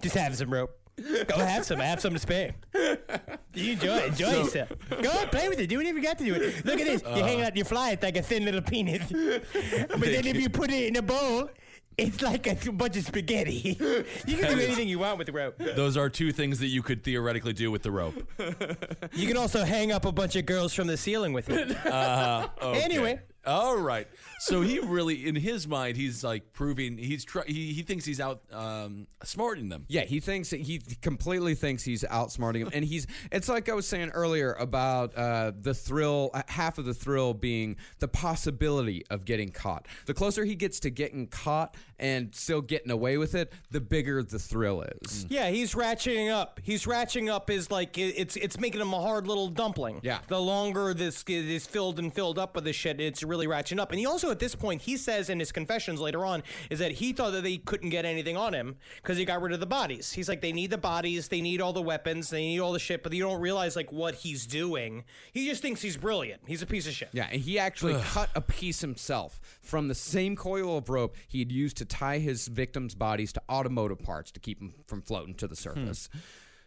Just 0.00 0.14
have 0.14 0.36
some 0.36 0.52
rope. 0.52 0.78
Go 1.26 1.38
have 1.38 1.64
some. 1.64 1.80
I 1.80 1.84
have 1.84 2.00
some 2.00 2.12
to 2.12 2.18
spare. 2.18 2.54
You 3.54 3.72
enjoy 3.72 3.96
it. 3.96 4.06
Enjoy 4.08 4.30
yourself. 4.30 4.70
Go 4.90 5.10
on, 5.10 5.28
play 5.28 5.48
with 5.48 5.60
it. 5.60 5.66
Do 5.68 5.76
whatever 5.78 5.98
you 5.98 6.04
got 6.04 6.18
to 6.18 6.24
do. 6.24 6.34
It. 6.34 6.64
Look 6.64 6.80
at 6.80 6.86
this. 6.86 7.02
You're 7.02 7.26
hanging 7.26 7.44
out 7.44 7.56
your 7.56 7.64
fly. 7.64 7.90
It's 7.90 8.02
like 8.02 8.16
a 8.16 8.22
thin 8.22 8.44
little 8.44 8.62
penis. 8.62 9.02
But 9.12 10.00
then 10.00 10.26
if 10.26 10.36
you 10.36 10.48
put 10.48 10.70
it 10.70 10.88
in 10.88 10.96
a 10.96 11.02
bowl, 11.02 11.50
it's 11.98 12.22
like 12.22 12.46
a 12.46 12.72
bunch 12.72 12.96
of 12.96 13.04
spaghetti. 13.04 13.76
You 14.26 14.36
can 14.36 14.56
do 14.56 14.60
anything 14.62 14.88
you 14.88 14.98
want 14.98 15.18
with 15.18 15.26
the 15.26 15.32
rope. 15.32 15.58
Those 15.58 15.96
are 15.96 16.08
two 16.08 16.32
things 16.32 16.58
that 16.60 16.68
you 16.68 16.82
could 16.82 17.02
theoretically 17.04 17.52
do 17.52 17.70
with 17.70 17.82
the 17.82 17.90
rope. 17.90 18.14
You 19.12 19.26
can 19.26 19.36
also 19.36 19.64
hang 19.64 19.92
up 19.92 20.04
a 20.04 20.12
bunch 20.12 20.36
of 20.36 20.46
girls 20.46 20.72
from 20.72 20.86
the 20.86 20.96
ceiling 20.96 21.32
with 21.32 21.48
it. 21.50 21.76
Uh. 21.92 22.48
Anyway. 22.62 23.20
All 23.44 23.76
right. 23.76 24.06
So 24.40 24.60
he 24.60 24.78
really, 24.78 25.26
in 25.26 25.34
his 25.34 25.66
mind, 25.66 25.96
he's 25.96 26.22
like 26.22 26.52
proving 26.52 26.98
he's 26.98 27.24
try, 27.24 27.42
he 27.46 27.72
he 27.72 27.82
thinks 27.82 28.04
he's 28.04 28.20
out 28.20 28.42
um, 28.52 29.06
smarting 29.24 29.68
them. 29.68 29.84
Yeah, 29.88 30.02
he 30.04 30.20
thinks 30.20 30.50
he 30.50 30.80
completely 31.00 31.54
thinks 31.54 31.82
he's 31.82 32.04
outsmarting 32.04 32.58
him, 32.60 32.70
and 32.72 32.84
he's. 32.84 33.06
It's 33.30 33.48
like 33.48 33.68
I 33.68 33.74
was 33.74 33.86
saying 33.86 34.10
earlier 34.10 34.52
about 34.54 35.16
uh, 35.16 35.52
the 35.60 35.74
thrill. 35.74 36.30
uh, 36.34 36.42
Half 36.48 36.78
of 36.78 36.84
the 36.84 36.94
thrill 36.94 37.34
being 37.34 37.76
the 37.98 38.08
possibility 38.08 39.04
of 39.10 39.24
getting 39.24 39.50
caught. 39.50 39.86
The 40.06 40.14
closer 40.14 40.44
he 40.44 40.54
gets 40.54 40.80
to 40.80 40.90
getting 40.90 41.26
caught 41.26 41.76
and 41.98 42.34
still 42.34 42.60
getting 42.60 42.90
away 42.90 43.16
with 43.16 43.34
it, 43.34 43.52
the 43.70 43.80
bigger 43.80 44.22
the 44.22 44.38
thrill 44.38 44.82
is. 45.02 45.26
Yeah, 45.28 45.50
he's 45.50 45.74
ratcheting 45.74 46.30
up. 46.30 46.60
He's 46.62 46.84
ratcheting 46.84 47.28
up 47.30 47.50
is 47.50 47.70
like 47.70 47.96
it's 47.98 48.36
it's 48.36 48.58
making 48.58 48.80
him 48.80 48.92
a 48.92 49.00
hard 49.00 49.26
little 49.26 49.48
dumpling. 49.48 50.00
Yeah. 50.02 50.18
The 50.28 50.40
longer 50.40 50.94
this 50.94 51.24
is 51.26 51.66
filled 51.66 51.98
and 51.98 52.12
filled 52.12 52.38
up 52.38 52.54
with 52.54 52.64
this 52.64 52.76
shit, 52.76 53.00
it's 53.00 53.22
really 53.32 53.46
ratcheting 53.46 53.80
up. 53.80 53.90
And 53.90 53.98
he 53.98 54.04
also, 54.04 54.30
at 54.30 54.38
this 54.38 54.54
point, 54.54 54.82
he 54.82 54.98
says 54.98 55.30
in 55.30 55.40
his 55.40 55.50
confessions 55.50 56.00
later 56.00 56.24
on, 56.24 56.42
is 56.68 56.78
that 56.80 56.92
he 56.92 57.14
thought 57.14 57.30
that 57.32 57.42
they 57.42 57.56
couldn't 57.56 57.88
get 57.88 58.04
anything 58.04 58.36
on 58.36 58.52
him 58.52 58.76
because 58.96 59.16
he 59.16 59.24
got 59.24 59.40
rid 59.40 59.52
of 59.52 59.60
the 59.60 59.66
bodies. 59.66 60.12
He's 60.12 60.28
like, 60.28 60.42
they 60.42 60.52
need 60.52 60.70
the 60.70 60.78
bodies, 60.78 61.28
they 61.28 61.40
need 61.40 61.62
all 61.62 61.72
the 61.72 61.82
weapons, 61.82 62.28
they 62.28 62.42
need 62.42 62.60
all 62.60 62.72
the 62.72 62.78
shit, 62.78 63.02
but 63.02 63.12
you 63.14 63.22
don't 63.22 63.40
realize 63.40 63.74
like 63.74 63.90
what 63.90 64.16
he's 64.16 64.46
doing. 64.46 65.04
He 65.32 65.48
just 65.48 65.62
thinks 65.62 65.80
he's 65.80 65.96
brilliant. 65.96 66.42
He's 66.46 66.60
a 66.60 66.66
piece 66.66 66.86
of 66.86 66.92
shit. 66.92 67.08
Yeah, 67.12 67.28
and 67.32 67.40
he 67.40 67.58
actually 67.58 67.98
cut 68.02 68.28
a 68.34 68.42
piece 68.42 68.82
himself 68.82 69.40
from 69.62 69.88
the 69.88 69.94
same 69.94 70.36
coil 70.36 70.76
of 70.76 70.90
rope 70.90 71.16
he 71.26 71.38
had 71.38 71.50
used 71.50 71.78
to 71.78 71.86
tie 71.86 72.18
his 72.18 72.48
victims' 72.48 72.94
bodies 72.94 73.32
to 73.32 73.42
automotive 73.50 74.02
parts 74.02 74.30
to 74.32 74.40
keep 74.40 74.58
them 74.58 74.74
from 74.86 75.00
floating 75.00 75.34
to 75.36 75.48
the 75.48 75.56
surface. 75.56 76.08
Hmm. 76.12 76.18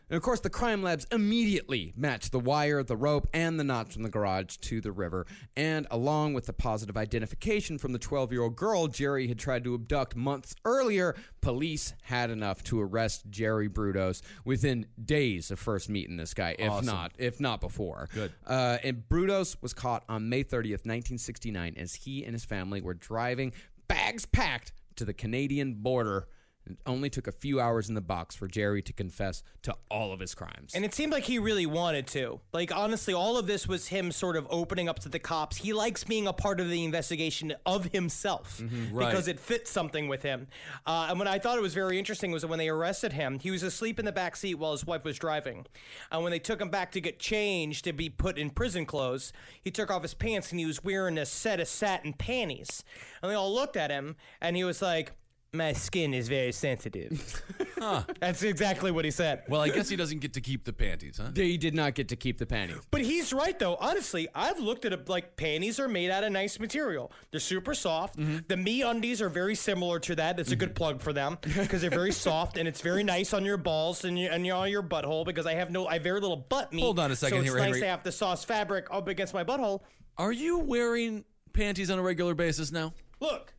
And 0.09 0.17
of 0.17 0.23
course, 0.23 0.39
the 0.39 0.49
crime 0.49 0.83
labs 0.83 1.07
immediately 1.11 1.93
matched 1.95 2.31
the 2.31 2.39
wire, 2.39 2.83
the 2.83 2.95
rope, 2.95 3.27
and 3.33 3.59
the 3.59 3.63
knots 3.63 3.93
from 3.93 4.03
the 4.03 4.09
garage 4.09 4.57
to 4.57 4.81
the 4.81 4.91
river. 4.91 5.25
And 5.55 5.87
along 5.89 6.33
with 6.33 6.45
the 6.45 6.53
positive 6.53 6.95
identification 6.95 7.77
from 7.77 7.91
the 7.91 7.99
12 7.99 8.31
year 8.31 8.43
old 8.43 8.55
girl 8.55 8.87
Jerry 8.87 9.27
had 9.27 9.39
tried 9.39 9.63
to 9.63 9.73
abduct 9.73 10.15
months 10.15 10.55
earlier, 10.63 11.15
police 11.41 11.93
had 12.03 12.29
enough 12.29 12.63
to 12.65 12.81
arrest 12.81 13.29
Jerry 13.29 13.67
Brudos 13.67 14.21
within 14.43 14.85
days 15.03 15.49
of 15.51 15.59
first 15.59 15.89
meeting 15.89 16.17
this 16.17 16.33
guy, 16.33 16.55
if 16.59 16.83
not 16.83 17.13
if 17.17 17.39
not 17.39 17.61
before. 17.61 18.09
Good. 18.13 18.31
Uh, 18.45 18.77
and 18.83 19.03
Brudos 19.09 19.57
was 19.61 19.73
caught 19.73 20.03
on 20.07 20.29
May 20.29 20.43
30th, 20.43 20.85
1969, 20.85 21.75
as 21.77 21.95
he 21.95 22.23
and 22.23 22.33
his 22.33 22.45
family 22.45 22.81
were 22.81 22.93
driving, 22.93 23.53
bags 23.87 24.25
packed, 24.25 24.71
to 24.95 25.05
the 25.05 25.13
Canadian 25.13 25.73
border. 25.75 26.27
It 26.67 26.77
only 26.87 27.09
took 27.09 27.27
a 27.27 27.31
few 27.31 27.59
hours 27.59 27.89
in 27.89 27.95
the 27.95 28.01
box 28.01 28.35
for 28.35 28.47
Jerry 28.47 28.81
to 28.83 28.93
confess 28.93 29.43
to 29.63 29.75
all 29.91 30.11
of 30.11 30.19
his 30.19 30.33
crimes. 30.33 30.73
And 30.73 30.83
it 30.83 30.93
seemed 30.93 31.11
like 31.11 31.23
he 31.25 31.37
really 31.37 31.65
wanted 31.67 32.07
to. 32.07 32.39
Like, 32.53 32.75
honestly, 32.75 33.13
all 33.13 33.37
of 33.37 33.45
this 33.45 33.67
was 33.67 33.87
him 33.89 34.11
sort 34.11 34.35
of 34.35 34.47
opening 34.49 34.89
up 34.89 34.99
to 34.99 35.09
the 35.09 35.19
cops. 35.19 35.57
He 35.57 35.73
likes 35.73 36.03
being 36.03 36.25
a 36.27 36.33
part 36.33 36.59
of 36.59 36.69
the 36.69 36.83
investigation 36.83 37.53
of 37.65 37.85
himself 37.91 38.61
Right. 38.91 39.07
because 39.09 39.27
it 39.27 39.39
fits 39.39 39.69
something 39.69 40.07
with 40.07 40.23
him. 40.23 40.47
Uh, 40.87 41.07
and 41.09 41.19
what 41.19 41.27
I 41.27 41.37
thought 41.39 41.57
it 41.57 41.61
was 41.61 41.73
very 41.75 41.99
interesting 41.99 42.31
was 42.31 42.41
that 42.41 42.47
when 42.47 42.59
they 42.59 42.69
arrested 42.69 43.13
him, 43.13 43.39
he 43.39 43.51
was 43.51 43.61
asleep 43.63 43.99
in 43.99 44.05
the 44.05 44.11
back 44.11 44.35
seat 44.35 44.55
while 44.55 44.71
his 44.71 44.85
wife 44.85 45.03
was 45.03 45.17
driving. 45.19 45.65
And 46.11 46.23
when 46.23 46.31
they 46.31 46.39
took 46.39 46.59
him 46.59 46.69
back 46.69 46.91
to 46.93 47.01
get 47.01 47.19
changed 47.19 47.83
to 47.85 47.93
be 47.93 48.09
put 48.09 48.37
in 48.37 48.49
prison 48.49 48.85
clothes, 48.85 49.31
he 49.61 49.69
took 49.71 49.91
off 49.91 50.01
his 50.01 50.13
pants 50.15 50.51
and 50.51 50.59
he 50.59 50.65
was 50.65 50.83
wearing 50.83 51.17
a 51.17 51.25
set 51.25 51.59
of 51.59 51.67
satin 51.67 52.13
panties. 52.13 52.83
And 53.21 53.29
they 53.31 53.35
all 53.35 53.53
looked 53.53 53.77
at 53.77 53.91
him 53.91 54.15
and 54.41 54.55
he 54.55 54.63
was 54.63 54.81
like, 54.81 55.11
my 55.57 55.73
skin 55.73 56.13
is 56.13 56.27
very 56.27 56.51
sensitive. 56.51 57.43
Huh. 57.77 58.03
That's 58.21 58.41
exactly 58.41 58.89
what 58.89 59.03
he 59.03 59.11
said. 59.11 59.43
Well, 59.49 59.59
I 59.59 59.67
guess 59.67 59.89
he 59.89 59.97
doesn't 59.97 60.19
get 60.19 60.33
to 60.33 60.41
keep 60.41 60.63
the 60.63 60.71
panties, 60.71 61.19
huh? 61.21 61.31
They 61.33 61.57
did 61.57 61.75
not 61.75 61.93
get 61.93 62.07
to 62.07 62.15
keep 62.15 62.37
the 62.37 62.45
panties. 62.45 62.77
But 62.89 63.01
he's 63.01 63.33
right 63.33 63.59
though. 63.59 63.75
Honestly, 63.75 64.29
I've 64.33 64.59
looked 64.59 64.85
at 64.85 64.93
it 64.93 65.09
like 65.09 65.35
panties 65.35 65.77
are 65.79 65.89
made 65.89 66.09
out 66.09 66.23
of 66.23 66.31
nice 66.31 66.57
material. 66.57 67.11
They're 67.31 67.39
super 67.39 67.75
soft. 67.75 68.17
Mm-hmm. 68.17 68.37
The 68.47 68.57
me 68.57 68.81
undies 68.81 69.21
are 69.21 69.27
very 69.27 69.55
similar 69.55 69.99
to 69.99 70.15
that. 70.15 70.37
That's 70.37 70.51
a 70.51 70.55
good 70.55 70.69
mm-hmm. 70.69 70.75
plug 70.75 71.01
for 71.01 71.11
them 71.11 71.37
because 71.43 71.81
they're 71.81 71.89
very 71.89 72.13
soft 72.13 72.57
and 72.57 72.67
it's 72.67 72.81
very 72.81 73.03
nice 73.03 73.33
on 73.33 73.43
your 73.43 73.57
balls 73.57 74.05
and 74.05 74.17
your, 74.17 74.31
and 74.31 74.45
your, 74.45 74.55
on 74.55 74.71
your 74.71 74.81
butthole 74.81 75.25
because 75.25 75.45
I 75.45 75.53
have 75.55 75.69
no, 75.69 75.85
I 75.85 75.95
have 75.95 76.03
very 76.03 76.21
little 76.21 76.37
butt 76.37 76.71
meat. 76.71 76.81
Hold 76.81 76.97
on 76.97 77.11
a 77.11 77.15
second 77.15 77.39
so 77.39 77.43
here, 77.43 77.53
it's 77.53 77.59
nice 77.59 77.65
Henry. 77.65 77.81
to 77.81 77.87
have 77.87 78.03
the 78.03 78.11
sauce 78.11 78.45
fabric 78.45 78.87
up 78.89 79.09
against 79.09 79.33
my 79.33 79.43
butthole. 79.43 79.81
Are 80.17 80.31
you 80.31 80.59
wearing 80.59 81.25
panties 81.53 81.89
on 81.91 81.99
a 81.99 82.01
regular 82.01 82.35
basis 82.35 82.71
now? 82.71 82.93
Look. 83.19 83.53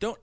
Don't. 0.00 0.18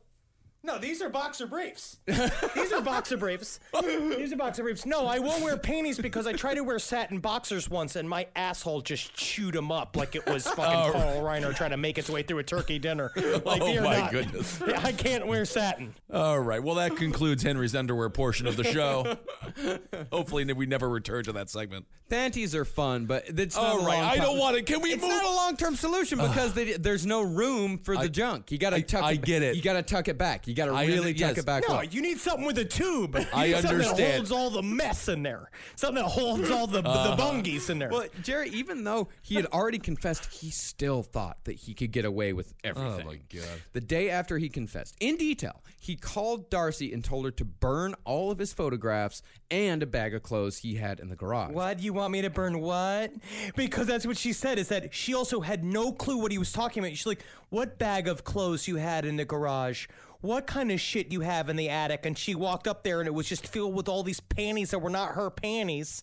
No, 0.63 0.77
these 0.77 1.01
are 1.01 1.09
boxer 1.09 1.47
briefs. 1.47 1.97
these 2.05 2.71
are 2.71 2.81
boxer 2.81 3.17
briefs. 3.17 3.59
These 3.81 4.31
are 4.31 4.35
boxer 4.35 4.61
briefs. 4.61 4.85
No, 4.85 5.07
I 5.07 5.17
won't 5.17 5.41
wear 5.43 5.57
panties 5.57 5.97
because 5.97 6.27
I 6.27 6.33
tried 6.33 6.53
to 6.55 6.63
wear 6.63 6.77
satin 6.77 7.17
boxers 7.17 7.67
once 7.67 7.95
and 7.95 8.07
my 8.07 8.27
asshole 8.35 8.81
just 8.81 9.11
chewed 9.15 9.55
them 9.55 9.71
up 9.71 9.97
like 9.97 10.15
it 10.15 10.23
was 10.27 10.45
fucking 10.45 10.63
oh, 10.63 10.91
Carl 10.91 11.21
Reiner 11.23 11.55
trying 11.55 11.71
to 11.71 11.77
make 11.77 11.97
its 11.97 12.11
way 12.11 12.21
through 12.21 12.37
a 12.39 12.43
turkey 12.43 12.77
dinner. 12.77 13.11
Like, 13.43 13.61
Oh, 13.61 13.81
my 13.81 13.97
not- 14.01 14.11
goodness. 14.11 14.61
I 14.61 14.91
can't 14.91 15.25
wear 15.25 15.45
satin. 15.45 15.95
All 16.13 16.39
right. 16.39 16.61
Well, 16.61 16.75
that 16.75 16.95
concludes 16.95 17.41
Henry's 17.41 17.73
underwear 17.75 18.09
portion 18.09 18.45
of 18.45 18.55
the 18.55 18.63
show. 18.63 19.17
Hopefully, 20.11 20.51
we 20.53 20.65
never 20.67 20.87
return 20.89 21.23
to 21.23 21.31
that 21.33 21.49
segment. 21.49 21.85
Panties 22.09 22.53
are 22.53 22.65
fun, 22.65 23.05
but 23.05 23.23
it's 23.27 23.55
not 23.55 23.63
All 23.65 23.79
a 23.79 23.81
long 23.81 23.89
I 24.01 24.15
time- 24.17 24.25
don't 24.25 24.37
want 24.37 24.57
it. 24.57 24.65
Can 24.65 24.81
we 24.81 24.91
It's 24.91 25.01
move? 25.01 25.09
not 25.11 25.23
a 25.23 25.29
long-term 25.35 25.75
solution 25.75 26.19
because 26.19 26.53
they, 26.55 26.73
there's 26.73 27.05
no 27.05 27.21
room 27.21 27.77
for 27.79 27.95
the 27.95 28.03
I- 28.03 28.07
junk. 28.09 28.51
You 28.51 28.57
got 28.57 28.71
to 28.71 28.81
tuck. 28.81 29.03
I 29.03 29.13
it, 29.13 29.21
get 29.21 29.41
it. 29.41 29.55
You 29.55 29.61
got 29.61 29.73
to 29.73 29.81
tuck 29.83 30.07
it 30.07 30.17
back. 30.17 30.47
You 30.47 30.50
got 30.53 30.65
to 30.65 30.71
really 30.71 30.97
under- 30.97 31.13
tuck 31.13 31.19
yes. 31.19 31.37
it 31.37 31.45
back. 31.45 31.63
No, 31.67 31.75
well. 31.75 31.83
you 31.83 32.01
need 32.01 32.19
something 32.19 32.45
with 32.45 32.57
a 32.57 32.65
tube. 32.65 33.15
You 33.15 33.25
I 33.33 33.47
need 33.47 33.53
something 33.61 33.77
that 33.77 33.87
understand. 33.87 34.13
holds 34.13 34.31
all 34.31 34.49
the 34.49 34.63
mess 34.63 35.07
in 35.07 35.23
there. 35.23 35.49
Something 35.75 36.03
that 36.03 36.09
holds 36.09 36.49
all 36.49 36.67
the, 36.67 36.81
the 36.81 36.89
uh-huh. 36.89 37.17
bungies 37.17 37.69
in 37.69 37.79
there. 37.79 37.89
Well, 37.89 38.07
Jerry, 38.21 38.49
even 38.49 38.83
though 38.83 39.09
he 39.21 39.35
had 39.35 39.45
already 39.47 39.79
confessed, 39.79 40.33
he 40.33 40.49
still 40.49 41.03
thought 41.03 41.37
that 41.45 41.53
he 41.53 41.73
could 41.73 41.91
get 41.91 42.05
away 42.05 42.33
with 42.33 42.53
everything. 42.63 43.07
Oh, 43.07 43.11
my 43.11 43.19
God. 43.33 43.61
The 43.73 43.81
day 43.81 44.09
after 44.09 44.37
he 44.37 44.49
confessed, 44.49 44.95
in 44.99 45.17
detail, 45.17 45.61
he 45.79 45.95
called 45.95 46.49
Darcy 46.49 46.93
and 46.93 47.03
told 47.03 47.25
her 47.25 47.31
to 47.31 47.45
burn 47.45 47.95
all 48.05 48.31
of 48.31 48.37
his 48.37 48.53
photographs 48.53 49.21
and 49.49 49.81
a 49.81 49.85
bag 49.85 50.13
of 50.13 50.23
clothes 50.23 50.59
he 50.59 50.75
had 50.75 50.99
in 50.99 51.09
the 51.09 51.15
garage. 51.15 51.53
What 51.53 51.79
do 51.79 51.83
you 51.83 51.93
want 51.93 52.11
me 52.11 52.21
to 52.21 52.29
burn? 52.29 52.61
What? 52.61 53.11
Because 53.55 53.87
that's 53.87 54.05
what 54.05 54.17
she 54.17 54.33
said. 54.33 54.59
Is 54.59 54.69
that 54.69 54.93
she 54.93 55.13
also 55.13 55.41
had 55.41 55.63
no 55.63 55.91
clue 55.91 56.17
what 56.17 56.31
he 56.31 56.37
was 56.37 56.51
talking 56.51 56.83
about. 56.83 56.95
She's 56.95 57.05
like, 57.05 57.23
"What 57.49 57.77
bag 57.77 58.07
of 58.07 58.23
clothes 58.23 58.67
you 58.67 58.77
had 58.77 59.05
in 59.05 59.17
the 59.17 59.25
garage? 59.25 59.87
What 60.21 60.47
kind 60.47 60.71
of 60.71 60.79
shit 60.79 61.11
you 61.11 61.21
have 61.21 61.49
in 61.49 61.55
the 61.55 61.69
attic?" 61.69 62.05
And 62.05 62.17
she 62.17 62.35
walked 62.35 62.67
up 62.67 62.83
there, 62.83 62.99
and 62.99 63.07
it 63.07 63.13
was 63.13 63.27
just 63.27 63.47
filled 63.47 63.75
with 63.75 63.89
all 63.89 64.03
these 64.03 64.19
panties 64.19 64.71
that 64.71 64.79
were 64.79 64.89
not 64.89 65.15
her 65.15 65.29
panties. 65.29 66.01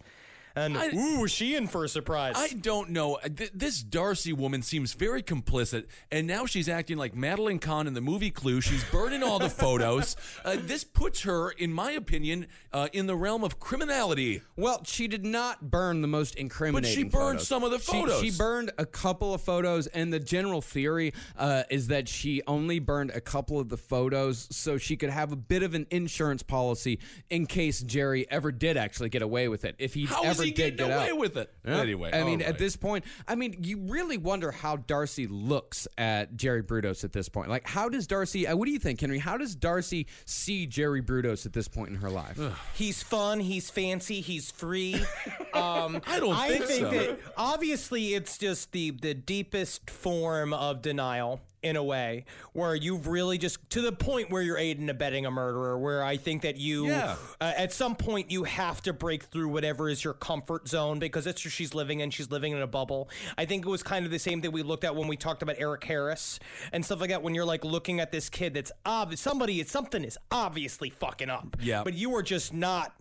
And 0.59 0.77
I- 0.79 0.89
ooh, 0.95 1.21
was 1.21 1.31
she 1.31 1.55
in 1.55 1.67
for 1.67 1.85
a 1.85 1.89
surprise? 1.89 2.35
I 2.37 2.49
don't 2.49 2.91
know. 2.91 3.19
Th- 3.37 3.51
This 3.55 3.83
Darcy 3.83 4.33
woman 4.33 4.63
seems 4.63 4.93
very 4.95 5.23
complicit, 5.23 5.87
and 6.11 6.27
now 6.27 6.47
she's 6.47 6.69
acting 6.69 6.97
like 6.99 7.15
Madeline 7.15 7.59
Kahn 7.59 7.87
in 7.87 7.95
the 7.95 8.01
movie 8.01 8.31
Clue. 8.31 8.61
She's 8.61 8.85
burning 8.85 9.23
all 9.23 9.39
the 9.39 9.51
photos. 9.51 10.17
Uh, 10.45 10.57
this 10.61 10.85
puts 10.85 11.23
her, 11.23 11.51
in 11.51 11.73
my 11.73 11.91
opinion, 11.93 12.47
uh, 12.73 12.89
in 12.93 13.07
the 13.07 13.15
realm 13.17 13.43
of 13.45 13.59
criminality. 13.59 14.41
Well, 14.57 14.83
she 14.85 15.09
did 15.09 15.25
not 15.25 15.71
burn 15.71 16.01
the 16.01 16.09
most 16.09 16.35
incriminating. 16.37 16.83
But 16.83 16.97
she 16.97 17.05
burned 17.05 17.39
photos. 17.39 17.49
some 17.49 17.65
of 17.65 17.71
the 17.71 17.79
photos. 17.79 18.21
She, 18.21 18.31
burned 18.31 18.71
a 18.79 18.87
couple 18.87 19.35
of 19.35 19.41
photos, 19.41 19.87
and 19.89 20.13
the 20.13 20.21
general 20.21 20.61
theory 20.63 21.13
uh, 21.37 21.65
is 21.71 21.89
that 21.89 22.09
she 22.09 22.43
only 22.47 22.79
burned 22.79 23.11
a 23.11 23.21
couple 23.21 23.59
of 23.61 23.69
the 23.69 23.77
photos 23.77 24.49
so 24.51 24.79
she 24.79 24.97
could 24.97 25.11
have 25.11 25.33
a 25.33 25.37
bit 25.37 25.63
of 25.63 25.75
an 25.75 25.87
insurance 25.91 26.43
policy 26.43 26.99
in 27.31 27.47
case 27.47 27.81
Jerry 27.81 28.27
ever 28.31 28.51
did 28.53 28.77
actually 28.77 29.09
get 29.09 29.23
away 29.23 29.49
with 29.49 29.65
it. 29.65 29.75
If 29.79 29.95
he 29.95 30.05
is 30.05 30.11
ever 30.13 30.43
he 30.49 30.55
did 30.55 30.77
get 30.77 30.91
away 30.91 31.11
out. 31.11 31.19
with 31.19 31.37
it? 31.37 31.53
Yeah. 31.65 31.81
Anyway, 31.81 32.11
I 32.13 32.25
mean, 32.25 32.43
all 32.43 32.49
at 32.49 32.59
this 32.59 32.77
point, 32.77 33.05
I 33.27 33.35
mean, 33.35 33.59
you 33.63 33.79
really 33.79 34.17
wonder 34.17 34.51
how 34.51 34.77
Darcy 34.77 35.27
looks 35.27 35.87
at 35.97 36.37
Jerry 36.37 36.63
Brudos 36.63 37.05
at 37.05 37.13
this 37.13 37.29
point. 37.29 37.49
Like, 37.49 37.67
how 37.67 37.89
does 37.89 38.07
Darcy? 38.07 38.47
Uh, 38.47 38.57
what 38.57 38.67
do 38.67 38.73
you 38.73 38.79
think, 38.79 39.01
Henry? 39.01 39.19
How 39.19 39.37
does 39.37 39.55
Darcy 39.55 40.07
see 40.25 40.67
Jerry 40.67 41.03
Brudos 41.03 41.47
at 41.47 41.53
this 41.53 41.69
point 41.69 41.91
in 41.91 41.97
her 41.97 42.11
life? 42.11 42.39
He's 42.75 43.03
fun. 43.03 43.41
He's 43.41 43.71
fancy. 43.71 44.21
He's 44.21 44.51
free. 44.51 45.01
Um, 45.55 46.03
I 46.07 46.21
don't 46.21 46.35
I 46.35 46.49
think 46.51 46.65
think 46.67 46.81
so. 46.85 46.91
that 46.91 47.21
obviously 47.37 48.15
it's 48.15 48.37
just 48.39 48.71
the 48.73 48.91
the 48.91 49.15
deepest 49.15 49.89
form 49.91 50.53
of 50.53 50.83
denial 50.83 51.41
in 51.63 51.75
a 51.77 51.83
way 51.83 52.25
where 52.53 52.75
you've 52.75 53.09
really 53.09 53.37
just 53.39 53.59
to 53.71 53.81
the 53.81 53.91
point 53.91 54.31
where 54.31 54.41
you're 54.43 54.57
aiding 54.59 54.83
and 54.85 54.91
abetting 54.91 55.27
a 55.27 55.31
murderer 55.31 55.77
where 55.79 56.05
i 56.05 56.17
think 56.17 56.43
that 56.43 56.57
you 56.57 56.87
Yeah. 56.87 57.17
uh, 57.41 57.53
at 57.57 57.73
some 57.73 57.97
point 57.97 58.31
you 58.31 58.45
have 58.45 58.81
to 58.83 58.93
break 58.93 59.25
through 59.25 59.49
whatever 59.49 59.89
is 59.89 60.05
your 60.05 60.15
comfort 60.15 60.69
zone 60.69 60.99
because 61.01 61.25
that's 61.25 61.45
where 61.45 61.51
she's 61.51 61.75
living 61.75 61.99
in 62.01 62.11
she's 62.11 62.31
living 62.31 62.53
in 62.53 62.63
a 62.63 62.67
bubble 62.69 63.11
i 63.37 63.45
think 63.45 63.67
it 63.67 63.69
was 63.69 63.83
kind 63.83 64.05
of 64.05 64.13
the 64.13 64.19
same 64.21 64.41
thing 64.41 64.53
we 64.53 64.63
looked 64.63 64.85
at 64.85 64.95
when 64.95 65.09
we 65.09 65.17
talked 65.17 65.43
about 65.43 65.57
eric 65.59 65.83
harris 65.83 66.39
and 66.73 66.85
stuff 66.85 67.01
like 67.01 67.11
that 67.11 67.23
when 67.23 67.35
you're 67.35 67.45
like 67.45 67.65
looking 67.65 67.99
at 67.99 68.13
this 68.13 68.29
kid 68.29 68.55
that's 68.55 68.71
obvious 68.87 69.21
somebody 69.21 69.63
something 69.65 70.05
is 70.05 70.17
obviously 70.31 70.91
fucking 70.91 71.29
up 71.31 71.57
Yeah. 71.61 71.83
but 71.83 71.95
you 71.95 72.15
are 72.15 72.23
just 72.23 72.55
not 72.55 72.95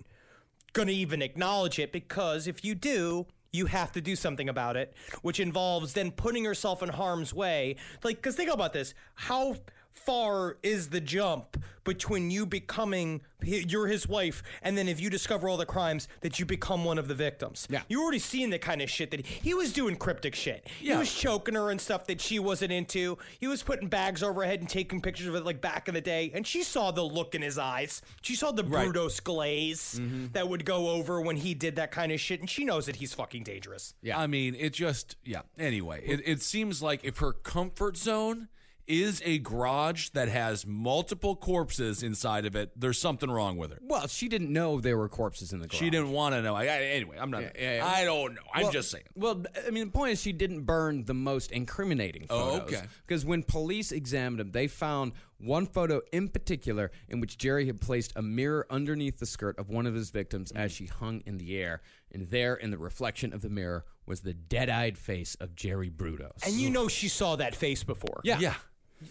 to 0.73 0.93
even 0.93 1.21
acknowledge 1.21 1.79
it 1.79 1.91
because 1.91 2.47
if 2.47 2.63
you 2.63 2.75
do, 2.75 3.25
you 3.57 3.65
have 3.65 3.91
to 3.93 4.01
do 4.01 4.15
something 4.15 4.47
about 4.47 4.77
it, 4.77 4.93
which 5.21 5.39
involves 5.39 5.93
then 5.93 6.11
putting 6.11 6.43
yourself 6.43 6.81
in 6.83 6.89
harm's 6.89 7.33
way. 7.33 7.75
Like, 8.03 8.17
because 8.17 8.35
think 8.35 8.49
about 8.49 8.73
this 8.73 8.93
how 9.15 9.57
far 10.05 10.57
is 10.63 10.89
the 10.89 11.01
jump 11.01 11.57
between 11.83 12.29
you 12.29 12.45
becoming 12.45 13.21
you're 13.41 13.87
his 13.87 14.07
wife 14.07 14.43
and 14.61 14.77
then 14.77 14.87
if 14.89 14.99
you 14.99 15.09
discover 15.09 15.47
all 15.47 15.57
the 15.57 15.65
crimes 15.65 16.07
that 16.21 16.37
you 16.37 16.45
become 16.45 16.83
one 16.83 16.97
of 16.97 17.07
the 17.07 17.15
victims 17.15 17.65
Yeah. 17.69 17.81
you 17.87 18.01
already 18.01 18.19
seen 18.19 18.49
the 18.49 18.59
kind 18.59 18.81
of 18.81 18.89
shit 18.89 19.11
that 19.11 19.25
he, 19.25 19.49
he 19.49 19.53
was 19.53 19.71
doing 19.71 19.95
cryptic 19.95 20.35
shit 20.35 20.67
yeah. 20.81 20.93
he 20.93 20.99
was 20.99 21.13
choking 21.13 21.55
her 21.55 21.69
and 21.69 21.79
stuff 21.79 22.05
that 22.07 22.19
she 22.19 22.39
wasn't 22.39 22.73
into 22.73 23.17
he 23.39 23.47
was 23.47 23.63
putting 23.63 23.87
bags 23.87 24.21
over 24.21 24.41
her 24.41 24.47
head 24.47 24.59
and 24.59 24.69
taking 24.69 25.01
pictures 25.01 25.27
of 25.27 25.35
it 25.35 25.45
like 25.45 25.61
back 25.61 25.87
in 25.87 25.93
the 25.93 26.01
day 26.01 26.29
and 26.33 26.45
she 26.45 26.61
saw 26.63 26.91
the 26.91 27.03
look 27.03 27.33
in 27.35 27.41
his 27.41 27.57
eyes 27.57 28.01
she 28.21 28.35
saw 28.35 28.51
the 28.51 28.63
Right. 28.63 28.89
Brudos 28.89 29.23
glaze 29.23 29.97
mm-hmm. 30.01 30.27
that 30.33 30.49
would 30.49 30.65
go 30.65 30.89
over 30.89 31.21
when 31.21 31.37
he 31.37 31.53
did 31.53 31.77
that 31.77 31.91
kind 31.91 32.11
of 32.11 32.19
shit 32.19 32.41
and 32.41 32.49
she 32.49 32.65
knows 32.65 32.85
that 32.87 32.97
he's 32.97 33.13
fucking 33.13 33.43
dangerous 33.43 33.93
Yeah. 34.01 34.19
I 34.19 34.27
mean, 34.27 34.55
it 34.55 34.73
just, 34.73 35.15
yeah. 35.23 35.41
Anyway, 35.57 36.01
it, 36.05 36.21
it 36.25 36.41
seems 36.41 36.81
like 36.81 37.03
if 37.05 37.19
her 37.19 37.31
comfort 37.31 37.95
zone 37.97 38.49
is 38.87 39.21
a 39.25 39.39
garage 39.39 40.09
that 40.09 40.29
has 40.29 40.65
multiple 40.65 41.35
corpses 41.35 42.03
inside 42.03 42.45
of 42.45 42.55
it, 42.55 42.71
there's 42.75 42.97
something 42.97 43.29
wrong 43.29 43.57
with 43.57 43.71
her. 43.71 43.79
Well, 43.81 44.07
she 44.07 44.29
didn't 44.29 44.51
know 44.51 44.79
there 44.79 44.97
were 44.97 45.09
corpses 45.09 45.51
in 45.51 45.59
the 45.59 45.67
garage. 45.67 45.79
She 45.79 45.89
didn't 45.89 46.11
want 46.11 46.35
to 46.35 46.41
know. 46.41 46.55
I, 46.55 46.63
I- 46.63 46.67
anyway, 46.67 47.17
I'm 47.19 47.29
not. 47.29 47.43
yeah, 47.43 47.75
yeah. 47.77 47.85
I 47.85 48.05
don't 48.05 48.33
know. 48.35 48.41
I'm 48.53 48.63
Well- 48.63 48.71
just 48.71 48.89
saying. 48.91 49.03
Well, 49.15 49.43
I 49.65 49.69
mean, 49.71 49.85
the 49.85 49.91
point 49.91 50.13
is 50.13 50.21
she 50.21 50.31
didn't 50.31 50.61
burn 50.63 51.03
the 51.05 51.13
most 51.13 51.51
incriminating 51.51 52.25
oh, 52.29 52.39
photos. 52.39 52.59
Oh, 52.73 52.77
okay. 52.77 52.87
Because 53.05 53.25
when 53.25 53.43
police 53.43 53.91
examined 53.91 54.39
him, 54.39 54.51
they 54.51 54.67
found 54.67 55.13
one 55.39 55.65
photo 55.67 56.01
in 56.11 56.29
particular 56.29 56.91
in 57.09 57.19
which 57.19 57.37
Jerry 57.37 57.67
had 57.67 57.79
placed 57.81 58.13
a 58.15 58.21
mirror 58.21 58.65
underneath 58.69 59.19
the 59.19 59.25
skirt 59.25 59.59
of 59.59 59.69
one 59.69 59.85
of 59.85 59.93
his 59.93 60.09
victims 60.09 60.51
as 60.51 60.71
she 60.71 60.85
hung 60.85 61.21
in 61.25 61.37
the 61.37 61.57
air. 61.59 61.81
And 62.11 62.29
there, 62.29 62.55
in 62.55 62.71
the 62.71 62.77
reflection 62.77 63.33
of 63.33 63.41
the 63.41 63.49
mirror, 63.49 63.85
was 64.05 64.21
the 64.21 64.33
dead-eyed 64.33 64.97
face 64.97 65.35
of 65.35 65.55
Jerry 65.55 65.89
Brudos. 65.89 66.45
And 66.45 66.55
you 66.55 66.69
know 66.69 66.87
she 66.87 67.09
saw 67.09 67.35
that 67.35 67.53
face 67.55 67.83
before. 67.83 68.21
yeah, 68.23 68.39
Yeah, 68.39 68.53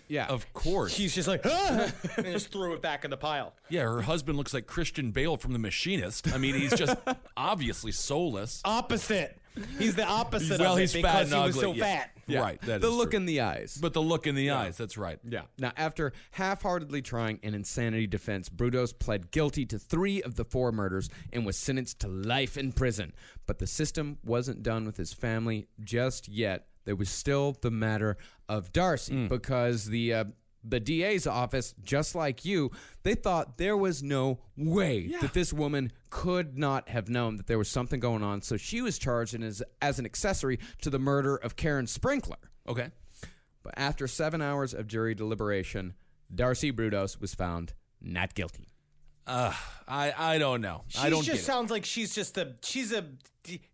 yeah. 0.08 0.26
of 0.26 0.52
course. 0.52 0.92
She's 0.92 1.14
just 1.14 1.28
like, 1.28 1.42
ah! 1.44 1.90
and 2.16 2.26
just 2.26 2.50
threw 2.50 2.72
it 2.74 2.82
back 2.82 3.04
in 3.04 3.10
the 3.10 3.16
pile. 3.16 3.54
yeah, 3.68 3.82
her 3.82 4.02
husband 4.02 4.38
looks 4.38 4.54
like 4.54 4.66
Christian 4.66 5.10
Bale 5.10 5.36
from 5.36 5.52
The 5.52 5.58
Machinist. 5.58 6.32
I 6.32 6.38
mean, 6.38 6.54
he's 6.54 6.74
just 6.74 6.96
obviously 7.36 7.92
soulless. 7.92 8.62
Opposite. 8.64 9.40
He's 9.78 9.94
the 9.94 10.04
opposite 10.04 10.60
well, 10.60 10.74
of 10.74 10.78
it 10.78 10.82
he's 10.82 10.92
because 10.92 11.10
fat 11.10 11.22
and 11.22 11.32
he 11.32 11.40
was 11.46 11.56
ugly. 11.56 11.62
so 11.62 11.72
yeah. 11.72 11.98
fat. 11.98 12.10
Yeah. 12.26 12.40
Right. 12.40 12.60
That 12.62 12.80
the 12.80 12.88
is 12.88 12.94
look 12.94 13.10
true. 13.10 13.18
in 13.18 13.26
the 13.26 13.40
eyes. 13.40 13.78
But 13.80 13.94
the 13.94 14.02
look 14.02 14.26
in 14.26 14.34
the 14.34 14.50
eyes. 14.50 14.76
That's 14.76 14.98
right. 14.98 15.18
Yeah. 15.26 15.42
Now, 15.58 15.72
after 15.76 16.12
half 16.32 16.62
heartedly 16.62 17.00
trying 17.00 17.38
an 17.42 17.54
insanity 17.54 18.06
defense, 18.06 18.48
Brudos 18.48 18.98
pled 18.98 19.30
guilty 19.30 19.64
to 19.66 19.78
three 19.78 20.22
of 20.22 20.34
the 20.34 20.44
four 20.44 20.72
murders 20.72 21.08
and 21.32 21.46
was 21.46 21.56
sentenced 21.56 22.00
to 22.00 22.08
life 22.08 22.58
in 22.58 22.72
prison. 22.72 23.12
But 23.46 23.58
the 23.58 23.66
system 23.66 24.18
wasn't 24.24 24.62
done 24.62 24.84
with 24.84 24.96
his 24.96 25.12
family 25.12 25.68
just 25.82 26.28
yet. 26.28 26.66
There 26.86 26.96
was 26.96 27.10
still 27.10 27.56
the 27.60 27.70
matter 27.70 28.16
of 28.48 28.72
Darcy 28.72 29.26
because 29.26 29.84
the. 29.86 30.14
Uh, 30.14 30.24
the 30.68 30.80
DA's 30.80 31.28
office, 31.28 31.74
just 31.80 32.16
like 32.16 32.44
you, 32.44 32.72
they 33.04 33.14
thought 33.14 33.56
there 33.56 33.76
was 33.76 34.02
no 34.02 34.40
way 34.56 35.14
that 35.20 35.32
this 35.32 35.52
woman 35.52 35.92
could 36.10 36.58
not 36.58 36.88
have 36.88 37.08
known 37.08 37.36
that 37.36 37.46
there 37.46 37.56
was 37.56 37.68
something 37.68 38.00
going 38.00 38.24
on. 38.24 38.42
So 38.42 38.56
she 38.56 38.82
was 38.82 38.98
charged 38.98 39.40
as, 39.42 39.62
as 39.80 40.00
an 40.00 40.04
accessory 40.04 40.58
to 40.82 40.90
the 40.90 40.98
murder 40.98 41.36
of 41.36 41.54
Karen 41.54 41.86
Sprinker. 41.86 42.34
Okay. 42.68 42.90
But 43.62 43.74
after 43.76 44.08
seven 44.08 44.42
hours 44.42 44.74
of 44.74 44.88
jury 44.88 45.14
deliberation, 45.14 45.94
Darcy 46.34 46.72
Brudos 46.72 47.20
was 47.20 47.32
found 47.32 47.74
not 48.00 48.34
guilty. 48.34 48.68
Uh, 49.26 49.52
I 49.88 50.14
I 50.16 50.38
don't 50.38 50.60
know. 50.60 50.84
She 50.86 50.98
I 50.98 51.10
don't 51.10 51.24
just 51.24 51.30
get 51.30 51.40
it. 51.40 51.44
sounds 51.44 51.70
like 51.70 51.84
she's 51.84 52.14
just 52.14 52.38
a 52.38 52.54
she's 52.62 52.92
a 52.92 53.04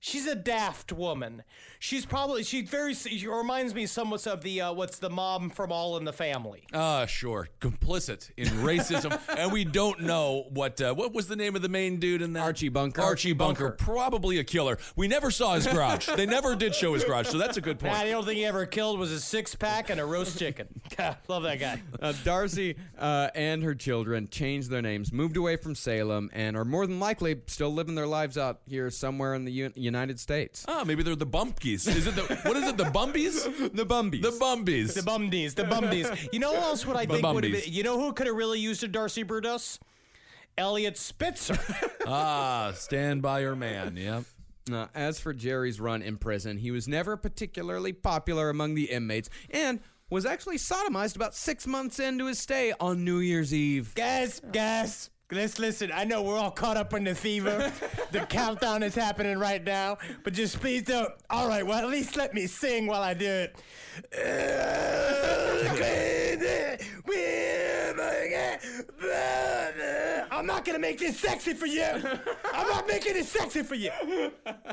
she's 0.00 0.26
a 0.26 0.34
daft 0.34 0.92
woman. 0.92 1.42
She's 1.78 2.06
probably 2.06 2.44
she 2.44 2.62
very 2.62 2.94
she 2.94 3.26
reminds 3.26 3.74
me 3.74 3.86
somewhat 3.86 4.26
of 4.26 4.42
the 4.42 4.60
uh, 4.60 4.72
what's 4.72 4.98
the 4.98 5.10
mom 5.10 5.50
from 5.50 5.72
All 5.72 5.96
in 5.96 6.04
the 6.04 6.12
Family. 6.12 6.64
Uh, 6.72 7.06
sure. 7.06 7.48
Complicit 7.60 8.30
in 8.36 8.46
racism, 8.48 9.18
and 9.36 9.52
we 9.52 9.64
don't 9.64 10.00
know 10.02 10.44
what 10.50 10.80
uh, 10.80 10.94
what 10.94 11.12
was 11.12 11.28
the 11.28 11.36
name 11.36 11.56
of 11.56 11.62
the 11.62 11.68
main 11.68 11.98
dude 11.98 12.22
in 12.22 12.34
that. 12.34 12.42
Archie 12.42 12.68
Bunker. 12.68 13.02
Archie 13.02 13.32
Bunker, 13.32 13.70
probably 13.70 14.38
a 14.38 14.44
killer. 14.44 14.78
We 14.96 15.08
never 15.08 15.30
saw 15.30 15.54
his 15.54 15.66
garage. 15.66 16.06
they 16.06 16.26
never 16.26 16.54
did 16.54 16.74
show 16.74 16.94
his 16.94 17.04
garage, 17.04 17.28
so 17.28 17.38
that's 17.38 17.56
a 17.56 17.60
good 17.60 17.78
point. 17.78 17.92
Nah, 17.92 18.04
the 18.04 18.12
only 18.12 18.26
thing 18.26 18.36
he 18.36 18.44
ever 18.44 18.66
killed 18.66 18.98
was 18.98 19.10
a 19.10 19.20
six 19.20 19.54
pack 19.54 19.90
and 19.90 20.00
a 20.00 20.04
roast 20.04 20.38
chicken. 20.38 20.68
Love 21.28 21.42
that 21.44 21.58
guy. 21.58 21.80
Uh, 22.00 22.12
Darcy 22.24 22.76
uh, 22.98 23.28
and 23.34 23.62
her 23.62 23.74
children 23.74 24.28
changed 24.28 24.70
their 24.70 24.82
names, 24.82 25.12
moved 25.12 25.36
away 25.36 25.56
from 25.56 25.74
Salem, 25.74 26.30
and 26.32 26.56
are 26.56 26.64
more 26.64 26.86
than 26.86 27.00
likely 27.00 27.40
still 27.46 27.72
living 27.72 27.94
their 27.94 28.06
lives 28.06 28.38
out 28.38 28.60
here 28.66 28.90
somewhere 28.90 29.34
in 29.34 29.44
the 29.44 29.52
U- 29.62 29.72
United 29.74 30.18
States. 30.20 30.64
Ah, 30.68 30.84
maybe 30.86 31.02
they're 31.02 31.16
the 31.16 31.26
Bumpkies. 31.26 31.86
Is 31.88 32.06
it 32.06 32.14
the 32.14 32.22
what 32.44 32.56
is 32.56 32.68
it? 32.68 32.76
The 32.76 32.84
Bumbies? 32.84 33.72
The 33.74 33.86
Bumbies. 33.86 34.22
The 34.22 34.30
Bumbies. 34.30 34.94
The 34.94 35.00
Bumdies, 35.02 35.54
the 35.54 35.64
Bumdies. 35.64 36.28
You 36.32 36.38
know 36.40 36.50
who 36.54 36.62
else 36.62 36.86
would 36.86 36.96
I 36.96 37.06
think 37.06 37.26
would 37.26 37.44
have 37.44 37.52
been? 37.52 37.62
You 37.72 37.82
know 37.82 37.98
who 37.98 38.12
could 38.12 38.26
have 38.26 38.36
really 38.36 38.60
used 38.60 38.82
a 38.84 38.88
Darcy 38.88 39.24
Brudos? 39.24 39.78
Eliot 40.58 40.98
Spitzer. 40.98 41.58
ah, 42.06 42.72
stand 42.74 43.22
by 43.22 43.40
your 43.40 43.56
man. 43.56 43.96
Yep. 43.96 44.24
Uh, 44.72 44.86
as 44.94 45.18
for 45.18 45.32
Jerry's 45.32 45.80
run 45.80 46.02
in 46.02 46.16
prison, 46.18 46.56
he 46.58 46.70
was 46.70 46.86
never 46.86 47.16
particularly 47.16 47.92
popular 47.92 48.48
among 48.50 48.74
the 48.74 48.84
inmates 48.84 49.28
and 49.50 49.80
was 50.10 50.26
actually 50.26 50.58
sodomized 50.58 51.16
about 51.16 51.34
six 51.34 51.66
months 51.66 51.98
into 51.98 52.26
his 52.26 52.38
stay 52.38 52.72
on 52.78 53.02
New 53.04 53.18
Year's 53.18 53.52
Eve. 53.54 53.94
guys, 53.94 54.40
guys. 54.52 55.10
Let's 55.32 55.58
listen. 55.58 55.90
I 55.92 56.04
know 56.04 56.22
we're 56.22 56.38
all 56.38 56.50
caught 56.50 56.76
up 56.76 56.92
in 56.92 57.04
the 57.04 57.14
fever. 57.14 57.72
the 58.10 58.20
countdown 58.28 58.82
is 58.82 58.94
happening 58.94 59.38
right 59.38 59.64
now, 59.64 59.96
but 60.24 60.34
just 60.34 60.60
please 60.60 60.82
don't. 60.82 61.10
All 61.30 61.48
right, 61.48 61.66
well, 61.66 61.78
at 61.78 61.88
least 61.88 62.16
let 62.16 62.34
me 62.34 62.46
sing 62.46 62.86
while 62.86 63.02
I 63.02 63.14
do 63.14 63.26
it. 63.26 63.56
I'm 70.30 70.46
not 70.46 70.64
gonna 70.64 70.78
make 70.78 70.98
this 70.98 71.18
sexy 71.20 71.54
for 71.54 71.66
you. 71.66 71.82
I'm 71.84 72.68
not 72.68 72.86
making 72.88 73.16
it 73.16 73.26
sexy 73.26 73.62
for 73.62 73.74
you. 73.74 73.90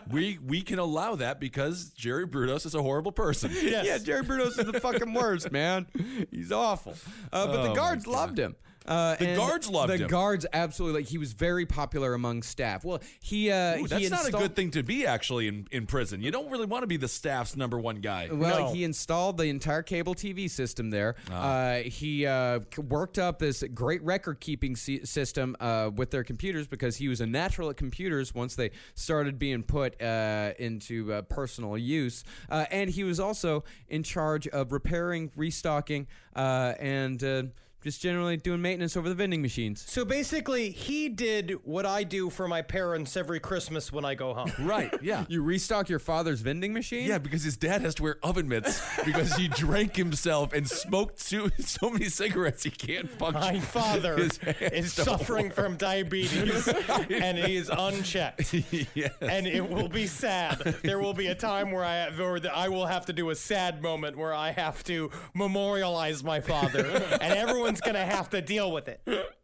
We 0.09 0.39
we 0.45 0.61
can 0.61 0.79
allow 0.79 1.15
that 1.15 1.39
because 1.39 1.89
Jerry 1.89 2.25
Brudos 2.25 2.65
is 2.65 2.75
a 2.75 2.81
horrible 2.81 3.11
person. 3.11 3.51
Yes. 3.53 3.85
Yeah, 3.85 3.97
Jerry 3.97 4.23
Brudos 4.23 4.57
is 4.59 4.65
the 4.71 4.79
fucking 4.79 5.13
worst, 5.13 5.51
man. 5.51 5.87
He's 6.31 6.51
awful. 6.51 6.95
Uh, 7.31 7.47
but 7.47 7.59
Oh, 7.59 7.63
the 7.67 7.73
guards 7.73 8.07
loved 8.07 8.37
him. 8.39 8.55
Uh, 8.89 9.15
The 9.17 9.27
and 9.29 9.37
guards 9.37 9.69
loved 9.69 9.91
him. 9.91 9.97
the 9.99 10.03
him. 10.05 10.09
guards 10.09 10.45
absolutely. 10.51 11.01
Like 11.01 11.09
he 11.09 11.17
was 11.17 11.33
very 11.33 11.65
popular 11.65 12.13
among 12.13 12.43
staff. 12.43 12.83
Well, 12.83 13.01
he 13.21 13.51
uh, 13.51 13.75
Ooh, 13.77 13.83
he 13.83 13.87
that's 13.87 14.09
not 14.09 14.27
a 14.27 14.31
good 14.31 14.55
thing 14.55 14.71
to 14.71 14.83
be 14.83 15.05
actually 15.05 15.47
in, 15.47 15.67
in 15.71 15.85
prison. 15.85 16.21
You 16.21 16.31
don't 16.31 16.49
really 16.49 16.65
want 16.65 16.83
to 16.83 16.87
be 16.87 16.97
the 16.97 17.07
staff's 17.07 17.55
number 17.55 17.77
one 17.79 17.97
guy. 18.01 18.29
Well, 18.31 18.65
No. 18.67 18.73
he 18.73 18.83
installed 18.83 19.37
the 19.37 19.45
entire 19.45 19.83
cable 19.83 20.15
TV 20.15 20.49
system 20.49 20.89
there. 20.89 21.15
Uh, 21.31 21.77
he 21.79 22.25
uh, 22.25 22.61
worked 22.77 23.19
up 23.19 23.39
this 23.39 23.63
great 23.73 24.01
record 24.03 24.39
keeping 24.39 24.75
si- 24.75 25.05
system 25.05 25.55
uh, 25.59 25.91
with 25.95 26.09
their 26.11 26.23
computers 26.23 26.67
because 26.67 26.97
he 26.97 27.07
was 27.07 27.21
a 27.21 27.25
natural 27.27 27.69
at 27.69 27.77
computers 27.77 28.33
once 28.33 28.55
they 28.55 28.71
started 28.95 29.37
being 29.37 29.61
put 29.63 30.01
uh, 30.01 30.53
into 30.57 31.13
uh, 31.13 31.21
personal 31.23 31.77
use. 31.77 32.23
Uh, 32.49 32.65
and 32.71 32.89
he 32.89 33.03
was 33.03 33.19
also 33.19 33.63
in 33.87 34.01
charge 34.03 34.47
of 34.47 34.71
repairing, 34.71 35.31
restocking, 35.35 36.07
uh, 36.35 36.73
and 36.79 37.23
uh, 37.23 37.43
just 37.81 38.01
generally 38.01 38.37
doing 38.37 38.61
maintenance 38.61 38.97
over 38.97 39.07
the 39.07 39.15
vending 39.15 39.41
machines. 39.41 39.85
So 39.87 40.03
basically, 40.03 40.71
he 40.71 41.09
did 41.09 41.51
what 41.63 41.85
I 41.85 42.03
do 42.03 42.29
for 42.29 42.47
my 42.47 42.61
parents 42.61 43.15
every 43.15 43.39
Christmas 43.39 43.91
when 43.91 44.05
I 44.05 44.15
go 44.15 44.33
home. 44.33 44.51
Right? 44.59 44.93
Yeah. 45.01 45.25
You 45.29 45.41
restock 45.43 45.89
your 45.89 45.99
father's 45.99 46.41
vending 46.41 46.73
machine? 46.73 47.07
Yeah, 47.07 47.17
because 47.17 47.43
his 47.43 47.55
dad 47.55 47.81
has 47.81 47.95
to 47.95 48.03
wear 48.03 48.17
oven 48.23 48.47
mitts 48.47 48.81
because 49.05 49.35
he 49.35 49.47
drank 49.47 49.95
himself 49.95 50.53
and 50.53 50.67
smoked 50.67 51.19
so, 51.19 51.49
so 51.59 51.89
many 51.89 52.05
cigarettes 52.05 52.63
he 52.63 52.69
can't 52.69 53.09
function. 53.09 53.41
My 53.41 53.59
father 53.59 54.17
is 54.19 54.37
don't 54.37 54.85
suffering 54.85 55.51
from 55.51 55.77
diabetes 55.77 56.67
and 56.67 57.37
he 57.37 57.55
is 57.55 57.69
unchecked. 57.69 58.53
Yes. 58.93 59.13
And 59.21 59.47
it 59.47 59.67
will 59.69 59.87
be 59.89 60.07
sad. 60.07 60.59
There 60.83 60.99
will 60.99 61.13
be 61.13 61.27
a 61.27 61.35
time 61.35 61.71
where 61.71 61.85
I 61.85 62.09
where 62.09 62.39
I 62.53 62.69
will 62.69 62.85
have 62.87 63.05
to 63.07 63.13
do 63.13 63.29
a 63.29 63.35
sad 63.35 63.81
moment 63.81 64.17
where 64.17 64.33
I 64.33 64.51
have 64.51 64.83
to 64.85 65.11
memorialize 65.33 66.23
my 66.23 66.41
father, 66.41 66.85
and 67.21 67.33
everyone's 67.69 67.81
gonna 67.81 68.05
have 68.05 68.29
to 68.31 68.41
deal 68.41 68.71
with 68.71 68.87
it. 68.87 69.01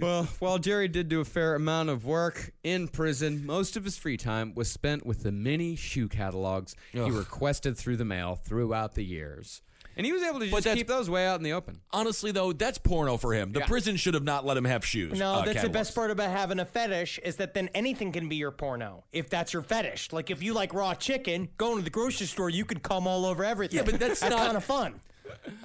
Well, 0.00 0.24
while 0.40 0.58
Jerry 0.58 0.86
did 0.88 1.08
do 1.08 1.20
a 1.20 1.24
fair 1.24 1.54
amount 1.54 1.88
of 1.88 2.04
work 2.04 2.52
in 2.62 2.88
prison, 2.88 3.46
most 3.46 3.76
of 3.76 3.84
his 3.84 3.96
free 3.96 4.16
time 4.16 4.54
was 4.54 4.70
spent 4.70 5.06
with 5.06 5.22
the 5.22 5.32
many 5.32 5.76
shoe 5.76 6.08
catalogs 6.08 6.74
he 6.92 7.00
requested 7.00 7.76
through 7.78 7.96
the 7.96 8.04
mail 8.04 8.34
throughout 8.36 8.94
the 8.96 9.04
years. 9.04 9.62
And 9.96 10.04
he 10.04 10.12
was 10.12 10.22
able 10.22 10.40
to 10.40 10.48
just 10.50 10.66
keep 10.74 10.88
those 10.88 11.08
way 11.08 11.26
out 11.26 11.36
in 11.40 11.42
the 11.42 11.52
open. 11.52 11.80
Honestly, 11.92 12.32
though, 12.32 12.52
that's 12.52 12.78
porno 12.78 13.16
for 13.16 13.32
him. 13.32 13.52
The 13.52 13.60
Yeah. 13.60 13.66
prison 13.66 13.96
should 13.96 14.14
have 14.14 14.24
not 14.24 14.44
let 14.44 14.56
him 14.56 14.64
have 14.66 14.84
shoes. 14.84 15.18
No, 15.18 15.34
uh, 15.36 15.44
that's 15.44 15.62
the 15.62 15.68
best 15.70 15.94
part 15.94 16.10
about 16.10 16.30
having 16.30 16.58
a 16.60 16.64
fetish 16.66 17.18
is 17.24 17.36
that 17.36 17.54
then 17.54 17.68
anything 17.74 18.12
can 18.12 18.28
be 18.28 18.36
your 18.36 18.50
porno 18.52 19.04
if 19.12 19.30
that's 19.30 19.52
your 19.52 19.62
fetish. 19.62 20.12
Like 20.12 20.30
if 20.30 20.42
you 20.42 20.52
like 20.54 20.74
raw 20.74 20.94
chicken, 20.94 21.48
going 21.56 21.78
to 21.78 21.82
the 21.82 21.90
grocery 21.90 22.26
store, 22.26 22.50
you 22.50 22.64
could 22.64 22.82
come 22.82 23.06
all 23.06 23.24
over 23.24 23.44
everything. 23.44 23.78
Yeah, 23.78 23.84
but 23.84 23.98
that's 23.98 24.20
not- 24.22 24.32
kind 24.32 24.56
of 24.56 24.64
fun. 24.64 25.00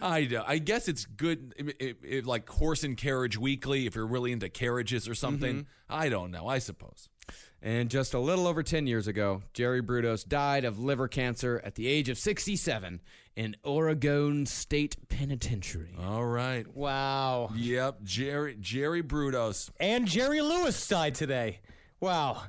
I, 0.01 0.27
uh, 0.35 0.43
I 0.45 0.57
guess 0.57 0.87
it's 0.87 1.05
good, 1.05 1.53
i- 1.59 1.73
i- 1.83 1.95
i- 2.17 2.21
like 2.23 2.47
Horse 2.49 2.83
and 2.83 2.97
Carriage 2.97 3.37
Weekly, 3.37 3.85
if 3.87 3.95
you're 3.95 4.05
really 4.07 4.31
into 4.31 4.49
carriages 4.49 5.07
or 5.07 5.15
something. 5.15 5.55
Mm-hmm. 5.63 5.93
I 5.93 6.09
don't 6.09 6.31
know. 6.31 6.47
I 6.47 6.59
suppose. 6.59 7.09
And 7.61 7.89
just 7.89 8.13
a 8.13 8.19
little 8.19 8.45
over 8.47 8.61
10 8.61 8.87
years 8.87 9.07
ago, 9.07 9.41
Jerry 9.53 9.81
Brudos 9.81 10.27
died 10.27 10.65
of 10.65 10.79
liver 10.79 11.07
cancer 11.07 11.61
at 11.63 11.75
the 11.75 11.87
age 11.87 12.09
of 12.09 12.17
67 12.17 12.99
in 13.37 13.55
Oregon 13.63 14.45
State 14.45 14.97
Penitentiary. 15.07 15.95
All 16.01 16.25
right. 16.25 16.67
Wow. 16.75 17.51
Yep. 17.55 18.03
Jerry 18.03 18.57
Jerry 18.59 19.01
Brudos. 19.01 19.69
And 19.79 20.05
Jerry 20.07 20.41
Lewis 20.41 20.85
died 20.87 21.15
today. 21.15 21.61
Wow. 22.01 22.43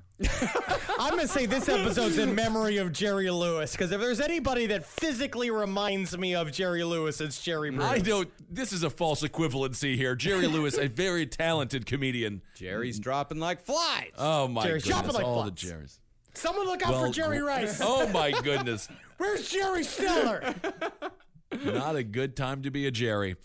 I'm 0.99 1.11
going 1.11 1.23
to 1.23 1.29
say 1.29 1.47
this 1.47 1.69
episode's 1.69 2.19
in 2.19 2.35
memory 2.35 2.79
of 2.79 2.93
Jerry 2.93 3.31
Lewis 3.31 3.73
because 3.73 3.93
if 3.93 4.01
there's 4.01 4.21
anybody 4.21 4.67
that 4.67 4.85
physically 4.85 5.51
reminds 5.51 6.17
me 6.17 6.35
of 6.35 6.53
Jerry 6.53 6.85
Lewis, 6.85 7.21
it's 7.21 7.43
Jerry 7.43 7.71
Bruce. 7.71 7.85
I 7.85 7.99
don't. 7.99 8.29
This 8.49 8.73
is 8.73 8.83
a 8.83 8.91
false 8.91 9.23
equivalency 9.23 9.97
here. 9.97 10.15
Jerry 10.15 10.47
Lewis, 10.47 10.79
a 10.79 10.89
very 10.89 11.27
talented 11.27 11.87
comedian. 11.87 12.43
Jerry's 12.55 12.99
dropping 12.99 13.39
like 13.41 13.61
flies. 13.61 14.13
Oh 14.17 14.49
my 14.49 14.63
Jerry's 14.63 14.85
goodness! 14.85 15.03
dropping 15.03 15.15
like 15.15 15.25
all 15.27 15.43
the. 15.45 15.51
Jerrys. 15.51 15.99
Someone 16.35 16.67
look 16.67 16.87
out 16.87 16.95
for 16.95 17.09
Jerry 17.11 17.41
Rice. 17.41 17.81
Oh 17.85 18.09
my 18.09 18.31
goodness! 18.31 18.89
Where's 19.19 19.49
Jerry 19.51 19.85
Stiller? 19.85 20.55
Not 21.65 21.97
a 21.97 22.03
good 22.03 22.37
time 22.37 22.63
to 22.63 22.71
be 22.71 22.87
a 22.87 22.91
Jerry. 22.91 23.37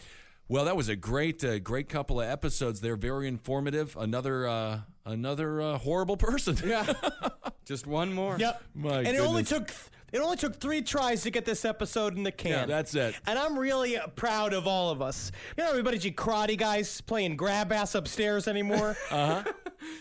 Well, 0.50 0.66
that 0.66 0.76
was 0.76 0.90
a 0.90 0.96
great, 0.96 1.44
uh, 1.44 1.60
great 1.60 1.90
couple 1.90 2.20
of 2.20 2.28
episodes. 2.28 2.82
They're 2.82 2.96
very 2.96 3.28
informative. 3.28 3.96
Another, 3.96 4.48
uh, 4.48 4.80
another 5.06 5.62
uh, 5.62 5.78
horrible 5.78 6.18
person. 6.18 6.58
Yeah. 6.66 6.92
Just 7.66 7.86
one 7.86 8.12
more. 8.12 8.36
Yep. 8.40 8.64
My 8.74 8.98
and 8.98 9.10
it 9.10 9.20
only 9.20 9.44
took 9.44 9.72
it 10.12 10.18
only 10.18 10.38
took 10.38 10.56
three 10.56 10.82
tries 10.82 11.22
to 11.22 11.30
get 11.30 11.46
this 11.46 11.66
episode 11.66 12.18
in 12.18 12.24
the 12.24 12.32
can. 12.32 12.50
Yeah, 12.52 12.66
that's 12.66 12.96
it. 12.96 13.14
And 13.28 13.38
I'm 13.38 13.60
really 13.60 13.96
uh, 13.96 14.08
proud 14.08 14.54
of 14.54 14.66
all 14.66 14.90
of 14.90 15.04
us. 15.04 15.32
You 15.56 15.64
know, 15.64 15.70
everybody's 15.70 16.04
you 16.04 16.14
karate 16.14 16.58
guys 16.58 17.00
playing 17.02 17.36
grab 17.36 17.72
ass 17.72 17.94
upstairs 17.94 18.48
anymore. 18.48 18.98
Uh 19.12 19.44
huh. 19.44 19.54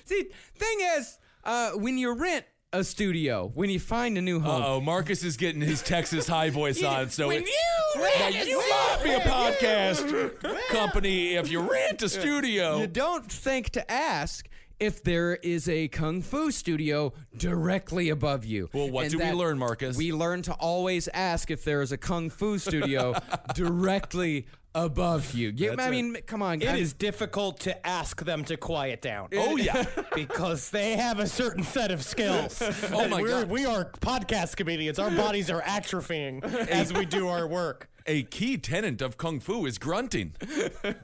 See, 0.04 0.28
thing 0.56 0.78
is, 0.96 1.18
uh, 1.44 1.70
when 1.72 1.98
you 1.98 2.12
rent 2.14 2.44
a 2.72 2.84
studio, 2.84 3.50
when 3.54 3.70
you 3.70 3.80
find 3.80 4.18
a 4.18 4.20
new 4.20 4.40
home, 4.40 4.62
Oh, 4.62 4.80
Marcus 4.80 5.24
is 5.24 5.36
getting 5.38 5.62
his 5.62 5.82
Texas 5.82 6.28
high 6.28 6.50
voice 6.50 6.82
on. 6.82 7.08
So 7.08 7.28
when 7.28 7.42
it, 7.42 7.48
you 7.48 7.54
Now, 7.96 8.02
rent 8.02 8.34
a 8.36 8.46
you 8.48 8.58
might 8.58 8.98
be 9.02 9.10
a 9.12 9.20
podcast 9.20 10.68
company 10.68 11.34
if 11.36 11.50
you 11.50 11.60
rent 11.60 12.02
a 12.02 12.08
studio. 12.10 12.80
You 12.80 12.86
don't 12.86 13.30
think 13.30 13.70
to 13.70 13.90
ask 13.90 14.46
if 14.78 15.02
there 15.02 15.36
is 15.36 15.66
a 15.68 15.88
kung 15.88 16.20
fu 16.20 16.50
studio 16.50 17.14
directly 17.36 18.10
above 18.10 18.44
you. 18.44 18.68
Well, 18.74 18.90
what 18.90 19.04
And 19.04 19.12
do 19.12 19.18
we 19.18 19.24
that- 19.24 19.36
learn, 19.36 19.58
Marcus? 19.58 19.96
We 19.96 20.12
learn 20.12 20.42
to 20.42 20.52
always 20.52 21.08
ask 21.14 21.50
if 21.50 21.64
there 21.64 21.80
is 21.80 21.90
a 21.90 21.96
kung 21.96 22.28
fu 22.28 22.58
studio 22.58 23.14
directly 23.54 24.46
above 24.84 25.34
you. 25.34 25.52
you 25.54 25.72
I 25.72 25.76
That's 25.76 25.90
mean, 25.90 26.16
come 26.26 26.42
on, 26.42 26.62
It 26.62 26.66
guys. 26.66 26.80
is 26.80 26.92
difficult 26.92 27.60
to 27.60 27.86
ask 27.86 28.24
them 28.24 28.44
to 28.44 28.56
quiet 28.56 29.02
down. 29.02 29.28
Oh, 29.34 29.56
yeah. 29.56 29.84
because 30.14 30.70
they 30.70 30.96
have 30.96 31.18
a 31.18 31.26
certain 31.26 31.64
set 31.64 31.90
of 31.90 32.04
skills. 32.04 32.62
Oh, 32.92 33.08
my 33.08 33.20
we're, 33.20 33.28
God. 33.30 33.50
We 33.50 33.66
are 33.66 33.84
podcast 34.00 34.56
comedians. 34.56 34.98
Our 34.98 35.10
bodies 35.10 35.50
are 35.50 35.60
atrophying 35.62 36.42
as 36.68 36.92
we 36.92 37.04
do 37.04 37.28
our 37.28 37.46
work. 37.46 37.88
A 38.06 38.22
key 38.22 38.56
tenet 38.56 39.02
of 39.02 39.18
kung 39.18 39.40
fu 39.40 39.66
is 39.66 39.76
grunting. 39.78 40.34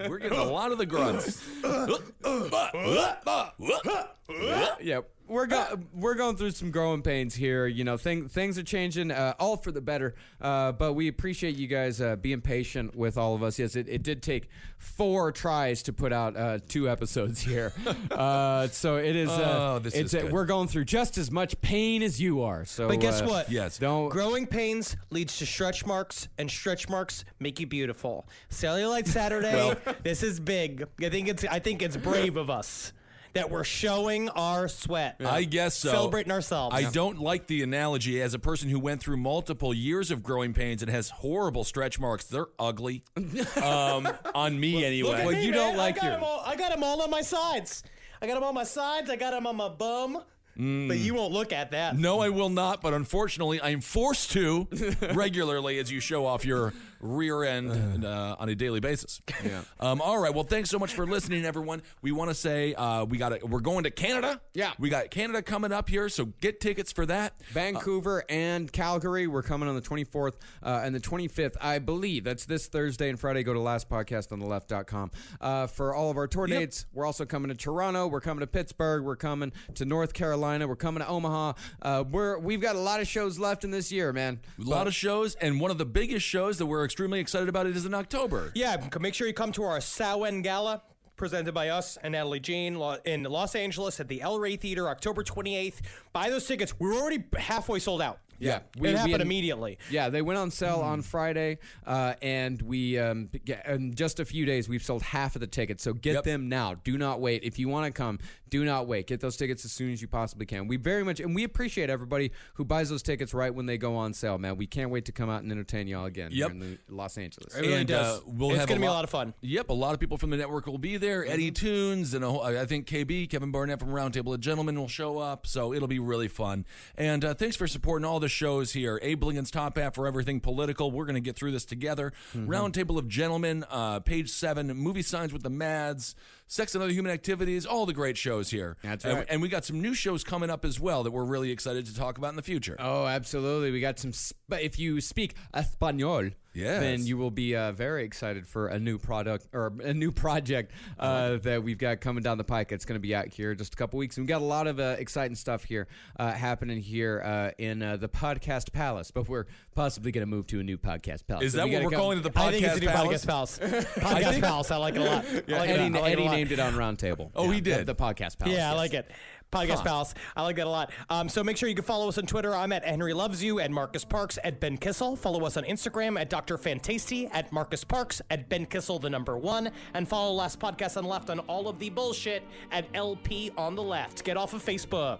We're 0.09 0.19
getting 0.19 0.39
a 0.39 0.45
lot 0.45 0.73
of 0.73 0.79
the 0.79 0.87
grunts. 0.87 1.43
yeah, 4.83 5.01
we're 5.27 5.47
go- 5.47 5.81
we're 5.95 6.15
going 6.15 6.37
through 6.37 6.51
some 6.51 6.71
growing 6.71 7.03
pains 7.03 7.35
here. 7.35 7.67
You 7.67 7.85
know, 7.85 7.97
thing- 7.97 8.29
things 8.29 8.59
are 8.59 8.63
changing, 8.63 9.11
uh, 9.11 9.35
all 9.39 9.57
for 9.57 9.73
the 9.73 9.81
better. 9.81 10.15
Uh, 10.41 10.73
but 10.73 10.93
we 10.95 11.09
appreciate 11.09 11.57
you 11.57 11.67
guys 11.67 12.01
uh, 12.01 12.17
being 12.17 12.41
patient 12.41 12.95
with 12.95 13.17
all 13.17 13.35
of 13.35 13.43
us. 13.43 13.59
Yes, 13.59 13.77
it, 13.77 13.89
it 13.89 14.03
did 14.03 14.23
take 14.23 14.49
four 14.77 15.33
tries 15.33 15.83
to 15.85 15.93
put 15.93 16.13
out 16.13 16.37
uh, 16.37 16.59
two 16.69 16.89
episodes 16.91 17.41
here. 17.41 17.73
uh, 18.11 18.69
so 18.69 18.97
it 18.97 19.17
is. 19.17 19.31
Uh, 19.31 19.51
Oh, 19.75 19.79
this 19.79 19.95
it's 19.95 20.13
is 20.13 20.21
uh, 20.21 20.23
good. 20.25 20.33
we're 20.33 20.45
going 20.47 20.69
through 20.69 20.85
just 20.85 21.17
as 21.17 21.31
much 21.31 21.59
pain 21.61 22.03
as 22.03 22.21
you 22.21 22.43
are. 22.43 22.65
So, 22.65 22.89
But 22.89 23.01
guess 23.01 23.23
uh, 23.23 23.27
what? 23.27 23.51
Yes. 23.51 23.79
Don't. 23.79 24.09
Growing 24.11 24.47
pains 24.47 24.97
leads 25.11 25.39
to 25.39 25.47
stretch 25.47 25.87
marks, 25.87 26.29
and 26.39 26.51
stretch 26.51 26.89
marks 26.89 27.25
make 27.41 27.59
you 27.61 27.67
beautiful. 27.67 28.29
Cellulite 28.51 29.07
Saturday. 29.07 29.75
this 30.03 30.23
is 30.23 30.39
big. 30.41 30.87
I 31.01 31.09
think 31.09 31.29
it's. 31.29 31.45
I 31.45 31.59
think 31.61 31.81
it's 31.83 31.97
brave 31.97 32.37
of 32.37 32.51
us 32.51 32.93
that 33.35 33.51
we're 33.51 33.65
showing 33.65 34.29
our 34.31 34.69
sweat. 34.69 35.17
I 35.25 35.45
guess 35.45 35.77
so. 35.77 35.91
Celebrating 35.91 36.33
ourselves. 36.33 36.75
I 36.75 36.91
don't 36.91 37.19
like 37.21 37.47
the 37.47 37.63
analogy 37.63 38.23
as 38.23 38.33
a 38.35 38.39
person 38.39 38.69
who 38.69 38.79
went 38.81 39.01
through 39.01 39.19
multiple 39.19 39.75
years 39.75 40.11
of 40.11 40.23
growing 40.23 40.53
pains 40.55 40.83
and 40.83 40.91
has 40.91 41.11
horrible 41.11 41.65
stretch 41.65 42.01
marks. 42.01 42.25
They're 42.25 42.47
ugly. 42.59 43.05
um, 43.63 44.09
on 44.35 44.59
me 44.59 44.75
Look 44.77 44.85
anyway. 44.85 45.13
at 45.21 45.27
Well, 45.27 45.35
me, 45.37 45.45
you 45.47 45.53
don't 45.53 45.77
like 45.77 45.97
I 45.99 46.09
got 46.09 46.21
your- 46.21 46.29
all, 46.29 46.43
I 46.47 46.57
got 46.57 46.71
them 46.73 46.83
all 46.83 47.03
on 47.03 47.11
my 47.11 47.23
sides. 47.23 47.83
I 48.23 48.27
got 48.27 48.35
them 48.35 48.45
on 48.45 48.55
my 48.55 48.65
sides. 48.65 49.11
I 49.11 49.17
got 49.17 49.33
them 49.33 49.47
on 49.47 49.57
my 49.57 49.69
bum. 49.69 50.23
But 50.57 50.99
you 50.99 51.15
won't 51.15 51.33
look 51.33 51.53
at 51.53 51.73
that. 51.73 51.97
No, 51.97 52.21
I 52.21 52.29
will 52.29 52.49
not, 52.49 52.81
but 52.81 52.95
unfortunately, 52.95 53.61
I'm 53.61 53.81
forced 53.81 54.31
to 54.33 54.69
regularly 55.13 55.81
as 55.81 55.91
you 55.91 55.99
show 55.99 56.27
off 56.27 56.45
your 56.45 56.73
rear 57.05 57.45
end 57.45 58.05
uh, 58.05 58.37
on 58.39 58.49
a 58.49 58.55
daily 58.55 58.81
basis. 58.81 59.21
Yeah. 59.45 59.63
Um, 59.81 60.01
all 60.01 60.19
right. 60.19 60.33
Well, 60.33 60.45
thanks 60.45 60.71
so 60.71 60.79
much 60.79 60.95
for 60.95 61.05
listening, 61.07 61.45
everyone. 61.45 61.83
We 62.01 62.11
want 62.11 62.31
to 62.31 62.35
say 62.35 62.73
uh, 62.75 63.05
we 63.05 63.19
got 63.19 63.31
to, 63.31 63.47
we're 63.47 63.61
going 63.61 63.85
to 63.85 63.91
Canada. 63.91 64.41
Yeah. 64.55 64.73
We 64.79 64.89
got 64.89 65.11
Canada 65.11 65.43
coming 65.43 65.73
up 65.73 65.91
here, 65.91 66.09
so 66.09 66.27
get 66.41 66.59
tickets 66.61 66.91
for 66.91 67.05
that. 67.07 67.35
Vancouver 67.51 68.25
and 68.31 68.73
Calgary. 68.73 69.27
We're 69.27 69.43
coming 69.43 69.69
on 69.69 69.75
the 69.75 69.83
24th 69.83 70.35
uh, 70.63 70.81
and 70.83 70.95
the 70.95 71.01
25th, 71.01 71.57
I 71.61 71.81
believe. 71.81 72.25
That's 72.25 72.47
this 72.47 72.67
Thursday 72.69 73.11
and 73.11 73.21
Friday. 73.21 73.43
Go 73.43 73.53
to 73.53 73.61
lastpodcastontheleft.com 73.61 75.11
uh, 75.41 75.67
for 75.67 75.95
all 75.95 76.11
of 76.11 76.17
our 76.17 76.27
tour 76.27 76.47
dates. 76.47 76.87
We're 76.93 77.05
also 77.05 77.27
coming 77.27 77.51
to 77.51 77.55
Toronto. 77.57 78.07
We're 78.07 78.21
coming 78.21 78.41
to 78.41 78.47
Pittsburgh. 78.47 79.05
We're 79.05 79.17
coming 79.17 79.53
to 79.75 79.85
North 79.85 80.15
Carolina. 80.15 80.67
We're 80.67 80.77
coming 80.77 81.03
to 81.03 81.09
Omaha. 81.09 81.53
Uh, 81.83 82.05
we're 82.11 82.39
we've 82.39 82.61
got 82.61 82.77
a 82.77 82.81
lot 82.81 83.01
of 83.01 83.09
shows 83.09 83.39
left 83.39 83.65
in 83.65 83.71
this 83.71 83.93
year, 83.93 84.13
man. 84.13 84.41
A 84.59 84.69
lot 84.69 84.87
of 84.87 84.95
shows, 84.95 85.35
and 85.37 85.61
one 85.61 85.71
of 85.71 85.79
the 85.79 85.85
biggest 85.87 86.25
shows 86.25 86.59
that 86.59 86.67
we're 86.67 86.85
extremely 86.95 87.19
excited 87.19 87.49
about 87.49 87.67
it 87.67 87.77
is 87.77 87.87
in 87.87 87.93
October. 87.93 88.53
Yeah, 88.55 88.77
make 89.01 89.15
sure 89.15 89.27
you 89.27 89.33
come 89.35 89.51
to 89.51 89.65
our 89.65 89.81
Samhain 89.81 90.43
Gala. 90.43 90.81
Presented 91.17 91.53
by 91.53 91.71
us 91.71 91.99
and 92.03 92.13
Natalie 92.13 92.39
Jean 92.39 92.81
in 93.05 93.25
Los 93.25 93.57
Angeles 93.57 93.99
at 93.99 94.07
the 94.07 94.23
El 94.23 94.39
Rey 94.39 94.55
Theater, 94.55 94.89
October 94.89 95.25
28th. 95.25 95.81
Buy 96.13 96.31
those 96.31 96.47
tickets. 96.47 96.79
We're 96.79 96.95
already 96.95 97.25
halfway 97.37 97.81
sold 97.81 98.01
out. 98.01 98.21
Yeah, 98.39 98.61
we- 98.79 98.89
it 98.89 98.97
happened 98.97 99.13
had- 99.13 99.21
immediately. 99.21 99.79
Yeah, 99.91 100.09
they 100.11 100.23
went 100.23 100.39
on 100.39 100.51
sale 100.51 100.81
on 100.81 101.03
Friday, 101.03 101.59
uh, 101.87 102.15
and 102.23 102.61
we 102.63 102.99
um, 102.99 103.31
g- 103.45 103.55
in 103.67 103.95
just 103.95 104.21
a 104.21 104.25
few 104.25 104.45
days 104.45 104.69
we've 104.69 104.83
sold 104.83 105.03
half 105.03 105.35
of 105.37 105.41
the 105.41 105.47
tickets. 105.47 105.83
So 105.85 105.93
get 105.93 106.15
Yep. 106.15 106.25
them 106.25 106.49
now. 106.49 106.75
Do 106.75 106.99
not 106.99 107.21
wait. 107.21 107.43
If 107.45 107.59
you 107.59 107.69
want 107.69 107.87
to 107.87 107.93
come, 107.93 108.19
do 108.51 108.65
not 108.65 108.87
wait. 108.87 109.07
Get 109.07 109.21
those 109.21 109.37
tickets 109.37 109.65
as 109.65 109.73
soon 109.73 109.93
as 109.93 110.01
you 110.01 110.09
possibly 110.09 110.47
can. 110.47 110.67
We 110.69 110.77
very 110.77 111.05
much 111.05 111.21
and 111.21 111.35
we 111.35 111.45
appreciate 111.45 111.91
everybody 111.91 112.31
who 112.55 112.65
buys 112.65 112.89
those 112.89 113.03
tickets 113.03 113.35
right 113.35 113.53
when 113.55 113.67
they 113.67 113.79
go 113.79 113.97
on 113.97 114.13
sale. 114.15 114.39
Man, 114.39 114.57
we 114.57 114.67
can't 114.67 114.91
wait 114.91 115.05
to 115.07 115.13
come 115.13 115.29
out 115.31 115.43
and 115.43 115.51
entertain 115.51 115.87
y'all 115.89 116.05
again 116.07 116.31
Yep. 116.33 116.53
here 116.53 116.63
in 116.63 116.79
the 116.89 116.95
Los 116.95 117.19
Angeles. 117.19 117.55
It 117.55 117.61
really 117.63 117.75
and 117.75 117.89
does. 117.89 118.19
Uh, 118.19 118.21
we'll 118.27 118.51
it's 118.51 118.61
have 118.61 118.69
gonna 118.69 118.79
a 118.79 118.81
be 118.83 118.87
a 118.87 118.91
lot- 118.91 118.95
lot 118.97 119.05
of 119.05 119.11
fun. 119.11 119.35
Yep, 119.41 119.71
a 119.71 119.73
lot 119.73 119.95
of 119.95 120.01
people 120.01 120.17
from 120.19 120.31
the 120.31 120.37
network 120.37 120.67
will 120.67 120.79
be 120.79 120.97
there. 120.97 121.27
Eddie 121.27 121.51
Tunes 121.51 122.15
and 122.15 122.25
a 122.25 122.31
whole, 122.31 122.43
I 122.43 122.65
think 122.67 122.87
KB, 122.87 123.27
Kevin 123.29 123.51
Barnett 123.51 123.81
from 123.81 123.89
Roundtable 123.91 124.35
of 124.35 124.41
Gentlemen 124.41 124.79
will 124.79 124.89
show 124.89 125.19
up. 125.19 125.47
So 125.47 125.73
it'll 125.73 125.89
be 125.89 125.99
really 125.99 126.29
fun. 126.29 126.65
And 126.97 127.25
uh, 127.25 127.35
thanks 127.35 127.57
for 127.57 127.67
supporting 127.67 128.05
all 128.05 128.21
the 128.25 128.29
shows 128.31 128.73
here. 128.73 128.99
Abe 129.03 129.23
Lincoln's 129.23 129.51
Top 129.51 129.77
Hat 129.77 129.95
for 129.95 130.07
everything 130.07 130.41
political. 130.41 130.91
We're 130.91 131.05
going 131.05 131.15
to 131.15 131.21
get 131.21 131.37
through 131.37 131.53
this 131.53 131.65
together. 131.67 132.13
Roundtable 132.35 132.99
of 132.99 133.07
Gentlemen, 133.07 133.65
uh, 133.71 134.01
page 134.01 134.31
seven, 134.31 134.69
movie 134.69 135.03
signs 135.03 135.33
with 135.33 135.43
the 135.43 135.51
Mads. 135.51 136.15
Sex 136.47 136.75
and 136.75 136.83
Other 136.85 136.93
Human 136.93 137.11
Activities, 137.13 137.65
all 137.67 137.85
the 137.87 137.93
great 137.93 138.17
shows 138.17 138.51
here. 138.51 138.77
That's 138.83 139.05
And- 139.05 139.15
right. 139.19 139.27
And, 139.31 139.43
we 139.43 139.49
got 139.49 139.65
some 139.65 139.81
new 139.83 139.93
shows 139.95 140.25
coming 140.25 140.49
up 140.51 140.65
as 140.65 140.79
well 140.81 141.03
that 141.03 141.11
we're 141.11 141.25
really 141.25 141.51
excited 141.51 141.85
to 141.87 141.95
talk 141.95 142.17
about 142.19 142.29
in 142.31 142.37
the 142.37 142.43
future. 142.43 142.77
Oh, 142.79 143.07
absolutely. 143.07 143.71
We 143.71 143.81
got 143.81 143.99
some. 143.99 144.13
Sp- 144.17 144.37
if 144.61 144.79
you 144.79 145.01
speak 145.01 145.35
Espanol, 145.55 146.31
Yes. 146.55 146.81
then 146.81 147.05
you 147.05 147.17
will 147.17 147.31
be 147.31 147.57
uh, 147.57 147.73
very 147.73 148.05
excited 148.05 148.47
for 148.47 148.69
a 148.69 148.79
new 148.79 148.97
product 148.99 149.49
or 149.53 149.73
a 149.83 149.93
new 149.93 150.13
project 150.13 150.73
uh, 150.99 151.37
that 151.39 151.63
we've 151.63 151.79
got 151.79 152.01
coming 152.01 152.23
down 152.23 152.39
the 152.39 152.45
pike. 152.45 152.71
It's 152.73 152.85
going 152.85 152.95
to 152.97 153.01
be 153.01 153.15
out 153.15 153.29
here 153.29 153.53
in 153.53 153.59
just 153.59 153.75
a 153.75 153.77
couple 153.77 153.99
weeks. 153.99 154.17
And 154.17 154.25
we 154.25 154.29
got 154.29 154.41
a 154.41 154.45
lot 154.45 154.67
of 154.67 154.79
uh, 154.79 154.97
exciting 154.99 155.35
stuff 155.35 155.65
here 155.65 155.89
uh, 156.19 156.33
happening 156.33 156.79
here 156.81 157.23
uh, 157.25 157.51
in 157.63 157.83
uh, 157.83 157.97
the 157.97 158.09
Podcast 158.09 158.73
Palace. 158.73 159.11
But 159.11 159.29
we're 159.29 159.47
possibly 159.75 160.13
going 160.13 160.23
to 160.23 160.31
move 160.31 160.47
to 160.49 160.61
a 160.61 160.63
new 160.63 160.79
Podcast 160.79 161.27
Palace. 161.27 161.45
Is 161.47 161.53
So 161.53 161.59
that 161.59 161.69
we 161.69 161.75
what 161.75 161.85
we're 161.85 161.91
come- 161.91 162.01
calling 162.01 162.19
it? 162.19 162.23
The 162.23 162.33
I 162.41 162.51
think 162.53 162.65
it's 162.65 162.77
a 162.77 162.81
Podcast 162.81 162.81
new 162.81 163.27
Palace? 163.27 163.59
Podcast 163.59 163.61
Palace. 163.61 163.85
Podcast 163.97 164.41
Palace. 164.41 164.71
I 164.71 164.77
like 164.77 164.95
it 164.97 165.01
a 165.01 165.05
lot. 165.05 165.25
I 165.25 165.35
like 165.59 165.71
Eddie, 165.71 165.91
like 165.99 166.13
it 166.13 166.19
a 166.19 166.23
lot. 166.23 166.31
named 166.33 166.53
it 166.53 166.61
on 166.61 166.75
Roundtable. 166.75 167.31
Oh, 167.35 167.51
he 167.51 167.61
did? 167.61 167.87
The, 167.87 167.95
Podcast 167.95 168.39
Palace. 168.39 168.57
Yeah, 168.57 168.71
I 168.71 168.75
like 168.75 168.95
it. 168.95 169.11
Podcast 169.55 169.85
Palace. 169.85 170.15
I 170.37 170.43
like 170.43 170.57
that 170.57 170.67
a 170.67 170.71
lot. 170.71 170.91
Um, 171.09 171.29
so 171.29 171.45
make 171.45 171.57
sure 171.57 171.69
you 171.69 171.75
can 171.75 171.85
follow 171.85 172.09
us 172.09 172.19
on 172.19 172.27
Twitter. 172.27 172.55
I'm 172.55 172.73
at 172.73 172.85
Henry 172.85 173.15
Loves 173.15 173.43
You, 173.43 173.61
at 173.61 173.71
Marcus 173.71 174.05
Parks, 174.05 174.39
at 174.45 174.61
Ben 174.61 174.77
Kissel. 174.77 175.17
Follow 175.17 175.45
us 175.47 175.57
on 175.57 175.65
Instagram 175.65 176.21
at 176.21 176.29
Dr. 176.29 176.59
Fantasty, 176.59 177.31
at 177.33 177.53
Marcus 177.53 177.85
Parks, 177.85 178.21
at 178.31 178.49
Ben 178.49 178.67
Kissel, 178.67 178.99
the 179.01 179.09
number 179.09 179.39
one. 179.39 179.71
And 179.95 180.09
follow 180.09 180.33
Last 180.35 180.59
Podcast 180.59 180.97
on 180.97 181.05
the 181.05 181.09
Left 181.11 181.31
on 181.31 181.39
all 181.41 181.69
of 181.69 181.79
the 181.79 181.91
bullshit 181.91 182.43
at 182.73 182.87
LP 182.95 183.53
on 183.57 183.75
the 183.77 183.83
Left. 183.83 184.25
Get 184.25 184.37
off 184.37 184.53
of 184.55 184.65
Facebook. 184.65 185.19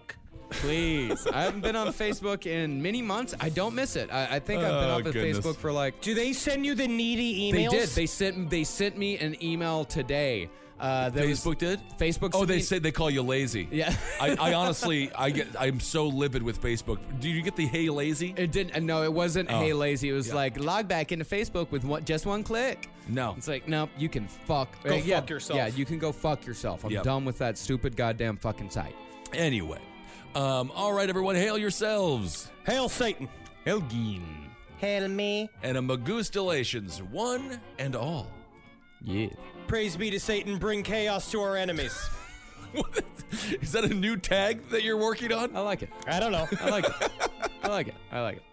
Please. 0.51 1.25
I 1.27 1.41
haven't 1.41 1.61
been 1.61 1.75
on 1.75 1.87
Facebook 1.87 2.45
in 2.45 2.79
many 2.81 3.01
months. 3.01 3.33
I 3.39 3.49
don't 3.49 3.73
miss 3.73 3.95
it. 3.95 4.11
I, 4.11 4.35
I 4.35 4.39
think 4.39 4.61
I've 4.63 4.69
been 4.81 4.89
Oh, 4.89 4.93
off 4.99 5.05
of 5.05 5.13
goodness. 5.13 5.39
Facebook 5.39 5.55
for 5.57 5.71
like 5.71 5.99
Do 6.01 6.13
they 6.13 6.33
send 6.33 6.65
you 6.65 6.75
the 6.75 6.87
needy 6.87 7.51
emails? 7.51 7.71
They 7.71 7.77
did. 7.79 7.89
They 7.89 8.05
sent 8.05 8.49
they 8.51 8.63
sent 8.63 8.95
me 8.97 9.17
an 9.17 9.41
email 9.43 9.85
today. 9.85 10.49
Uh, 10.79 11.09
that 11.09 11.25
was- 11.27 11.39
Facebook 11.39 11.57
did? 11.57 11.79
Facebook. 11.97 12.31
Oh, 12.33 12.43
they 12.45 12.57
me- 12.57 12.61
say 12.61 12.79
they 12.79 12.91
call 12.91 13.09
you 13.09 13.21
lazy. 13.21 13.67
Yeah. 13.71 13.95
I, 14.19 14.35
I 14.35 14.53
honestly, 14.55 15.09
I 15.13 15.29
get, 15.29 15.47
I'm 15.57 15.79
so 15.79 16.07
livid 16.07 16.43
with 16.43 16.61
Facebook. 16.61 16.99
Do 17.21 17.29
you 17.29 17.41
get 17.41 17.55
the 17.55 17.65
hey 17.65 17.89
lazy? 17.89 18.33
It 18.35 18.51
didn't. 18.51 18.75
uh, 18.75 18.79
No, 18.79 19.03
it 19.03 19.13
wasn't. 19.13 19.49
Oh. 19.51 19.59
Hey, 19.59 19.71
lazy. 19.73 20.09
It 20.09 20.13
was 20.13 20.27
Yeah. 20.29 20.35
like 20.35 20.59
log 20.59 20.87
back 20.87 21.11
into 21.13 21.23
Facebook 21.25 21.71
with 21.71 21.85
one, 21.85 22.03
just 22.03 22.25
one 22.25 22.43
click. 22.43 22.89
No. 23.07 23.35
It's 23.37 23.47
like 23.47 23.67
no, 23.67 23.87
you 23.97 24.09
can 24.09 24.27
fuck. 24.27 24.67
Go 24.83 24.91
uh, 24.91 24.97
yeah, 24.97 25.19
fuck 25.21 25.29
yourself. 25.29 25.57
Yeah, 25.57 25.67
you 25.67 25.85
can 25.85 25.97
go 25.99 26.11
fuck 26.11 26.45
yourself. 26.45 26.83
I'm 26.83 26.91
Yep. 26.91 27.03
done 27.03 27.23
with 27.25 27.37
that 27.37 27.57
stupid 27.57 27.95
goddamn 27.95 28.35
fucking 28.37 28.69
site. 28.69 28.95
Anyway, 29.33 29.79
um, 30.35 30.71
all 30.75 30.91
right, 30.93 31.07
everyone, 31.09 31.35
hail 31.35 31.57
yourselves 31.57 32.51
Hail 32.65 32.89
Satan. 32.89 33.29
Hail 33.63 33.75
Elgin. 33.81 34.23
Hail 34.77 35.07
me. 35.07 35.49
and 35.63 35.77
a 35.77 35.81
Magustilations, 35.81 36.99
one 37.11 37.59
and 37.79 37.95
all. 37.95 38.27
Yeah. 39.05 39.29
Praise 39.67 39.95
be 39.95 40.09
to 40.11 40.19
Satan. 40.19 40.57
Bring 40.57 40.83
chaos 40.83 41.31
to 41.31 41.41
our 41.41 41.55
enemies. 41.55 41.97
What? 42.73 43.05
Is 43.61 43.71
that 43.71 43.85
a 43.85 43.93
new 43.93 44.17
tag 44.17 44.67
that 44.71 44.83
you're 44.83 44.97
working 44.97 45.31
on? 45.31 45.55
I 45.55 45.61
like 45.61 45.81
it. 45.81 45.89
I 46.07 46.19
don't 46.19 46.33
know. 46.33 46.45
I 46.59 46.69
like 46.69 46.83
it. 46.83 47.11
I 47.63 47.67
like 47.69 47.87
it. 47.87 47.95
I 48.11 48.19
like 48.19 48.35
it. 48.35 48.43